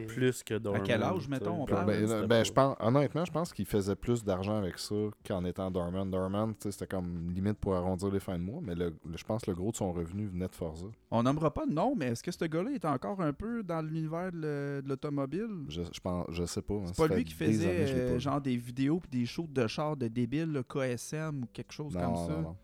Plus 0.09 0.43
que 0.43 0.55
Dorman. 0.59 0.83
quel 0.83 1.03
âge, 1.03 1.29
mettons, 1.29 1.62
on 1.62 1.66
parle? 1.66 1.87
Ben, 1.87 2.26
ben, 2.26 2.45
je 2.45 2.53
pense, 2.53 2.76
honnêtement, 2.81 3.24
je 3.24 3.31
pense 3.31 3.53
qu'il 3.53 3.64
faisait 3.64 3.95
plus 3.95 4.24
d'argent 4.24 4.57
avec 4.57 4.76
ça 4.79 4.95
qu'en 5.26 5.45
étant 5.45 5.70
Dorman. 5.70 6.11
Dorman, 6.11 6.53
c'était 6.59 6.87
comme 6.87 7.31
limite 7.31 7.59
pour 7.59 7.74
arrondir 7.76 8.11
les 8.11 8.18
fins 8.20 8.39
de 8.39 8.43
mois, 8.43 8.61
mais 8.62 8.74
le, 8.74 8.97
le- 9.07 9.16
je 9.16 9.24
pense 9.24 9.43
que 9.43 9.51
le 9.51 9.57
gros 9.57 9.70
de 9.70 9.76
son 9.76 9.93
revenu 9.93 10.26
venait 10.26 10.49
de 10.49 10.55
Forza. 10.55 10.87
On 11.11 11.22
nommera 11.22 11.55
pas 11.55 11.64
de 11.64 11.72
nom, 11.72 11.95
mais 11.97 12.07
est-ce 12.07 12.22
que 12.24 12.33
ce 12.33 12.45
gars-là 12.45 12.72
est 12.72 12.85
encore 12.85 13.20
un 13.20 13.33
peu 13.33 13.62
dans 13.62 13.81
l'univers 13.81 14.33
de 14.33 14.39
le- 14.39 14.83
l'automobile? 14.85 15.64
Je, 15.68 15.83
je 15.93 16.01
pense, 16.01 16.26
je 16.31 16.45
sais 16.45 16.62
pas. 16.62 16.74
hein, 16.74 16.83
C'est 16.87 17.09
pas 17.09 17.14
lui 17.14 17.24
qui 17.24 17.35
faisait 17.35 17.68
années 17.68 17.93
euh, 17.95 18.18
genre 18.18 18.41
des 18.41 18.57
vidéos 18.57 18.99
pis 19.01 19.09
des 19.11 19.26
shows 19.26 19.47
de 19.49 19.66
chars 19.68 19.97
de 19.97 20.09
débiles, 20.09 20.53
là, 20.53 20.62
KSM 20.64 21.45
ou 21.45 21.47
quelque 21.53 21.72
chose 21.72 21.95
non, 21.95 22.01
comme 22.01 22.16
ça? 22.16 22.33
non, 22.35 22.43
non. 22.43 22.57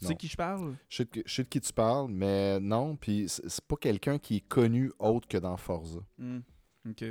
Tu 0.00 0.06
sais 0.06 0.14
qui 0.14 0.28
je 0.28 0.36
parle? 0.36 0.76
Je 0.88 0.96
sais, 0.96 1.04
de, 1.04 1.22
je 1.26 1.34
sais 1.34 1.44
de 1.44 1.48
qui 1.48 1.60
tu 1.60 1.72
parles, 1.72 2.08
mais 2.10 2.58
non, 2.60 2.96
puis 2.96 3.26
c'est 3.28 3.64
pas 3.66 3.76
quelqu'un 3.76 4.18
qui 4.18 4.36
est 4.36 4.48
connu 4.48 4.90
autre 4.98 5.28
que 5.28 5.36
dans 5.38 5.56
Forza. 5.56 6.00
Hmm. 6.18 6.40
Ok. 6.88 7.04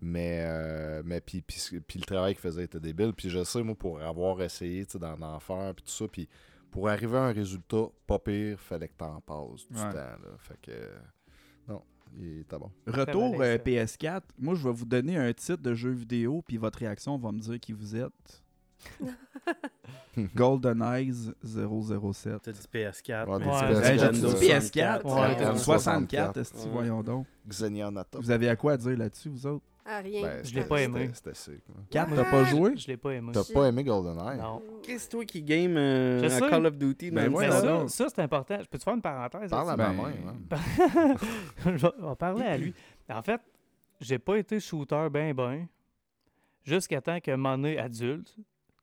Mais, 0.00 0.44
euh, 0.44 1.02
mais 1.04 1.20
puis, 1.20 1.40
puis, 1.42 1.60
puis 1.86 2.00
le 2.00 2.04
travail 2.04 2.34
qu'il 2.34 2.42
faisait 2.42 2.64
était 2.64 2.80
débile. 2.80 3.12
Puis 3.12 3.30
je 3.30 3.44
sais, 3.44 3.62
moi, 3.62 3.76
pour 3.76 4.00
avoir 4.00 4.40
essayé 4.42 4.84
d'en 4.94 5.20
en 5.22 5.38
faire, 5.38 5.72
puis 5.74 5.84
tout 5.84 5.90
ça, 5.92 6.08
puis 6.08 6.28
pour 6.70 6.88
arriver 6.88 7.16
à 7.16 7.22
un 7.22 7.32
résultat 7.32 7.86
pas 8.06 8.18
pire, 8.18 8.58
fallait 8.60 8.88
que 8.88 8.96
t'en 8.96 9.20
passes 9.20 9.68
du 9.68 9.76
Ouais. 9.76 9.92
temps. 9.92 9.98
Là. 9.98 10.36
Fait 10.38 10.58
que, 10.60 10.70
euh, 10.72 10.98
non, 11.68 11.82
il 12.16 12.40
était 12.40 12.58
bon. 12.58 12.70
Retour 12.86 13.40
euh, 13.40 13.56
ça. 13.56 13.62
PS4. 13.62 14.22
Moi, 14.38 14.54
je 14.56 14.64
vais 14.64 14.72
vous 14.74 14.84
donner 14.84 15.16
un 15.16 15.32
titre 15.32 15.62
de 15.62 15.74
jeu 15.74 15.90
vidéo, 15.90 16.42
puis 16.46 16.56
votre 16.56 16.80
réaction 16.80 17.16
va 17.16 17.30
me 17.32 17.38
dire 17.38 17.60
qui 17.60 17.72
vous 17.72 17.94
êtes. 17.96 18.42
Golden 20.34 20.82
Eyes 20.82 21.32
007. 21.44 22.42
T'as 22.42 22.52
dit 22.52 22.60
PS4. 22.72 23.28
Ouais, 23.28 23.38
mais 23.38 23.44
t'as 23.46 23.72
dit 23.72 23.80
c'est 23.80 23.82
PS4. 23.82 23.84
Hey, 23.84 23.98
J'ai 23.98 24.04
Nintendo 24.06 24.28
dit 24.28 24.46
PS4. 24.46 24.60
64. 24.60 25.04
Ouais, 25.06 25.12
euh, 25.12 25.28
Nintendo 25.28 25.58
64, 25.58 26.36
est-ce 26.38 26.52
que 26.52 26.58
Ouais. 26.58 26.64
voyons 26.72 27.02
donc. 27.02 27.26
Xenianata. 27.48 28.18
Vous 28.18 28.30
avez 28.30 28.48
à 28.48 28.56
quoi 28.56 28.76
dire 28.76 28.98
là-dessus, 28.98 29.28
vous 29.28 29.46
autres? 29.46 29.64
Ah, 29.90 30.00
rien. 30.00 30.20
Ben, 30.22 30.44
Je 30.44 30.54
l'ai 30.54 30.64
pas 30.64 30.82
aimé. 30.82 31.08
C'était 31.14 31.32
sick. 31.34 31.62
là. 31.68 31.74
4, 31.90 32.14
t'as 32.14 32.24
pas 32.30 32.44
joué? 32.44 32.76
Je 32.76 32.86
l'ai 32.88 32.96
pas 32.98 33.10
aimé. 33.14 33.30
T'as 33.32 33.44
pas 33.54 33.68
aimé 33.68 33.82
GoldenEye? 33.84 34.36
Non. 34.38 34.62
Qu'est-ce 34.82 35.08
toi 35.08 35.24
qui 35.24 35.40
game 35.42 35.76
euh, 35.78 36.20
Je 36.20 36.24
à 36.26 36.30
sais. 36.30 36.50
Call 36.50 36.66
of 36.66 36.76
Duty 36.76 37.10
Ben, 37.10 37.34
salon? 37.34 37.88
ça, 37.88 38.04
ça 38.04 38.12
c'est 38.14 38.22
important. 38.22 38.58
Je 38.60 38.68
peux 38.68 38.76
te 38.76 38.82
faire 38.84 38.94
une 38.94 39.00
parenthèse? 39.00 39.48
Parle 39.50 39.70
à 39.70 39.76
ma 39.76 39.88
Ben, 39.88 39.94
main. 39.94 40.12
hein. 40.50 41.14
je 41.64 41.70
vais 41.70 41.88
on 42.02 42.06
va 42.08 42.16
parler 42.16 42.44
à 42.44 42.58
lui. 42.58 42.74
En 43.08 43.22
fait, 43.22 43.40
j'ai 44.00 44.18
pas 44.18 44.36
été 44.36 44.60
shooter 44.60 45.06
ben 45.10 45.32
ben 45.32 45.66
jusqu'à 46.64 47.00
temps 47.00 47.18
qu'un 47.20 47.38
moment 47.38 47.56
donné, 47.56 47.78
adulte, 47.78 48.36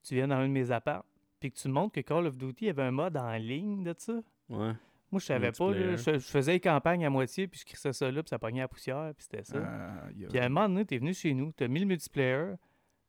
tu 0.08 0.16
viennes 0.16 0.30
dans 0.30 0.36
un 0.38 0.48
de 0.48 0.54
mes 0.54 0.72
apparts 0.72 1.04
puis 1.40 1.52
que 1.52 1.58
tu 1.60 1.68
montres 1.68 1.94
que 1.94 2.00
Call 2.02 2.26
of 2.28 2.38
Duty 2.38 2.70
avait 2.70 2.84
un 2.84 2.92
mode 2.92 3.18
en 3.18 3.34
ligne 3.36 3.84
de 3.84 3.94
ça. 3.98 4.14
Ouais. 4.50 4.72
Moi, 5.12 5.20
je 5.20 5.26
savais 5.26 5.52
pas. 5.52 5.72
là. 5.72 5.96
Je, 5.96 6.14
je 6.14 6.20
faisais 6.20 6.54
les 6.54 6.60
campagnes 6.60 7.06
à 7.06 7.10
moitié, 7.10 7.48
puis 7.48 7.60
je 7.60 7.66
crissais 7.66 7.94
ça 7.94 8.10
là, 8.12 8.24
puis 8.24 8.30
ça 8.30 8.40
pognait 8.40 8.62
la 8.62 8.68
poussière, 8.68 9.12
puis 9.16 9.28
c'était 9.30 9.44
ça. 9.44 9.58
Ah, 9.64 10.08
y 10.18 10.26
a- 10.26 10.28
Puis 10.30 10.40
à 10.40 10.46
un 10.46 10.50
moment 10.50 10.68
donné, 10.68 10.86
t'es 10.86 10.98
venu 10.98 11.14
chez 11.14 11.34
nous, 11.34 11.52
t'as 11.52 11.68
mis 11.68 11.80
le 11.80 11.86
multiplayer, 11.86 12.54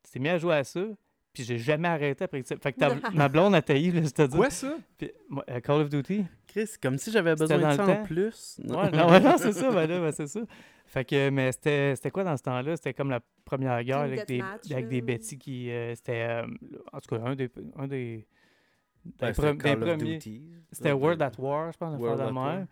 tu 0.04 0.12
t'es 0.12 0.18
mis 0.18 0.28
à 0.28 0.38
jouer 0.38 0.56
à 0.56 0.64
ça, 0.64 0.84
puis 1.32 1.42
j'ai 1.44 1.58
jamais 1.58 1.88
arrêté 1.88 2.24
après 2.24 2.42
ça. 2.42 2.56
Fait 2.58 2.72
que 2.72 2.78
ta- 2.78 2.94
ma 3.14 3.28
blonde 3.28 3.54
a 3.54 3.62
taillé, 3.62 3.90
là, 3.92 4.02
c'est-à-dire. 4.02 4.36
Quoi 4.36 4.50
ça? 4.50 4.76
Puis, 4.98 5.10
moi, 5.28 5.44
euh, 5.50 5.60
Call 5.60 5.80
of 5.80 5.88
Duty. 5.88 6.24
Chris, 6.46 6.70
comme 6.82 6.98
si 6.98 7.10
j'avais 7.10 7.34
besoin 7.34 7.58
dans 7.58 7.70
de 7.70 7.76
ça 7.76 7.86
en 8.00 8.04
plus. 8.04 8.60
Ouais, 8.64 8.90
non, 8.90 9.10
ouais, 9.10 9.20
non, 9.20 9.34
c'est 9.38 9.52
ça, 9.52 9.70
ben 9.70 9.86
là, 9.88 10.00
ben 10.00 10.12
c'est 10.12 10.26
ça. 10.28 10.40
Fait 10.86 11.04
que, 11.04 11.30
mais 11.30 11.52
c'était 11.52 11.94
c'était 11.96 12.10
quoi 12.10 12.24
dans 12.24 12.36
ce 12.36 12.42
temps-là? 12.44 12.76
C'était 12.76 12.94
comme 12.94 13.10
la 13.10 13.20
première 13.44 13.82
guerre 13.84 13.98
avec 13.98 14.26
des, 14.26 14.36
Deathmatch, 14.38 14.70
avec 14.70 14.88
des. 14.88 15.00
Betty 15.02 15.38
qui. 15.38 15.70
euh, 15.70 15.94
c'était. 15.94 16.26
euh, 16.28 16.46
en 16.92 17.00
tout 17.00 17.14
cas, 17.16 17.22
un 17.24 17.34
des. 17.34 17.50
Un 17.76 17.86
des 17.88 18.26
Ben, 19.18 19.32
premiers. 19.32 20.18
C'était 20.72 20.92
World 20.92 21.20
at 21.22 21.32
War, 21.38 21.72
je 21.72 21.78
pense, 21.78 22.00
World 22.00 22.20
at. 22.20 22.66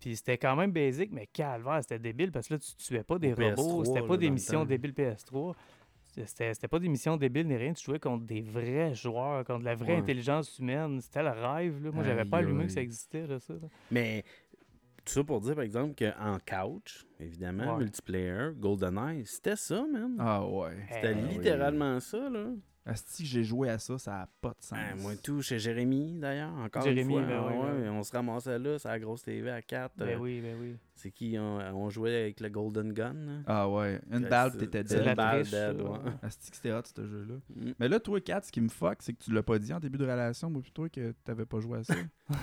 Puis 0.00 0.16
c'était 0.16 0.36
quand 0.38 0.56
même 0.56 0.72
basic, 0.72 1.10
mais 1.12 1.26
calvaire, 1.26 1.78
c'était 1.82 1.98
débile 1.98 2.30
parce 2.30 2.48
que 2.48 2.54
là, 2.54 2.58
tu 2.60 2.74
tuais 2.76 3.02
pas 3.04 3.18
des 3.18 3.32
Au 3.32 3.36
robots, 3.36 3.82
PS3, 3.82 3.86
c'était 3.86 4.00
là, 4.00 4.06
pas 4.06 4.16
des 4.16 4.30
missions 4.30 4.64
débiles 4.64 4.92
PS3. 4.92 5.54
C'était 6.26 6.54
c'était 6.54 6.68
pas 6.68 6.78
des 6.78 6.88
missions 6.88 7.16
débiles 7.16 7.46
ni 7.48 7.56
rien, 7.56 7.72
tu 7.72 7.84
jouais 7.84 7.98
contre 7.98 8.24
des 8.24 8.40
vrais 8.40 8.94
joueurs, 8.94 9.44
contre 9.44 9.64
la 9.64 9.74
vraie 9.74 9.94
Ouais. 9.94 9.98
intelligence 9.98 10.58
humaine. 10.58 11.00
C'était 11.00 11.22
le 11.22 11.30
rêve, 11.30 11.82
là. 11.82 11.90
Moi, 11.90 12.04
j'avais 12.04 12.24
pas 12.24 12.38
allumé 12.38 12.66
que 12.66 12.72
ça 12.72 12.82
existait, 12.82 13.26
là, 13.26 13.38
ça. 13.40 13.54
là. 13.54 13.68
Mais 13.90 14.24
tout 15.04 15.12
ça 15.12 15.24
pour 15.24 15.40
dire, 15.40 15.54
par 15.54 15.64
exemple, 15.64 15.94
qu'en 15.96 16.38
couch, 16.38 17.06
évidemment, 17.20 17.74
Ouais. 17.74 17.84
multiplayer, 17.84 18.50
GoldenEye, 18.56 19.24
c'était 19.26 19.56
ça, 19.56 19.84
man. 19.90 20.16
Ah 20.18 20.44
ouais. 20.46 20.76
C'était 20.92 21.14
oui. 21.14 21.28
littéralement 21.34 22.00
ça, 22.00 22.28
là. 22.30 22.46
Asti, 22.86 23.24
j'ai 23.24 23.44
joué 23.44 23.70
à 23.70 23.78
ça, 23.78 23.96
ça 23.96 24.14
a 24.20 24.28
pas 24.42 24.50
de 24.50 24.56
sens. 24.62 24.78
Ben, 24.78 25.00
moi, 25.00 25.12
tout, 25.16 25.40
chez 25.40 25.58
Jérémy, 25.58 26.18
d'ailleurs, 26.18 26.52
encore 26.58 26.82
Jérémy, 26.82 27.14
une 27.14 27.20
fois. 27.24 27.28
ben 27.28 27.40
Ah 27.42 27.48
oui, 27.50 27.56
ouais, 27.78 27.80
ben 27.80 27.90
On 27.92 28.02
se 28.02 28.12
ramassait 28.12 28.58
là, 28.58 28.78
sur 28.78 28.90
la 28.90 28.98
grosse 28.98 29.22
TV 29.22 29.50
à 29.50 29.62
4. 29.62 29.96
Ben 29.96 30.18
oui, 30.20 30.42
ben 30.42 30.54
oui. 30.60 30.76
C'est 30.94 31.10
qui 31.10 31.34
on, 31.38 31.56
on 31.56 31.88
jouait 31.88 32.14
avec 32.14 32.40
le 32.40 32.50
Golden 32.50 32.92
Gun. 32.92 33.14
là. 33.14 33.32
Ah 33.46 33.70
ouais. 33.70 34.02
Une 34.12 34.28
balle, 34.28 34.50
c'est- 34.52 34.58
t'étais 34.58 34.84
C'est 34.86 34.96
de 34.96 35.00
dead. 35.00 35.08
Une 35.08 35.14
balle 35.14 35.42
dead, 35.44 35.80
ouais. 35.80 35.98
Asti, 36.22 36.50
que 36.50 36.56
c'était 36.56 36.72
hot, 36.74 36.82
ce 36.94 37.06
jeu-là. 37.06 37.34
Mm. 37.56 37.72
Mais 37.80 37.88
là, 37.88 38.00
toi, 38.00 38.20
Kat, 38.20 38.42
ce 38.42 38.52
qui 38.52 38.60
me 38.60 38.68
fuck, 38.68 38.98
c'est 39.00 39.14
que 39.14 39.24
tu 39.24 39.32
l'as 39.32 39.42
pas 39.42 39.58
dit 39.58 39.72
en 39.72 39.80
début 39.80 39.96
de 39.96 40.04
relation, 40.04 40.50
moi, 40.50 40.60
plutôt 40.60 40.86
que 40.90 41.12
t'avais 41.24 41.46
pas 41.46 41.60
joué 41.60 41.78
à 41.78 41.84
ça. 41.84 41.94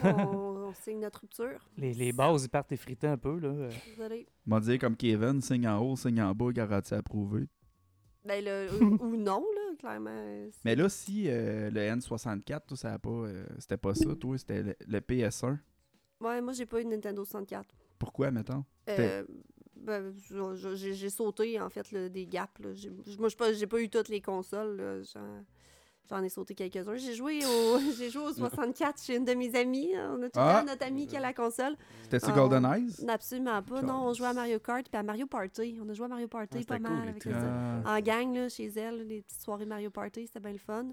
on, 0.06 0.08
on 0.72 0.84
signe 0.84 1.00
notre 1.00 1.22
rupture. 1.22 1.68
Les, 1.78 1.94
les 1.94 2.14
bases, 2.14 2.44
ils 2.46 2.50
partent 2.50 2.72
effrités 2.72 3.08
un 3.08 3.18
peu, 3.18 3.38
là. 3.40 3.70
Désolé. 3.96 4.28
M'a 4.46 4.60
dit 4.60 4.78
comme 4.80 4.96
Kevin, 4.96 5.42
signe 5.42 5.68
en 5.68 5.80
haut, 5.80 5.96
signe 5.96 6.22
en 6.22 6.34
bas, 6.34 6.52
garantie 6.52 6.94
approuvé. 6.94 7.48
Ben, 8.26 8.44
le, 8.44 8.68
ou, 8.84 8.98
ou 9.04 9.16
non, 9.18 9.40
là, 9.56 9.76
clairement. 9.80 10.12
c'est- 10.52 10.60
Mais 10.64 10.76
là, 10.76 10.90
si 10.90 11.26
euh, 11.28 11.70
le 11.72 11.80
N64, 11.82 12.66
toi, 12.68 12.78
ça 12.78 12.94
a 12.94 13.00
pas. 13.00 13.10
euh, 13.10 13.46
c'était 13.60 13.78
pas 13.78 13.96
ça, 13.96 14.16
toi, 14.16 14.38
c'était 14.38 14.62
le, 14.64 14.76
le 14.88 15.00
PS1. 15.00 15.58
Ouais, 16.20 16.42
moi, 16.42 16.54
j'ai 16.54 16.68
pas 16.68 16.80
eu 16.82 16.86
de 16.86 16.90
Nintendo 16.90 17.26
64. 17.26 17.68
Pourquoi, 17.98 18.30
mettons? 18.30 18.64
Euh, 18.90 19.24
ben, 19.76 20.14
je- 20.30 20.56
je- 20.56 20.76
j'ai 20.76 20.94
j'ai 20.94 21.10
sauté, 21.10 21.60
en 21.60 21.70
fait, 21.72 21.92
là, 21.92 22.10
des 22.10 22.28
gaps. 22.28 22.60
là. 22.60 22.74
J'ai- 22.76 22.92
Moi, 23.18 23.30
j'ai 23.30 23.36
pas, 23.36 23.54
j'ai 23.54 23.66
pas 23.68 23.82
eu 23.82 23.90
toutes 23.90 24.10
les 24.10 24.22
consoles. 24.22 24.78
là. 24.78 25.02
J'en 26.12 26.22
ai 26.24 26.28
sauté 26.30 26.54
quelques-uns. 26.54 26.98
J'ai 26.98 27.14
joué 27.16 27.40
au 27.46 27.80
j'ai 27.98 28.10
joué 28.10 28.24
au 28.24 28.34
64 28.34 29.02
chez 29.02 29.16
une 29.16 29.24
de 29.24 29.34
mes 29.34 29.56
amies. 29.58 29.92
On 29.96 30.22
a 30.22 30.26
tout 30.30 30.40
Ah. 30.40 30.62
notre 30.68 30.86
amie 30.86 31.08
qui 31.08 31.16
a 31.16 31.22
la 31.22 31.34
console. 31.34 31.78
C'était-tu 32.04 32.26
Ah, 32.28 32.34
Golden 32.34 32.66
Eyes? 32.66 33.06
Absolument 33.08 33.62
pas. 33.64 33.82
Non, 33.82 34.08
on 34.08 34.14
jouait 34.14 34.28
à 34.28 34.34
Mario 34.34 34.60
Kart 34.60 34.86
puis 34.90 35.00
à 35.00 35.04
Mario 35.04 35.26
Party. 35.26 35.80
On 35.82 35.88
a 35.88 35.94
joué 35.94 36.06
à 36.06 36.10
Mario 36.10 36.28
Party 36.28 36.58
Ah, 36.62 36.66
pas 36.68 36.80
mal 36.80 36.92
cool, 37.00 37.08
avec 37.10 37.24
les. 37.26 37.32
Ah. 37.34 37.96
En 37.98 38.00
gang, 38.02 38.36
là, 38.36 38.50
chez 38.50 38.68
elle, 38.76 39.08
les 39.08 39.22
petites 39.22 39.42
soirées 39.42 39.66
Mario 39.66 39.90
Party, 39.90 40.28
c'était 40.28 40.42
bien 40.42 40.52
le 40.52 40.58
fun. 40.58 40.88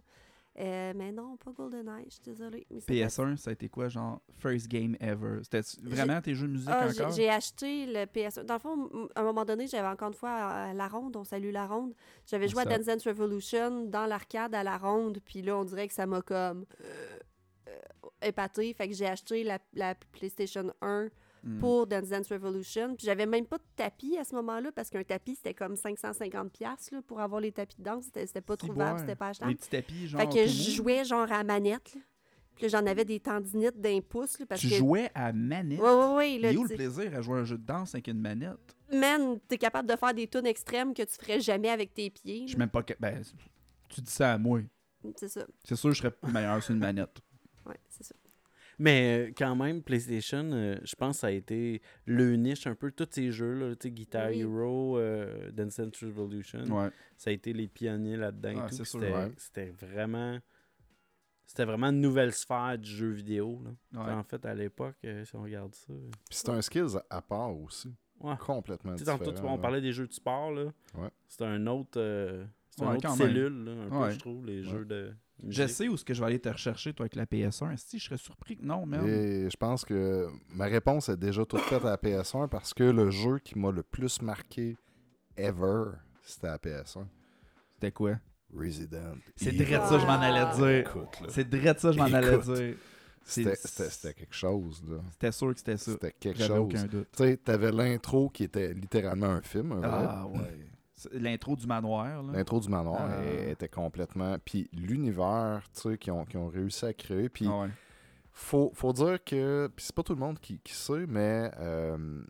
Euh, 0.58 0.92
mais 0.96 1.12
non, 1.12 1.36
pas 1.36 1.52
GoldenEye, 1.52 2.06
je 2.06 2.14
suis 2.14 2.22
désolée. 2.24 2.66
mais 2.70 2.80
ça 2.80 2.86
doit 2.86 2.96
être- 2.96 3.10
PS1, 3.12 3.36
ça 3.36 3.50
a 3.50 3.52
été 3.52 3.68
quoi, 3.68 3.88
genre, 3.88 4.20
first 4.38 4.66
game 4.66 4.96
ever? 4.98 5.38
C'était 5.44 5.60
vraiment 5.82 6.20
tes 6.20 6.34
jeux 6.34 6.48
de 6.48 6.52
musique 6.52 6.68
Ah, 6.72 6.88
j'ai- 6.88 7.00
encore? 7.02 7.12
J'ai 7.14 7.28
acheté 7.30 7.86
le 7.86 8.06
PS1. 8.06 8.42
Dans 8.44 8.54
le 8.54 8.60
fond, 8.60 9.08
à 9.14 9.20
un 9.20 9.24
moment 9.24 9.44
donné, 9.44 9.68
j'avais 9.68 9.86
encore 9.86 10.08
une 10.08 10.14
fois 10.14 10.30
à 10.30 10.74
la 10.74 10.88
ronde, 10.88 11.14
on 11.16 11.22
salue 11.22 11.52
la 11.52 11.66
ronde. 11.66 11.94
J'avais 12.26 12.48
joué 12.48 12.62
à? 12.62 12.64
Dance 12.64 12.86
Dance 12.86 13.06
Revolution 13.06 13.84
dans 13.84 14.06
l'arcade 14.06 14.52
à 14.54 14.64
la 14.64 14.78
ronde, 14.78 15.18
puis 15.24 15.42
là, 15.42 15.56
on 15.56 15.64
dirait 15.64 15.86
que 15.86 15.94
ça 15.94 16.06
m'a 16.06 16.22
comme 16.22 16.64
euh, 16.82 17.18
euh, 17.68 17.76
épaté. 18.22 18.72
Fait 18.74 18.88
que 18.88 18.94
j'ai 18.94 19.06
acheté 19.06 19.44
la, 19.44 19.60
la 19.74 19.94
PlayStation 19.94 20.72
1 20.82 21.08
Hmm. 21.44 21.60
pour 21.60 21.86
Dance 21.86 22.08
Dance 22.08 22.28
Revolution. 22.32 22.94
Puis 22.96 23.06
j'avais 23.06 23.26
même 23.26 23.46
pas 23.46 23.58
de 23.58 23.62
tapis 23.76 24.16
à 24.18 24.24
ce 24.24 24.34
moment-là, 24.34 24.72
parce 24.72 24.90
qu'un 24.90 25.04
tapis, 25.04 25.36
c'était 25.36 25.54
comme 25.54 25.74
550$ 25.74 26.50
piastres, 26.50 26.94
là, 26.94 27.02
pour 27.02 27.20
avoir 27.20 27.40
les 27.40 27.52
tapis 27.52 27.76
de 27.78 27.84
danse. 27.84 28.04
C'était 28.06 28.26
c'était 28.26 28.40
pas 28.40 28.56
trouvable, 28.56 28.98
c'était 29.00 29.14
pas 29.16 29.28
achetable. 29.28 29.50
Les 29.50 29.56
petits 29.56 29.70
tapis, 29.70 30.08
genre. 30.08 30.20
Fait 30.20 30.28
que 30.28 30.46
je 30.46 30.70
jouais 30.72 31.04
genre 31.04 31.30
à 31.30 31.44
manette. 31.44 31.94
là. 31.94 32.00
Puis 32.56 32.64
là, 32.64 32.80
j'en 32.80 32.86
avais 32.86 33.04
des 33.04 33.20
tendinites 33.20 33.80
d'un 33.80 34.00
pouce. 34.00 34.36
là, 34.40 34.46
parce 34.46 34.60
Tu 34.60 34.68
que... 34.68 34.74
jouais 34.74 35.10
à 35.14 35.32
manette? 35.32 35.78
Ouais, 35.78 36.14
ouais. 36.16 36.34
Il 36.34 36.40
là, 36.42 36.50
où 36.52 36.64
le 36.64 36.74
plaisir 36.74 37.14
à 37.14 37.22
jouer 37.22 37.38
à 37.38 37.40
un 37.42 37.44
jeu 37.44 37.56
de 37.56 37.64
danse 37.64 37.94
avec 37.94 38.08
une 38.08 38.20
manette? 38.20 38.76
Man, 38.92 39.38
t'es 39.46 39.58
capable 39.58 39.88
de 39.88 39.94
faire 39.94 40.12
des 40.12 40.26
tunes 40.26 40.46
extrêmes 40.46 40.92
que 40.92 41.02
tu 41.02 41.14
ferais 41.14 41.38
jamais 41.38 41.68
avec 41.70 41.94
tes 41.94 42.10
pieds. 42.10 42.42
Je 42.42 42.48
suis 42.48 42.58
même 42.58 42.68
pas. 42.68 42.82
Ben, 42.98 43.22
tu 43.88 44.00
dis 44.00 44.10
ça 44.10 44.32
à 44.32 44.38
moi. 44.38 44.60
C'est 45.14 45.28
ça. 45.28 45.46
C'est 45.62 45.76
sûr 45.76 45.90
que 45.90 45.94
je 45.94 46.02
serais 46.02 46.14
meilleur 46.32 46.60
sur 46.60 46.74
une 46.74 46.80
manette. 46.80 47.20
Ouais, 47.64 47.76
c'est 47.88 48.02
ça. 48.02 48.14
Mais 48.78 49.28
euh, 49.28 49.32
quand 49.36 49.56
même, 49.56 49.82
PlayStation, 49.82 50.50
euh, 50.52 50.76
je 50.84 50.94
pense 50.94 51.16
que 51.16 51.20
ça 51.22 51.26
a 51.28 51.30
été 51.30 51.82
le 52.06 52.36
niche 52.36 52.66
un 52.66 52.74
peu. 52.74 52.92
Tous 52.92 53.08
ces 53.10 53.32
jeux-là, 53.32 53.74
tu 53.74 53.88
sais, 53.88 53.90
Guitar 53.90 54.28
Oui. 54.30 54.40
Hero, 54.40 54.98
euh, 54.98 55.50
Dance 55.50 55.80
Dance 55.80 56.02
Revolution, 56.02 56.60
Ouais. 56.64 56.90
ça 57.16 57.30
a 57.30 57.32
été 57.32 57.52
les 57.52 57.66
pionniers 57.68 58.16
là-dedans. 58.16 58.54
Ah, 58.62 58.68
C'était 58.70 59.12
ouais. 59.12 59.32
c'était 59.36 59.70
vraiment... 59.70 60.38
C'était 61.44 61.64
vraiment 61.64 61.86
une 61.88 62.02
nouvelle 62.02 62.32
sphère 62.34 62.76
du 62.78 62.90
jeu 62.90 63.08
vidéo. 63.10 63.62
Là. 63.64 64.04
Ouais. 64.04 64.12
En 64.12 64.22
fait, 64.22 64.44
à 64.44 64.54
l'époque, 64.54 64.96
euh, 65.06 65.24
si 65.24 65.34
on 65.34 65.42
regarde 65.42 65.74
ça... 65.74 65.92
Puis 66.28 66.38
c'est 66.38 66.50
un 66.50 66.60
skills 66.60 66.98
à 67.08 67.22
part 67.22 67.56
aussi. 67.58 67.88
Ouais. 68.20 68.34
Complètement 68.38 68.94
tantôt, 68.96 69.30
différent. 69.30 69.40
vois, 69.48 69.52
on 69.52 69.58
parlait 69.58 69.80
des 69.80 69.92
jeux 69.92 70.06
de 70.06 70.12
sport. 70.12 70.50
là. 70.52 70.64
Ouais. 70.94 71.08
C'est 71.26 71.42
un 71.44 71.66
autre... 71.66 71.98
c'est 72.78 72.84
Ouais, 72.84 72.90
une 72.90 72.96
autre 72.96 73.08
quand 73.08 73.16
même. 73.16 73.28
cellule, 73.28 73.64
là, 73.64 73.72
un 73.72 73.88
peu, 73.88 73.96
Ouais. 73.96 74.12
je 74.12 74.18
trouve, 74.18 74.46
les 74.46 74.62
Ouais. 74.62 74.70
jeux 74.70 74.84
de 74.84 75.12
Je 75.48 75.66
sais 75.68 75.86
où 75.86 75.94
est-ce 75.94 76.04
que 76.04 76.14
je 76.14 76.20
vais 76.20 76.26
aller 76.26 76.40
te 76.40 76.48
rechercher, 76.48 76.92
toi, 76.92 77.04
avec 77.04 77.14
la 77.14 77.24
PS1. 77.24 77.76
Si 77.76 77.98
je 78.00 78.04
serais 78.06 78.16
surpris 78.16 78.56
que 78.56 78.64
non, 78.64 78.84
même. 78.86 79.06
Et 79.06 79.48
je 79.48 79.56
pense 79.56 79.84
que 79.84 80.26
ma 80.52 80.64
réponse 80.64 81.08
est 81.10 81.16
déjà 81.16 81.44
toute 81.44 81.60
faite 81.60 81.84
à 81.84 81.90
la 81.90 81.96
PS1 81.96 82.48
parce 82.48 82.74
que 82.74 82.82
le 82.82 83.10
jeu 83.10 83.38
qui 83.38 83.56
m'a 83.56 83.70
le 83.70 83.84
plus 83.84 84.20
marqué 84.20 84.76
ever, 85.36 85.92
c'était 86.24 86.48
à 86.48 86.52
la 86.52 86.58
PS1. 86.58 87.06
C'était 87.74 87.92
quoi? 87.92 88.16
Resident. 88.52 89.14
C'est 89.36 89.52
direct 89.52 89.84
ça 89.84 89.94
que 89.96 90.00
je 90.00 90.06
m'en 90.06 90.20
allais 90.20 90.56
dire. 90.56 90.68
Écoute, 90.90 91.20
là. 91.20 91.26
C'est 91.28 91.48
direct 91.48 91.80
ça 91.80 91.88
que 91.90 91.94
je 91.94 91.98
m'en 92.00 92.04
allais 92.12 92.38
dire. 92.38 92.44
C'était 93.22 93.54
c'est- 93.56 93.68
c'était- 93.68 93.90
c'était 93.90 94.14
quelque 94.14 94.34
chose. 94.34 94.82
là. 94.88 94.96
C'était 95.12 95.32
sûr 95.32 95.52
que 95.52 95.58
c'était 95.58 95.76
ça. 95.76 95.92
C'était 95.92 96.12
quelque 96.18 96.38
J'avais 96.38 96.48
chose. 96.56 96.58
aucun 96.60 96.84
doute. 96.86 97.08
Tu 97.16 97.22
sais, 97.24 97.36
t'avais 97.36 97.70
l'intro 97.70 98.30
qui 98.30 98.44
était 98.44 98.72
littéralement 98.72 99.26
un 99.26 99.42
film. 99.42 99.72
un. 99.72 99.80
Ah 99.84 100.26
ouais. 100.26 100.66
L'intro 101.12 101.56
du 101.56 101.66
manoir. 101.66 102.22
L'intro 102.22 102.60
du 102.60 102.68
manoir 102.68 103.00
Ah. 103.10 103.22
elle 103.22 103.50
était 103.50 103.68
complètement. 103.68 104.36
Puis 104.44 104.68
l'univers, 104.72 105.62
tu 105.74 105.80
sais, 105.80 105.98
qu'ils 105.98 106.12
ont, 106.12 106.24
ont 106.34 106.48
réussi 106.48 106.84
à 106.86 106.92
créer. 106.92 107.28
Puis 107.28 107.46
Ah 107.48 107.60
ouais. 107.62 107.68
faut, 108.32 108.70
faut 108.74 108.92
dire 108.92 109.22
que. 109.24 109.70
Puis 109.74 109.84
c'est 109.86 109.94
pas 109.94 110.02
tout 110.02 110.14
le 110.14 110.20
monde 110.20 110.38
qui, 110.40 110.58
qui 110.60 110.74
sait, 110.74 111.06
mais 111.06 111.50
euh, 111.58 112.22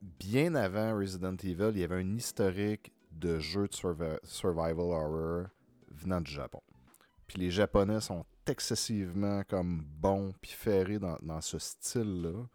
bien 0.00 0.54
avant 0.54 0.96
Resident 0.96 1.36
Evil, 1.42 1.70
il 1.74 1.78
y 1.80 1.84
avait 1.84 2.02
un 2.02 2.16
historique 2.16 2.92
de 3.10 3.38
jeux 3.38 3.68
de 3.68 3.72
survi- 3.72 4.18
survival 4.24 4.78
horror 4.80 5.46
venant 5.90 6.20
du 6.20 6.30
Japon. 6.30 6.60
Puis 7.26 7.38
les 7.38 7.50
Japonais 7.50 8.00
sont 8.00 8.24
excessivement 8.46 9.42
comme 9.48 9.82
bons 10.00 10.32
puis 10.40 10.50
ferrés 10.52 10.98
dans, 10.98 11.16
dans 11.22 11.40
ce 11.40 11.58
style-là. 11.58 12.46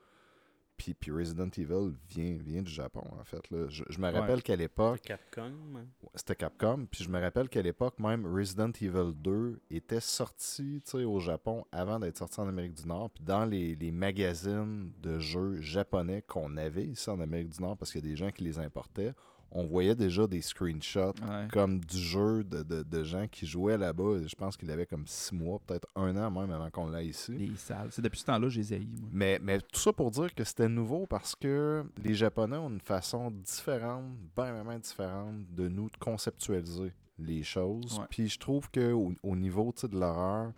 Puis, 0.77 0.93
puis 0.93 1.11
Resident 1.11 1.49
Evil 1.57 1.93
vient, 2.09 2.37
vient 2.39 2.61
du 2.61 2.71
Japon, 2.71 3.03
en 3.19 3.23
fait. 3.23 3.49
là. 3.49 3.65
Je, 3.67 3.83
je 3.89 3.97
me 3.99 4.03
Ouais. 4.11 4.19
rappelle 4.19 4.43
qu'à 4.43 4.55
l'époque, 4.55 5.01
Capcom. 5.01 5.41
hein. 5.75 5.85
Ouais, 6.03 6.09
C'était 6.15 6.35
Capcom. 6.35 6.85
Puis 6.89 7.03
je 7.03 7.09
me 7.09 7.19
rappelle 7.19 7.49
qu'à 7.49 7.61
l'époque, 7.63 7.97
même 7.99 8.25
Resident 8.27 8.69
Evil 8.79 9.11
2 9.15 9.59
était 9.71 9.99
sorti 9.99 10.81
au 10.93 11.19
Japon 11.19 11.65
avant 11.71 11.99
d'être 11.99 12.17
sorti 12.17 12.39
en 12.39 12.47
Amérique 12.47 12.75
du 12.75 12.87
Nord. 12.87 13.09
Puis 13.09 13.23
dans 13.23 13.45
les, 13.45 13.75
les 13.75 13.91
magazines 13.91 14.91
de 15.01 15.17
jeux 15.19 15.59
japonais 15.61 16.21
qu'on 16.21 16.55
avait 16.57 16.85
ici 16.85 17.09
en 17.09 17.19
Amérique 17.19 17.49
du 17.49 17.61
Nord, 17.61 17.75
parce 17.77 17.91
qu'il 17.91 18.03
y 18.03 18.07
a 18.07 18.09
des 18.11 18.15
gens 18.15 18.29
qui 18.31 18.43
les 18.43 18.59
importaient, 18.59 19.13
on 19.51 19.65
voyait 19.65 19.95
déjà 19.95 20.27
des 20.27 20.41
screenshots 20.41 21.13
Ouais. 21.27 21.47
comme 21.51 21.79
du 21.79 21.97
jeu 21.97 22.43
de, 22.43 22.63
de- 22.63 22.83
de 22.83 23.03
gens 23.03 23.27
qui 23.27 23.45
jouaient 23.47 23.77
là-bas. 23.77 24.19
Je 24.27 24.35
pense 24.35 24.57
qu'il 24.57 24.69
avait 24.71 24.85
comme 24.85 25.07
six 25.07 25.33
mois, 25.33 25.59
peut-être 25.65 25.87
un 25.95 26.15
an 26.17 26.29
même 26.29 26.51
avant 26.51 26.69
qu'on 26.69 26.87
l'aille 26.87 27.09
ici. 27.09 27.31
Les 27.31 27.55
salles. 27.55 27.87
C'est 27.91 28.01
depuis 28.01 28.19
ce 28.19 28.25
temps-là 28.25 28.47
que 28.47 28.49
je 28.53 28.59
les 28.61 28.79
moi. 28.79 29.09
Mais, 29.11 29.39
mais 29.41 29.59
tout 29.59 29.79
ça 29.79 29.93
pour 29.93 30.11
dire 30.11 30.33
que 30.35 30.43
c'était 30.43 30.67
nouveau 30.69 31.05
parce 31.07 31.33
que 31.35 31.83
les 32.03 32.13
Japonais 32.13 32.57
ont 32.57 32.69
une 32.69 32.81
façon 32.81 33.31
différente, 33.31 34.05
bien, 34.35 34.51
vraiment 34.53 34.77
différente 34.77 35.35
de 35.55 35.67
nous 35.67 35.89
de 35.89 35.97
conceptualiser 35.97 36.91
les 37.19 37.41
choses. 37.43 37.99
Ouais. 37.99 38.05
Puis 38.09 38.27
je 38.29 38.37
trouve 38.39 38.69
qu'au 38.69 39.13
au 39.23 39.35
niveau 39.35 39.73
de 39.81 39.97
l'horreur, 39.99 40.51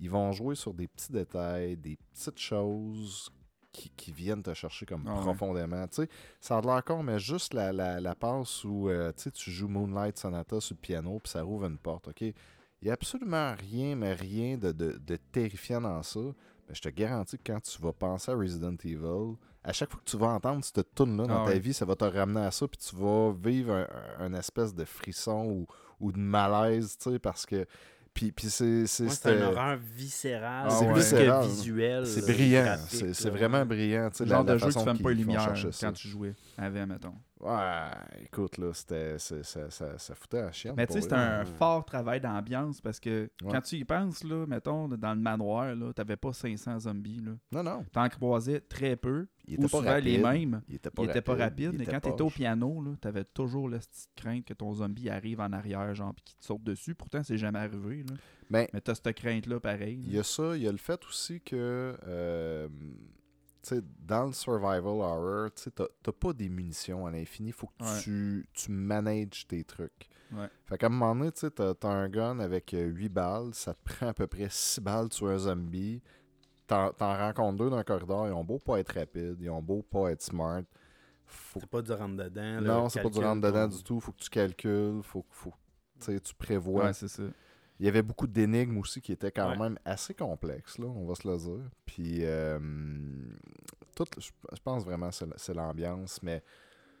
ils 0.00 0.10
vont 0.10 0.30
jouer 0.32 0.54
sur 0.54 0.74
des 0.74 0.86
petits 0.86 1.12
détails, 1.12 1.76
des 1.76 1.96
petites 2.12 2.38
choses 2.38 3.30
qui, 3.74 3.90
qui 3.90 4.12
viennent 4.12 4.42
te 4.42 4.54
chercher 4.54 4.86
comme 4.86 5.04
Ah 5.06 5.14
ouais. 5.16 5.20
profondément. 5.20 5.86
Tu 5.88 6.02
sais, 6.02 6.08
ça 6.40 6.56
a 6.56 6.60
de 6.62 6.66
l'air 6.66 6.82
con, 6.84 7.02
mais 7.02 7.18
juste 7.18 7.52
la, 7.52 7.72
la, 7.72 8.00
la 8.00 8.14
passe 8.14 8.64
où 8.64 8.88
euh, 8.88 9.12
tu 9.16 9.24
sais, 9.24 9.30
tu 9.32 9.50
joues 9.50 9.68
Moonlight 9.68 10.16
Sonata 10.16 10.60
sur 10.60 10.74
le 10.74 10.80
piano 10.80 11.18
puis 11.18 11.30
ça 11.30 11.42
rouvre 11.42 11.66
une 11.66 11.76
porte, 11.78 12.08
OK? 12.08 12.20
Il 12.22 12.32
n'y 12.84 12.90
a 12.90 12.94
absolument 12.94 13.54
rien, 13.58 13.96
mais 13.96 14.12
rien 14.14 14.56
de, 14.56 14.72
de, 14.72 14.98
de 14.98 15.16
terrifiant 15.32 15.80
dans 15.80 16.02
ça. 16.02 16.20
Mais 16.68 16.74
je 16.74 16.80
te 16.82 16.88
garantis 16.88 17.36
que 17.38 17.42
quand 17.52 17.60
tu 17.60 17.80
vas 17.82 17.92
penser 17.92 18.30
à 18.30 18.34
Resident 18.36 18.76
Evil, 18.84 19.36
à 19.62 19.72
chaque 19.72 19.90
fois 19.90 20.00
que 20.04 20.10
tu 20.10 20.16
vas 20.16 20.28
entendre 20.28 20.64
cette 20.64 20.94
tune 20.94 21.16
là 21.16 21.26
dans 21.26 21.44
Ah 21.44 21.50
ta 21.50 21.58
vie, 21.58 21.74
ça 21.74 21.84
va 21.84 21.94
te 21.96 22.04
ramener 22.04 22.40
à 22.40 22.50
ça, 22.50 22.66
puis 22.68 22.78
tu 22.78 22.94
vas 22.96 23.32
vivre 23.32 23.86
un 24.18 24.32
espèce 24.34 24.74
de 24.74 24.84
frisson 24.84 25.44
ou, 25.46 25.66
ou 26.00 26.12
de 26.12 26.18
malaise, 26.18 26.96
tu 26.98 27.10
sais, 27.10 27.18
parce 27.18 27.44
que. 27.46 27.66
Puis, 28.14 28.30
puis 28.30 28.48
c'est. 28.48 28.86
c'est- 28.86 29.04
Moi, 29.04 29.12
c'est 29.12 29.28
un 29.28 29.42
horreur 29.42 29.76
viscérale. 29.96 30.66
Ah 30.68 30.70
c'est 30.70 30.86
ouais. 30.86 30.92
plus 30.92 31.02
Viscéral. 31.02 31.42
que 31.42 31.48
visuel. 31.50 32.06
C'est 32.06 32.20
brillant, 32.32 32.62
graphique, 32.62 33.14
c'est 33.14 33.30
vraiment 33.30 33.66
brillant. 33.66 34.08
tu 34.10 34.18
sais, 34.18 34.24
Le 34.24 34.30
la- 34.30 34.36
genre 34.36 34.44
la 34.44 34.52
de 34.54 34.58
jeu 34.58 34.66
que 34.66 34.72
tu 34.72 34.84
fermes 34.84 34.98
pas 34.98 35.10
ça. 35.72 35.86
quand 35.88 35.92
tu 35.94 36.08
jouais. 36.08 36.34
Avant, 36.56 36.86
mettons. 36.86 37.14
Ouais, 37.44 38.22
écoute, 38.24 38.56
là, 38.56 38.72
c'était, 38.72 39.18
ça, 39.18 39.42
ça, 39.42 39.98
ça 39.98 40.14
foutait 40.14 40.40
la 40.40 40.50
chienne. 40.50 40.74
Mais 40.76 40.86
tu 40.86 40.94
sais, 40.94 41.02
c'est 41.02 41.12
un 41.12 41.44
fort 41.44 41.84
travail 41.84 42.18
d'ambiance 42.20 42.80
parce 42.80 42.98
que 42.98 43.30
Ouais. 43.42 43.52
quand 43.52 43.60
tu 43.60 43.76
y 43.76 43.84
penses, 43.84 44.24
là, 44.24 44.46
mettons, 44.46 44.88
dans 44.88 45.12
le 45.14 45.20
manoir, 45.20 45.74
là, 45.74 45.92
t'avais 45.92 46.16
pas 46.16 46.32
500 46.32 46.80
zombies. 46.80 47.20
Là. 47.20 47.32
Non, 47.52 47.62
non. 47.62 47.84
T'en 47.92 48.08
croisais 48.08 48.60
très 48.60 48.96
peu, 48.96 49.26
Il 49.46 49.60
ou 49.60 49.66
était 49.66 49.82
pas 49.82 50.00
les 50.00 50.16
mêmes. 50.16 50.62
Il 50.68 50.76
était 50.76 50.90
pas 50.90 51.02
Il 51.02 51.10
était 51.10 51.20
pas 51.20 51.34
rapide. 51.34 51.70
il 51.72 51.78
mais 51.78 51.84
était 51.84 51.92
quand 51.92 52.00
t'étais 52.00 52.22
au 52.22 52.30
piano, 52.30 52.82
là, 52.82 52.92
t'avais 52.98 53.24
toujours 53.24 53.68
la 53.68 53.78
petite 53.78 54.08
crainte 54.16 54.44
que 54.46 54.54
ton 54.54 54.72
zombie 54.72 55.10
arrive 55.10 55.40
en 55.40 55.52
arrière, 55.52 55.94
genre, 55.94 56.14
puis 56.14 56.24
qu'il 56.24 56.38
te 56.38 56.44
saute 56.46 56.62
dessus. 56.64 56.94
Pourtant, 56.94 57.22
c'est 57.22 57.36
jamais 57.36 57.58
arrivé. 57.58 58.04
Là. 58.08 58.14
Ben, 58.48 58.66
Mais 58.72 58.80
t'as 58.80 58.94
cette 58.94 59.14
crainte-là, 59.16 59.60
pareil. 59.60 60.00
Il 60.06 60.14
y 60.14 60.18
a 60.18 60.22
ça, 60.22 60.56
il 60.56 60.62
y 60.62 60.68
a 60.68 60.72
le 60.72 60.78
fait 60.78 61.04
aussi 61.04 61.42
que 61.42 61.94
euh, 62.06 62.68
dans 63.98 64.26
le 64.26 64.32
survival 64.32 64.84
horror, 64.86 65.50
tu 65.54 65.70
t'as 65.70 66.12
pas 66.12 66.32
des 66.32 66.48
munitions 66.48 67.06
à 67.06 67.10
l'infini, 67.10 67.52
faut 67.52 67.68
que 67.68 67.84
Ouais. 67.84 68.00
tu, 68.02 68.46
tu 68.52 68.70
manages 68.70 69.46
tes 69.46 69.64
trucs. 69.64 70.08
Ouais. 70.32 70.48
Fait 70.66 70.78
qu'à 70.78 70.86
un 70.86 70.90
moment 70.90 71.14
donné, 71.14 71.32
tu 71.32 71.50
t'as 71.50 71.74
un 71.88 72.08
gun 72.08 72.38
avec 72.40 72.74
8 72.76 73.08
balles, 73.08 73.54
ça 73.54 73.74
te 73.74 73.82
prend 73.84 74.08
à 74.08 74.14
peu 74.14 74.26
près 74.26 74.48
6 74.50 74.80
balles 74.80 75.12
sur 75.12 75.28
un 75.28 75.38
zombie. 75.38 76.02
T'en 76.66 76.90
rencontres 76.98 77.58
deux 77.58 77.70
dans 77.70 77.76
le 77.76 77.84
corridor, 77.84 78.26
ils 78.26 78.32
ont 78.32 78.42
beau 78.44 78.58
pas 78.58 78.80
être 78.80 78.94
rapides, 78.94 79.36
ils 79.40 79.50
ont 79.50 79.60
beau 79.62 79.82
pas 79.82 80.10
être 80.12 80.22
smart. 80.22 80.62
Faut 81.26 81.60
C'est 81.60 81.68
pas 81.68 81.82
du 81.82 81.92
rentre-dedans. 81.92 82.60
non, 82.62 82.88
c'est 82.88 83.02
pas 83.02 83.08
du 83.08 83.14
calcul, 83.14 83.28
rentre 83.28 83.40
dedans 83.46 83.68
ton- 83.68 83.76
du 83.76 83.82
tout. 83.84 84.00
Faut 84.00 84.12
que 84.12 84.18
tu 84.22 84.30
calcules, 84.30 85.00
faut 85.02 85.24
faut, 85.30 85.52
tu 86.00 86.34
prévois. 86.38 86.84
Ouais, 86.86 86.92
c'est 86.92 87.08
ça. 87.08 87.22
Il 87.80 87.86
y 87.86 87.88
avait 87.88 88.02
beaucoup 88.02 88.26
d'énigmes 88.26 88.78
aussi 88.78 89.00
qui 89.00 89.12
étaient 89.12 89.32
quand 89.32 89.50
Ouais. 89.50 89.58
même 89.58 89.78
assez 89.84 90.14
complexes, 90.14 90.78
là, 90.78 90.86
on 90.86 91.06
va 91.06 91.14
se 91.16 91.28
le 91.28 91.36
dire. 91.36 91.68
Puis, 91.84 92.18
euh, 92.24 92.58
tout, 93.96 94.04
je 94.18 94.60
pense 94.62 94.84
vraiment 94.84 95.10
que 95.10 95.16
c'est 95.36 95.54
l'ambiance, 95.54 96.22
mais 96.22 96.42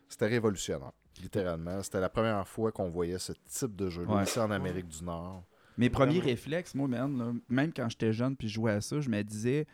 c'était 0.08 0.26
révolutionnaire, 0.26 0.92
littéralement. 1.20 1.82
C'était 1.82 2.00
la 2.00 2.08
première 2.08 2.46
fois 2.46 2.72
qu'on 2.72 2.88
voyait 2.90 3.18
ce 3.18 3.32
type 3.48 3.74
de 3.76 3.88
jeu-là 3.88 4.16
Ouais. 4.16 4.24
ici 4.24 4.38
en 4.38 4.50
Amérique 4.50 4.88
du 4.88 5.02
Nord. 5.04 5.44
Mes 5.76 5.90
premiers 5.90 6.14
Vraiment. 6.18 6.24
réflexes, 6.26 6.74
moi, 6.74 6.86
man, 6.88 7.18
là, 7.18 7.32
même 7.48 7.72
quand 7.72 7.88
j'étais 7.88 8.12
jeune 8.12 8.36
puis 8.36 8.48
je 8.48 8.54
jouais 8.54 8.72
à 8.72 8.80
ça, 8.80 9.00
je 9.00 9.08
me 9.08 9.22
disais, 9.22 9.66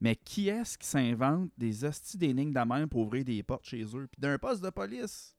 mais 0.00 0.16
qui 0.16 0.48
est-ce 0.48 0.76
qui 0.76 0.86
s'invente 0.86 1.50
des 1.56 1.84
hosties 1.84 2.18
d'énigmes 2.18 2.52
de 2.52 2.60
même 2.60 2.88
pour 2.88 3.02
ouvrir 3.02 3.24
des 3.24 3.42
portes 3.44 3.64
chez 3.64 3.82
eux? 3.84 4.08
Puis 4.10 4.20
d'un 4.20 4.38
poste 4.38 4.62
de 4.64 4.70
police. 4.70 5.35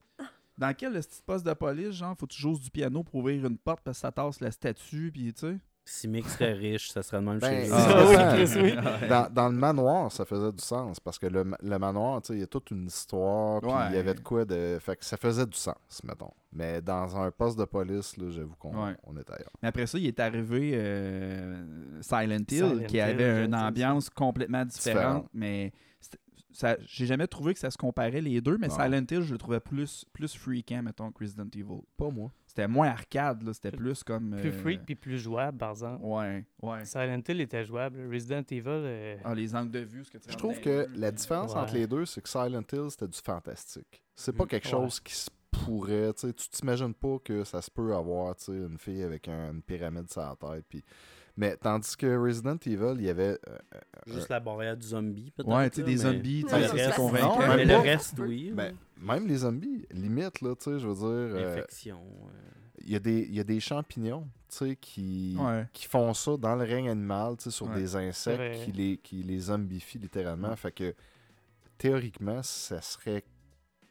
Dans 0.57 0.73
quel 0.75 0.93
petit 0.93 1.21
poste 1.25 1.45
de 1.45 1.53
police, 1.53 1.91
genre, 1.91 2.15
faut 2.17 2.25
que 2.25 2.33
tu 2.33 2.41
joues 2.41 2.57
du 2.57 2.69
piano 2.71 3.03
pour 3.03 3.15
ouvrir 3.15 3.45
une 3.45 3.57
porte 3.57 3.81
parce 3.83 3.97
que 3.97 4.01
ça 4.01 4.11
tasse 4.11 4.39
la 4.41 4.51
statue, 4.51 5.11
puis 5.13 5.33
tu 5.33 5.41
sais? 5.41 5.57
Si 5.89 6.05
Mick 6.09 6.27
serait 6.27 6.51
riche, 6.51 6.89
ça 6.91 7.01
serait 7.01 7.19
le 7.21 7.25
même 7.27 7.39
Ben, 7.39 7.63
chez 7.65 7.71
Ah, 7.71 7.87
Ah, 7.89 8.35
oui, 8.35 8.43
oui. 8.57 8.61
Ouais. 9.01 9.07
Dans, 9.07 9.31
dans 9.31 9.47
le 9.47 9.55
manoir, 9.55 10.11
ça 10.11 10.25
faisait 10.25 10.51
du 10.51 10.61
sens 10.61 10.99
parce 10.99 11.17
que 11.17 11.27
le, 11.27 11.45
ma- 11.45 11.57
le 11.63 11.79
manoir, 11.79 12.21
tu 12.21 12.27
sais, 12.27 12.33
il 12.33 12.39
y 12.41 12.43
a 12.43 12.47
toute 12.47 12.71
une 12.71 12.87
histoire, 12.87 13.61
puis 13.61 13.71
il 13.91 13.95
y 13.95 13.97
avait 13.97 14.13
de 14.13 14.19
quoi 14.19 14.43
de. 14.43 14.77
Fait 14.81 14.97
que 14.97 15.05
ça 15.05 15.15
faisait 15.15 15.45
du 15.45 15.55
sens, 15.57 15.75
mettons. 16.03 16.31
Mais 16.51 16.81
dans 16.81 17.15
un 17.15 17.31
poste 17.31 17.57
de 17.57 17.63
police, 17.63 18.17
là, 18.17 18.29
j'avoue 18.31 18.55
qu'on 18.59 18.85
Ouais. 18.87 18.95
on 19.05 19.15
est 19.15 19.29
ailleurs. 19.29 19.51
Mais 19.61 19.69
après 19.69 19.87
ça, 19.87 19.97
il 19.97 20.07
est 20.07 20.19
arrivé 20.19 20.71
euh, 20.73 22.01
Silent 22.01 22.31
Hill, 22.31 22.45
Silent 22.49 22.83
qui 22.87 22.95
Hill, 22.97 23.01
avait 23.03 23.45
une 23.45 23.55
ambiance 23.55 24.09
complètement 24.09 24.65
différente, 24.65 25.27
mais 25.33 25.71
ça, 26.57 26.75
j'ai 26.85 27.05
jamais 27.05 27.27
trouvé 27.27 27.53
que 27.53 27.59
ça 27.59 27.69
se 27.69 27.77
comparait 27.77 28.19
les 28.21 28.41
deux, 28.41 28.57
mais 28.57 28.67
Non. 28.67 28.75
Silent 28.75 29.05
Hill, 29.11 29.21
je 29.21 29.31
le 29.33 29.37
trouvais 29.37 29.59
plus, 29.59 30.05
plus 30.11 30.35
freakant, 30.35 30.81
mettons, 30.81 31.11
que 31.11 31.23
Resident 31.23 31.47
Evil. 31.53 31.81
Pas 31.97 32.09
moi. 32.09 32.31
C'était 32.47 32.67
moins 32.67 32.87
arcade, 32.87 33.43
là, 33.43 33.53
c'était 33.53 33.69
plus 33.71 34.03
comme... 34.03 34.35
Plus 34.35 34.49
euh, 34.49 34.61
freak 34.61 34.81
puis 34.83 34.95
plus 34.95 35.19
jouable, 35.19 35.57
par 35.59 35.69
exemple. 35.71 36.03
Ouais, 36.03 36.45
ouais. 36.63 36.83
Silent 36.85 37.21
Hill 37.27 37.41
était 37.41 37.63
jouable. 37.63 38.11
Resident 38.11 38.41
Evil, 38.49 38.63
euh, 38.67 39.17
Ah, 39.23 39.35
les 39.35 39.55
angles 39.55 39.69
de 39.69 39.79
vue, 39.79 40.03
ce 40.03 40.09
que 40.09 40.17
tu 40.17 40.31
Je 40.31 40.35
trouve 40.35 40.59
que 40.59 40.87
la 40.95 41.11
différence 41.11 41.53
Ouais. 41.53 41.59
entre 41.59 41.75
les 41.75 41.85
deux, 41.85 42.05
c'est 42.05 42.21
que 42.21 42.29
Silent 42.29 42.63
Hill, 42.73 42.87
c'était 42.89 43.07
du 43.07 43.19
fantastique. 43.19 44.03
C'est 44.15 44.33
pas 44.35 44.45
Mm. 44.45 44.47
quelque 44.47 44.65
Ouais. 44.65 44.71
chose 44.71 44.99
qui 44.99 45.13
se 45.13 45.29
pourrait. 45.51 46.13
tu 46.13 46.27
sais, 46.27 46.33
Tu 46.33 46.49
t'imagines 46.49 46.93
pas 46.95 47.17
que 47.23 47.43
ça 47.43 47.61
se 47.61 47.69
peut 47.69 47.93
avoir 47.95 48.35
tu 48.35 48.45
sais, 48.45 48.51
une 48.53 48.77
fille 48.79 49.03
avec 49.03 49.27
un- 49.27 49.51
une 49.53 49.61
pyramide 49.61 50.11
sur 50.11 50.21
la 50.21 50.35
tête. 50.35 50.65
Puis... 50.67 50.83
Mais 51.39 51.55
tandis 51.55 51.95
que 51.95 52.17
Resident 52.17 52.57
Evil, 52.65 52.95
il 52.99 53.05
y 53.05 53.09
avait. 53.09 53.37
euh, 53.47 53.57
Juste 54.07 54.29
la 54.29 54.39
barrière 54.39 54.75
du 54.75 54.87
zombie, 54.87 55.31
peut-être. 55.31 55.47
Ouais, 55.47 55.69
tu 55.69 55.77
sais, 55.77 55.83
des 55.83 55.91
mais- 55.91 55.97
zombies, 55.97 56.43
tu 56.43 56.49
sais, 56.49 56.67
c'est 56.67 56.95
convaincant. 56.95 57.39
non, 57.39 57.47
mais 57.49 57.57
même 57.57 57.67
le 57.67 57.75
reste, 57.77 58.15
oui. 58.19 58.51
ben, 58.55 58.73
même 58.99 59.27
les 59.27 59.37
zombies, 59.37 59.85
limite, 59.91 60.41
là, 60.41 60.55
tu 60.55 60.63
sais, 60.63 60.79
je 60.79 60.87
veux 60.87 60.95
dire. 60.95 61.05
euh, 61.39 61.53
Infection. 61.57 61.99
euh, 61.99 62.29
Il 62.85 62.91
y, 62.91 62.95
a 62.95 62.99
des, 62.99 63.19
il 63.21 63.35
y 63.35 63.39
a 63.39 63.43
des 63.43 63.59
champignons 63.59 64.27
tu 64.49 64.55
sais, 64.69 64.75
qui, 64.77 65.35
Ouais. 65.37 65.65
qui 65.73 65.85
font 65.87 66.13
ça 66.13 66.37
dans 66.37 66.55
le 66.55 66.63
règne 66.63 66.89
animal, 66.89 67.35
tu 67.37 67.43
sais, 67.45 67.51
sur 67.51 67.67
Ouais. 67.67 67.75
des 67.75 67.95
insectes 67.97 68.63
qui 68.63 68.71
les, 68.71 68.97
qui 68.97 69.21
les 69.23 69.39
zombifient 69.39 69.99
littéralement. 69.99 70.55
Fait 70.55 70.71
que 70.71 70.95
théoriquement, 71.77 72.41
ça 72.43 72.81
serait 72.81 73.23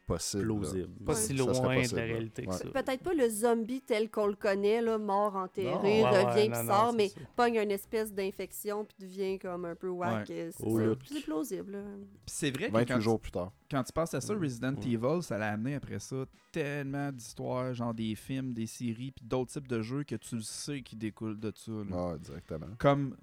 possible. 0.06 0.44
plausible. 0.44 0.88
pas 1.04 1.12
Ouais. 1.12 1.18
si 1.18 1.32
loin 1.34 1.52
de 1.52 1.94
la 1.94 2.06
là. 2.06 2.12
réalité 2.12 2.44
que 2.44 2.50
Ouais. 2.50 2.56
ça. 2.56 2.68
Peut-être 2.70 3.02
pas 3.02 3.14
le 3.14 3.28
zombie 3.28 3.80
tel 3.80 4.10
qu'on 4.10 4.26
le 4.28 4.34
connaît, 4.34 4.80
là, 4.80 4.96
mort 4.98 5.36
enterré, 5.36 5.70
Non. 5.70 5.82
Ouais, 5.82 6.02
ouais, 6.02 6.24
revient 6.24 6.48
non, 6.48 6.54
puis 6.58 6.66
non, 6.66 6.72
sort, 6.74 6.92
mais 6.96 7.08
ça. 7.08 7.20
pogne 7.36 7.56
une 7.56 7.70
espèce 7.70 8.12
d'infection 8.12 8.84
puis 8.84 8.96
devient 9.00 9.38
comme 9.38 9.64
un 9.64 9.74
peu 9.74 9.88
whack. 9.88 10.30
euh, 10.30 10.50
C'est 10.56 10.64
Oh, 10.66 10.78
plausible. 11.24 11.84
c'est 12.26 12.50
vrai 12.50 12.68
que 12.68 12.72
28 12.72 12.94
quand, 12.94 13.00
jours 13.00 13.20
plus 13.20 13.32
tard. 13.32 13.52
quand 13.70 13.82
tu 13.82 13.92
penses 13.92 14.14
à 14.14 14.20
ça. 14.20 14.34
Resident. 14.34 14.74
Evil, 14.80 15.22
ça 15.22 15.38
l'a 15.38 15.52
amené 15.52 15.74
après 15.74 15.98
ça 15.98 16.24
tellement 16.52 17.10
d'histoires, 17.12 17.74
genre 17.74 17.92
des 17.92 18.14
films, 18.14 18.52
des 18.54 18.66
séries, 18.66 19.10
puis 19.12 19.24
d'autres 19.24 19.52
types 19.52 19.68
de 19.68 19.82
jeux 19.82 20.04
que 20.04 20.14
tu 20.14 20.36
le 20.36 20.40
sais 20.42 20.80
qui 20.82 20.96
découlent 20.96 21.38
de 21.38 21.52
ça. 21.54 21.72
Ouais, 21.72 22.18
directement. 22.18 22.68
Comme 22.78 23.16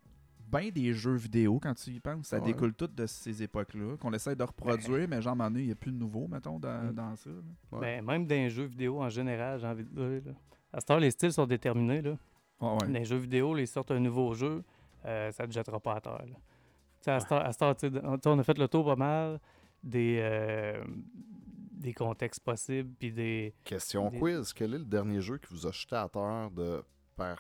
ben 0.53 0.69
des 0.71 0.93
jeux 0.93 1.15
vidéo, 1.15 1.59
quand 1.61 1.73
tu 1.73 1.89
y 1.91 1.99
penses, 1.99 2.27
ça 2.27 2.37
Ouais. 2.39 2.43
découle 2.45 2.73
tout 2.73 2.87
de 2.87 3.05
ces 3.05 3.43
époques-là, 3.43 3.97
qu'on 3.97 4.13
essaie 4.13 4.35
de 4.35 4.43
reproduire, 4.43 5.07
mais 5.09 5.21
genre, 5.21 5.39
à 5.41 5.45
un 5.45 5.55
il 5.55 5.65
n'y 5.65 5.71
a 5.71 5.75
plus 5.75 5.91
de 5.91 5.97
nouveau, 5.97 6.27
mettons, 6.27 6.59
dans, 6.59 6.91
Mm. 6.91 6.93
dans 6.93 7.15
ça. 7.15 7.29
Ouais. 7.71 7.79
Ben, 7.81 8.05
même 8.05 8.25
dans 8.27 8.35
les 8.35 8.49
jeux 8.49 8.65
vidéo 8.65 9.01
en 9.01 9.09
général, 9.09 9.59
j'ai 9.59 9.67
envie 9.67 9.83
de 9.83 9.89
dire. 9.89 10.21
Là. 10.25 10.31
À 10.71 10.79
cette 10.79 10.89
heure, 10.91 10.99
les 10.99 11.11
styles 11.11 11.33
sont 11.33 11.45
déterminés. 11.45 12.01
Là. 12.01 12.17
Ouais, 12.61 12.69
ouais. 12.71 12.77
Dans 12.87 12.93
les 12.93 13.05
jeux 13.05 13.17
vidéo, 13.17 13.53
les 13.53 13.65
sortent 13.65 13.91
un 13.91 13.99
nouveau 13.99 14.33
jeu, 14.33 14.63
euh, 15.05 15.31
ça 15.31 15.43
ne 15.43 15.47
te 15.49 15.53
jettera 15.53 15.79
pas 15.79 15.95
à 15.95 16.01
terre. 16.01 16.23
là. 16.25 16.37
À 17.05 17.19
on 18.29 18.39
a 18.39 18.43
fait 18.43 18.57
le 18.57 18.67
tour 18.69 18.85
pas 18.85 18.95
mal 18.95 19.39
des, 19.83 20.19
euh, 20.21 20.81
des 21.73 21.93
contextes 21.93 22.39
possibles, 22.41 22.89
puis 22.97 23.11
des... 23.11 23.53
Question 23.65 24.09
Des- 24.09 24.17
quiz. 24.19 24.53
Quel 24.53 24.73
est 24.75 24.77
le 24.77 24.85
dernier 24.85 25.19
jeu 25.19 25.37
qui 25.37 25.47
vous 25.53 25.67
a 25.67 25.71
jeté 25.71 25.95
à 25.97 26.07
terre 26.07 26.49
de 26.51 26.81
par 27.17 27.37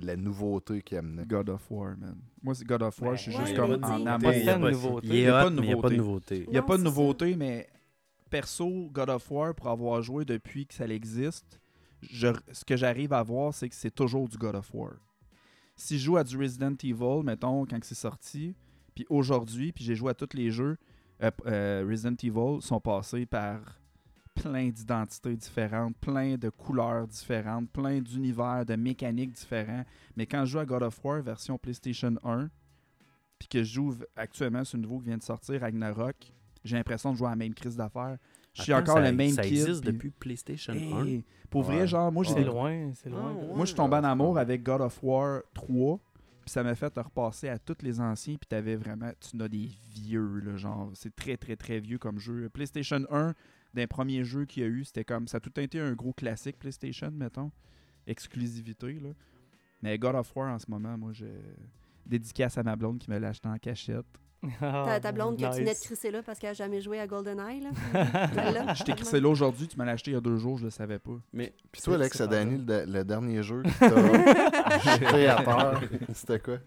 la 0.00 0.16
nouveauté 0.16 0.80
qu'il 0.82 0.98
amenait? 0.98 1.24
God 1.26 1.50
of 1.50 1.70
War, 1.70 1.96
man. 1.98 2.16
Moi, 2.42 2.54
c'est 2.54 2.64
God 2.64 2.82
of 2.82 3.00
War, 3.00 3.14
je 3.16 3.22
suis 3.22 3.30
ouais, 3.32 3.38
juste 3.38 3.50
il 3.50 3.54
y 3.54 3.58
a 3.58 3.60
comme 3.60 3.80
pas 3.80 3.88
de 3.88 3.92
en 3.92 3.98
nouveauté. 3.98 4.48
amour. 4.48 5.00
Il 5.04 5.12
n'y 5.12 5.26
a 5.26 5.32
pas 5.32 5.50
de 5.50 5.54
nouveauté. 5.96 6.44
Il 6.46 6.50
n'y 6.52 6.58
a 6.58 6.62
pas 6.62 6.76
de 6.78 6.82
nouveauté, 6.82 7.36
mais 7.36 7.68
perso, 8.30 8.88
God 8.92 9.10
of 9.10 9.30
War, 9.30 9.54
pour 9.54 9.68
avoir 9.68 10.00
joué 10.02 10.24
depuis 10.24 10.66
que 10.66 10.74
ça 10.74 10.86
existe, 10.86 11.60
je- 12.00 12.28
ce 12.52 12.64
que 12.64 12.76
j'arrive 12.76 13.12
à 13.12 13.22
voir, 13.22 13.52
c'est 13.54 13.68
que 13.68 13.74
c'est 13.74 13.94
toujours 13.94 14.28
du 14.28 14.36
God 14.38 14.54
of 14.56 14.72
War. 14.74 14.92
Si 15.76 15.98
je 15.98 16.04
joue 16.04 16.16
à 16.16 16.24
du 16.24 16.36
Resident 16.36 16.74
Evil, 16.82 17.22
mettons, 17.24 17.64
quand 17.66 17.78
c'est 17.82 17.94
sorti, 17.94 18.54
puis 18.94 19.06
aujourd'hui, 19.10 19.72
puis 19.72 19.84
j'ai 19.84 19.94
joué 19.94 20.10
à 20.10 20.14
tous 20.14 20.34
les 20.34 20.50
jeux, 20.50 20.76
euh, 21.22 21.30
euh, 21.46 21.84
Resident 21.88 22.14
Evil 22.22 22.60
sont 22.60 22.80
passés 22.80 23.26
par 23.26 23.60
plein 24.34 24.68
d'identités 24.68 25.36
différentes, 25.36 25.96
plein 25.98 26.36
de 26.36 26.48
couleurs 26.48 27.06
différentes, 27.06 27.68
plein 27.70 28.00
d'univers, 28.00 28.64
de 28.66 28.74
mécaniques 28.76 29.32
différents. 29.32 29.84
Mais 30.16 30.26
quand 30.26 30.44
je 30.44 30.52
joue 30.52 30.58
à 30.58 30.64
God 30.64 30.82
of 30.82 30.98
War 31.04 31.20
version 31.22 31.58
PlayStation 31.58 32.14
1, 32.24 32.48
puis 33.38 33.48
que 33.48 33.62
je 33.62 33.74
joue 33.74 33.94
actuellement 34.16 34.64
sur 34.64 34.78
le 34.78 34.82
nouveau 34.82 34.98
qui 35.00 35.06
vient 35.06 35.18
de 35.18 35.22
sortir, 35.22 35.60
Ragnarok, 35.60 36.16
j'ai 36.64 36.76
l'impression 36.76 37.12
de 37.12 37.18
jouer 37.18 37.26
à 37.28 37.30
la 37.30 37.36
même 37.36 37.54
crise 37.54 37.76
d'affaires. 37.76 38.16
Je 38.54 38.62
suis 38.62 38.74
encore 38.74 38.96
ça- 38.98 39.10
le 39.10 39.16
même 39.16 39.30
Ça 39.30 39.42
kid. 39.42 39.52
existe 39.52 39.80
puis- 39.82 39.92
depuis 39.92 40.10
PlayStation 40.10 40.74
1. 40.74 41.04
Hey, 41.06 41.24
pour 41.50 41.66
Ouais. 41.68 41.76
vrai, 41.76 41.86
genre, 41.86 42.12
moi, 42.12 42.22
j'étais 42.22 42.40
C'est 42.40 42.46
loin, 42.46 42.90
c'est 42.94 43.08
loin. 43.10 43.34
Ah, 43.34 43.40
ouais. 43.40 43.46
moi, 43.48 43.60
je 43.60 43.66
suis 43.66 43.74
tombé 43.76 43.96
en 43.96 44.04
amour 44.04 44.38
avec 44.38 44.62
God 44.62 44.82
of 44.82 44.98
War 45.02 45.42
3. 45.54 45.98
Puis 46.44 46.50
ça 46.50 46.62
m'a 46.64 46.74
fait 46.74 46.92
repasser 46.98 47.48
à 47.48 47.58
tous 47.58 47.76
les 47.82 48.00
anciens. 48.00 48.34
Puis 48.34 48.46
t'avais 48.48 48.74
vraiment. 48.76 49.10
Tu 49.20 49.36
n'as 49.36 49.48
des 49.48 49.70
vieux, 49.90 50.40
là, 50.40 50.56
genre. 50.56 50.90
C'est 50.94 51.14
très, 51.14 51.36
très, 51.36 51.54
très 51.56 51.78
vieux 51.80 51.98
comme 51.98 52.18
jeu. 52.18 52.48
PlayStation 52.52 53.00
1, 53.10 53.32
d'un 53.74 53.86
premier 53.86 54.24
jeu 54.24 54.44
qu'il 54.44 54.62
y 54.62 54.66
a 54.66 54.68
eu, 54.68 54.84
c'était 54.84 55.04
comme. 55.04 55.28
Ça 55.28 55.38
a 55.38 55.40
tout 55.40 55.58
été 55.58 55.80
un 55.80 55.92
gros 55.92 56.12
classique 56.12 56.58
PlayStation, 56.58 57.10
mettons. 57.10 57.50
Exclusivité, 58.06 58.94
là. 58.94 59.10
Mais 59.82 59.98
God 59.98 60.14
of 60.14 60.34
War 60.36 60.52
en 60.52 60.58
ce 60.58 60.70
moment, 60.70 60.96
moi, 60.98 61.12
je. 61.12 61.26
Dédicace 62.04 62.58
à 62.58 62.62
ma 62.64 62.74
blonde 62.74 62.98
qui 62.98 63.10
me 63.10 63.18
l'a 63.18 63.28
acheté 63.28 63.48
en 63.48 63.58
cachette. 63.58 64.06
Ta, 64.58 64.98
ta 64.98 65.12
blonde 65.12 65.36
que 65.36 65.44
tu 65.44 65.60
venais 65.60 65.72
de 65.72 65.78
crisser 65.78 66.10
là 66.10 66.20
parce 66.20 66.40
qu'elle 66.40 66.50
n'a 66.50 66.54
jamais 66.54 66.80
joué 66.80 66.98
à 66.98 67.06
GoldenEye. 67.06 67.60
Là. 67.60 68.74
Je 68.74 68.82
t'ai 68.82 68.92
crissé 68.94 69.20
là 69.20 69.28
aujourd'hui, 69.28 69.68
tu 69.68 69.78
me 69.78 69.84
l'as 69.84 69.92
acheté 69.92 70.10
il 70.10 70.14
y 70.14 70.16
a 70.16 70.20
deux 70.20 70.36
jours, 70.36 70.58
je 70.58 70.64
le 70.64 70.70
savais 70.70 70.98
pas. 70.98 71.12
Mais 71.32 71.54
Puis 71.70 71.80
toi, 71.80 71.94
Alex, 71.94 72.16
c'est 72.16 72.24
à 72.24 72.26
Danny, 72.26 72.58
le, 72.66 72.84
le 72.86 73.04
dernier 73.04 73.40
jeu 73.44 73.62
qui 73.62 73.72
t'a 73.78 74.78
jeté 74.80 75.28
à 75.28 75.36
terre, 75.44 75.80
c'était 76.14 76.40
quoi? 76.40 76.58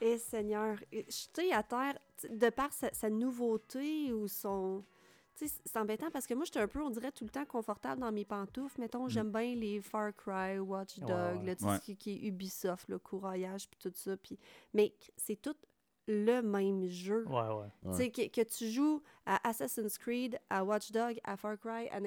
Eh 0.00 0.16
Seigneur, 0.16 0.78
jeter 0.90 1.52
à 1.52 1.62
terre, 1.62 1.98
de 2.30 2.48
par 2.48 2.72
sa, 2.72 2.88
sa 2.94 3.10
nouveauté 3.10 4.12
ou 4.14 4.26
son... 4.26 4.82
Tu 5.36 5.48
sais, 5.48 5.54
c'est 5.64 5.78
embêtant 5.78 6.10
parce 6.10 6.26
que 6.26 6.34
moi, 6.34 6.44
j'étais 6.44 6.60
un 6.60 6.68
peu, 6.68 6.82
on 6.82 6.90
dirait, 6.90 7.12
tout 7.12 7.24
le 7.24 7.30
temps 7.30 7.44
confortable 7.44 8.00
dans 8.00 8.12
mes 8.12 8.24
pantoufles. 8.24 8.80
Mettons, 8.80 9.08
j'aime 9.08 9.30
bien 9.30 9.54
les 9.54 9.80
Far 9.80 10.14
Cry, 10.14 10.58
Watch 10.58 10.98
Dogs, 10.98 11.42
Ouais, 11.42 11.56
ouais. 11.62 11.78
qui, 11.82 11.96
qui 11.96 12.12
est 12.12 12.28
Ubisoft, 12.28 12.88
le 12.88 12.98
couraillage, 12.98 13.68
puis 13.68 13.78
tout 13.78 13.92
ça. 13.94 14.16
Puis... 14.16 14.38
Mais 14.72 14.94
c'est 15.16 15.36
tout 15.36 15.56
le 16.08 16.40
même 16.40 16.86
jeu. 16.86 17.26
Ouais, 17.26 17.34
ouais. 17.34 17.66
Ouais. 17.82 17.90
Tu 17.90 17.96
sais, 17.96 18.10
que, 18.10 18.28
que 18.28 18.46
tu 18.48 18.70
joues 18.70 19.02
à 19.26 19.46
Assassin's 19.48 19.98
Creed, 19.98 20.38
à 20.48 20.64
Watch 20.64 20.90
Dogs, 20.92 21.18
à 21.24 21.36
Far 21.36 21.58
Cry, 21.58 21.88
à 21.90 22.00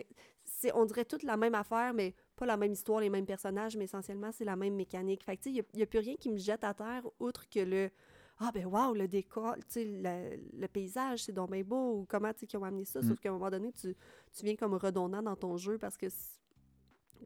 c'est, 0.46 0.74
on 0.74 0.86
dirait 0.86 1.06
toute 1.06 1.24
la 1.24 1.38
même 1.38 1.54
affaire, 1.54 1.94
mais 1.94 2.16
pas 2.36 2.46
la 2.46 2.58
même 2.58 2.72
histoire, 2.72 3.00
les 3.00 3.10
mêmes 3.10 3.26
personnages, 3.26 3.78
mais 3.78 3.84
essentiellement, 3.84 4.32
c'est 4.32 4.46
la 4.46 4.56
même 4.56 4.76
mécanique. 4.76 5.24
Fait 5.24 5.38
que, 5.38 5.44
tu 5.44 5.50
sais, 5.50 5.64
il 5.74 5.78
n'y 5.78 5.84
a, 5.84 5.86
plus 5.86 6.00
rien 6.00 6.16
qui 6.16 6.32
me 6.32 6.38
jette 6.38 6.64
à 6.64 6.74
terre, 6.74 7.04
outre 7.20 7.48
que 7.50 7.60
le 7.60 7.92
Ah, 8.40 8.52
ben, 8.54 8.66
wow, 8.66 8.94
le 8.94 9.08
décor, 9.08 9.56
tu 9.58 9.64
sais, 9.68 9.84
le, 9.86 10.40
le 10.58 10.68
paysage, 10.70 11.24
c'est 11.24 11.34
donc 11.34 11.52
bien 11.52 11.62
beau, 11.64 12.00
ou 12.00 12.06
comment, 12.08 12.32
tu 12.34 12.40
sais, 12.40 12.48
qu'ils 12.48 12.58
ont 12.60 12.64
amené 12.64 12.86
ça. 12.86 13.02
Mm. 13.02 13.08
Sauf 13.10 13.20
qu'à 13.20 13.30
un 13.30 13.34
moment 13.34 13.50
donné, 13.50 13.72
tu, 13.74 13.94
tu 14.34 14.46
viens 14.46 14.56
comme 14.56 14.76
redondant 14.76 15.22
dans 15.22 15.36
ton 15.36 15.58
jeu 15.58 15.78
parce 15.78 15.98
que 15.98 16.08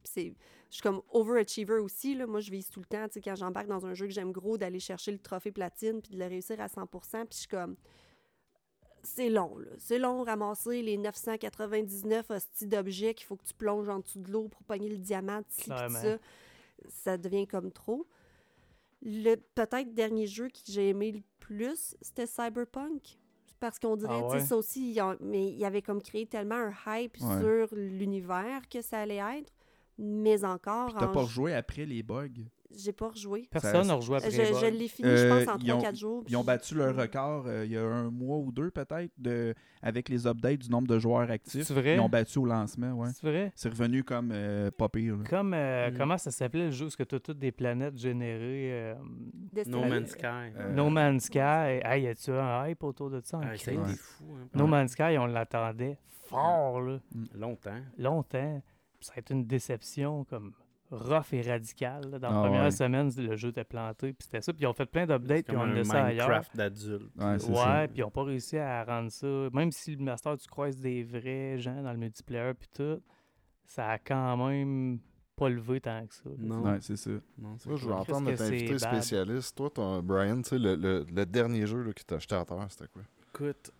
c'est- 0.03 0.33
je 0.69 0.73
suis 0.75 0.81
comme 0.81 1.01
overachiever 1.11 1.77
aussi 1.79 2.15
là. 2.15 2.25
Moi 2.25 2.39
je 2.39 2.49
vise 2.49 2.67
tout 2.67 2.79
le 2.79 2.85
temps 2.87 3.05
tu 3.07 3.13
sais 3.13 3.21
quand 3.21 3.35
j'embarque 3.35 3.67
dans 3.67 3.85
un 3.85 3.93
jeu 3.93 4.07
que 4.07 4.11
j'aime 4.11 4.31
gros 4.31 4.57
d'aller 4.57 4.79
chercher 4.79 5.11
le 5.11 5.19
trophée 5.19 5.51
platine 5.51 6.01
puis 6.01 6.13
de 6.13 6.19
le 6.19 6.25
réussir 6.25 6.59
à 6.59 6.67
100% 6.67 7.25
puis 7.25 7.27
je 7.33 7.37
suis 7.41 7.47
comme 7.47 7.75
c'est 9.03 9.29
long 9.29 9.55
là. 9.59 9.69
C'est 9.77 9.99
long 9.99 10.23
ramasser 10.23 10.81
les 10.81 10.97
999 10.97 12.25
hosties 12.31 12.67
d'objets 12.67 13.13
qu'il 13.13 13.27
faut 13.27 13.35
que 13.35 13.43
tu 13.45 13.53
plonges 13.53 13.87
en 13.87 13.99
dessous 13.99 14.19
de 14.19 14.31
l'eau 14.31 14.47
pour 14.47 14.63
pogner 14.63 14.89
le 14.89 14.97
diamant 14.97 15.41
ça. 16.01 16.17
Ça 16.89 17.17
devient 17.17 17.45
comme 17.47 17.71
trop 17.71 18.07
le 19.05 19.35
peut-être 19.35 19.93
dernier 19.93 20.27
jeu 20.27 20.47
que 20.49 20.59
j'ai 20.65 20.89
aimé 20.89 21.11
le 21.11 21.21
plus 21.39 21.95
c'était 22.01 22.25
Cyberpunk 22.27 23.17
parce 23.59 23.79
qu'on 23.79 23.95
dirait, 23.95 24.11
Ah 24.13 24.27
ouais? 24.27 24.39
ça 24.41 24.57
aussi, 24.57 24.89
il 24.89 24.93
y 24.93 24.99
a- 24.99 25.15
mais 25.21 25.47
il 25.51 25.63
avait 25.65 25.81
comme 25.81 26.01
créé 26.01 26.25
tellement 26.25 26.55
un 26.55 26.73
hype 26.99 27.17
Ouais. 27.21 27.39
sur 27.39 27.75
l'univers 27.75 28.67
que 28.69 28.81
ça 28.81 28.99
allait 28.99 29.21
être, 29.39 29.53
mais 29.97 30.43
encore, 30.43 30.87
Puis 30.87 30.95
t'as 30.99 31.07
en 31.07 31.13
pas 31.13 31.21
rejoué 31.21 31.53
après 31.53 31.85
les 31.85 32.03
bugs? 32.03 32.27
J'ai 32.75 32.91
pas 32.91 33.09
rejoué. 33.09 33.47
Personne 33.51 33.87
n'a 33.87 33.93
rejoué 33.95 34.19
Je, 34.19 34.25
après. 34.25 34.45
je 34.45 34.65
l'ai 34.77 34.87
fini, 34.87 35.07
je 35.09 35.13
Euh, 35.25 35.45
pense, 35.45 35.55
en 35.55 35.59
ils 35.59 35.71
ont- 35.71 35.77
3-4 35.79 35.95
jours. 35.95 36.23
Ils 36.27 36.37
ont 36.37 36.43
battu 36.43 36.75
leur 36.75 36.95
record 36.95 37.45
euh, 37.47 37.65
il 37.65 37.71
y 37.71 37.77
a 37.77 37.83
un 37.83 38.09
mois 38.09 38.37
ou 38.37 38.51
deux 38.51 38.71
peut-être 38.71 39.11
de 39.17 39.53
avec 39.81 40.09
les 40.09 40.25
updates 40.25 40.59
du 40.59 40.69
nombre 40.69 40.87
de 40.87 40.97
joueurs 40.97 41.29
actifs. 41.29 41.63
C'est 41.67 41.73
vrai? 41.73 41.95
Ils 41.95 41.99
ont 41.99 42.09
battu 42.09 42.39
au 42.39 42.45
lancement, 42.45 42.93
ouais. 42.93 43.09
C'est 43.13 43.27
vrai? 43.27 43.51
C'est 43.55 43.69
revenu 43.69 44.03
comme 44.03 44.31
euh, 44.33 44.71
pas 44.71 44.89
pire. 44.89 45.17
là. 45.17 45.23
Comme, 45.29 45.53
euh, 45.53 45.91
Mm. 45.91 45.97
comment 45.97 46.17
ça 46.17 46.31
s'appelait 46.31 46.65
le 46.65 46.71
jeu 46.71 46.85
où 46.85 46.89
tu 46.89 47.01
as 47.01 47.19
toutes 47.19 47.37
des 47.39 47.51
planètes 47.51 47.97
générées? 47.97 48.71
euh. 48.73 48.95
No 49.67 49.83
Man's 49.85 50.09
Sky. 50.11 50.25
Euh, 50.57 50.73
no 50.73 50.89
Man's 50.89 51.23
Sky. 51.25 51.81
Hey, 51.83 52.03
y 52.03 52.07
a-tu 52.07 52.31
un 52.31 52.67
hype 52.67 52.83
autour 52.83 53.09
de 53.09 53.21
ça? 53.23 53.39
Ah, 53.43 53.45
ça 53.57 53.71
a 53.71 53.73
crise? 53.75 53.89
été 53.89 53.97
fou. 53.97 54.25
Hein, 54.41 54.47
No 54.55 54.67
Man's 54.67 54.91
Sky, 54.91 55.17
on 55.19 55.25
l'attendait 55.27 55.97
fort, 56.23 56.81
là, 56.81 56.99
Longtemps. 57.35 57.79
longtemps. 57.97 58.61
Puis 58.99 59.07
ça 59.07 59.13
a 59.17 59.19
été 59.19 59.33
une 59.33 59.45
déception 59.45 60.23
comme 60.23 60.53
rough 60.93 61.33
et 61.33 61.41
radicale. 61.41 62.09
là. 62.11 62.19
Dans 62.19 62.29
la 62.29 62.39
Ah 62.39 62.43
première 62.43 62.63
ouais. 62.65 62.71
semaine, 62.71 63.11
le 63.17 63.35
jeu 63.35 63.49
était 63.49 63.63
planté, 63.63 64.13
puis 64.13 64.23
c'était 64.25 64.41
ça. 64.41 64.53
Puis 64.53 64.61
ils 64.63 64.67
ont 64.67 64.73
fait 64.73 64.85
plein 64.85 65.05
d'updates, 65.05 65.45
puis 65.47 65.57
on 65.57 65.61
un 65.61 65.73
laissé 65.73 65.89
ça 65.91 66.05
ailleurs. 66.05 66.27
Minecraft 66.29 66.55
d'adulte. 66.57 67.11
Ouais, 67.17 67.25
Ouais, 67.25 67.39
ça. 67.39 67.87
puis 67.87 67.97
ils 67.97 68.01
n'ont 68.01 68.11
pas 68.11 68.23
réussi 68.23 68.57
à 68.57 68.83
rendre 68.83 69.11
ça. 69.11 69.27
Même 69.53 69.71
si 69.71 69.95
le 69.95 70.03
Master, 70.03 70.37
tu 70.37 70.47
croises 70.47 70.77
des 70.77 71.03
vrais 71.03 71.57
gens 71.57 71.81
dans 71.81 71.91
le 71.91 71.97
multiplayer, 71.97 72.53
puis 72.53 72.69
tout, 72.73 73.01
ça 73.65 73.89
a 73.91 73.97
quand 73.97 74.37
même 74.47 74.99
pas 75.35 75.49
levé 75.49 75.81
tant 75.81 76.05
que 76.05 76.13
ça. 76.13 76.29
là. 76.29 76.35
Non. 76.37 76.61
Ouais, 76.63 76.77
c'est 76.81 76.95
ça. 76.95 77.09
Non, 77.39 77.57
Moi, 77.65 77.75
je 77.75 77.87
veux 77.87 77.93
entendre 77.93 78.29
notre 78.29 78.43
invité 78.43 78.77
spécialiste. 78.77 79.57
Toi, 79.57 79.69
ton, 79.71 80.01
Brian, 80.03 80.37
tu 80.43 80.49
sais, 80.49 80.59
le, 80.59 80.75
le, 80.75 81.05
le 81.11 81.25
dernier 81.25 81.65
jeu 81.65 81.81
là, 81.81 81.91
qui 81.91 82.05
t'a 82.05 82.19
jeté 82.19 82.35
à 82.35 82.45
terre, 82.45 82.65
c'était 82.69 82.87
quoi? 82.91 83.01
Écoute, 83.33 83.71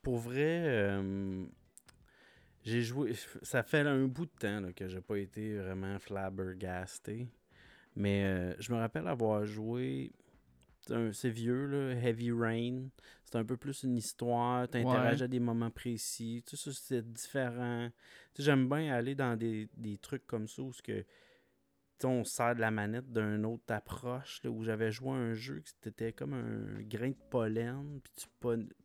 pour 0.00 0.18
vrai, 0.18 0.62
euh, 0.64 1.44
j'ai 2.66 2.82
joué. 2.82 3.14
Ça 3.42 3.62
fait 3.62 3.80
un 3.80 4.04
bout 4.06 4.26
de 4.26 4.30
temps 4.38 4.60
là, 4.60 4.72
que 4.72 4.88
j'ai 4.88 5.00
pas 5.00 5.16
été 5.18 5.56
vraiment 5.56 5.98
flabbergasté. 5.98 7.28
Mais 7.94 8.24
euh, 8.24 8.54
je 8.58 8.72
me 8.72 8.76
rappelle 8.78 9.06
avoir 9.08 9.46
joué. 9.46 10.12
c'est 11.12 11.30
vieux, 11.30 11.66
là, 11.66 11.94
Heavy 11.94 12.30
Rain. 12.32 12.88
C'est 13.24 13.36
un 13.36 13.44
peu 13.44 13.56
plus 13.56 13.82
une 13.84 13.96
histoire. 13.96 14.68
Tu 14.68 14.78
interagis 14.78 15.20
Ouais. 15.20 15.24
à 15.24 15.28
des 15.28 15.40
moments 15.40 15.70
précis. 15.70 16.44
Tout 16.46 16.56
ça, 16.56 16.70
c'est 16.72 17.10
différent. 17.12 17.88
J'aime 18.38 18.68
bien 18.68 18.92
aller 18.92 19.14
dans 19.14 19.36
des, 19.36 19.68
des 19.76 19.96
trucs 19.98 20.26
comme 20.26 20.46
ça 20.46 20.62
où 20.62 20.72
que, 20.84 21.04
on 22.04 22.24
sert 22.24 22.54
de 22.54 22.60
la 22.60 22.70
manette 22.70 23.12
d'une 23.12 23.44
autre 23.46 23.64
approche. 23.72 24.40
là, 24.44 24.50
où 24.50 24.62
j'avais 24.62 24.90
joué 24.92 25.10
à 25.10 25.14
un 25.14 25.32
jeu 25.34 25.60
qui 25.60 25.72
c'était 25.82 26.12
comme 26.12 26.34
un 26.34 26.82
grain 26.82 27.08
de 27.10 27.16
pollen. 27.30 28.00
Puis 28.02 28.12
tu 28.16 28.26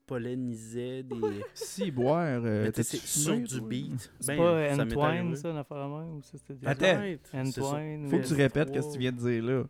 pollinisais 0.05 1.03
des. 1.03 1.15
Si 1.53 1.91
boire, 1.91 2.41
euh, 2.43 2.69
c'est 2.73 2.83
sur 2.83 3.39
du 3.39 3.61
beat. 3.61 4.11
C'est 4.19 4.35
Ben, 4.37 4.37
pas 4.37 4.83
Entwine, 4.83 5.35
ça, 5.35 5.49
une 5.49 5.57
affaire 5.57 5.77
de 5.89 5.93
même? 5.93 6.15
Ou 6.17 6.21
ça, 6.21 6.37
c'était 6.37 6.67
Attends. 6.67 7.39
Entwine. 7.39 8.09
Faut 8.09 8.17
que 8.17 8.25
tu 8.27 8.33
S3. 8.33 8.37
répètes 8.37 8.67
ce 8.75 8.87
que 8.87 8.93
tu 8.93 8.99
viens 8.99 9.11
de 9.11 9.17
dire 9.17 9.43
là. 9.43 9.63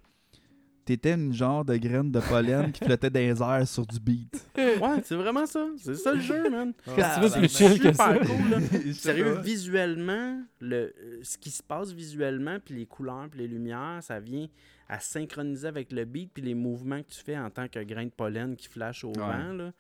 T'étais 0.84 1.14
une 1.14 1.32
genre 1.34 1.64
de 1.64 1.78
graine 1.78 2.12
de 2.12 2.20
pollen 2.20 2.72
qui 2.72 2.84
flottait 2.84 3.10
dans 3.10 3.20
les 3.20 3.42
airs 3.42 3.68
sur 3.68 3.86
du 3.86 4.00
beat. 4.00 4.48
Ouais, 4.58 5.02
c'est 5.04 5.16
vraiment 5.16 5.46
ça. 5.46 5.68
C'est 5.78 5.96
ça 5.96 6.14
le 6.14 6.20
jeu, 6.22 6.50
man. 6.50 6.74
Qu'est-ce 6.96 6.96
que 6.96 7.14
tu 7.16 7.20
veux 7.22 7.42
de 7.42 7.48
C'est 7.48 7.66
plus 7.68 7.70
chill 7.76 7.80
que 7.80 7.94
ça? 7.94 8.14
super 8.14 8.28
cool, 8.28 8.50
là. 8.50 8.60
Sérieux, 8.94 9.40
visuellement, 9.44 10.42
le, 10.60 10.76
euh, 10.76 11.20
ce 11.24 11.38
qui 11.38 11.52
se 11.52 11.62
passe 11.64 11.92
visuellement, 11.94 12.58
puis 12.64 12.76
les 12.76 12.86
couleurs, 12.86 13.28
puis 13.30 13.40
les 13.42 13.48
lumières, 13.48 14.00
ça 14.02 14.20
vient 14.20 14.48
à 14.90 15.00
synchroniser 15.00 15.68
avec 15.68 15.92
le 15.92 16.04
beat, 16.04 16.32
puis 16.34 16.44
les 16.44 16.56
mouvements 16.56 17.02
que 17.02 17.10
tu 17.10 17.24
fais 17.24 17.38
en 17.38 17.50
tant 17.50 17.68
que 17.68 17.80
grain 17.84 18.06
de 18.06 18.10
pollen 18.12 18.56
qui 18.56 18.68
flash 18.68 19.04
au 19.04 19.10
Ouais. 19.10 19.20
vent. 19.20 19.54
Là. 19.54 19.72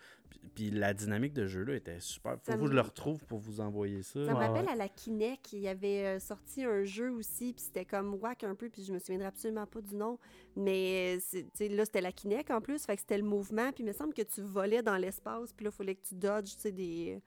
Puis, 0.55 0.71
la 0.71 0.93
dynamique 0.93 1.33
de 1.33 1.47
jeu 1.47 1.63
là, 1.63 1.75
était 1.75 1.99
super. 1.99 2.33
Faut 2.33 2.51
Ça 2.51 2.57
que 2.57 2.65
je 2.65 2.73
le 2.73 2.81
retrouve 2.81 3.25
pour 3.25 3.39
vous 3.39 3.61
envoyer 3.61 4.01
ça. 4.03 4.25
Ça 4.25 4.33
me 4.33 4.37
rappelle 4.37 4.65
ouais. 4.65 4.71
à 4.71 4.75
la 4.75 4.89
Kinect, 4.89 5.53
il 5.53 5.59
y 5.59 5.67
avait 5.67 6.05
euh, 6.05 6.19
sorti 6.19 6.63
un 6.63 6.83
jeu 6.83 7.11
aussi, 7.11 7.53
puis 7.53 7.63
c'était 7.63 7.85
comme 7.85 8.15
whack 8.15 8.43
un 8.43 8.55
peu, 8.55 8.69
puis 8.69 8.83
je 8.83 8.91
me 8.91 8.99
souviendrai 8.99 9.27
absolument 9.27 9.65
pas 9.65 9.81
du 9.81 9.95
nom. 9.95 10.17
Mais 10.55 11.17
euh, 11.33 11.69
là, 11.69 11.85
c'était 11.85 12.01
la 12.01 12.11
Kinect 12.11 12.51
en 12.51 12.61
plus, 12.61 12.85
fait 12.85 12.95
que 12.95 13.01
c'était 13.01 13.17
le 13.17 13.23
mouvement, 13.23 13.71
puis 13.71 13.83
il 13.83 13.87
me 13.87 13.93
semble 13.93 14.13
que 14.13 14.23
tu 14.23 14.41
volais 14.41 14.81
dans 14.81 14.97
l'espace, 14.97 15.53
puis 15.53 15.65
là, 15.65 15.71
il 15.73 15.77
fallait 15.77 15.95
que 15.95 16.07
tu 16.07 16.15
dodges, 16.15 16.55
tu 16.55 16.61
sais, 16.61 16.71
des, 16.71 17.21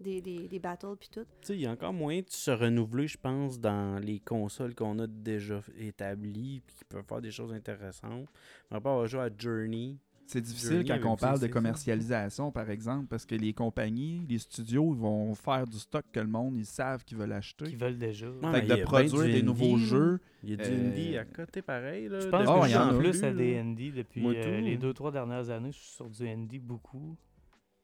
des, 0.00 0.20
des, 0.20 0.48
des 0.48 0.58
battles, 0.58 0.96
puis 0.98 1.08
tout. 1.08 1.24
Tu 1.24 1.46
sais, 1.46 1.54
il 1.54 1.60
y 1.60 1.66
a 1.66 1.70
encore 1.70 1.92
moyen 1.92 2.20
de 2.20 2.30
se 2.30 2.50
renouveler, 2.50 3.06
je 3.06 3.18
pense, 3.18 3.60
dans 3.60 3.98
les 4.02 4.18
consoles 4.20 4.74
qu'on 4.74 4.98
a 4.98 5.06
déjà 5.06 5.62
établies, 5.78 6.62
puis 6.66 6.76
qui 6.76 6.84
peuvent 6.84 7.04
faire 7.06 7.20
des 7.20 7.30
choses 7.30 7.52
intéressantes. 7.52 8.28
Je 8.68 8.74
me 8.74 8.76
rappelle 8.76 8.92
avoir 8.92 9.06
joué 9.06 9.20
à 9.20 9.30
Journey. 9.36 9.98
C'est 10.30 10.40
difficile 10.40 10.84
quand 10.86 11.00
on 11.10 11.16
parle 11.16 11.40
de 11.40 11.48
commercialisation, 11.48 12.52
par 12.52 12.70
exemple, 12.70 13.06
parce 13.08 13.26
que 13.26 13.34
les 13.34 13.52
compagnies, 13.52 14.24
les 14.28 14.38
studios, 14.38 14.92
ils 14.94 15.00
vont 15.00 15.34
faire 15.34 15.66
du 15.66 15.76
stock 15.78 16.04
que 16.12 16.20
le 16.20 16.28
monde, 16.28 16.56
ils 16.56 16.64
savent 16.66 17.04
qu'ils 17.04 17.18
veulent 17.18 17.32
acheter. 17.32 17.64
Qui 17.64 17.74
veulent 17.74 17.98
déjà. 17.98 18.28
Ouais, 18.30 18.52
Fait 18.52 18.60
que 18.60 18.66
il 18.66 18.68
y 18.68 18.72
a 18.72 18.76
de 18.76 18.82
produire 18.82 19.22
du 19.22 19.26
des 19.26 19.32
indie, 19.38 19.42
nouveaux 19.44 19.76
jeux, 19.76 20.20
Il 20.44 20.50
y 20.50 20.52
a 20.52 20.56
du 20.56 20.62
Euh, 20.70 20.88
indie 20.88 21.16
à 21.16 21.24
côté 21.24 21.62
pareil. 21.62 22.08
Là, 22.08 22.20
Je 22.20 22.28
pense 22.28 22.46
que 22.46 22.62
je 22.62 22.68
y 22.68 22.72
joue 22.72 22.78
en 22.78 22.82
en 22.90 22.94
a. 22.94 22.98
plus 22.98 23.24
à 23.24 23.26
là. 23.26 23.32
des 23.34 23.62
ND 23.62 23.92
depuis 23.94 24.20
Moi, 24.20 24.34
euh, 24.36 24.60
les 24.60 24.76
deux, 24.76 24.94
trois 24.94 25.10
dernières 25.10 25.50
années. 25.50 25.72
Je 25.72 25.78
suis 25.78 25.90
sur 25.94 26.08
du 26.08 26.22
ND 26.28 26.60
beaucoup. 26.60 27.16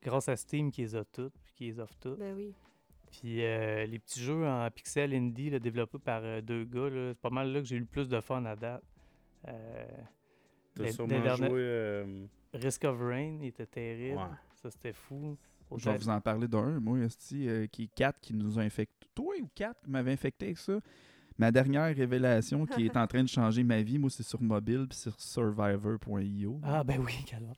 Grâce 0.02 0.28
à 0.28 0.36
Steam 0.36 0.70
qui 0.70 0.82
les 0.82 0.94
a 0.94 1.04
toutes, 1.04 1.34
puis 1.42 1.52
qui 1.56 1.64
les 1.64 1.80
offre 1.80 1.96
toutes. 2.00 2.18
Ben 2.20 2.34
oui. 2.36 2.52
Puis 3.10 3.42
euh, 3.44 3.86
les 3.86 3.98
petits 3.98 4.20
jeux 4.22 4.46
en 4.46 4.70
pixel 4.70 5.12
indie 5.14 5.50
là, 5.50 5.58
développés 5.58 5.98
par 5.98 6.20
euh, 6.22 6.40
deux 6.40 6.64
gars, 6.64 6.88
là, 6.90 7.10
c'est 7.12 7.20
pas 7.20 7.30
mal 7.30 7.52
là 7.52 7.60
que 7.60 7.66
j'ai 7.66 7.76
eu 7.76 7.80
le 7.80 7.86
plus 7.86 8.08
de 8.08 8.20
fun 8.20 8.44
à 8.44 8.54
date. 8.54 8.82
Euh, 9.48 9.52
T'as 10.76 10.84
les- 10.84 10.92
sûrement 10.92 11.14
les 11.16 11.22
derniers- 11.22 11.48
joué. 11.48 11.60
euh, 11.60 12.26
Risk 12.54 12.84
of 12.84 12.98
Rain 13.00 13.38
il 13.40 13.46
était 13.46 13.66
terrible. 13.66 14.16
Ouais. 14.18 14.24
Ça, 14.54 14.70
c'était 14.70 14.92
fou. 14.92 15.36
Au 15.70 15.78
je 15.78 15.90
vais 15.90 15.96
vous 15.98 16.08
en 16.08 16.20
parler 16.20 16.46
d'un, 16.46 16.78
moi, 16.78 16.98
esti, 17.00 17.48
euh, 17.48 17.66
qui 17.66 17.84
est 17.84 17.90
4 17.94 18.20
qui 18.20 18.32
nous 18.34 18.58
a 18.58 18.62
infecté. 18.62 19.06
Toi 19.14 19.34
ou 19.42 19.48
4 19.54 19.82
qui 19.82 19.90
m'avait 19.90 20.12
infecté 20.12 20.46
avec 20.46 20.58
ça? 20.58 20.78
Ma 21.38 21.52
dernière 21.52 21.94
révélation 21.94 22.64
qui 22.64 22.86
est 22.86 22.96
en 22.96 23.06
train 23.06 23.22
de 23.22 23.28
changer 23.28 23.62
ma 23.62 23.82
vie, 23.82 23.98
moi, 23.98 24.08
c'est 24.10 24.22
sur 24.22 24.40
mobile 24.40 24.86
puis 24.88 24.98
sur 24.98 25.14
survivor.io. 25.20 26.60
Ah, 26.62 26.82
ben 26.82 27.00
oui, 27.04 27.12
calme. 27.26 27.52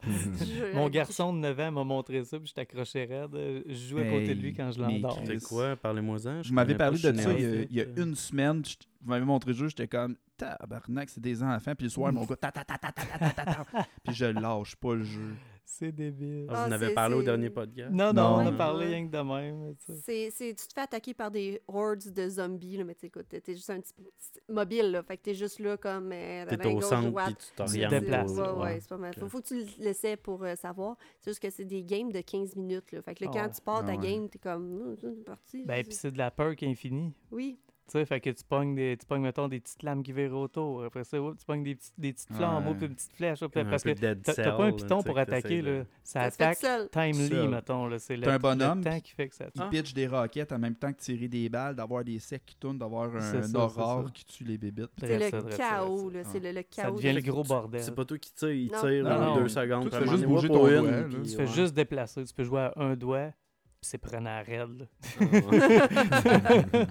Mon 0.75 0.89
garçon 0.89 1.33
de 1.33 1.39
9 1.39 1.61
ans 1.61 1.73
m'a 1.73 1.85
montré 1.85 2.25
ça, 2.25 2.39
puis 2.39 2.49
je 2.49 2.55
t'accrochais 2.55 3.05
raide. 3.05 3.35
Euh, 3.35 3.63
Je 3.67 3.75
jouais 3.75 4.07
à 4.09 4.11
côté 4.11 4.35
de 4.35 4.41
lui 4.41 4.53
quand 4.53 4.71
je 4.73 4.81
l'endors. 4.81 5.21
C'est 5.25 5.43
quoi 5.43 5.77
Parlez-moi-en. 5.77 6.43
je 6.43 6.53
pas, 6.55 6.65
parlé 6.75 6.99
de 6.99 7.03
ça 7.03 7.11
il 7.11 7.17
y 7.17 7.21
a, 7.21 7.25
néophyte, 7.49 7.69
il 7.71 7.77
y 7.77 7.81
a 7.81 7.85
euh. 7.85 8.05
une 8.05 8.15
semaine. 8.15 8.65
je- 8.65 8.75
Vous 9.01 9.11
m'avez 9.11 9.25
montré 9.25 9.53
le 9.53 9.57
jeu, 9.57 9.69
j'étais 9.69 9.89
comme 9.89 10.17
tabarnak, 10.37 11.09
c'est 11.11 11.21
des 11.21 11.43
enfants. 11.43 11.75
Puis 11.77 11.85
le 11.87 11.91
soir, 11.91 12.13
mon 12.13 12.25
gars, 12.25 12.37
ta 12.37 12.51
ta 12.51 12.65
ta 12.65 12.79
ta 12.79 12.91
ta 12.93 13.19
ta 13.19 13.31
ta 13.31 13.45
ta. 13.45 13.65
Puis 14.05 14.15
je 14.15 14.25
lâche 14.27 14.75
pas 14.77 14.95
le 14.95 15.05
jeu. 15.05 15.35
C'est 15.71 15.93
débile. 15.93 16.47
Ah, 16.49 16.53
vous 16.55 16.61
Ah, 16.65 16.67
en 16.69 16.73
avez 16.73 16.95
parlé 16.95 17.15
au 17.15 17.23
dernier 17.23 17.51
podcast? 17.51 17.91
Non, 17.93 18.07
non, 18.07 18.13
Non. 18.15 18.35
on 18.37 18.47
a 18.47 18.53
parlé 18.53 18.87
rien 18.87 19.07
que 19.07 19.13
de 19.13 19.19
même. 19.19 19.75
C'est, 20.03 20.31
c'est- 20.31 20.55
tu 20.59 20.67
te 20.67 20.73
fais 20.73 20.81
attaquer 20.81 21.13
par 21.13 21.31
des 21.31 21.61
hordes 21.69 22.11
de 22.11 22.29
zombies, 22.31 22.79
là, 22.79 22.85
mais 22.85 22.95
tu 22.95 23.05
écoute, 23.05 23.27
t'es 23.29 23.43
juste 23.53 23.69
un 23.69 23.79
petit, 23.79 23.93
petit 23.93 24.41
mobile, 24.49 24.91
là, 24.93 25.03
fait 25.03 25.19
que 25.19 25.23
t'es 25.25 25.35
juste 25.35 25.59
là 25.61 25.77
comme... 25.77 26.11
Euh, 26.11 26.47
T'es 26.47 26.67
au 26.67 26.73
gauche, 26.73 26.85
centre 26.85 27.11
droite. 27.11 27.27
puis 27.27 27.47
tu 27.47 27.51
te 27.53 27.57
t'orientes. 27.57 27.91
déplaces, 27.91 28.33
Ouais, 28.33 28.51
ouais, 28.63 28.81
c'est 28.81 28.89
pas 28.89 28.97
mal. 28.97 29.15
Faut, 29.15 29.27
Ok. 29.27 29.31
faut 29.31 29.41
que 29.43 29.47
tu 29.47 29.55
le 29.57 29.85
laissais 29.85 30.17
pour 30.17 30.43
euh, 30.43 30.55
savoir. 30.57 30.97
C'est 31.21 31.31
juste 31.33 31.43
que 31.43 31.51
c'est 31.51 31.67
des 31.67 31.85
games 31.85 32.13
de 32.13 32.23
15 32.23 32.57
minutes, 32.57 32.91
là. 32.93 33.03
Fait 33.03 33.15
que 33.15 33.25
là, 33.25 33.31
Ah 33.35 33.37
quand 33.39 33.45
ouais. 33.45 33.53
tu 33.55 33.61
pars 33.61 33.85
ta 33.85 33.93
Ah 33.93 33.97
game, 33.99 34.27
t'es 34.31 34.39
comme... 34.39 34.73
Hum, 34.81 34.97
c'est 34.99 35.25
parti. 35.25 35.65
Ben, 35.67 35.85
puis 35.85 35.95
c'est 35.95 36.11
de 36.13 36.19
la 36.19 36.31
peur 36.31 36.55
infinie. 36.63 37.13
Oui. 37.31 37.59
Tu 37.89 37.93
sais, 37.93 38.05
fait 38.05 38.21
que 38.21 38.29
tu 38.31 38.45
pognes, 38.45 38.75
des, 38.75 38.97
tu 39.01 39.07
pognes, 39.07 39.23
mettons, 39.23 39.49
des 39.49 39.61
petites 39.61 39.83
lames 39.83 40.03
qui 40.03 40.13
virent 40.13 40.35
autour. 40.37 40.85
Après 40.85 41.05
ça, 41.05 41.21
oups, 41.21 41.39
tu 41.39 41.47
pognes 41.47 41.63
des, 41.63 41.75
petits, 41.75 41.91
des 41.97 42.13
petites 42.13 42.31
Ouais. 42.31 42.75
puis 42.77 42.87
une 42.87 42.95
petite 42.95 43.13
flèche. 43.13 43.41
Comme 43.41 43.51
un 43.55 43.65
parce 43.71 43.83
que 43.83 43.91
t'as 43.93 44.53
pas 44.53 44.65
un 44.65 44.73
piton 44.73 44.99
tu 44.99 45.05
pour 45.05 45.15
que 45.15 45.21
attaquer, 45.21 45.63
là. 45.63 45.85
Ça 46.05 46.23
attaque 46.23 46.59
timely, 46.93 47.49
mettons. 47.49 47.87
là. 47.87 47.99
C'est 47.99 48.27
un 48.27 48.39
bonhomme 48.39 48.79
le 48.79 48.85
temps 48.85 49.01
qui 49.01 49.13
fait 49.13 49.29
que 49.29 49.35
ça... 49.35 49.47
Il 49.55 49.63
pitch 49.71 49.95
des 49.95 50.07
roquettes 50.07 50.53
en 50.53 50.59
même 50.59 50.75
temps 50.75 50.93
que 50.93 50.99
tirer 51.01 51.29
des 51.29 51.49
balles, 51.49 51.75
d'avoir 51.75 52.05
des 52.05 52.19
secs 52.19 52.45
qui 52.45 52.57
tournent, 52.57 52.79
d'avoir 52.79 53.11
un, 53.15 53.55
aurore 53.55 54.13
qui 54.13 54.25
tue 54.25 54.45
les 54.45 54.59
bébites. 54.59 54.91
C'est 54.99 55.19
le 55.19 55.57
chaos. 55.57 56.13
C'est 56.31 56.41
le, 56.41 56.53
le 56.53 56.65
Ça 56.71 56.83
chaos. 56.85 56.97
devient 56.97 57.13
le 57.15 57.23
gros 57.23 57.43
bordel. 57.43 57.83
C'est 57.83 57.95
pas 57.95 58.05
toi 58.05 58.19
qui 58.19 58.33
tire, 58.33 58.51
il 58.51 58.71
tire 58.71 59.05
non. 59.05 59.37
deux 59.37 59.49
secondes. 59.49 59.89
Puis 59.89 59.97
un 59.97 60.01
moment 60.01 60.13
juste 60.13 60.27
bouger 60.27 60.49
ton 60.49 60.67
doigt, 60.67 61.03
puis 61.09 61.23
Tu 61.23 61.37
fais 61.37 61.47
juste 61.47 61.75
déplacer. 61.75 62.25
Tu 62.25 62.35
peux 62.35 62.45
jouer 62.45 62.61
à 62.61 62.73
un 62.77 62.97
doigt, 62.97 63.29
puis 63.29 63.48
c'est 63.81 63.99
prenant 63.99 64.31
à 64.31 64.43
raide. 64.43 64.89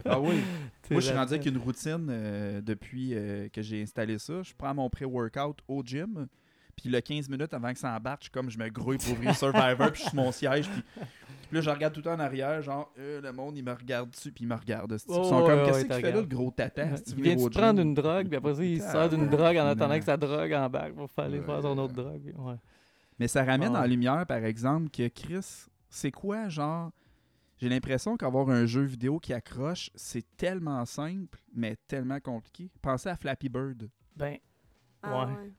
Ah 0.06 0.20
oui. 0.20 0.42
Moi, 0.90 1.02
je 1.02 1.08
suis 1.08 1.16
rendu 1.16 1.34
avec 1.34 1.46
une 1.46 1.58
routine 1.58 2.08
euh, 2.10 2.62
depuis 2.62 3.14
euh, 3.14 3.50
que 3.50 3.62
j'ai 3.62 3.82
installé 3.82 4.18
ça. 4.18 4.42
Je 4.42 4.54
prends 4.58 4.74
mon 4.74 4.90
pré-workout 4.90 5.60
au 5.68 5.84
gym. 5.84 6.28
Puis 6.78 6.90
le 6.90 7.02
15 7.02 7.28
minutes 7.30 7.54
avant 7.54 7.74
que 7.74 7.80
ça 7.80 7.94
embarque, 7.96 8.22
je, 8.22 8.26
suis 8.26 8.32
comme 8.32 8.50
je 8.50 8.58
me 8.58 8.70
grouille 8.70 8.98
pour 8.98 9.14
ouvrir 9.14 9.36
Survivor, 9.36 9.92
puis 9.92 9.96
je 9.96 10.02
suis 10.02 10.10
sur 10.10 10.16
mon 10.16 10.32
siège. 10.32 10.70
Puis, 10.70 10.84
puis 11.48 11.56
là, 11.56 11.62
je 11.62 11.70
regarde 11.70 11.94
tout 11.94 12.02
le 12.02 12.04
temps 12.04 12.14
en 12.14 12.20
arrière, 12.20 12.62
genre, 12.62 12.94
euh, 13.00 13.20
le 13.20 13.32
monde, 13.32 13.58
il 13.58 13.64
me 13.64 13.72
regarde 13.74 14.12
dessus, 14.12 14.32
puis 14.32 14.44
il 14.44 14.48
me 14.48 14.56
regarde. 14.56 14.92
Ils 14.92 15.00
sont 15.00 15.22
ouais, 15.22 15.30
comme, 15.30 15.60
ouais, 15.60 15.66
qu'est-ce 15.66 15.78
ouais, 15.78 15.84
qu'il 15.84 15.90
te 15.90 16.02
fait 16.02 16.12
là, 16.12 16.22
le 16.22 16.28
gros 16.28 16.52
tata? 16.52 16.84
Ouais. 16.84 16.98
si 16.98 17.04
tu 17.04 17.12
Il 17.18 17.24
vient 17.24 17.36
de 17.36 17.50
prendre 17.50 17.82
une 17.82 17.94
drogue, 17.94 18.28
puis 18.28 18.38
après 18.38 18.56
ça, 18.56 18.64
il 18.64 18.82
sort 18.82 19.10
d'une 19.10 19.28
drogue 19.28 19.58
en 19.58 19.66
attendant 19.66 19.94
Non. 19.94 20.00
que 20.00 20.06
sa 20.06 20.18
drogue 20.18 20.54
embarque 20.54 20.94
pour 20.94 21.10
faire 21.10 21.26
aller 21.26 21.42
faire 21.42 21.62
son 21.62 21.78
autre 21.80 21.94
drogue. 21.94 22.34
Ouais. 22.38 22.56
Mais 23.20 23.28
ça 23.28 23.44
ramène 23.44 23.76
en 23.76 23.86
lumière, 23.86 24.26
par 24.28 24.44
exemple, 24.46 24.90
que 24.90 25.08
Chris, 25.08 25.66
c'est 25.90 26.12
quoi, 26.12 26.50
genre. 26.50 26.92
J'ai 27.60 27.70
l'impression 27.70 28.18
qu'avoir 28.18 28.50
un 28.50 28.68
jeu 28.68 28.84
vidéo 28.84 29.20
qui 29.20 29.34
accroche, 29.34 29.90
c'est 29.96 30.26
tellement 30.38 30.86
simple, 30.86 31.40
mais 31.54 31.76
tellement 31.88 32.20
compliqué. 32.20 32.70
Pensez 32.84 33.10
à 33.10 33.16
Flappy 33.16 33.50
Bird. 33.50 33.90
Ben, 34.16 34.38
Ah, 35.02 35.26
Ouais. 35.26 35.34
ouais. 35.34 35.52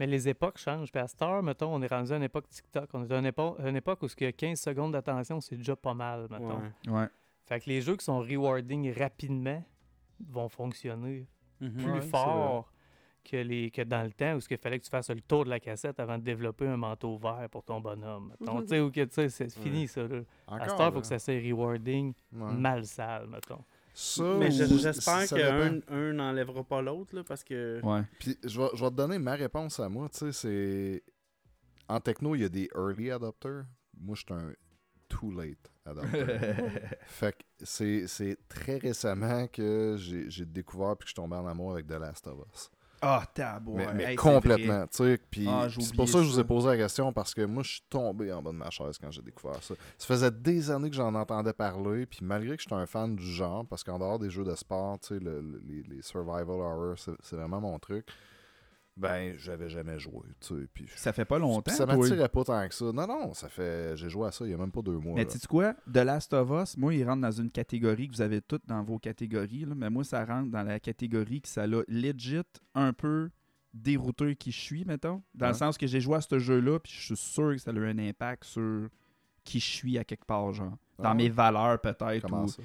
mais 0.00 0.06
les 0.08 0.28
époques 0.28 0.58
changent. 0.58 0.90
Puis 0.90 1.00
à 1.00 1.06
heure, 1.24 1.42
mettons, 1.44 1.72
on 1.74 1.80
est 1.82 1.86
rendu 1.86 2.12
à 2.12 2.16
une 2.16 2.22
époque 2.24 2.48
TikTok. 2.48 2.90
On 2.94 3.04
est 3.04 3.12
à 3.12 3.18
une, 3.18 3.26
épo- 3.26 3.56
une 3.64 3.76
époque 3.76 4.02
où 4.02 4.08
ce 4.08 4.16
que 4.16 4.30
15 4.30 4.58
secondes 4.60 4.92
d'attention, 4.92 5.40
c'est 5.40 5.56
déjà 5.56 5.76
pas 5.76 5.94
mal, 5.94 6.26
mettons. 6.30 6.60
Ouais. 6.88 6.90
Ouais. 6.92 7.08
Fait 7.44 7.60
que 7.60 7.68
les 7.70 7.80
jeux 7.82 7.96
qui 7.96 8.04
sont 8.04 8.18
rewarding 8.20 8.92
rapidement 8.92 9.62
vont 10.28 10.48
fonctionner 10.48 11.28
Mhm. 11.60 11.70
plus 11.72 11.92
Ouais, 11.92 12.00
fort 12.02 12.72
que, 13.24 13.36
les, 13.36 13.70
que 13.70 13.82
dans 13.82 14.02
le 14.02 14.12
temps 14.12 14.34
où 14.36 14.40
il 14.48 14.58
fallait 14.58 14.78
que 14.78 14.84
tu 14.84 14.90
fasses 14.90 15.10
le 15.10 15.20
tour 15.20 15.44
de 15.44 15.50
la 15.50 15.58
cassette 15.60 15.98
avant 15.98 16.18
de 16.18 16.22
développer 16.22 16.66
un 16.66 16.76
manteau 16.76 17.16
vert 17.16 17.48
pour 17.50 17.64
ton 17.64 17.80
bonhomme. 17.80 18.32
mettons. 18.38 18.62
Tu 18.62 18.68
sais, 18.68 18.80
ou 18.80 18.90
que 18.90 19.04
tu 19.04 19.12
sais, 19.14 19.28
c'est 19.28 19.50
fini 19.50 19.88
ça. 19.88 20.06
Là. 20.06 20.20
À 20.46 20.68
cette 20.68 20.78
heure, 20.80 20.88
il 20.88 20.92
faut 20.94 21.00
que 21.00 21.06
ça 21.06 21.18
soit 21.18 21.34
rewarding, 21.34 22.12
Ouais. 22.32 22.52
mal 22.52 22.84
sale, 22.86 23.26
mettons. 23.28 23.64
Ça, 23.96 24.24
Mais 24.38 24.50
j'espère 24.50 25.28
qu'un 25.28 25.80
un 25.88 26.12
n'enlèvera 26.12 26.64
pas 26.64 26.82
l'autre, 26.82 27.14
là, 27.14 27.22
parce 27.22 27.44
que. 27.44 27.80
Ouais. 27.82 28.02
Puis 28.18 28.36
je 28.42 28.60
vais, 28.60 28.68
je 28.74 28.84
vais 28.84 28.90
te 28.90 28.96
donner 28.96 29.18
ma 29.18 29.34
réponse 29.34 29.78
à 29.78 29.88
moi. 29.88 30.08
Tu 30.08 30.18
sais, 30.18 30.32
c'est. 30.32 31.02
En 31.88 32.00
techno, 32.00 32.34
il 32.34 32.42
y 32.42 32.44
a 32.44 32.48
des 32.48 32.68
early 32.74 33.10
adopters. 33.10 33.64
Moi, 33.96 34.16
je 34.16 34.22
suis 34.22 34.34
un 34.34 34.52
too 35.08 35.30
late 35.30 35.70
adopter. 35.84 36.24
fait 37.06 37.32
que 37.36 37.42
c'est 37.62 38.06
c'est 38.08 38.36
très 38.48 38.78
récemment 38.78 39.46
que 39.46 39.96
j'ai 39.98 40.28
j'ai 40.30 40.44
découvert 40.46 40.96
puis 40.96 41.04
que 41.04 41.08
je 41.08 41.10
suis 41.10 41.14
tombé 41.14 41.36
en 41.36 41.46
amour 41.46 41.72
avec 41.72 41.86
The 41.86 41.92
Last 41.92 42.26
of 42.26 42.38
Us. 42.52 42.70
Ah, 43.02 43.22
tabou. 43.34 43.76
mais 43.94 44.04
Hey, 44.04 44.16
complètement. 44.16 44.86
tu 44.86 44.96
sais, 45.04 45.18
Puis 45.30 45.46
Ah, 45.48 45.66
c'est 45.68 45.94
pour 45.94 46.08
ça 46.08 46.18
que 46.18 46.24
je 46.24 46.30
vous 46.30 46.40
ai 46.40 46.44
posé 46.44 46.68
la 46.68 46.76
question 46.76 47.12
parce 47.12 47.34
que 47.34 47.42
moi, 47.44 47.62
je 47.62 47.72
suis 47.72 47.84
tombé 47.90 48.32
en 48.32 48.40
bas 48.40 48.50
de 48.52 48.56
ma 48.56 48.70
chaise 48.70 48.96
quand 48.98 49.10
j'ai 49.10 49.20
découvert 49.22 49.62
ça. 49.62 49.74
Ça 49.98 50.06
faisait 50.06 50.30
des 50.30 50.70
années 50.70 50.88
que 50.88 50.96
j'en 50.96 51.14
entendais 51.14 51.52
parler. 51.52 52.06
Puis 52.06 52.20
malgré 52.22 52.56
que 52.56 52.62
je 52.62 52.68
suis 52.68 52.74
un 52.74 52.86
fan 52.86 53.14
du 53.14 53.24
genre, 53.26 53.66
parce 53.66 53.84
qu'en 53.84 53.98
dehors 53.98 54.18
des 54.18 54.30
jeux 54.30 54.44
de 54.44 54.54
sport, 54.54 54.98
tu 55.00 55.08
sais, 55.08 55.20
le- 55.20 55.40
le- 55.40 55.62
les, 55.66 55.82
les 55.82 56.02
survival 56.02 56.48
horror, 56.48 56.94
c'est 56.96 57.36
vraiment 57.36 57.60
mon 57.60 57.78
truc. 57.78 58.06
Ben, 58.96 59.34
j'avais 59.38 59.68
jamais 59.68 59.98
joué, 59.98 60.22
tu 60.40 60.54
sais. 60.54 60.68
Puis 60.72 60.86
Ça 60.94 61.12
fait 61.12 61.24
pas 61.24 61.38
longtemps. 61.40 61.72
ça 61.72 61.84
m'attirait 61.84 62.28
pas 62.28 62.44
tant 62.44 62.68
que 62.68 62.74
ça. 62.74 62.84
Non, 62.92 63.06
non, 63.08 63.34
ça 63.34 63.48
fait. 63.48 63.96
J'ai 63.96 64.08
joué 64.08 64.28
à 64.28 64.30
ça 64.30 64.44
il 64.44 64.52
y 64.52 64.54
a 64.54 64.56
même 64.56 64.70
pas 64.70 64.82
deux 64.82 64.98
mois. 64.98 65.14
Mais 65.16 65.26
tu 65.26 65.36
sais 65.36 65.46
quoi? 65.48 65.74
The 65.92 65.96
Last 65.98 66.32
of 66.32 66.48
Us, 66.62 66.76
moi, 66.76 66.94
il 66.94 67.04
rentre 67.04 67.22
dans 67.22 67.32
une 67.32 67.50
catégorie 67.50 68.06
que 68.08 68.14
vous 68.14 68.22
avez 68.22 68.40
toutes 68.40 68.66
dans 68.66 68.84
vos 68.84 68.98
catégories. 69.00 69.64
là, 69.64 69.74
mais 69.74 69.90
moi, 69.90 70.04
ça 70.04 70.24
rentre 70.24 70.50
dans 70.50 70.62
la 70.62 70.78
catégorie 70.78 71.40
que 71.40 71.48
ça 71.48 71.66
l'a 71.66 71.82
legit 71.88 72.42
un 72.76 72.92
peu 72.92 73.30
dérouté 73.72 74.36
qui 74.36 74.52
je 74.52 74.60
suis, 74.60 74.84
mettons. 74.84 75.22
Dans 75.34 75.48
le 75.48 75.54
sens 75.54 75.76
que 75.76 75.88
j'ai 75.88 76.00
joué 76.00 76.14
à 76.16 76.20
ce 76.20 76.38
jeu-là, 76.38 76.78
puis 76.78 76.92
je 76.92 77.00
suis 77.06 77.16
sûr 77.16 77.50
que 77.50 77.58
ça 77.58 77.72
a 77.72 77.74
eu 77.74 77.86
un 77.88 77.98
impact 77.98 78.44
sur 78.44 78.88
qui 79.42 79.58
je 79.58 79.66
suis 79.70 79.98
à 79.98 80.04
quelque 80.04 80.24
part, 80.24 80.52
genre. 80.52 80.76
Dans 80.98 81.08
Ah 81.10 81.14
mes 81.14 81.28
valeurs, 81.28 81.80
peut-être. 81.80 82.22
Comment 82.22 82.44
ou- 82.44 82.48
ça? 82.48 82.62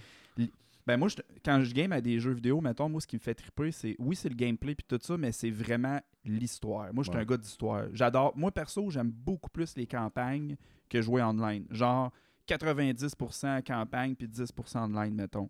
Ben 0.90 0.98
moi, 0.98 1.08
je- 1.08 1.18
quand 1.46 1.62
je 1.64 1.72
game 1.74 1.92
à 1.92 2.02
des 2.02 2.20
jeux 2.20 2.32
vidéo, 2.34 2.62
mettons, 2.62 2.90
moi, 2.90 3.00
ce 3.00 3.06
qui 3.06 3.16
me 3.16 3.22
fait 3.22 3.36
triper, 3.36 3.72
c'est 3.72 3.96
oui, 4.00 4.16
c'est 4.16 4.30
le 4.30 4.34
gameplay 4.36 4.74
puis 4.74 4.86
tout 4.88 4.98
ça, 5.02 5.18
mais 5.18 5.32
c'est 5.32 5.52
vraiment 5.52 6.00
l'histoire. 6.26 6.92
Moi, 6.94 7.04
je 7.04 7.10
suis 7.10 7.16
Ouais. 7.18 7.24
un 7.24 7.26
gars 7.26 7.38
d'histoire. 7.38 7.84
J'adore. 7.94 8.36
Moi, 8.36 8.52
perso, 8.52 8.90
j'aime 8.90 9.12
beaucoup 9.12 9.50
plus 9.52 9.76
les 9.78 9.86
campagnes 9.86 10.56
que 10.90 11.00
jouer 11.02 11.22
online. 11.22 11.66
Genre 11.70 12.12
90% 12.48 13.62
campagne 13.62 14.16
puis 14.16 14.28
10% 14.28 14.84
online, 14.86 15.14
mettons. 15.14 15.50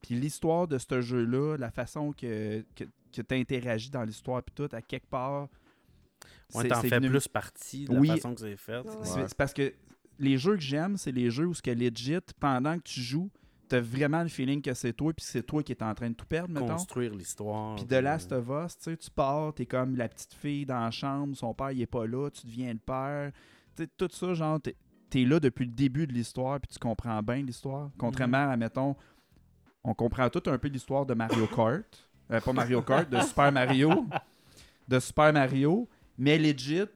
Puis 0.00 0.14
l'histoire 0.14 0.66
de 0.68 0.78
ce 0.78 1.00
jeu-là, 1.00 1.56
la 1.58 1.70
façon 1.70 2.12
que, 2.12 2.64
que, 2.74 2.84
que 3.12 3.22
tu 3.22 3.34
interagis 3.34 3.90
dans 3.90 4.04
l'histoire 4.04 4.42
puis 4.42 4.54
tout, 4.54 4.68
à 4.74 4.80
quelque 4.80 5.06
part. 5.08 5.48
Ouais, 6.54 6.66
t'en 6.66 6.80
fais 6.80 6.88
venu- 6.98 7.10
plus 7.10 7.28
partie 7.28 7.84
de 7.84 7.92
la 7.94 8.00
Oui. 8.00 8.08
façon 8.08 8.34
que 8.34 8.40
c'est 8.40 8.56
fait. 8.56 8.78
Ouais. 8.78 8.92
c'est 9.04 9.28
c'est 9.28 9.36
parce 9.36 9.52
que 9.52 9.74
les 10.18 10.38
jeux 10.38 10.54
que 10.54 10.62
j'aime, 10.62 10.96
c'est 10.96 11.12
les 11.12 11.30
jeux 11.30 11.46
où 11.46 11.52
ce 11.54 11.60
que 11.62 11.70
legit, 11.70 12.18
pendant 12.40 12.76
que 12.78 12.84
tu 12.84 13.00
joues, 13.00 13.30
t'as 13.68 13.80
vraiment 13.80 14.22
le 14.22 14.28
feeling 14.28 14.62
que 14.62 14.74
c'est 14.74 14.92
toi, 14.92 15.12
puis 15.12 15.24
c'est 15.24 15.42
toi 15.42 15.62
qui 15.62 15.72
es 15.72 15.82
en 15.82 15.94
train 15.94 16.10
de 16.10 16.14
tout 16.14 16.26
perdre, 16.26 16.52
mettons. 16.52 16.74
Construire 16.74 17.14
l'histoire. 17.14 17.76
Puis 17.76 17.84
The 17.84 18.00
Last 18.02 18.32
of 18.32 18.48
Us, 18.48 18.76
tu 18.78 18.84
sais, 18.84 18.96
tu 18.96 19.10
pars, 19.10 19.54
t'es 19.54 19.66
comme 19.66 19.96
la 19.96 20.08
petite 20.08 20.34
fille 20.34 20.66
dans 20.66 20.80
la 20.80 20.90
chambre, 20.90 21.36
son 21.36 21.54
père 21.54 21.70
il 21.70 21.82
est 21.82 21.86
pas 21.86 22.06
là, 22.06 22.30
tu 22.30 22.46
deviens 22.46 22.72
le 22.72 22.78
père. 22.78 23.32
Tu 23.76 23.84
sais, 23.84 23.90
tout 23.96 24.08
ça, 24.10 24.34
genre, 24.34 24.60
t'es 24.60 24.76
es 25.14 25.24
là 25.24 25.40
depuis 25.40 25.64
le 25.64 25.72
début 25.72 26.06
de 26.06 26.12
l'histoire, 26.12 26.60
puis 26.60 26.68
tu 26.72 26.78
comprends 26.78 27.22
bien 27.22 27.42
l'histoire. 27.42 27.90
Contrairement 27.98 28.50
à, 28.50 28.56
mettons, 28.56 28.96
on 29.84 29.94
comprend 29.94 30.28
tout 30.28 30.42
un 30.46 30.58
peu 30.58 30.68
l'histoire 30.68 31.06
de 31.06 31.14
Mario 31.14 31.46
Kart. 31.46 32.08
Euh, 32.30 32.40
pas 32.40 32.52
Mario 32.52 32.82
Kart, 32.82 33.08
de 33.08 33.20
Super 33.20 33.52
Mario. 33.52 34.06
De 34.88 34.98
Super 35.00 35.34
Mario. 35.34 35.86
Mais 36.16 36.38
legit, 36.38 36.88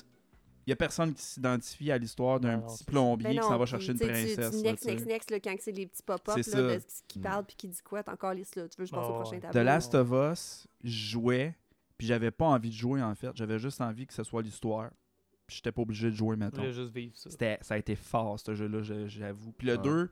il 0.67 0.71
y 0.71 0.73
a 0.73 0.77
personne 0.77 1.13
qui 1.15 1.23
s'identifie 1.23 1.91
à 1.91 1.99
l'histoire 1.99 2.39
d'un 2.41 2.59
non, 2.59 2.67
petit 2.67 2.85
plombier 2.85 3.29
Ben 3.35 3.41
qui 3.41 3.47
s'en 3.47 3.59
va 3.59 3.67
chercher 3.67 3.93
une 3.93 3.99
tu- 3.99 4.07
princesse. 4.07 4.51
Tu, 4.57 4.63
next, 4.63 4.85
next, 4.87 5.07
next, 5.07 5.31
là, 5.31 5.41
quand 5.41 5.57
c'est 5.61 5.73
les 5.73 5.87
petits 5.87 6.03
pop-up 6.03 6.37
de 6.37 6.43
ce 6.43 7.03
qui 7.09 7.19
Mm. 7.19 7.23
parle 7.23 7.45
puis 7.45 7.57
qui 7.57 7.69
dit 7.69 7.81
quoi, 7.83 8.03
t'as 8.03 8.13
encore 8.13 8.35
liste 8.35 8.57
là. 8.57 8.69
Tu 8.69 8.77
veux 8.79 8.87
je 8.87 8.91
passe 8.93 9.07
au 9.09 9.13
Ah, 9.15 9.21
prochain 9.23 9.41
tableau? 9.41 9.61
The 9.61 9.65
Last 9.65 9.95
of 9.95 10.11
Us, 10.13 10.67
je 10.85 10.91
jouais, 11.11 11.57
puis 11.99 12.07
j'avais 12.07 12.31
pas 12.31 12.47
envie 12.47 12.71
de 12.71 12.75
jouer 12.75 13.03
en 13.03 13.15
fait. 13.15 13.31
J'avais 13.35 13.59
juste 13.59 13.81
envie 13.81 14.07
que 14.07 14.15
ce 14.15 14.23
soit 14.23 14.43
l'histoire. 14.43 14.91
Puis 15.47 15.57
j'étais 15.57 15.73
pas 15.73 15.83
obligé 15.83 16.11
de 16.11 16.15
jouer 16.15 16.37
Je 16.37 16.39
maintenant. 16.39 16.61
voulais 16.63 16.73
juste 16.73 16.93
vivre 16.95 17.17
ça. 17.17 17.29
C'était, 17.29 17.59
ça 17.63 17.75
a 17.75 17.79
été 17.79 17.97
fort 17.97 18.39
ce 18.39 18.55
jeu-là, 18.55 18.83
je- 18.83 19.09
j'avoue. 19.09 19.53
Puis 19.53 19.67
le 19.67 19.77
Ouais. 19.77 19.83
2, 19.83 20.11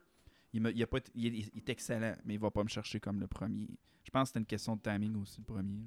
il, 0.52 0.60
me- 0.60 0.72
il, 0.74 0.82
a 0.82 0.86
pas, 0.88 0.98
été- 0.98 1.12
il, 1.14 1.26
est- 1.26 1.50
il 1.54 1.58
est 1.58 1.68
excellent, 1.68 2.16
mais 2.24 2.34
il 2.34 2.40
va 2.40 2.50
pas 2.50 2.64
me 2.64 2.68
chercher 2.68 2.98
comme 2.98 3.20
le 3.20 3.28
premier. 3.28 3.68
Je 4.04 4.10
pense 4.10 4.24
que 4.24 4.28
c'était 4.30 4.40
une 4.40 4.46
question 4.46 4.74
de 4.76 4.80
timing 4.82 5.14
aussi, 5.22 5.38
le 5.40 5.44
premier. 5.44 5.84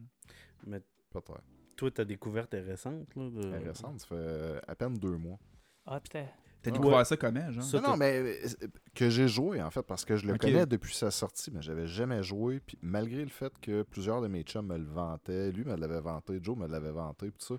Mais 0.66 0.80
Peut-être. 1.12 1.42
Toi, 1.76 1.92
ta 1.92 2.06
découverte 2.06 2.54
est 2.54 2.62
récente. 2.62 3.14
Là, 3.16 3.30
de... 3.30 3.42
C'est 3.42 3.58
récent, 3.58 3.98
ça 3.98 4.08
fait 4.08 4.16
euh, 4.16 4.60
à 4.68 4.76
peine 4.76 4.94
deux 4.98 5.18
mois. 5.18 5.40
Ah, 5.86 6.00
putain. 6.00 6.26
T'as 6.62 6.72
Ouais. 6.72 6.78
découvert 6.78 7.06
ça 7.06 7.18
comment, 7.18 7.52
genre? 7.52 7.62
Ça, 7.64 7.82
non, 7.82 7.90
non, 7.90 7.98
mais 7.98 8.20
euh, 8.22 8.68
que 8.96 9.10
j'ai 9.10 9.28
joué 9.28 9.62
en 9.62 9.70
fait, 9.70 9.82
parce 9.84 10.06
que 10.06 10.16
je 10.16 10.26
le 10.26 10.38
connais 10.38 10.66
depuis 10.66 10.94
sa 10.96 11.12
sortie, 11.12 11.52
mais 11.52 11.62
j'avais 11.62 11.88
jamais 11.88 12.24
joué. 12.24 12.62
Puis 12.62 12.78
malgré 12.82 13.22
le 13.22 13.30
fait 13.30 13.52
que 13.60 13.82
plusieurs 13.84 14.22
de 14.22 14.28
mes 14.30 14.44
chums 14.44 14.68
me 14.68 14.78
le 14.78 14.86
vantaient, 14.86 15.52
lui 15.52 15.66
me 15.66 15.76
l'avait 15.76 16.00
vanté, 16.00 16.40
Joe 16.42 16.58
me 16.58 16.68
l'avait 16.68 16.92
vanté, 16.94 17.32
puis 17.32 17.44
ça. 17.46 17.56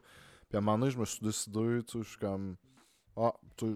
Puis 0.49 0.57
à 0.57 0.59
un 0.59 0.61
moment 0.63 0.79
donné, 0.79 0.91
je 0.91 0.99
me 0.99 1.05
suis 1.05 1.21
décidé, 1.21 1.81
tu 1.87 1.99
sais, 1.99 2.03
je 2.05 2.09
suis 2.09 2.19
comme, 2.19 2.57
ah, 3.17 3.35
tu 3.59 3.67
sais, 3.67 3.73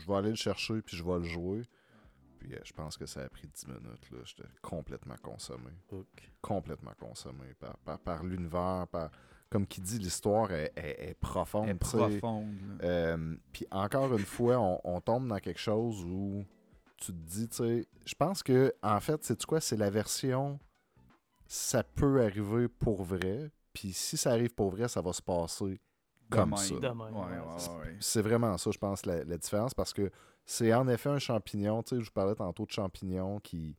je 0.00 0.06
vais 0.06 0.14
aller 0.14 0.30
le 0.30 0.36
chercher, 0.36 0.80
puis 0.82 0.96
je 0.96 1.02
vais 1.02 1.18
le 1.18 1.24
jouer. 1.24 1.62
Puis 2.38 2.54
euh, 2.54 2.58
je 2.62 2.72
pense 2.72 2.96
que 2.96 3.04
ça 3.06 3.22
a 3.22 3.28
pris 3.28 3.48
10 3.48 3.66
minutes, 3.66 4.10
là. 4.12 4.18
J'étais 4.22 4.48
complètement 4.62 5.16
consommé. 5.20 5.72
Complètement 6.40 6.94
consommé 7.00 7.52
par, 7.58 7.76
par, 7.78 7.98
par 7.98 8.22
l'univers, 8.22 8.86
par. 8.92 9.10
Comme 9.50 9.66
qui 9.66 9.80
dit, 9.80 9.98
l'histoire 9.98 10.52
est, 10.52 10.72
est- 10.76 11.10
est 11.10 11.14
profonde. 11.14 11.68
Est 11.70 11.74
profonde. 11.74 12.54
Euh, 12.82 13.34
Puis 13.52 13.66
encore 13.70 14.12
une 14.16 14.24
fois, 14.26 14.58
on, 14.58 14.80
on 14.84 15.00
tombe 15.00 15.26
dans 15.28 15.38
quelque 15.38 15.60
chose 15.60 16.04
où 16.04 16.44
tu 16.98 17.12
te 17.12 17.18
dis, 17.30 17.48
tu 17.48 17.56
sais, 17.56 17.86
je 18.04 18.14
pense 18.14 18.42
que, 18.42 18.74
en 18.82 19.00
fait, 19.00 19.24
c'est 19.24 19.42
quoi? 19.46 19.60
C'est 19.60 19.76
la 19.76 19.88
version, 19.88 20.58
ça 21.46 21.82
peut 21.82 22.22
arriver 22.22 22.68
pour 22.68 23.02
vrai. 23.02 23.50
Puis 23.72 23.92
si 23.92 24.16
ça 24.16 24.32
arrive 24.32 24.54
pour 24.54 24.70
vrai, 24.70 24.88
ça 24.88 25.00
va 25.00 25.12
se 25.12 25.22
passer 25.22 25.80
comme 26.30 26.50
Demain. 26.50 26.56
ça. 26.56 26.74
Demain. 26.74 27.10
Ouais, 27.12 27.20
ouais, 27.20 27.38
ouais, 27.38 27.86
ouais. 27.86 27.96
C'est 28.00 28.22
vraiment 28.22 28.58
ça, 28.58 28.70
je 28.70 28.78
pense, 28.78 29.06
la, 29.06 29.24
la 29.24 29.38
différence, 29.38 29.72
parce 29.72 29.92
que 29.94 30.10
c'est 30.44 30.74
en 30.74 30.88
effet 30.88 31.08
un 31.08 31.18
champignon, 31.18 31.82
tu 31.82 31.90
sais, 31.96 32.00
je 32.02 32.06
vous 32.06 32.12
parlais 32.12 32.34
tantôt 32.34 32.66
de 32.66 32.70
champignons 32.70 33.38
qui, 33.40 33.76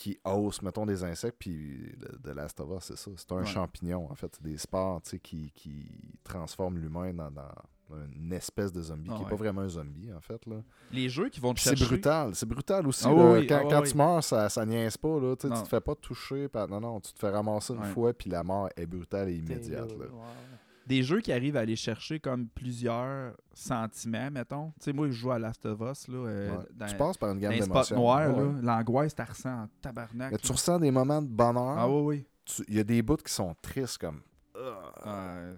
qui 0.00 0.16
haussent, 0.24 0.62
mettons, 0.62 0.86
des 0.86 1.02
insectes, 1.02 1.36
puis 1.40 1.92
de, 2.22 2.30
Last 2.30 2.60
of 2.60 2.68
Us, 2.78 2.84
c'est 2.84 2.96
ça, 2.96 3.10
c'est 3.16 3.32
un 3.32 3.38
Ouais. 3.38 3.44
champignon, 3.46 4.08
en 4.08 4.14
fait, 4.14 4.30
c'est 4.32 4.42
des 4.44 4.56
spores, 4.56 5.02
tu 5.02 5.10
sais, 5.10 5.18
qui, 5.18 5.50
qui 5.56 5.90
transforment 6.22 6.78
l'humain 6.78 7.12
dans, 7.12 7.30
dans 7.32 7.50
une 8.14 8.32
espèce 8.32 8.70
de 8.72 8.80
zombie, 8.80 9.08
Ah 9.10 9.14
qui 9.14 9.18
n'est 9.18 9.24
ouais. 9.24 9.30
pas 9.30 9.36
vraiment 9.36 9.62
un 9.62 9.68
zombie, 9.68 10.12
en 10.12 10.20
fait, 10.20 10.46
là. 10.46 10.62
Les 10.92 11.08
jeux 11.08 11.28
qui 11.30 11.40
vont 11.40 11.52
te 11.52 11.58
C'est 11.58 11.70
chercher. 11.70 11.86
brutal, 11.86 12.34
c'est 12.36 12.46
brutal 12.46 12.86
aussi, 12.86 13.04
Ah 13.08 13.12
là. 13.12 13.32
oui, 13.32 13.46
quand, 13.48 13.60
ah 13.64 13.66
quand 13.68 13.82
oui. 13.82 13.90
tu 13.90 13.96
meurs, 13.96 14.22
ça, 14.22 14.48
ça 14.48 14.64
niaise 14.64 14.96
pas, 14.96 15.18
là, 15.18 15.34
tu 15.34 15.48
te 15.48 15.64
fais 15.68 15.80
pas 15.80 15.96
toucher, 15.96 16.46
par- 16.48 16.68
non, 16.68 16.80
non, 16.80 17.00
tu 17.00 17.12
te 17.12 17.18
fais 17.18 17.30
ramasser 17.30 17.72
une 17.74 17.80
Ouais. 17.80 17.86
fois, 17.88 18.12
puis 18.12 18.30
la 18.30 18.44
mort 18.44 18.68
est 18.76 18.86
brutale 18.86 19.30
et 19.30 19.36
immédiate, 19.36 19.90
là. 19.98 20.06
Des 20.88 21.02
jeux 21.02 21.20
qui 21.20 21.32
arrivent 21.32 21.56
à 21.56 21.60
aller 21.60 21.76
chercher 21.76 22.18
comme 22.18 22.48
plusieurs 22.48 23.34
sentiments, 23.52 24.30
mettons. 24.30 24.70
Tu 24.80 24.84
sais, 24.86 24.92
moi, 24.94 25.06
je 25.08 25.12
joue 25.12 25.30
à 25.30 25.38
Last 25.38 25.66
of 25.66 25.78
Us, 25.82 26.08
là. 26.08 26.16
euh, 26.16 26.56
Ouais. 26.56 26.64
dans, 26.74 26.86
Tu 26.86 26.96
passes 26.96 27.18
par 27.18 27.30
une 27.32 27.38
gamme 27.40 27.58
d'émotions. 27.58 27.96
noirs, 27.96 28.36
Ouais. 28.36 28.62
L'angoisse, 28.62 29.14
t'as 29.14 29.24
ressens 29.26 29.64
en 29.64 29.68
tabarnak. 29.82 30.32
Mais 30.32 30.38
tu 30.38 30.50
ressens 30.50 30.80
des 30.80 30.90
moments 30.90 31.20
de 31.20 31.28
bonheur. 31.28 31.76
Ah 31.78 31.88
oui, 31.90 32.02
oui. 32.16 32.26
tu- 32.44 32.64
il 32.68 32.76
y 32.76 32.80
a 32.80 32.84
des 32.84 33.02
bouts 33.02 33.16
qui 33.18 33.30
sont 33.32 33.54
tristes 33.60 33.98
comme 33.98 34.22
Euh, 34.56 35.54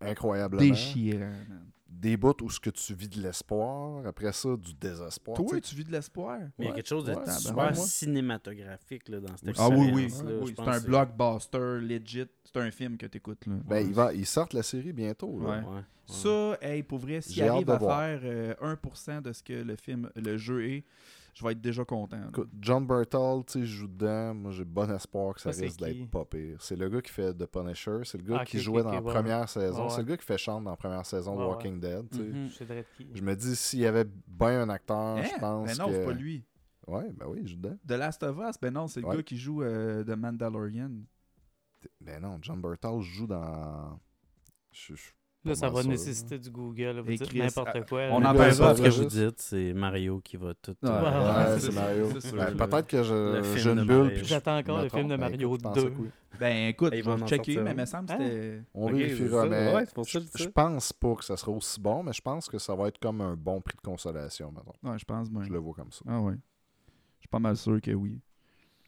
incroyablement. 0.00 0.60
déchirant, 0.62 1.20
man. 1.48 1.69
Des 2.00 2.16
bouts 2.16 2.34
où 2.42 2.48
ce 2.50 2.58
que 2.58 2.70
tu 2.70 2.94
vis 2.94 3.08
de 3.10 3.20
l'espoir, 3.20 4.06
après 4.06 4.32
ça 4.32 4.56
du 4.56 4.72
désespoir. 4.72 5.36
Toi, 5.36 5.46
tu 5.50 5.54
sais. 5.56 5.60
tu 5.60 5.74
vis 5.76 5.84
de 5.84 5.92
l'espoir? 5.92 6.38
Mais 6.58 6.64
il 6.64 6.68
y 6.68 6.70
a 6.70 6.74
quelque 6.74 6.88
chose 6.88 7.04
de 7.04 7.12
ouais, 7.14 7.30
super 7.30 7.76
cinématographique 7.76 9.08
là, 9.08 9.20
dans 9.20 9.36
cette 9.36 9.54
Ah 9.58 9.68
oui, 9.68 9.90
oui. 9.92 10.04
expérience-là. 10.04 10.40
oui, 10.42 10.54
Je 10.56 10.62
C'est 10.64 10.70
un 10.70 10.80
blockbuster, 10.80 11.78
legit. 11.80 12.26
C'est 12.44 12.56
un 12.60 12.70
film 12.70 12.96
que 12.96 13.06
t'écoutes, 13.06 13.46
là. 13.46 13.52
Ben, 13.66 13.86
il 13.86 13.92
va, 13.92 14.12
ils 14.14 14.26
sortent 14.26 14.54
la 14.54 14.62
série 14.62 14.92
bientôt. 14.92 15.38
là. 15.40 15.48
Ouais. 15.48 15.56
Ouais, 15.66 15.74
ouais. 15.76 15.82
Ça, 16.06 16.58
hey, 16.62 16.82
pour 16.82 16.98
vrai, 16.98 17.20
s'il 17.20 17.34
J'ai 17.36 17.42
hâte 17.44 17.50
arrive 17.50 17.66
de 17.66 17.72
à 17.72 17.76
voir. 17.78 17.98
faire 18.00 18.20
euh, 18.24 18.54
1% 18.60 19.22
de 19.22 19.32
ce 19.32 19.42
que 19.42 19.52
le 19.52 19.76
film, 19.76 20.10
le 20.16 20.36
jeu 20.38 20.64
est, 20.68 20.84
je 21.34 21.44
vais 21.44 21.52
être 21.52 21.60
déjà 21.60 21.84
content. 21.84 22.28
Écoute, 22.28 22.50
John 22.60 22.86
Bertal, 22.86 23.44
tu 23.46 23.60
sais, 23.60 23.64
joue 23.66 23.86
dedans. 23.88 24.34
Moi, 24.34 24.50
j'ai 24.52 24.64
bon 24.64 24.90
espoir 24.90 25.34
que 25.34 25.40
ça, 25.40 25.52
Ça, 25.52 25.58
c'est 25.58 25.64
risque 25.66 25.80
d'être 25.80 26.10
pas 26.10 26.24
pire. 26.24 26.56
C'est 26.60 26.76
le 26.76 26.88
gars 26.88 27.00
qui 27.02 27.12
fait 27.12 27.32
The 27.34 27.46
Punisher. 27.46 28.00
C'est 28.04 28.18
le 28.18 28.24
gars 28.24 28.38
Ah, 28.40 28.44
qui 28.44 28.58
jouait 28.60 28.82
dans 28.82 28.92
la 28.92 29.00
ouais, 29.02 29.12
première 29.12 29.48
saison. 29.48 29.84
Ouais, 29.84 29.90
C'est 29.90 30.02
le 30.02 30.06
gars 30.08 30.16
qui 30.16 30.24
fait 30.26 30.38
chante 30.38 30.64
dans 30.64 30.70
la 30.70 30.76
première 30.76 31.06
saison 31.06 31.34
de 31.36 31.40
Ouais. 31.40 31.46
Walking 31.48 31.80
Dead. 31.80 32.06
Mhm. 32.14 32.48
Je. 32.48 32.64
Je 33.14 33.22
me 33.22 33.34
dis, 33.36 33.56
s'il 33.56 33.80
y 33.80 33.86
avait 33.86 34.06
bien 34.26 34.62
un 34.62 34.68
acteur, 34.68 34.96
Hein? 35.18 35.22
je 35.24 35.38
pense 35.40 35.66
Ben 35.68 35.76
non, 35.78 35.86
que... 35.88 35.92
c'est 35.94 36.04
pas 36.04 36.12
lui. 36.12 36.44
Ouais, 36.86 37.12
ben 37.12 37.26
oui, 37.28 37.40
il 37.42 37.48
joue 37.48 37.56
dedans. 37.56 37.76
The 37.86 37.92
Last 37.92 38.22
of 38.24 38.36
Us, 38.38 38.56
ben 38.60 38.72
non, 38.74 38.88
c'est 38.88 39.00
le 39.00 39.06
Ouais. 39.06 39.16
gars 39.16 39.22
qui 39.22 39.36
joue 39.36 39.62
euh, 39.62 40.02
The 40.02 40.16
Mandalorian. 40.16 40.90
Ben 42.00 42.20
non, 42.20 42.38
John 42.42 42.60
Bertal 42.60 43.00
joue 43.00 43.26
dans... 43.26 43.98
Je, 44.72 44.94
je- 44.94 45.10
Là, 45.42 45.54
ça 45.54 45.70
va 45.70 45.80
sûr, 45.80 45.90
nécessiter 45.90 46.38
du 46.38 46.50
Google. 46.50 47.00
vous 47.00 47.12
dites 47.14 47.34
n'importe 47.34 47.70
ah, 47.74 47.80
quoi. 47.80 48.00
on 48.10 48.20
là. 48.20 48.30
en 48.30 48.32
Ouais, 48.32 48.38
parlera. 48.48 48.52
ça, 48.52 48.74
ce 48.76 48.82
que 48.82 48.88
vous 48.90 49.04
dites, 49.06 49.40
c'est 49.40 49.72
Mario 49.72 50.20
qui 50.22 50.36
va 50.36 50.52
tout. 50.54 50.72
Ouais. 50.82 50.90
euh, 50.90 51.00
Ouais, 51.00 51.50
Ouais, 51.52 51.58
c'est 51.58 51.66
c'est 51.70 51.74
Mario. 51.74 52.08
Ben. 52.58 52.68
Peut-être 52.68 52.86
que 52.86 53.02
je, 53.02 53.40
de 53.40 53.70
une 53.80 53.84
bulle. 53.86 54.12
Je 54.16 54.24
J'attends 54.24 54.58
encore 54.58 54.82
le 54.82 54.88
film 54.90 55.04
de 55.08 55.16
Ben, 55.16 55.20
Mario 55.20 55.48
écoute, 55.56 55.60
je 55.62 55.68
pensais 55.68 55.82
2. 55.82 55.90
que 55.90 56.00
oui. 56.02 56.08
Ben 56.38 56.68
écoute, 56.68 56.92
Ils 56.94 57.02
je 57.02 57.10
vont 57.10 57.26
checker, 57.26 57.60
mais 57.62 57.70
il 57.70 57.76
me 57.78 57.84
semble 57.86 58.06
que 58.08 58.12
Hein? 58.12 58.16
c'était. 58.20 58.62
On 58.74 58.92
vérifiera, 58.92 59.46
mais 59.46 59.74
Ouais, 59.74 59.84
c'est 59.86 59.94
pour 59.94 60.06
ça 60.06 60.18
je, 60.20 60.24
je 60.38 60.44
je 60.44 60.48
pense 60.50 60.92
pas 60.92 61.14
que 61.14 61.24
ça 61.24 61.36
sera 61.38 61.52
aussi 61.52 61.80
bon, 61.80 62.02
mais 62.02 62.12
je 62.12 62.20
pense 62.20 62.46
que 62.48 62.58
ça 62.58 62.74
va 62.74 62.88
être 62.88 62.98
comme 62.98 63.20
un 63.22 63.34
bon 63.34 63.60
prix 63.62 63.76
de 63.76 63.80
consolation. 63.82 64.52
Ouais, 64.82 64.98
je 64.98 65.04
pense. 65.06 65.28
Je 65.42 65.50
le 65.50 65.58
vois 65.58 65.74
comme 65.74 65.90
ça. 65.90 66.04
Ah 66.06 66.20
ouais. 66.20 66.34
Je 67.16 67.20
suis 67.22 67.28
pas 67.28 67.38
mal 67.38 67.56
sûr 67.56 67.80
que 67.80 67.90
oui. 67.92 68.20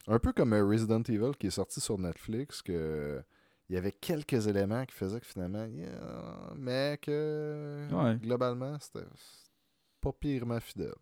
Un 0.06 0.18
peu 0.18 0.32
comme 0.32 0.52
Resident 0.52 1.02
Evil 1.08 1.30
qui 1.38 1.46
est 1.46 1.50
sorti 1.50 1.80
sur 1.80 1.96
Netflix, 1.98 2.60
que 2.60 3.22
il 3.68 3.74
y 3.74 3.78
avait 3.78 3.92
quelques 3.92 4.46
éléments 4.46 4.84
qui 4.84 4.94
faisaient 4.94 5.20
que 5.20 5.26
finalement, 5.26 5.64
yeah, 5.66 5.88
mais 6.56 6.98
que 7.00 7.88
Ouais. 7.92 8.16
globalement, 8.16 8.76
c'était 8.80 9.06
pas 10.00 10.12
pirement 10.12 10.60
fidèle. 10.60 10.92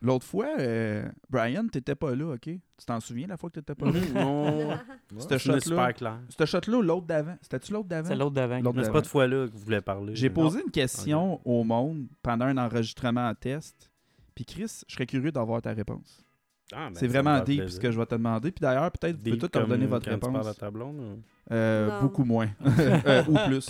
L'autre 0.00 0.24
fois, 0.24 0.46
euh, 0.60 1.08
Brian, 1.28 1.66
t'étais 1.66 1.96
pas 1.96 2.14
là, 2.14 2.34
ok? 2.34 2.42
Tu 2.42 2.60
t'en 2.86 3.00
souviens 3.00 3.26
la 3.26 3.36
fois 3.36 3.50
que 3.50 3.58
t'étais 3.58 3.74
pas 3.74 3.86
là? 3.90 3.92
Non. 4.14 4.78
C'était 5.18 5.40
shot-là. 5.40 5.60
super 5.60 5.92
clair. 5.94 6.20
Ce 6.38 6.44
shot-là 6.46 6.78
ou 6.78 6.82
l'autre 6.82 7.06
d'avant? 7.06 7.36
C'était-tu 7.42 7.72
l'autre 7.72 7.88
d'avant? 7.88 8.08
C'est 8.08 8.14
l'autre 8.14 8.34
d'avant. 8.34 8.60
C'est 8.84 8.92
pas 8.92 9.00
de 9.00 9.06
fois 9.08 9.26
là 9.26 9.46
que 9.48 9.52
vous 9.52 9.58
voulez 9.58 9.80
parler. 9.80 10.14
J'ai 10.14 10.30
posé 10.30 10.60
une 10.62 10.70
question 10.70 11.40
au 11.44 11.64
monde 11.64 12.06
pendant 12.22 12.44
un 12.44 12.56
enregistrement 12.58 13.28
en 13.28 13.34
test. 13.34 13.90
Puis 14.36 14.44
Chris, 14.44 14.82
je 14.86 14.94
serais 14.94 15.06
curieux 15.06 15.32
d'avoir 15.32 15.60
ta 15.62 15.72
réponse. 15.72 16.24
Ah, 16.72 16.88
ben, 16.90 16.94
c'est 16.94 17.06
vraiment 17.06 17.38
deep 17.40 17.58
plaisir. 17.60 17.70
ce 17.76 17.80
que 17.80 17.90
je 17.90 17.98
vais 17.98 18.06
te 18.06 18.14
demander. 18.14 18.50
Puis 18.52 18.60
d'ailleurs, 18.60 18.90
peut-être 18.92 19.16
vous 19.16 19.22
pouvez 19.22 19.38
redonner 19.62 19.84
comme 19.84 19.90
votre 19.90 20.04
tu 20.04 20.10
réponse. 20.10 20.56
ta 20.58 20.70
blonde, 20.70 21.00
ou- 21.00 21.22
Euh, 21.54 22.00
beaucoup 22.02 22.24
moins. 22.24 22.48
Euh, 23.06 23.24
ou 23.26 23.36
plus. 23.46 23.68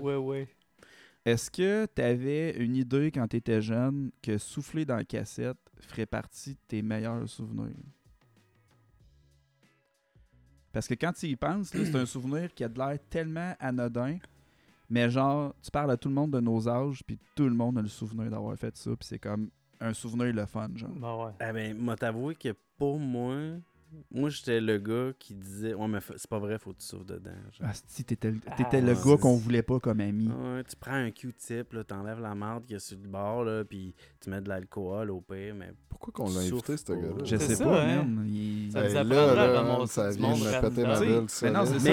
Ouais, 0.00 0.16
ouais. 0.16 0.48
Est-ce 1.24 1.50
que 1.50 1.86
tu 1.94 2.02
avais 2.02 2.50
une 2.58 2.76
idée 2.76 3.10
quand 3.10 3.26
tu 3.28 3.36
étais 3.38 3.62
jeune 3.62 4.10
que 4.22 4.36
souffler 4.36 4.84
dans 4.84 4.96
la 4.96 5.04
cassette 5.04 5.56
ferait 5.80 6.04
partie 6.04 6.50
de 6.50 6.58
tes 6.68 6.82
meilleurs 6.82 7.26
souvenirs? 7.26 7.72
Parce 10.72 10.88
que 10.88 10.94
quand 10.94 11.12
tu 11.12 11.26
y 11.26 11.36
penses, 11.36 11.68
c'est 11.68 11.94
un 11.96 12.04
souvenir 12.06 12.52
qui 12.52 12.64
a 12.64 12.68
de 12.68 12.76
l'air 12.78 12.98
tellement 13.08 13.54
anodin, 13.60 14.18
mais 14.90 15.08
genre, 15.08 15.54
tu 15.62 15.70
parles 15.70 15.92
à 15.92 15.96
tout 15.96 16.08
le 16.08 16.14
monde 16.14 16.32
de 16.32 16.40
nos 16.40 16.68
âges, 16.68 17.02
puis 17.06 17.18
tout 17.36 17.44
le 17.48 17.54
monde 17.54 17.78
a 17.78 17.82
le 17.82 17.88
souvenir 17.88 18.28
d'avoir 18.30 18.56
fait 18.58 18.76
ça, 18.76 18.90
puis 18.90 19.06
c'est 19.08 19.18
comme 19.20 19.50
un 19.84 19.92
souvenir 19.94 20.32
le 20.32 20.46
fun, 20.46 20.68
genre. 20.74 20.90
Bah 20.90 21.16
ouais. 21.16 21.32
Ah 21.40 21.52
ben, 21.52 21.76
moi 21.76 21.96
t'avouer 21.96 22.34
que 22.34 22.54
pour 22.78 22.98
moi, 22.98 23.36
moi 24.10 24.28
j'étais 24.30 24.60
le 24.60 24.78
gars 24.78 25.12
qui 25.18 25.34
disait 25.34 25.74
Ouais, 25.74 25.88
mais 25.88 25.98
c'est 26.16 26.28
pas 26.28 26.38
vrai, 26.38 26.58
faut 26.58 26.72
que 26.72 26.78
tu 26.80 26.86
souffles 26.86 27.06
dedans. 27.06 27.30
genre. 27.58 27.68
Ah, 27.70 27.72
si 27.86 28.04
t'étais 28.04 28.30
le, 28.30 28.38
t'étais 28.56 28.80
le 28.80 28.92
Ah, 28.92 29.08
gars 29.08 29.16
qu'on 29.16 29.36
voulait 29.36 29.62
pas 29.62 29.78
comme 29.80 30.00
ami. 30.00 30.28
Ouais, 30.28 30.64
tu 30.64 30.76
prends 30.76 30.92
un 30.94 31.10
Q-tip, 31.10 31.72
là, 31.72 31.84
t'enlèves 31.84 32.20
la 32.20 32.34
marde 32.34 32.64
qu'il 32.64 32.74
y 32.74 32.76
a 32.76 32.80
sur 32.80 32.96
le 33.02 33.08
bord, 33.08 33.44
là, 33.44 33.64
puis 33.64 33.94
tu 34.20 34.30
mets 34.30 34.40
de 34.40 34.48
l'alcool 34.48 35.10
au 35.10 35.20
pire, 35.20 35.54
mais 35.54 35.72
Pourquoi 35.88 36.12
qu'on 36.12 36.34
l'a 36.34 36.40
invité, 36.40 36.76
ce 36.76 36.92
gars-là? 36.92 37.24
Je 37.24 37.36
sais 37.36 37.54
ça, 37.54 37.64
pas, 37.64 37.82
hein. 37.82 38.02
man. 38.04 38.26
Il- 38.28 38.70
Ça 38.72 39.04
nous 39.04 39.10
là, 39.10 39.34
là, 39.34 39.62
ramasser 39.62 39.92
ça 39.94 40.10
vient 40.10 40.34
de 40.34 40.38
me 40.40 40.44
random. 40.52 40.70
péter 40.70 40.86
ma 40.86 41.00
bulle. 41.00 41.26
mais 41.42 41.50
non, 41.50 41.66
c'est 41.66 41.78
ça. 41.78 41.90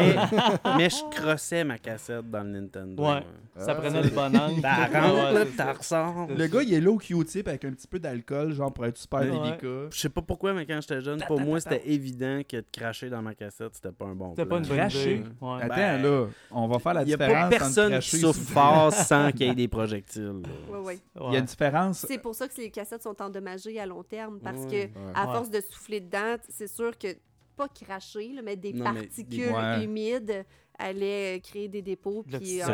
Mais, 0.66 0.78
mais 0.78 0.90
je 0.90 1.16
crossais 1.18 1.64
ma 1.64 1.78
cassette 1.78 2.30
dans 2.30 2.44
le 2.44 2.50
Nintendo. 2.50 3.04
Ouais. 3.04 3.24
Ça 3.58 3.72
Ah, 3.72 3.76
prenait 3.76 4.02
le 4.02 4.10
bon 4.10 4.36
angle. 4.36 4.62
T'as 4.62 4.90
Ouais, 4.90 5.00
rentre, 5.00 5.34
là, 5.34 5.46
c'est 5.46 5.56
t'as. 5.56 6.28
Le 6.36 6.48
gars, 6.48 6.64
il 6.64 6.74
est 6.74 6.82
là 6.82 6.92
au 6.92 6.98
Q-tip 6.98 7.48
avec 7.48 7.64
un 7.66 7.72
petit 7.72 7.88
peu 7.88 8.00
d'alcool, 8.00 8.54
genre 8.54 8.74
pour 8.74 8.86
être 8.86 8.98
super 8.98 9.22
délicat. 9.22 9.90
Je 9.92 10.00
sais 10.00 10.10
pas 10.10 10.22
pourquoi, 10.22 10.54
mais 10.54 10.66
quand 10.66 10.80
j'étais 10.82 11.02
jeune, 11.02 11.22
pour 11.28 11.40
moi, 11.40 11.60
c'était 11.60 11.82
évident 11.94 12.42
que 12.48 12.58
de 12.58 12.66
cracher 12.72 13.10
dans 13.10 13.22
ma 13.22 13.34
cassette, 13.36 13.76
c'était 13.76 13.92
pas 13.92 14.06
un 14.06 14.16
bon 14.16 14.32
C'était 14.32 14.46
plan. 14.46 14.62
pas 14.62 14.68
une 14.68 14.76
Cracher? 14.78 15.24
Ouais. 15.42 15.62
Attends, 15.62 15.76
Ben, 15.76 16.02
là, 16.02 16.28
on 16.52 16.68
va 16.68 16.80
faire 16.80 16.94
la 16.94 17.04
Il 17.04 17.10
y 17.10 17.14
a 17.14 17.18
différence 17.18 17.44
pas 17.44 17.50
personne 17.50 18.00
qui 18.00 18.18
souffler. 18.20 18.54
fort 18.54 18.94
sans 18.94 19.32
qu'il 19.34 19.48
y 19.48 19.50
ait 19.50 19.56
des 19.56 19.68
projectiles. 19.68 20.42
là. 20.44 20.78
Ouais, 20.80 20.86
ouais. 20.86 21.00
Il 21.28 21.34
y 21.34 21.36
a 21.36 21.40
une 21.40 21.46
différence. 21.46 22.06
C'est 22.08 22.18
pour 22.20 22.36
ça 22.36 22.48
que 22.48 22.56
les 22.58 22.70
cassettes 22.72 23.04
sont 23.04 23.22
endommagées 23.22 23.80
à 23.80 23.86
long 23.86 24.04
terme 24.04 24.40
parce 24.40 24.64
Ouais. 24.66 24.90
que 24.94 25.00
Ouais. 25.00 25.12
à 25.16 25.28
Ouais. 25.28 25.34
force 25.34 25.50
de 25.50 25.62
souffler 25.62 26.00
dedans, 26.02 26.36
c'est 26.50 26.68
sûr 26.68 26.98
que 26.98 27.08
pas 27.56 27.68
cracher, 27.68 28.32
là, 28.34 28.42
mais 28.44 28.56
des 28.56 28.74
Non, 28.74 28.92
mais 28.94 29.02
des- 29.02 29.08
particules 29.08 29.52
Ouais. 29.54 29.84
humides 29.84 30.46
allaient 30.80 31.40
créer 31.44 31.68
des 31.68 31.82
dépôts. 31.84 32.24
Puis, 32.24 32.62
euh. 32.64 32.66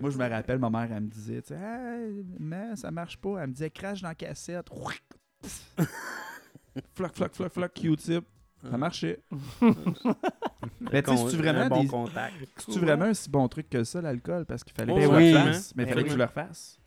Moi, 0.00 0.10
je 0.10 0.18
me 0.18 0.28
rappelle, 0.28 0.58
ma 0.60 0.70
mère, 0.70 0.88
elle 0.92 1.02
me 1.02 1.08
disait, 1.08 1.42
tu 1.42 1.48
sais, 1.48 1.54
hey, 1.54 2.24
mais 2.38 2.76
ça 2.76 2.90
marche 2.92 3.16
pas. 3.16 3.38
Elle 3.40 3.48
me 3.48 3.52
disait, 3.52 3.70
crache 3.70 4.02
dans 4.02 4.08
la 4.08 4.14
cassette. 4.14 4.66
Floc, 6.94 7.14
floc, 7.14 7.34
floc, 7.34 7.52
floc, 7.52 7.72
Q-tip. 7.74 8.24
Ça 8.70 8.76
marchait. 8.78 9.20
Mais 10.80 11.02
tu 11.02 11.16
sais, 11.16 11.36
vraiment, 11.36 11.60
un 11.60 11.68
bon 11.68 11.82
des- 11.82 11.88
contact. 11.88 12.34
c'est-tu 12.56 12.78
vraiment 12.80 13.04
un 13.04 13.14
si 13.14 13.30
bon 13.30 13.46
truc 13.48 13.68
que 13.68 13.84
ça, 13.84 14.00
l'alcool? 14.00 14.44
Parce 14.46 14.64
qu'il 14.64 14.74
fallait 14.74 14.92
Ben 14.94 15.02
que 15.02 15.06
tu 15.08 15.14
oui, 15.14 15.30
le 15.32 15.38
hein. 15.38 15.44
Mais 15.76 15.82
il 15.82 15.86
Ben 15.86 15.88
fallait 15.88 16.02
oui. 16.02 16.08
que 16.08 16.12
tu 16.12 16.18
le 16.18 16.24
refasses. 16.24 16.80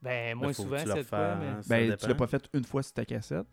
Ben, 0.00 0.28
Là, 0.28 0.34
moins 0.36 0.52
souvent, 0.52 0.78
cette 0.78 1.06
fois, 1.08 1.34
mais... 1.36 1.52
Ben, 1.68 1.96
tu 1.96 2.06
l'as 2.08 2.14
pas 2.14 2.26
fait 2.28 2.48
une 2.54 2.64
fois 2.64 2.82
sur 2.82 2.92
ta 2.94 3.04
cassette. 3.04 3.46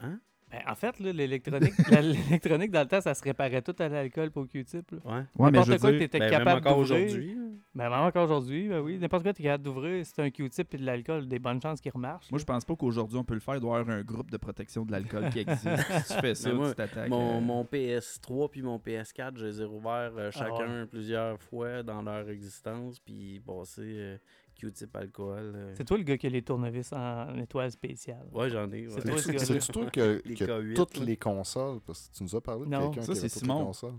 Ben, 0.00 0.20
en 0.68 0.74
fait, 0.74 0.98
là, 1.00 1.12
l'électronique, 1.12 2.70
dans 2.70 2.80
le 2.82 2.86
temps, 2.88 3.00
ça 3.00 3.14
se 3.14 3.22
réparait 3.22 3.62
tout 3.62 3.74
à 3.78 3.88
l'alcool 3.88 4.30
pour 4.30 4.46
Q-tip. 4.48 4.90
là. 4.92 4.98
Ouais. 5.04 5.12
Ouais, 5.12 5.50
mais 5.50 5.62
je 5.62 5.70
N'importe 5.70 5.70
veux 5.70 5.78
quoi 5.78 5.90
que 5.90 5.96
dire, 5.96 5.98
tu 5.98 6.04
étais 6.04 6.18
Ben, 6.18 6.30
même 6.30 6.38
capable 6.38 6.58
encore 6.60 6.78
d'ouvrir. 6.78 7.04
aujourd'hui. 7.06 7.34
là. 7.34 7.40
Ben, 7.74 7.90
même 7.90 8.00
encore 8.00 8.24
aujourd'hui, 8.24 8.68
ben 8.68 8.80
oui. 8.80 8.98
N'importe 8.98 9.22
quoi 9.24 9.32
que 9.32 9.36
tu 9.36 9.42
es 9.42 9.46
capable 9.46 9.64
d'ouvrir, 9.64 10.06
c'est 10.06 10.22
un 10.22 10.30
Q-tip 10.30 10.74
et 10.74 10.76
de 10.78 10.84
l'alcool, 10.86 11.26
des 11.26 11.38
bonnes 11.38 11.60
chances 11.60 11.80
qu'il 11.80 11.92
remarche. 11.92 12.30
moi, 12.30 12.38
je 12.38 12.44
pense 12.44 12.64
pas 12.64 12.76
qu'aujourd'hui, 12.76 13.18
on 13.18 13.24
peut 13.24 13.34
le 13.34 13.40
faire. 13.40 13.54
Il 13.56 13.60
doit 13.60 13.78
y 13.78 13.80
avoir 13.80 13.96
un 13.96 14.02
groupe 14.02 14.30
de 14.30 14.36
protection 14.36 14.84
de 14.84 14.92
l'alcool 14.92 15.30
qui 15.30 15.40
existe. 15.40 15.66
si 16.06 16.14
tu 16.14 16.20
fais 16.20 16.34
ça, 16.34 16.48
Mais 16.50 16.54
moi, 16.54 16.68
tu 16.70 16.74
t'attaques. 16.76 17.08
Mon, 17.08 17.38
euh, 17.38 17.40
mon 17.40 17.64
PS3 17.64 18.48
puis 18.50 18.62
mon 18.62 18.78
PS4, 18.78 19.36
je 19.36 19.46
les 19.46 19.60
ai 19.62 19.64
rouverts 19.64 20.12
euh, 20.16 20.30
Ah 20.34 20.38
chacun 20.38 20.86
plusieurs 20.86 21.40
fois 21.40 21.82
dans 21.82 22.02
leur 22.02 22.28
existence, 22.28 23.00
puis 23.00 23.40
passé 23.44 23.82
euh, 23.82 24.16
Q-tip 24.54 24.94
alcool. 24.96 25.52
euh. 25.54 25.74
C'est 25.76 25.84
toi 25.84 25.96
le 25.98 26.04
gars 26.04 26.16
qui 26.16 26.26
a 26.26 26.30
les 26.30 26.42
tournevis 26.42 26.92
en 26.92 27.36
étoile 27.38 27.70
spéciale. 27.70 28.26
Ouais, 28.32 28.48
j'en 28.50 28.70
ai. 28.72 28.88
C'est 28.88 29.02
toi, 29.02 29.18
ce 29.18 29.72
toi 29.72 29.84
Les 29.84 29.90
que 29.90 30.44
K8, 30.44 30.74
toutes 30.74 30.96
là. 30.98 31.04
les 31.04 31.16
consoles, 31.16 31.80
parce 31.80 32.08
que 32.08 32.16
tu 32.16 32.22
nous 32.22 32.34
as 32.36 32.40
parlé 32.40 32.64
de 32.66 32.70
Non. 32.70 32.90
quelqu'un 32.90 33.02
Ça, 33.06 33.12
qui 33.14 33.18
c'est 33.20 33.28
toutes 33.28 33.38
Simon. 33.40 33.58
les 33.60 33.64
consoles. 33.66 33.94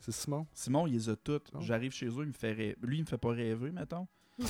C'est 0.00 0.12
Simon? 0.12 0.46
Simon, 0.52 0.86
il 0.86 0.92
les 0.94 1.08
a 1.08 1.16
toutes. 1.16 1.50
J'arrive 1.60 1.92
chez 1.92 2.06
eux, 2.06 2.20
il 2.22 2.26
me 2.28 2.32
fait 2.32 2.52
rêver. 2.52 2.76
Lui, 2.82 2.98
il 2.98 3.00
me 3.02 3.06
fait 3.06 3.16
pas 3.18 3.30
rêver, 3.30 3.70
mettons. 3.72 4.06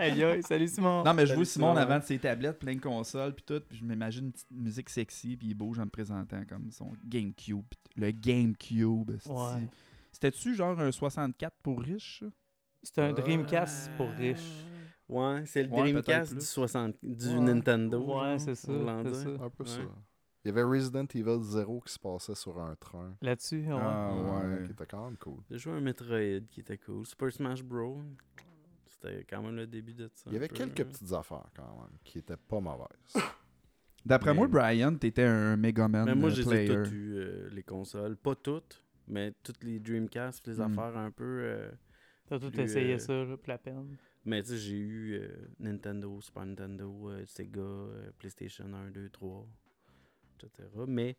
aïe, 0.00 0.24
aïe, 0.24 0.42
salut 0.42 0.68
Simon. 0.68 1.04
Non, 1.04 1.14
mais 1.14 1.22
je 1.22 1.28
Salut, 1.28 1.36
vois 1.36 1.44
Simon 1.44 1.66
Simon. 1.74 1.76
avant 1.76 1.98
de 1.98 2.04
ses 2.04 2.18
tablettes, 2.18 2.58
plein 2.58 2.74
de 2.74 2.80
consoles, 2.80 3.34
puis 3.34 3.44
tout, 3.46 3.60
puis 3.68 3.78
je 3.78 3.84
m'imagine 3.84 4.26
une 4.26 4.32
petite 4.32 4.50
musique 4.50 4.90
sexy, 4.90 5.36
puis 5.36 5.48
il 5.48 5.54
bouge 5.54 5.78
en 5.78 5.84
me 5.84 5.90
présentant 5.90 6.42
comme 6.48 6.70
son 6.70 6.92
GameCube. 7.04 7.64
Le 7.96 8.10
GameCube. 8.10 9.10
Ouais. 9.26 9.68
C'était-tu 10.12 10.54
genre 10.54 10.78
un 10.80 10.90
64 10.90 11.54
pour 11.62 11.80
riche? 11.80 12.24
C'est 12.82 12.98
un 13.00 13.12
Dreamcast 13.12 13.90
pour 13.96 14.08
riches. 14.10 14.64
Ouais, 15.08 15.42
c'est 15.46 15.62
le 15.62 15.70
Ouais, 15.70 15.92
Dreamcast 15.92 16.34
du, 16.34 16.40
60, 16.44 16.96
du 17.02 17.28
Ouais. 17.28 17.40
Nintendo. 17.40 17.98
Ouais, 18.20 18.38
c'est 18.38 18.54
ça. 18.54 18.72
Un 18.72 19.02
peu 19.02 19.10
Ouais. 19.64 19.68
ça. 19.68 19.80
Il 20.44 20.48
y 20.48 20.50
avait 20.50 20.62
Resident 20.62 21.06
Evil 21.14 21.42
0 21.42 21.80
qui 21.80 21.92
se 21.92 21.98
passait 21.98 22.34
sur 22.36 22.60
un 22.60 22.74
train. 22.76 23.16
Là-dessus, 23.20 23.66
ouais. 23.66 23.78
Ah, 23.80 24.12
ouais. 24.14 24.64
Qui 24.66 24.72
était 24.72 24.86
quand 24.86 25.04
même 25.04 25.16
cool. 25.16 25.40
J'ai 25.50 25.58
joué 25.58 25.72
un 25.72 25.80
Metroid 25.80 26.46
qui 26.50 26.60
était 26.60 26.78
cool. 26.78 27.04
Super 27.06 27.32
Smash 27.32 27.62
Bros. 27.64 28.00
C'était 28.86 29.24
quand 29.28 29.42
même 29.42 29.56
le 29.56 29.66
début 29.66 29.94
de 29.94 30.08
ça. 30.14 30.24
Il 30.30 30.34
y 30.34 30.36
avait 30.36 30.48
peu, 30.48 30.54
quelques 30.56 30.80
hein. 30.80 30.84
petites 30.84 31.12
affaires 31.12 31.48
quand 31.54 31.62
même 31.80 31.98
qui 32.04 32.18
étaient 32.18 32.36
pas 32.36 32.60
mauvaises. 32.60 32.88
D'après 34.06 34.30
Mais- 34.30 34.36
moi, 34.36 34.46
Brian, 34.46 34.94
t'étais 34.96 35.24
un 35.24 35.56
Megaman 35.56 36.04
Mais 36.06 36.14
moi, 36.14 36.30
je 36.30 36.42
les 36.42 36.48
ai 36.48 36.64
player. 36.66 36.82
toutes 36.84 36.92
eues, 36.92 37.14
euh, 37.18 37.48
les 37.52 37.62
consoles. 37.64 38.16
Pas 38.16 38.36
toutes, 38.36 38.84
mais 39.08 39.32
toutes 39.42 39.64
les 39.64 39.80
Dreamcast, 39.80 40.46
les 40.46 40.58
Hmm. 40.58 40.60
affaires 40.62 40.96
un 40.96 41.10
peu. 41.10 41.24
euh, 41.24 41.70
T'as 42.26 42.38
tout 42.38 42.60
essayé 42.60 42.94
euh, 42.94 42.98
ça, 42.98 43.12
là, 43.12 43.36
pour 43.36 43.48
la 43.48 43.58
peine. 43.58 43.96
Mais 44.24 44.42
tu 44.42 44.50
sais, 44.50 44.58
j'ai 44.58 44.76
eu 44.76 45.14
euh, 45.14 45.28
Nintendo, 45.60 46.20
Super 46.20 46.44
Nintendo, 46.44 47.10
euh, 47.10 47.24
Sega, 47.26 47.60
euh, 47.60 48.10
PlayStation 48.18 48.64
1, 48.72 48.90
2, 48.90 49.08
3, 49.10 49.46
etc. 50.34 50.68
Mais 50.88 51.16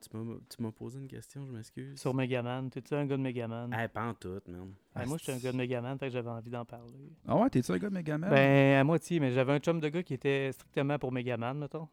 tu 0.00 0.16
m'as 0.16 0.36
tu 0.48 0.62
m'as 0.62 0.72
posé 0.72 0.98
une 0.98 1.06
question, 1.08 1.44
je 1.44 1.52
m'excuse. 1.52 2.00
Sur 2.00 2.14
Megaman, 2.14 2.70
t'es-tu 2.70 2.94
un 2.94 3.04
gars 3.04 3.18
de 3.18 3.22
Megaman? 3.22 3.70
Ah, 3.74 3.86
pas 3.88 4.08
en 4.08 4.14
tout, 4.14 4.40
man. 4.48 4.72
Ben, 4.94 5.06
moi, 5.06 5.18
j'étais 5.18 5.32
un 5.32 5.38
gars 5.38 5.52
de 5.52 5.56
Megaman, 5.58 5.98
fait 5.98 6.06
que 6.06 6.12
j'avais 6.12 6.30
envie 6.30 6.50
d'en 6.50 6.64
parler. 6.64 7.12
Ah 7.28 7.36
ouais, 7.36 7.50
t'es-tu 7.50 7.70
un 7.72 7.78
gars 7.78 7.90
de 7.90 7.94
Megaman? 7.94 8.30
Ben, 8.30 8.80
à 8.80 8.84
moitié, 8.84 9.20
mais 9.20 9.30
j'avais 9.30 9.52
un 9.52 9.58
chum 9.58 9.78
de 9.78 9.88
gars 9.90 10.02
qui 10.02 10.14
était 10.14 10.50
strictement 10.52 10.98
pour 10.98 11.12
Megaman, 11.12 11.58
mettons. 11.58 11.88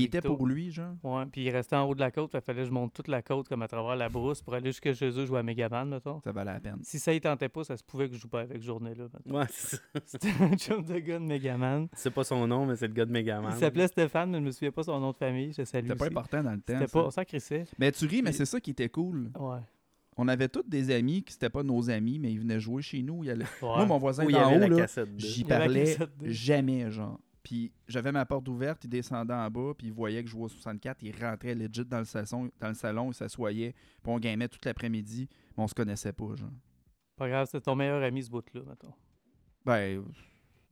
Il 0.00 0.04
était 0.04 0.20
pour 0.20 0.46
lui, 0.46 0.70
genre? 0.70 0.94
Ouais, 1.02 1.24
puis 1.26 1.42
il 1.44 1.50
restait 1.50 1.76
en 1.76 1.84
haut 1.88 1.94
de 1.94 2.00
la 2.00 2.10
côte, 2.10 2.32
que 2.32 2.40
fallait 2.40 2.60
que 2.62 2.66
je 2.66 2.70
monte 2.72 2.92
toute 2.92 3.08
la 3.08 3.22
côte 3.22 3.48
comme 3.48 3.62
à 3.62 3.68
travers 3.68 3.96
la 3.96 4.08
brousse 4.08 4.42
pour 4.42 4.54
aller 4.54 4.70
jusque 4.70 4.92
chez 4.92 5.08
eux 5.18 5.26
jouer 5.26 5.40
à 5.40 5.42
Megaman, 5.42 5.88
mettons. 5.88 6.20
Ça 6.22 6.32
valait 6.32 6.52
la 6.54 6.60
peine. 6.60 6.78
Si 6.82 6.98
ça 6.98 7.12
y 7.12 7.20
tentait 7.20 7.48
pas, 7.48 7.64
ça 7.64 7.76
se 7.76 7.84
pouvait 7.84 8.08
que 8.08 8.14
je 8.14 8.20
joue 8.20 8.28
pas 8.28 8.40
avec 8.40 8.62
journée-là. 8.62 9.04
Ouais, 9.26 9.44
c'est 9.50 9.76
ça. 9.76 9.82
C'était 10.06 10.30
un 10.40 10.56
chum 10.56 10.84
de 10.84 10.98
gars 10.98 11.18
de 11.18 11.24
Megaman. 11.24 11.88
C'est 11.94 12.10
pas 12.12 12.24
son 12.24 12.46
nom, 12.46 12.66
mais 12.66 12.76
c'est 12.76 12.88
le 12.88 12.94
gars 12.94 13.04
de 13.04 13.12
Megaman. 13.12 13.52
Il 13.54 13.58
s'appelait 13.60 13.88
Stéphane, 13.88 14.30
mais 14.30 14.38
je 14.38 14.44
me 14.44 14.50
souviens 14.50 14.72
pas 14.72 14.82
son 14.82 14.98
nom 15.00 15.12
de 15.12 15.16
famille. 15.16 15.52
Je 15.52 15.64
salue 15.64 15.86
C'était 15.88 15.98
pas 15.98 16.06
important 16.06 16.42
dans 16.42 16.52
le 16.52 16.60
temps. 16.60 16.78
C'était 16.78 16.90
pas, 16.92 17.04
on 17.06 17.10
s'en 17.10 17.24
crissait. 17.24 17.64
Mais 17.78 17.92
tu 17.92 18.06
ris, 18.06 18.22
mais 18.22 18.32
c'est 18.32 18.44
ça 18.46 18.60
qui 18.60 18.70
était 18.70 18.88
cool. 18.88 19.30
Ouais. 19.38 19.58
On 20.18 20.28
avait 20.28 20.48
tous 20.48 20.62
des 20.68 20.90
amis 20.94 21.22
qui 21.22 21.32
c'était 21.32 21.48
pas 21.48 21.62
nos 21.62 21.88
amis, 21.88 22.18
mais 22.18 22.30
ils 22.32 22.38
venaient 22.40 22.60
jouer 22.60 22.82
chez 22.82 23.02
nous. 23.02 23.24
Il 23.24 23.30
allait- 23.30 23.44
ouais. 23.62 23.68
Moi, 23.76 23.86
mon 23.86 23.96
voisin 23.98 24.24
il 24.24 24.30
y 24.30 24.32
d'en 24.34 24.46
avait 24.48 24.56
haut, 24.56 24.60
la 24.60 24.68
là, 24.68 24.76
cassette 24.76 25.14
de... 25.16 25.18
j'y 25.18 25.40
Il 25.40 25.48
y 25.48 25.52
avait 25.52 25.58
la 25.60 25.64
parlais 25.64 25.84
cassette 25.84 26.18
de- 26.18 26.28
jamais, 26.28 26.90
genre. 26.90 27.18
Puis 27.42 27.72
j'avais 27.88 28.12
ma 28.12 28.24
porte 28.24 28.48
ouverte, 28.48 28.84
il 28.84 28.90
descendait 28.90 29.34
en 29.34 29.50
bas, 29.50 29.72
puis 29.76 29.88
il 29.88 29.92
voyait 29.92 30.22
que 30.22 30.28
je 30.28 30.32
jouais 30.32 30.44
au 30.44 30.48
64, 30.48 30.98
il 31.02 31.12
rentrait 31.24 31.54
legit 31.54 31.84
dans 31.84 31.98
le 31.98 32.04
salon, 32.04 32.50
dans 32.60 32.68
le 32.68 32.74
salon 32.74 33.10
il 33.10 33.14
s'assoyait, 33.14 33.72
puis 34.02 34.12
on 34.12 34.18
gamait 34.20 34.48
toute 34.48 34.64
l'après-midi, 34.64 35.28
mais 35.56 35.64
on 35.64 35.66
se 35.68 35.74
connaissait 35.74 36.12
pas, 36.12 36.34
genre. 36.36 36.50
Pas 37.16 37.28
grave, 37.28 37.48
c'est 37.50 37.60
ton 37.60 37.74
meilleur 37.74 38.02
ami, 38.02 38.22
ce 38.22 38.30
bout-là, 38.30 38.60
mettons. 38.68 38.92
Ben, 39.64 40.02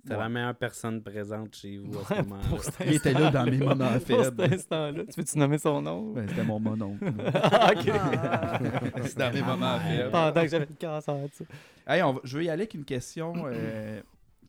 C'est 0.04 0.12
ouais. 0.14 0.18
la 0.18 0.28
meilleure 0.28 0.54
personne 0.54 1.02
présente 1.02 1.54
chez 1.54 1.76
vous 1.78 1.98
à 1.98 2.04
ce 2.04 2.14
Ouais, 2.14 2.22
moment-là. 2.22 2.48
pour 2.48 2.64
cet 2.64 2.74
il 2.86 2.94
était 2.94 3.12
là 3.12 3.30
dans 3.30 3.44
mes 3.44 3.58
moments 3.58 3.90
Pour 3.98 4.06
cet 4.06 4.06
faibles. 4.36 4.54
instant-là. 4.54 5.04
Tu 5.06 5.20
veux-tu 5.20 5.38
nommer 5.38 5.58
son 5.58 5.82
nom? 5.82 6.12
Ben, 6.12 6.26
c'était 6.28 6.44
mon 6.44 6.58
mononcle. 6.60 7.04
Ah, 7.34 7.72
ok. 7.76 7.88
Ah. 7.92 8.58
C'est 9.04 9.18
dans 9.18 9.32
mes 9.32 9.42
moments 9.42 9.78
faibles. 9.80 10.10
Pendant 10.10 10.42
que 10.42 10.48
j'avais 10.48 10.66
le 10.66 10.74
cancer, 10.80 11.16
tu 11.36 11.44
sais. 11.44 11.46
Hey, 11.86 12.02
on 12.02 12.14
va- 12.14 12.20
je 12.24 12.36
veux 12.38 12.44
y 12.44 12.48
aller 12.48 12.62
avec 12.62 12.74
une 12.74 12.84
question 12.84 13.34
euh, 13.46 14.00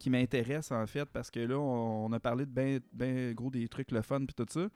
qui 0.01 0.09
m'intéresse 0.09 0.71
en 0.71 0.87
fait 0.87 1.05
parce 1.05 1.29
que 1.29 1.39
là, 1.39 1.59
on, 1.59 2.05
on 2.07 2.11
a 2.11 2.19
parlé 2.19 2.45
de 2.45 2.51
ben, 2.51 2.79
ben 2.91 3.33
gros 3.35 3.51
des 3.51 3.67
trucs 3.67 3.91
le 3.91 4.01
fun 4.01 4.25
puis 4.25 4.33
tout 4.33 4.47
ça. 4.49 4.67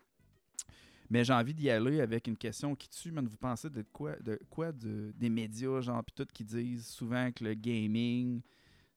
Mais 1.09 1.23
j'ai 1.23 1.33
envie 1.33 1.53
d'y 1.53 1.69
aller 1.69 1.99
avec 1.99 2.27
une 2.27 2.37
question 2.37 2.75
qui 2.75 2.87
tue, 2.89 3.11
man. 3.11 3.27
Vous 3.27 3.37
pensez 3.37 3.69
de 3.69 3.83
quoi, 3.93 4.15
de 4.17 4.39
quoi 4.49 4.71
de, 4.71 5.11
des 5.15 5.29
médias, 5.29 5.81
genre, 5.81 6.03
puis 6.03 6.13
tout 6.15 6.27
qui 6.31 6.43
disent 6.43 6.87
souvent 6.87 7.31
que 7.31 7.43
le 7.43 7.53
gaming, 7.55 8.41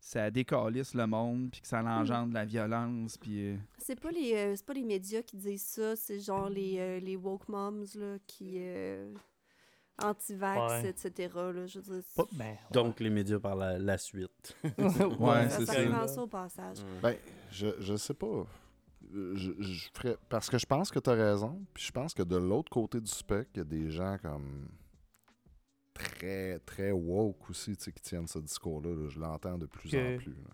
ça 0.00 0.30
décalisse 0.30 0.94
le 0.94 1.06
monde, 1.06 1.50
puis 1.50 1.60
que 1.60 1.66
ça 1.66 1.82
engendre 1.82 2.32
la 2.32 2.44
violence, 2.44 3.16
puis... 3.18 3.40
euh, 3.40 3.56
C'est 3.78 4.00
pas 4.00 4.10
les 4.10 4.34
euh, 4.34 4.56
c'est 4.56 4.64
pas 4.64 4.74
les 4.74 4.84
médias 4.84 5.22
qui 5.22 5.36
disent 5.36 5.62
ça, 5.62 5.96
c'est 5.96 6.20
genre 6.20 6.48
les, 6.48 6.76
euh, 6.78 7.00
les 7.00 7.16
woke 7.16 7.48
moms 7.48 7.84
là, 7.94 8.16
qui 8.26 8.54
euh, 8.56 9.12
anti-vax, 10.02 10.72
Ouais. 10.84 10.88
etc. 10.90 11.30
Là, 11.34 11.66
je 11.66 11.80
veux 11.80 12.00
dire, 12.00 12.26
ben, 12.32 12.56
Donc, 12.72 13.00
les 13.00 13.10
médias 13.10 13.38
par 13.38 13.56
la, 13.56 13.78
la 13.78 13.98
suite. 13.98 14.56
Ouais, 15.18 15.48
ça, 15.48 15.66
c'est 15.66 16.06
ça 16.08 16.22
au 16.22 16.26
passage. 16.26 16.78
Ben, 17.02 17.16
je, 17.50 17.68
je 17.80 17.96
sais 17.96 18.14
pas. 18.14 18.46
Je, 19.12 19.52
je 19.58 19.88
ferais- 19.94 20.18
parce 20.28 20.50
que 20.50 20.58
je 20.58 20.66
pense 20.66 20.90
que 20.90 20.98
tu 20.98 21.08
as 21.10 21.14
raison. 21.14 21.64
Puis 21.72 21.84
je 21.84 21.92
pense 21.92 22.12
que 22.14 22.22
de 22.22 22.36
l'autre 22.36 22.70
côté 22.70 23.00
du 23.00 23.10
spectre, 23.10 23.50
il 23.54 23.58
y 23.58 23.60
a 23.62 23.64
des 23.64 23.90
gens 23.90 24.18
comme 24.20 24.68
très, 25.94 26.58
très 26.60 26.92
woke 26.92 27.50
aussi 27.50 27.76
tu 27.76 27.84
sais, 27.84 27.92
qui 27.92 28.02
tiennent 28.02 28.26
ce 28.26 28.38
discours-là. 28.38 28.90
là. 28.94 29.08
Je 29.08 29.18
l'entends 29.18 29.58
de 29.58 29.66
plus 29.66 29.90
Que- 29.90 30.14
en 30.14 30.18
plus. 30.18 30.32
là. 30.32 30.50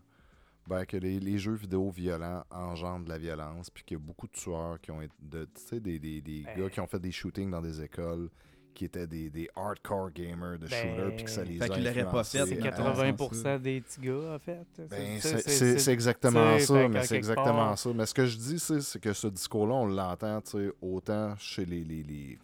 Ben, 0.66 0.86
que 0.86 0.96
les, 0.96 1.20
les 1.20 1.36
jeux 1.36 1.52
vidéo 1.54 1.90
violents 1.90 2.42
engendrent 2.50 3.04
de 3.04 3.10
la 3.10 3.18
violence, 3.18 3.68
puis 3.68 3.84
qu'il 3.84 3.98
y 3.98 4.00
a 4.00 4.02
beaucoup 4.02 4.26
de 4.26 4.32
tueurs 4.32 4.80
qui 4.80 4.90
ont 4.90 5.02
été. 5.02 5.12
de- 5.20 5.44
Tu 5.44 5.60
sais, 5.60 5.80
des, 5.80 5.98
des, 5.98 6.22
des 6.22 6.42
Ben. 6.42 6.58
gars 6.58 6.70
qui 6.70 6.80
ont 6.80 6.86
fait 6.86 6.98
des 7.00 7.12
shootings 7.12 7.50
dans 7.50 7.60
des 7.60 7.82
écoles 7.82 8.30
qui 8.74 8.84
étaient 8.84 9.06
des, 9.06 9.30
des 9.30 9.48
hardcore 9.56 10.10
gamers 10.10 10.58
de 10.58 10.66
Ben. 10.66 10.70
shooters, 10.96 11.16
puis 11.16 11.24
que 11.24 11.30
ça 11.30 11.44
les 11.44 11.58
Fait 11.58 11.64
a 11.64 11.68
qu'ils 11.68 11.84
l'auraient 11.84 12.10
pas 12.10 12.24
fait, 12.24 12.44
c'est 12.46 12.56
mais 12.56 12.66
à- 12.68 12.70
80% 12.70 13.58
des 13.60 13.80
petits 13.80 14.00
gars, 14.00 14.34
en 14.34 14.38
fait. 14.38 14.66
ben, 14.90 15.18
C'est- 15.20 15.88
exactement 15.92 16.58
ça, 16.58 16.88
mais 16.88 17.04
c'est 17.04 17.16
exactement 17.16 17.44
part- 17.54 17.78
ça. 17.78 17.90
Mais 17.94 18.04
ce 18.06 18.14
que 18.14 18.26
je 18.26 18.36
dis, 18.36 18.58
c'est 18.58 18.80
c'est 18.80 19.00
que 19.00 19.12
ce 19.12 19.28
discours-là, 19.28 19.74
on 19.74 19.86
l'entend 19.86 20.40
tu 20.40 20.50
sais, 20.50 20.72
autant 20.82 21.34
chez 21.38 21.64
les, 21.64 21.84
les, 21.84 22.02
les, 22.02 22.38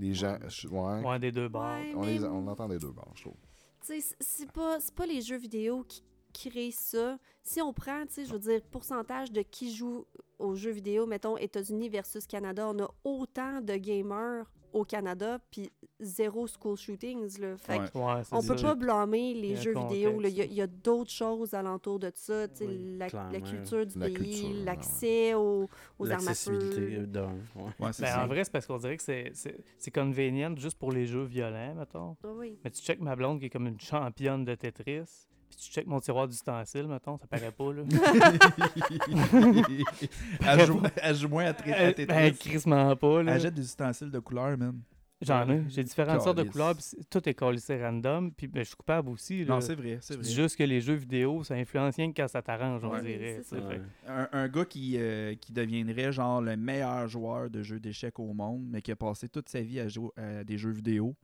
les 0.00 0.14
gens. 0.14 0.38
ouais, 0.70 1.02
Ouais, 1.04 1.18
des 1.18 1.32
deux 1.32 1.48
bords. 1.48 1.62
Ouais, 1.62 1.92
on, 1.96 2.02
les, 2.04 2.24
on 2.24 2.42
l'entend 2.44 2.68
des 2.68 2.78
deux 2.78 2.90
bords, 2.92 3.12
je 3.14 3.22
trouve. 3.22 3.34
C'est 3.80 4.50
pas, 4.52 4.78
pas 4.94 5.06
les 5.06 5.20
jeux 5.22 5.38
vidéo 5.38 5.84
qui 6.32 6.48
créent 6.50 6.70
ça. 6.70 7.18
Si 7.42 7.60
on 7.60 7.72
prend, 7.72 8.06
tu 8.06 8.14
sais, 8.14 8.24
je 8.24 8.32
veux 8.32 8.38
dire, 8.38 8.60
pourcentage 8.70 9.32
de 9.32 9.42
qui 9.42 9.74
joue 9.74 10.06
aux 10.38 10.54
jeux 10.54 10.70
vidéo, 10.70 11.04
mettons 11.06 11.36
États-Unis 11.36 11.88
versus 11.88 12.26
Canada, 12.26 12.68
on 12.68 12.78
a 12.82 12.88
autant 13.04 13.60
de 13.60 13.74
gamers 13.76 14.50
au 14.72 14.84
Canada, 14.84 15.38
puis 15.50 15.70
zéro 16.00 16.46
school 16.46 16.76
shootings, 16.76 17.38
là. 17.40 17.56
Fait 17.56 17.78
Ouais. 17.78 17.86
Ouais, 17.94 18.22
on 18.32 18.42
peut 18.42 18.56
pas 18.56 18.74
blâmer 18.74 19.34
les 19.34 19.56
jeux 19.56 19.74
vidéo. 19.74 20.20
là. 20.20 20.28
Il 20.28 20.52
y 20.52 20.60
a, 20.62 20.66
d'autres 20.66 21.10
choses 21.10 21.54
alentour 21.54 21.98
de 21.98 22.10
ça. 22.14 22.46
Oui, 22.60 22.96
la, 22.98 23.08
culture 23.40 23.86
du 23.86 23.98
La 23.98 24.06
pays, 24.06 24.44
ouais, 24.44 24.64
l'accès 24.64 25.34
aux, 25.34 25.68
aux 25.98 26.10
armes 26.10 26.28
à 26.28 26.34
feu. 26.34 26.58
Ben, 27.78 27.92
ça. 27.92 28.24
en 28.24 28.26
vrai, 28.26 28.44
c'est 28.44 28.50
parce 28.52 28.66
qu'on 28.66 28.78
dirait 28.78 28.96
que 28.96 29.02
c'est- 29.02 29.30
c'est 29.34 29.58
c'est 29.78 29.90
convenient 29.90 30.54
juste 30.56 30.78
pour 30.78 30.92
les 30.92 31.06
jeux 31.06 31.24
violents, 31.24 31.74
mettons. 31.74 32.16
Ah 32.24 32.28
oui. 32.34 32.58
Mais 32.64 32.70
tu 32.70 32.82
check 32.82 33.00
ma 33.00 33.16
blonde 33.16 33.40
qui 33.40 33.46
est 33.46 33.50
comme 33.50 33.66
une 33.66 33.80
championne 33.80 34.44
de 34.44 34.54
Tetris. 34.54 35.26
Puis 35.54 35.66
tu 35.66 35.70
check 35.70 35.86
mon 35.86 36.00
tiroir 36.00 36.26
d'ustensiles, 36.26 36.88
mettons, 36.88 37.18
ça 37.18 37.26
paraît 37.26 37.52
pas, 37.52 37.72
là. 37.74 37.82
elle, 40.46 40.66
joue, 40.66 40.82
elle 41.02 41.14
joue 41.14 41.28
moins 41.28 41.44
à, 41.44 41.48
à 41.50 41.52
Tetris. 41.52 42.06
ben, 42.06 42.32
crissement 42.32 42.96
pas, 42.96 43.22
là. 43.22 43.34
Elle 43.34 43.40
jette 43.40 43.54
des 43.54 43.62
ustensiles 43.64 44.10
de 44.10 44.18
couleur, 44.18 44.56
même. 44.56 44.80
J'en 45.20 45.48
ai. 45.50 45.62
J'ai 45.68 45.84
différentes 45.84 46.22
sortes 46.22 46.38
de 46.38 46.42
couleurs, 46.42 46.74
puis 46.74 46.84
tout 47.08 47.28
est 47.28 47.34
collissé 47.34 47.80
random. 47.80 48.32
Puis 48.32 48.48
ben, 48.48 48.60
je 48.60 48.68
suis 48.68 48.76
coupable 48.76 49.08
aussi, 49.10 49.44
là. 49.44 49.54
Non, 49.54 49.60
c'est 49.60 49.74
vrai, 49.76 49.98
c'est 50.00 50.20
juste 50.24 50.56
que 50.56 50.64
les 50.64 50.80
jeux 50.80 50.94
vidéo, 50.94 51.44
ça 51.44 51.54
influence 51.54 51.94
rien 51.96 52.10
que 52.10 52.16
quand 52.20 52.26
ça 52.28 52.40
t'arrange, 52.42 52.82
on 52.82 52.90
Ouais. 52.92 53.02
dirait. 53.02 53.40
Ça. 53.44 53.56
Ouais. 53.56 53.80
un 54.32 54.48
gars 54.48 54.64
qui, 54.64 54.94
euh, 54.96 55.34
qui 55.36 55.52
deviendrait 55.52 56.12
genre 56.12 56.40
le 56.40 56.56
meilleur 56.56 57.06
joueur 57.08 57.50
de 57.50 57.62
jeux 57.62 57.78
d'échecs 57.78 58.18
au 58.18 58.32
monde, 58.32 58.64
mais 58.68 58.80
qui 58.82 58.90
a 58.90 58.96
passé 58.96 59.28
toute 59.28 59.48
sa 59.50 59.60
vie 59.60 59.78
à 59.80 59.86
jouer 59.88 60.10
à 60.16 60.42
des 60.44 60.56
jeux 60.58 60.72
vidéo. 60.72 61.14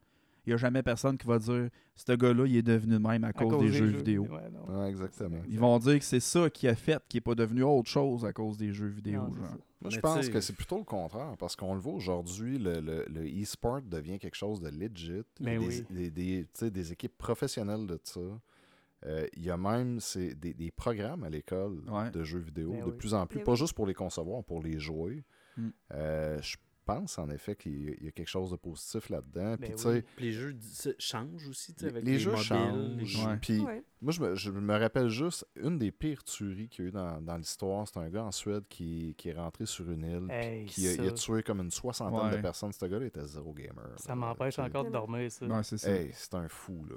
Il 0.49 0.53
n'y 0.53 0.55
a 0.55 0.57
jamais 0.57 0.83
personne 0.83 1.19
qui 1.19 1.27
va 1.27 1.39
dire 1.39 1.69
ce 1.95 2.13
gars-là, 2.13 2.47
il 2.47 2.57
est 2.57 2.63
devenu 2.63 2.95
de 2.95 2.99
même 3.07 3.23
à, 3.23 3.27
à 3.29 3.33
cause, 3.35 3.61
des, 3.61 3.69
jeux, 3.69 3.85
vidéo. 3.85 4.23
Ouais, 4.31 4.49
non. 4.51 4.81
Ouais, 4.81 4.89
exactement. 4.89 5.37
Ils 5.47 5.59
vont 5.59 5.79
dire 5.79 5.99
que 5.99 6.05
c'est 6.07 6.21
ça 6.21 6.49
qui 6.49 6.67
a 6.67 6.75
fait 6.75 7.03
qu'il 7.07 7.19
n'est 7.19 7.23
pas 7.23 7.35
devenu 7.35 7.63
autre 7.65 7.91
chose 7.91 8.25
à 8.25 8.33
cause 8.33 8.57
des 8.57 8.73
jeux 8.73 8.87
vidéo. 8.87 9.21
Non, 9.29 9.35
genre. 9.35 9.57
Moi, 9.83 9.91
je 9.91 9.97
Mais 9.97 10.01
pense 10.01 10.29
que 10.31 10.41
c'est 10.41 10.55
plutôt 10.55 10.79
le 10.79 10.85
contraire, 10.85 11.37
parce 11.39 11.55
qu'on 11.55 11.75
le 11.75 11.81
voit 11.81 11.93
aujourd'hui, 11.93 12.59
le, 12.59 12.81
le, 12.81 13.05
le 13.11 13.43
e-sport 13.43 13.83
devient 13.83 14.19
quelque 14.19 14.37
chose 14.37 14.59
de 14.63 14.71
legit. 14.71 15.21
Ben 15.39 15.61
des, 15.61 15.67
oui. 15.67 15.85
des, 15.91 16.11
des- 16.11 16.45
tu 16.45 16.49
sais, 16.61 16.71
des 16.71 16.93
équipes 16.93 17.19
professionnelles 17.19 17.87
de 17.87 18.01
ça. 18.03 18.21
Euh, 19.05 19.27
il 19.37 19.45
y 19.45 19.51
a 19.51 19.59
même 19.59 20.01
c'est 20.01 20.35
des, 20.35 20.55
des 20.55 20.71
programmes 20.71 21.25
à 21.25 21.29
l'école 21.29 21.83
Ouais. 21.91 22.11
de 22.11 22.25
jeux 22.25 22.39
vidéo, 22.41 22.71
Ben 22.73 22.81
de 22.87 22.91
oui. 22.91 22.97
plus 22.97 23.13
en 23.13 23.27
plus, 23.27 23.39
Ben 23.41 23.45
pas 23.45 23.53
oui. 23.53 23.59
juste 23.59 23.75
pour 23.75 23.87
les 23.87 23.93
concevoir, 23.95 24.43
pour 24.45 24.63
les 24.63 24.79
jouer. 24.81 25.25
Mm. 25.59 25.69
Euh, 25.93 26.41
je 26.41 26.57
pense 26.89 27.19
en 27.19 27.29
effet 27.31 27.55
qu'il 27.55 28.03
y 28.03 28.09
a- 28.09 28.11
quelque 28.13 28.27
chose 28.29 28.51
de 28.51 28.57
positif 28.57 29.11
là-dedans. 29.11 29.57
Puis, 29.61 29.69
Ben 29.71 29.77
oui. 29.91 30.03
Puis 30.17 30.25
les 30.25 30.33
jeux 30.33 30.57
changent 30.99 31.49
aussi, 31.49 31.75
tu 31.75 31.81
sais, 31.81 31.87
les, 31.87 31.93
avec 31.93 32.05
les 32.05 32.13
les, 32.13 32.19
jeux 32.19 32.31
mobiles. 32.33 32.47
changent. 33.07 33.27
Ouais. 33.27 33.37
Puis, 33.41 33.61
Ouais. 33.61 33.83
moi, 34.01 34.13
je 34.13 34.21
me, 34.23 34.35
je 34.35 34.51
me 34.51 34.77
rappelle 34.79 35.09
juste, 35.09 35.47
une 35.57 35.79
des 35.79 35.91
pires 35.93 36.25
tueries 36.25 36.69
qu'il 36.69 36.85
y 36.85 36.87
a 36.87 36.89
eu 36.89 36.93
dans, 36.93 37.21
dans 37.21 37.37
l'histoire, 37.37 37.87
c'est 37.87 37.99
un 37.99 38.09
gars 38.09 38.25
en 38.25 38.33
Suède 38.33 38.65
qui, 38.69 39.15
qui 39.19 39.29
est 39.29 39.35
rentré 39.35 39.67
sur 39.67 39.91
une 39.91 40.03
île, 40.05 40.27
puis 40.29 40.65
qui 40.67 40.89
a, 40.89 40.93
il 40.95 41.07
a 41.09 41.13
tué 41.13 41.43
comme 41.43 41.61
une 41.61 41.71
soixantaine 41.71 42.31
Ouais. 42.31 42.37
de 42.37 42.43
personnes. 42.43 42.73
Ce 42.73 42.85
gars-là 42.87 43.07
était 43.07 43.25
zéro 43.27 43.53
gamer. 43.53 43.91
Ça 43.97 44.15
m'empêche 44.15 44.59
encore 44.59 44.85
de 44.85 44.91
dormir, 44.91 45.31
ça. 45.31 45.47
Ouais, 45.47 45.63
c'est 45.63 45.79
ça. 45.79 45.91
Hey, 45.91 46.11
c'est 46.15 46.35
un 46.35 46.49
fou, 46.49 46.85
là. 46.89 46.97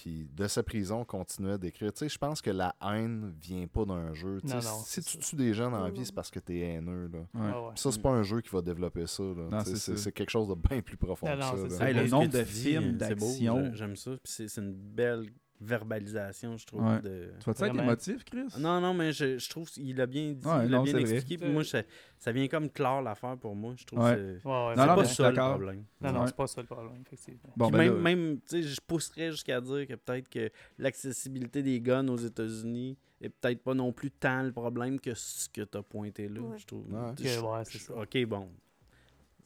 Puis 0.00 0.28
de 0.32 0.46
sa 0.46 0.62
prison, 0.62 1.00
on 1.00 1.04
continuait 1.04 1.58
d'écrire. 1.58 1.92
Tu 1.92 1.98
sais, 1.98 2.08
je 2.08 2.18
pense 2.18 2.40
que 2.40 2.50
la 2.50 2.72
haine 2.80 3.34
vient 3.42 3.66
pas 3.66 3.84
d'un 3.84 4.14
jeu. 4.14 4.38
Non, 4.44 4.54
non, 4.54 4.60
si 4.60 4.84
c'est 4.86 5.02
tu 5.04 5.12
ça. 5.14 5.18
tues 5.18 5.34
des 5.36 5.52
gens 5.54 5.70
dans 5.72 5.82
la 5.82 5.90
vie, 5.90 6.06
c'est 6.06 6.14
parce 6.14 6.30
que 6.30 6.38
t'es 6.38 6.58
haineux, 6.60 7.08
là. 7.12 7.18
Ouais. 7.18 7.50
Ah 7.52 7.62
ouais. 7.62 7.68
Puis 7.74 7.80
ça, 7.82 7.90
c'est 7.90 8.00
pas 8.02 8.10
un 8.10 8.22
jeu 8.22 8.40
qui 8.40 8.50
va 8.50 8.62
développer 8.62 9.08
ça, 9.08 9.24
c'est 9.64 9.70
c'est 9.76 9.76
ça. 9.76 9.96
c'est 9.96 10.12
quelque 10.12 10.30
chose 10.30 10.46
de 10.48 10.54
bien 10.54 10.80
plus 10.82 10.96
profond 10.96 11.26
Non, 11.26 11.32
que 11.34 11.40
non, 11.40 11.50
ça. 11.50 11.56
c'est 11.56 11.62
là. 11.70 11.76
ça. 11.78 11.88
Hey, 11.88 11.94
le 11.94 12.06
nombre 12.08 12.28
de 12.28 12.44
films 12.44 12.92
d'action. 12.96 13.64
j'a- 13.64 13.74
J'aime 13.74 13.96
ça. 13.96 14.12
Puis 14.12 14.32
c'est 14.32 14.48
c'est 14.48 14.60
une 14.60 14.72
belle 14.72 15.26
verbalisation, 15.60 16.56
je 16.56 16.66
trouve. 16.66 16.82
Ouais. 16.84 17.00
de- 17.00 17.30
Tu 17.40 17.44
vas-tu 17.46 17.64
être 17.64 17.78
émotif, 17.78 18.24
Chris? 18.24 18.46
Non, 18.58 18.80
non, 18.80 18.94
mais 18.94 19.12
je, 19.12 19.38
je 19.38 19.48
trouve 19.50 19.68
qu'il 19.70 20.00
a 20.00 20.06
bien 20.06 20.32
dit, 20.32 20.46
Ouais, 20.46 20.66
il 20.66 20.74
a 20.74 20.78
non, 20.78 20.82
bien 20.84 20.96
expliqué. 20.98 21.38
Puis 21.38 21.50
moi, 21.52 21.64
ça, 21.64 21.82
ça 22.18 22.32
vient 22.32 22.46
comme 22.48 22.70
clore 22.70 23.02
l'affaire 23.02 23.36
pour 23.36 23.54
moi. 23.54 23.74
Je 23.76 23.84
trouve 23.84 24.00
Ouais. 24.00 24.14
que 24.14 24.38
c'est 24.42 24.48
Non, 24.48 24.74
non, 24.86 24.94
pas 24.96 25.04
ça 25.04 25.30
le 25.30 25.36
problème. 25.36 25.84
Non, 26.00 26.12
non, 26.12 26.26
c'est 26.26 26.36
pas 26.36 26.46
ça 26.46 26.60
le 26.60 26.66
problème, 26.66 27.02
effectivement. 27.06 27.40
Bon, 27.56 27.70
ben 27.70 27.78
même, 27.78 27.94
là- 27.94 28.00
même 28.00 28.40
tu 28.40 28.46
sais, 28.46 28.62
je 28.62 28.80
pousserais 28.80 29.30
jusqu'à 29.30 29.60
dire 29.60 29.86
que 29.86 29.94
peut-être 29.94 30.28
que 30.28 30.50
l'accessibilité 30.78 31.62
des 31.62 31.80
guns 31.80 32.08
aux 32.08 32.16
États-Unis 32.16 32.96
est 33.20 33.28
peut-être 33.28 33.62
pas 33.62 33.74
non 33.74 33.92
plus 33.92 34.10
tant 34.10 34.42
le 34.42 34.52
problème 34.52 35.00
que 35.00 35.12
ce 35.14 35.48
que 35.48 35.62
tu 35.62 35.76
as 35.78 35.82
pointé 35.82 36.28
là. 36.28 36.40
Ouais. 36.40 36.58
Je 36.58 36.66
trouve. 36.66 36.84
Ouais. 36.92 37.12
Je- 37.18 37.24
je- 37.24 37.78
ça. 37.78 37.94
Ok, 37.94 38.24
bon. 38.26 38.48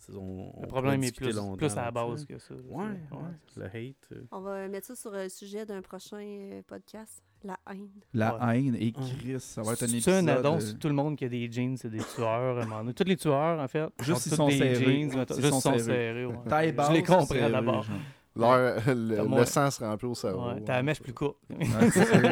C'est- 0.04 0.16
on- 0.16 0.52
Le 0.60 0.66
problème 0.66 1.04
est 1.04 1.14
plus, 1.16 1.38
plus 1.56 1.78
à 1.78 1.84
la 1.84 1.90
base 1.92 2.24
que 2.26 2.36
ça. 2.38 2.54
Ouais, 2.68 2.84
ouais. 2.86 3.18
Le 3.56 3.64
hate. 3.66 3.94
euh. 4.12 4.24
On 4.32 4.40
va 4.40 4.66
mettre 4.66 4.88
ça 4.88 4.96
sur 4.96 5.12
le 5.12 5.28
sujet 5.28 5.64
d'un 5.64 5.80
prochain 5.80 6.16
euh, 6.18 6.60
podcast. 6.66 7.22
La 7.44 7.56
haine. 7.70 7.88
La 8.12 8.36
Ouais. 8.36 8.58
haine 8.64 8.74
et. 8.80 8.92
Chris, 8.92 9.38
ça 9.38 9.62
va 9.62 9.72
être 9.74 9.82
un 9.84 9.86
C'est 9.86 9.92
épisode. 9.94 10.28
un 10.28 10.38
addon 10.38 10.58
euh, 10.60 10.72
tout 10.80 10.88
le 10.88 10.94
monde 10.94 11.16
qui 11.16 11.24
a 11.24 11.28
des 11.28 11.50
jeans, 11.50 11.76
c'est 11.76 11.88
des 11.90 12.02
tueurs. 12.16 12.66
donné? 12.66 12.92
Tous 12.94 13.04
les 13.04 13.16
tueurs, 13.16 13.60
en 13.60 13.68
fait. 13.68 13.88
Juste 14.00 14.28
tous 14.30 14.34
sont 14.36 14.48
des 14.48 14.58
serrés. 14.58 14.74
jeans, 14.74 15.10
juste 15.12 15.28
sont 15.28 15.34
s'ils 15.34 15.50
sont 15.50 15.60
serrés. 15.60 15.78
serrés. 15.80 16.26
ouais. 16.26 16.34
Taille 16.48 16.68
Je 16.70 16.74
basse, 16.74 16.90
les 16.90 17.02
comprends 17.04 17.48
d'abord. 17.50 17.86
L'heure- 18.34 18.82
le, 18.88 19.36
le 19.38 19.44
sang 19.44 19.70
se 19.70 19.84
remplit 19.84 20.08
au 20.08 20.14
cerveau. 20.14 20.48
Ouais, 20.48 20.60
T'as 20.64 20.76
la 20.76 20.82
mèche 20.82 21.00
plus 21.00 21.12
courte. 21.14 21.36
C'est 21.92 22.22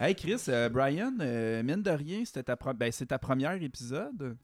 hey 0.00 0.14
Chris, 0.14 0.42
euh, 0.48 0.68
Brian, 0.68 1.12
euh, 1.20 1.62
mine 1.62 1.82
de 1.82 1.90
rien, 1.90 2.24
c'était 2.24 2.42
ta, 2.44 2.56
pro- 2.56 2.72
ben, 2.74 2.90
c'est 2.90 3.06
ta 3.06 3.18
première 3.18 3.60
épisode? 3.62 4.36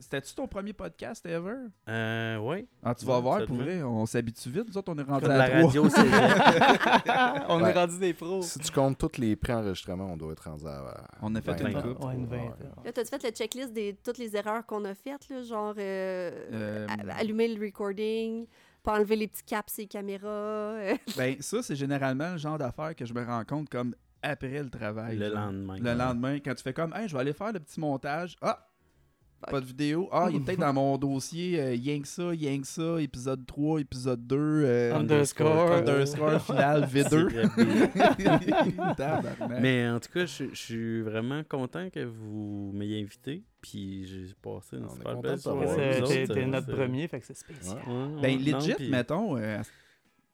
C'était-tu 0.00 0.34
ton 0.34 0.46
premier 0.46 0.72
podcast 0.72 1.24
ever? 1.26 1.54
Euh, 1.88 2.38
ouais. 2.38 2.66
Ah, 2.82 2.94
tu 2.94 3.04
vas 3.04 3.16
Ouais, 3.16 3.22
voir, 3.22 3.44
pour 3.46 3.56
vrai, 3.56 3.82
on 3.82 4.06
s'habitue 4.06 4.48
vite. 4.50 4.64
Nous 4.68 4.78
autres, 4.78 4.92
on 4.92 4.98
est 4.98 5.02
rendu 5.02 5.26
à 5.26 5.36
la 5.36 5.62
radio, 5.62 5.88
c'est 5.88 6.00
On 7.48 7.60
Ouais. 7.62 7.70
est 7.70 7.72
rendu 7.74 7.98
des 7.98 8.14
pros. 8.14 8.42
Si 8.42 8.58
tu 8.58 8.70
comptes 8.72 8.96
tous 8.98 9.18
les 9.18 9.36
pré-enregistrements, 9.36 10.12
on 10.12 10.16
doit 10.16 10.32
être 10.32 10.44
rendu 10.48 10.66
à. 10.66 11.04
On 11.22 11.34
a 11.34 11.40
fait 11.40 11.52
vingt 11.62 11.68
une. 11.68 12.28
Là, 12.84 12.92
t'as-tu 12.92 13.08
fait 13.10 13.22
le 13.24 13.30
checklist 13.30 13.72
de 13.72 13.94
toutes 14.02 14.18
les 14.18 14.34
erreurs 14.36 14.64
qu'on 14.66 14.84
a 14.84 14.94
faites, 14.94 15.28
là, 15.28 15.42
genre 15.42 15.74
euh, 15.78 16.30
Euh, 16.52 16.86
allumer 17.18 17.48
le 17.48 17.64
recording, 17.64 18.46
pas 18.82 18.94
enlever 18.98 19.16
les 19.16 19.28
petits 19.28 19.42
caps 19.44 19.78
et 19.78 19.86
caméras. 19.86 20.28
euh, 20.28 20.96
Ben, 21.16 21.36
ça, 21.40 21.62
c'est 21.62 21.76
généralement 21.76 22.32
le 22.32 22.38
genre 22.38 22.56
d'affaires 22.56 22.94
que 22.94 23.04
je 23.04 23.12
me 23.12 23.24
rends 23.24 23.44
compte 23.44 23.68
comme 23.68 23.94
après 24.22 24.62
le 24.62 24.70
travail. 24.70 25.16
le 25.16 25.26
genre. 25.30 25.34
lendemain. 25.46 25.76
Le 25.78 25.94
lendemain, 25.94 26.38
quand 26.38 26.54
tu 26.54 26.62
fais 26.62 26.72
comme, 26.72 26.94
hey, 26.94 27.08
je 27.08 27.14
vais 27.14 27.20
aller 27.20 27.32
faire 27.32 27.52
le 27.52 27.60
petit 27.60 27.78
montage. 27.80 28.36
Ah! 28.40 28.66
Pas 29.48 29.60
de 29.60 29.64
vidéo. 29.66 30.08
Ah, 30.12 30.26
il 30.30 30.36
est 30.36 30.40
peut-être 30.40 30.60
dans 30.60 30.72
mon 30.74 30.98
dossier 30.98 31.60
euh, 31.60 31.74
Yang 31.74 32.06
ça, 32.06 32.34
Yang 32.34 32.64
ça, 32.66 33.00
épisode 33.00 33.46
3, 33.46 33.80
épisode 33.80 34.26
2. 34.26 34.36
euh, 34.36 34.94
Underscore. 34.94 35.72
underscore 35.72 36.40
final 36.42 36.84
V2. 36.84 37.48
Tabarnak. 38.96 39.60
Mais 39.60 39.88
en 39.88 39.98
tout 40.00 40.10
cas, 40.12 40.26
je, 40.26 40.44
je 40.52 40.54
suis 40.54 41.00
vraiment 41.02 41.42
content 41.48 41.88
que 41.90 42.04
vous 42.04 42.70
m'ayez 42.74 43.00
invité. 43.02 43.42
Puis 43.62 44.06
j'ai 44.06 44.34
passé 44.42 44.76
une 44.76 44.88
super 44.88 45.16
belle 45.18 45.38
soirée. 45.38 46.02
T'es 46.06 46.30
euh, 46.38 46.46
notre 46.46 46.72
premier, 46.74 47.08
fait 47.08 47.20
que 47.20 47.26
c'est 47.26 47.36
spécial. 47.36 47.76
Ouais. 47.86 47.92
Ouais, 47.92 48.22
Ben, 48.22 48.38
non, 48.52 48.58
legit, 48.58 48.90
mettons, 48.90 49.36
euh, 49.36 49.58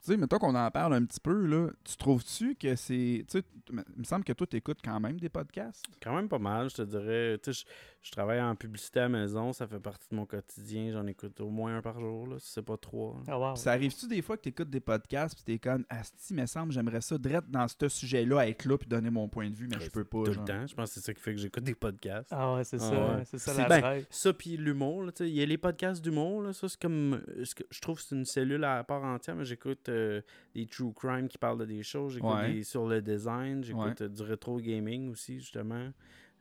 tu 0.06 0.12
sais, 0.12 0.16
mettons 0.16 0.38
qu'on 0.38 0.54
en 0.54 0.70
parle 0.70 0.94
un 0.94 1.04
petit 1.04 1.20
peu, 1.20 1.46
là, 1.46 1.68
tu 1.84 1.96
trouves-tu 1.96 2.54
que 2.54 2.76
c'est, 2.76 3.24
tu 3.28 3.38
sais, 3.40 3.44
il 3.70 3.98
me 3.98 4.04
semble 4.04 4.22
que 4.24 4.32
toi, 4.32 4.46
t'écoutes 4.46 4.78
quand 4.84 5.00
même 5.00 5.18
des 5.18 5.28
podcasts? 5.28 5.84
Quand 6.00 6.14
même 6.14 6.28
pas 6.28 6.38
mal, 6.38 6.70
je 6.70 6.76
te 6.76 6.82
dirais. 6.82 7.38
Tu 7.42 7.52
sais, 7.52 7.64
je, 8.02 8.08
je 8.08 8.12
travaille 8.12 8.40
en 8.40 8.54
publicité 8.54 9.00
à 9.00 9.02
la 9.04 9.08
maison, 9.08 9.52
ça 9.52 9.66
fait 9.66 9.80
partie 9.80 10.06
de 10.10 10.14
mon 10.16 10.24
quotidien. 10.26 10.92
J'en 10.92 11.04
écoute 11.08 11.40
au 11.40 11.48
moins 11.50 11.78
un 11.78 11.82
par 11.82 11.98
jour, 11.98 12.28
là, 12.28 12.36
si 12.38 12.52
c'est 12.52 12.62
pas 12.62 12.76
trois. 12.76 13.20
Ah, 13.26 13.36
wow. 13.38 13.56
Ça 13.56 13.72
arrive-tu 13.72 14.06
des 14.06 14.22
fois 14.22 14.36
que 14.36 14.42
t'écoutes 14.42 14.70
des 14.70 14.78
podcasts 14.78 15.34
puis 15.34 15.42
t'es 15.42 15.58
comme, 15.58 15.84
Asti, 15.88 16.32
me 16.34 16.46
semble, 16.46 16.70
j'aimerais 16.72 17.00
ça, 17.00 17.18
direct 17.18 17.50
dans 17.50 17.66
ce 17.66 17.88
sujet-là, 17.88 18.46
être 18.48 18.64
là 18.66 18.78
puis 18.78 18.88
donner 18.88 19.10
mon 19.10 19.28
point 19.28 19.50
de 19.50 19.56
vue, 19.56 19.66
mais 19.68 19.80
je 19.80 19.90
peux 19.90 20.04
pas, 20.04 20.22
Tout 20.22 20.32
genre. 20.32 20.44
le 20.46 20.52
temps. 20.52 20.66
Je 20.68 20.74
pense 20.76 20.90
que 20.90 20.94
c'est 21.00 21.04
ça 21.06 21.12
qui 21.12 21.20
fait 21.20 21.34
que 21.34 21.40
j'écoute 21.40 21.64
des 21.64 21.74
podcasts. 21.74 22.28
Ah 22.30 22.54
ouais, 22.54 22.62
c'est 22.62 22.76
Ah 22.80 22.90
ça. 22.90 23.16
ouais. 23.16 23.22
C'est 23.24 23.38
ça 23.38 23.54
la 23.54 23.80
ben. 23.80 24.04
Ça, 24.10 24.32
puis 24.32 24.56
l'humour, 24.56 25.02
là, 25.02 25.10
tu 25.10 25.24
sais, 25.24 25.28
il 25.28 25.34
y 25.34 25.42
a 25.42 25.46
les 25.46 25.58
podcasts 25.58 26.00
d'humour, 26.02 26.42
là, 26.42 26.52
ça, 26.52 26.68
c'est 26.68 26.80
comme, 26.80 27.20
je 27.36 27.80
trouve 27.80 27.96
que 27.96 28.02
c'est 28.02 28.14
une 28.14 28.24
cellule 28.24 28.62
à 28.62 28.84
part 28.84 29.02
entière, 29.02 29.34
mais 29.34 29.44
j'écoute 29.44 29.88
euh, 29.96 30.20
des 30.54 30.66
true 30.66 30.92
crime 30.92 31.28
qui 31.28 31.38
parlent 31.38 31.58
de 31.58 31.64
des 31.64 31.82
choses, 31.82 32.14
j'écoute 32.14 32.30
Ouais. 32.30 32.52
des 32.54 32.62
sur 32.62 32.86
le 32.86 33.00
design, 33.02 33.64
j'écoute 33.64 34.00
Ouais. 34.00 34.02
euh, 34.02 34.08
du 34.08 34.22
rétro 34.22 34.58
gaming 34.60 35.10
aussi, 35.10 35.40
justement. 35.40 35.90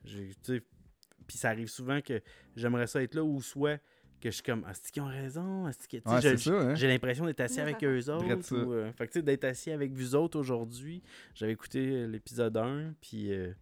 J'ai- 0.04 0.28
tu 0.44 0.58
sais, 0.58 0.62
Puis 1.26 1.38
ça 1.38 1.48
arrive 1.50 1.66
souvent 1.68 2.00
que 2.00 2.20
j'aimerais 2.54 2.86
ça 2.86 3.02
être 3.02 3.16
là, 3.16 3.24
ou 3.24 3.42
soit 3.42 3.78
que 4.20 4.30
je 4.30 4.34
suis 4.36 4.42
comme, 4.44 4.64
est-ce 4.70 4.92
qu'ils 4.92 5.02
ont 5.02 5.06
raison? 5.08 5.66
Ouais, 5.66 5.72
hein? 6.46 6.74
J'ai 6.76 6.86
l'impression 6.86 7.24
d'être 7.26 7.40
assis 7.40 7.60
avec 7.60 7.82
eux 7.82 8.10
autres. 8.10 8.24
Ou, 8.64 8.72
euh, 8.72 8.92
fait 8.92 9.06
que, 9.08 9.12
tu 9.12 9.18
sais, 9.18 9.22
d'être 9.24 9.42
assis 9.44 9.72
avec 9.72 9.92
vous 9.92 10.14
autres 10.14 10.38
aujourd'hui. 10.38 11.02
J'avais 11.34 11.52
écouté 11.52 12.06
l'épisode 12.06 12.56
1, 12.56 12.94
puis 13.00 13.32
euh, 13.32 13.52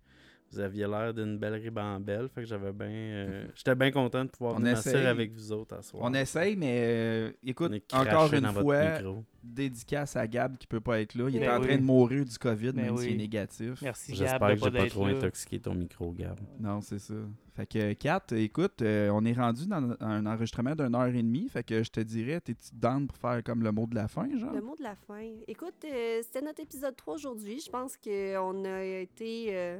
vous 0.55 0.61
aviez 0.61 0.87
l'air 0.87 1.13
d'une 1.13 1.39
belle 1.39 1.55
ribambelle. 1.55 2.29
Fait 2.29 2.43
que 2.43 2.47
j'avais 2.47 2.73
bien. 2.73 2.87
euh, 2.89 3.47
J'étais 3.55 3.75
bien 3.75 3.91
content 3.91 4.25
de 4.25 4.31
pouvoir 4.31 4.59
m'asseoir 4.61 5.07
avec 5.07 5.33
vous 5.33 5.53
autres 5.53 5.77
à 5.77 5.83
soir. 5.83 6.03
On 6.07 6.15
essaye, 6.15 6.57
mais 6.57 6.79
euh, 6.85 7.31
écoute, 7.45 7.73
encore 7.93 8.33
une 8.33 8.47
fois, 8.53 8.99
dédicace 9.43 10.17
à 10.17 10.27
Gab 10.27 10.57
qui 10.57 10.67
peut 10.67 10.81
pas 10.81 11.01
être 11.01 11.15
là. 11.15 11.29
Il 11.29 11.43
est 11.43 11.49
en 11.49 11.61
oui. 11.61 11.67
train 11.69 11.77
de 11.77 11.83
mourir 11.83 12.25
du 12.25 12.39
COVID, 12.39 12.73
Ben 12.73 12.87
même 12.87 12.97
s'il 12.97 13.09
est 13.09 13.13
oui. 13.13 13.17
négatif. 13.19 13.83
Merci, 13.83 14.13
Gab, 14.13 14.21
J'espère 14.21 14.49
que 14.49 14.57
j'ai 14.57 14.71
pas 14.71 14.87
trop 14.89 15.07
là. 15.07 15.17
intoxiqué 15.17 15.61
ton 15.61 15.75
micro, 15.75 16.13
Gab. 16.13 16.39
Non, 16.59 16.81
c'est 16.81 16.99
ça. 16.99 17.15
Fait 17.55 17.67
que, 17.67 17.93
Kat, 17.93 18.23
écoute, 18.33 18.83
euh, 18.83 19.11
on 19.13 19.25
est 19.25 19.33
rendu 19.35 19.67
dans 19.69 19.95
un 20.01 20.27
enregistrement 20.27 20.75
d'une 20.75 20.95
heure 20.95 21.07
et 21.07 21.23
demie. 21.23 21.49
Fait 21.49 21.63
que 21.63 21.83
je 21.85 21.91
te 21.91 22.01
dirais, 22.01 22.41
t'es-tu 22.41 22.71
down 22.75 23.07
pour 23.07 23.17
faire 23.17 23.45
comme 23.45 23.63
le 23.63 23.71
mot 23.71 23.87
de 23.87 23.95
la 23.95 24.09
fin, 24.09 24.27
genre? 24.39 24.53
Le 24.53 24.61
mot 24.63 24.75
de 24.77 24.83
la 24.83 24.97
fin. 24.97 25.23
Écoute, 25.47 25.75
euh, 25.85 26.21
c'était 26.23 26.41
notre 26.43 26.63
épisode 26.63 26.97
3 26.97 27.15
aujourd'hui. 27.15 27.61
Je 27.65 27.71
pense 27.71 27.97
qu'on 27.97 28.65
a 28.65 28.83
été 28.83 29.49
euh, 29.51 29.79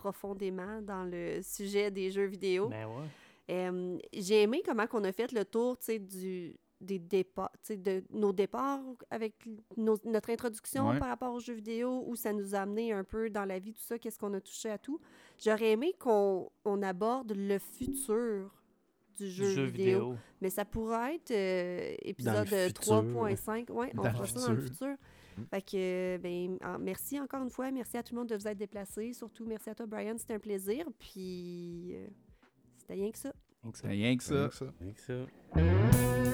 profondément 0.00 0.80
dans 0.82 1.04
le 1.04 1.40
sujet 1.42 1.90
des 1.90 2.10
jeux 2.10 2.24
vidéo. 2.26 2.68
Ben 2.68 2.86
ouais. 2.86 3.06
Euh, 3.50 3.98
J'ai 4.14 4.42
aimé 4.42 4.62
comment 4.64 4.86
on 4.92 5.04
a 5.04 5.12
fait 5.12 5.30
le 5.32 5.44
tour 5.44 5.76
tu 5.78 5.84
sais, 5.86 5.98
du 5.98 6.54
des 6.80 6.98
départs, 6.98 7.50
tu 7.62 7.74
sais, 7.74 7.76
de 7.76 8.02
nos 8.10 8.32
départs 8.32 8.80
avec 9.10 9.34
nos- 9.76 9.98
notre 10.06 10.30
introduction 10.30 10.88
Ouais. 10.88 10.98
par 10.98 11.08
rapport 11.08 11.34
aux 11.34 11.40
jeux 11.40 11.52
vidéo, 11.52 12.04
où 12.06 12.16
ça 12.16 12.32
nous 12.32 12.54
a 12.54 12.60
amené 12.60 12.92
un 12.94 13.04
peu 13.04 13.28
dans 13.28 13.44
la 13.44 13.58
vie, 13.58 13.74
tout 13.74 13.82
ça, 13.82 13.98
qu'est-ce 13.98 14.18
qu'on 14.18 14.32
a 14.32 14.40
touché 14.40 14.70
à 14.70 14.78
tout. 14.78 14.98
J'aurais 15.38 15.72
aimé 15.72 15.92
qu'on 15.98 16.48
on 16.64 16.82
aborde 16.82 17.32
le 17.36 17.58
futur 17.58 18.50
du 19.18 19.24
Du 19.24 19.30
jeu, 19.30 19.64
vidéo. 19.64 19.66
vidéo. 19.66 20.14
Mais 20.40 20.48
ça 20.48 20.64
pourrait 20.64 21.16
être 21.16 21.30
euh, 21.32 21.94
épisode 22.00 22.46
futur. 22.46 23.02
3.5. 23.02 23.70
Ouais, 23.70 23.92
on 23.98 24.02
fera 24.02 24.26
ça 24.26 24.46
dans 24.46 24.52
le 24.54 24.60
futur. 24.62 24.96
Futur. 25.40 25.48
Fait 25.50 25.62
que, 25.62 26.16
ben, 26.18 26.58
en- 26.64 26.78
merci 26.78 27.20
encore 27.20 27.42
une 27.42 27.50
fois. 27.50 27.70
Merci 27.70 27.96
à 27.96 28.02
tout 28.02 28.14
le 28.14 28.20
monde 28.20 28.28
de 28.28 28.36
vous 28.36 28.48
être 28.48 28.58
déplacé. 28.58 29.12
Surtout, 29.12 29.44
merci 29.46 29.70
à 29.70 29.74
toi, 29.74 29.86
Brian. 29.86 30.14
C'était 30.18 30.34
un 30.34 30.38
plaisir. 30.38 30.84
Puis, 30.98 31.92
euh, 31.94 32.06
c'était 32.78 32.94
rien 32.94 33.10
que 33.10 33.18
ça. 33.18 33.32
C'est 33.74 33.86
rien 33.88 34.16
que 34.16 34.22
ça. 34.22 34.48
Rien 34.80 34.92
que 34.92 35.00
ça. 35.00 36.30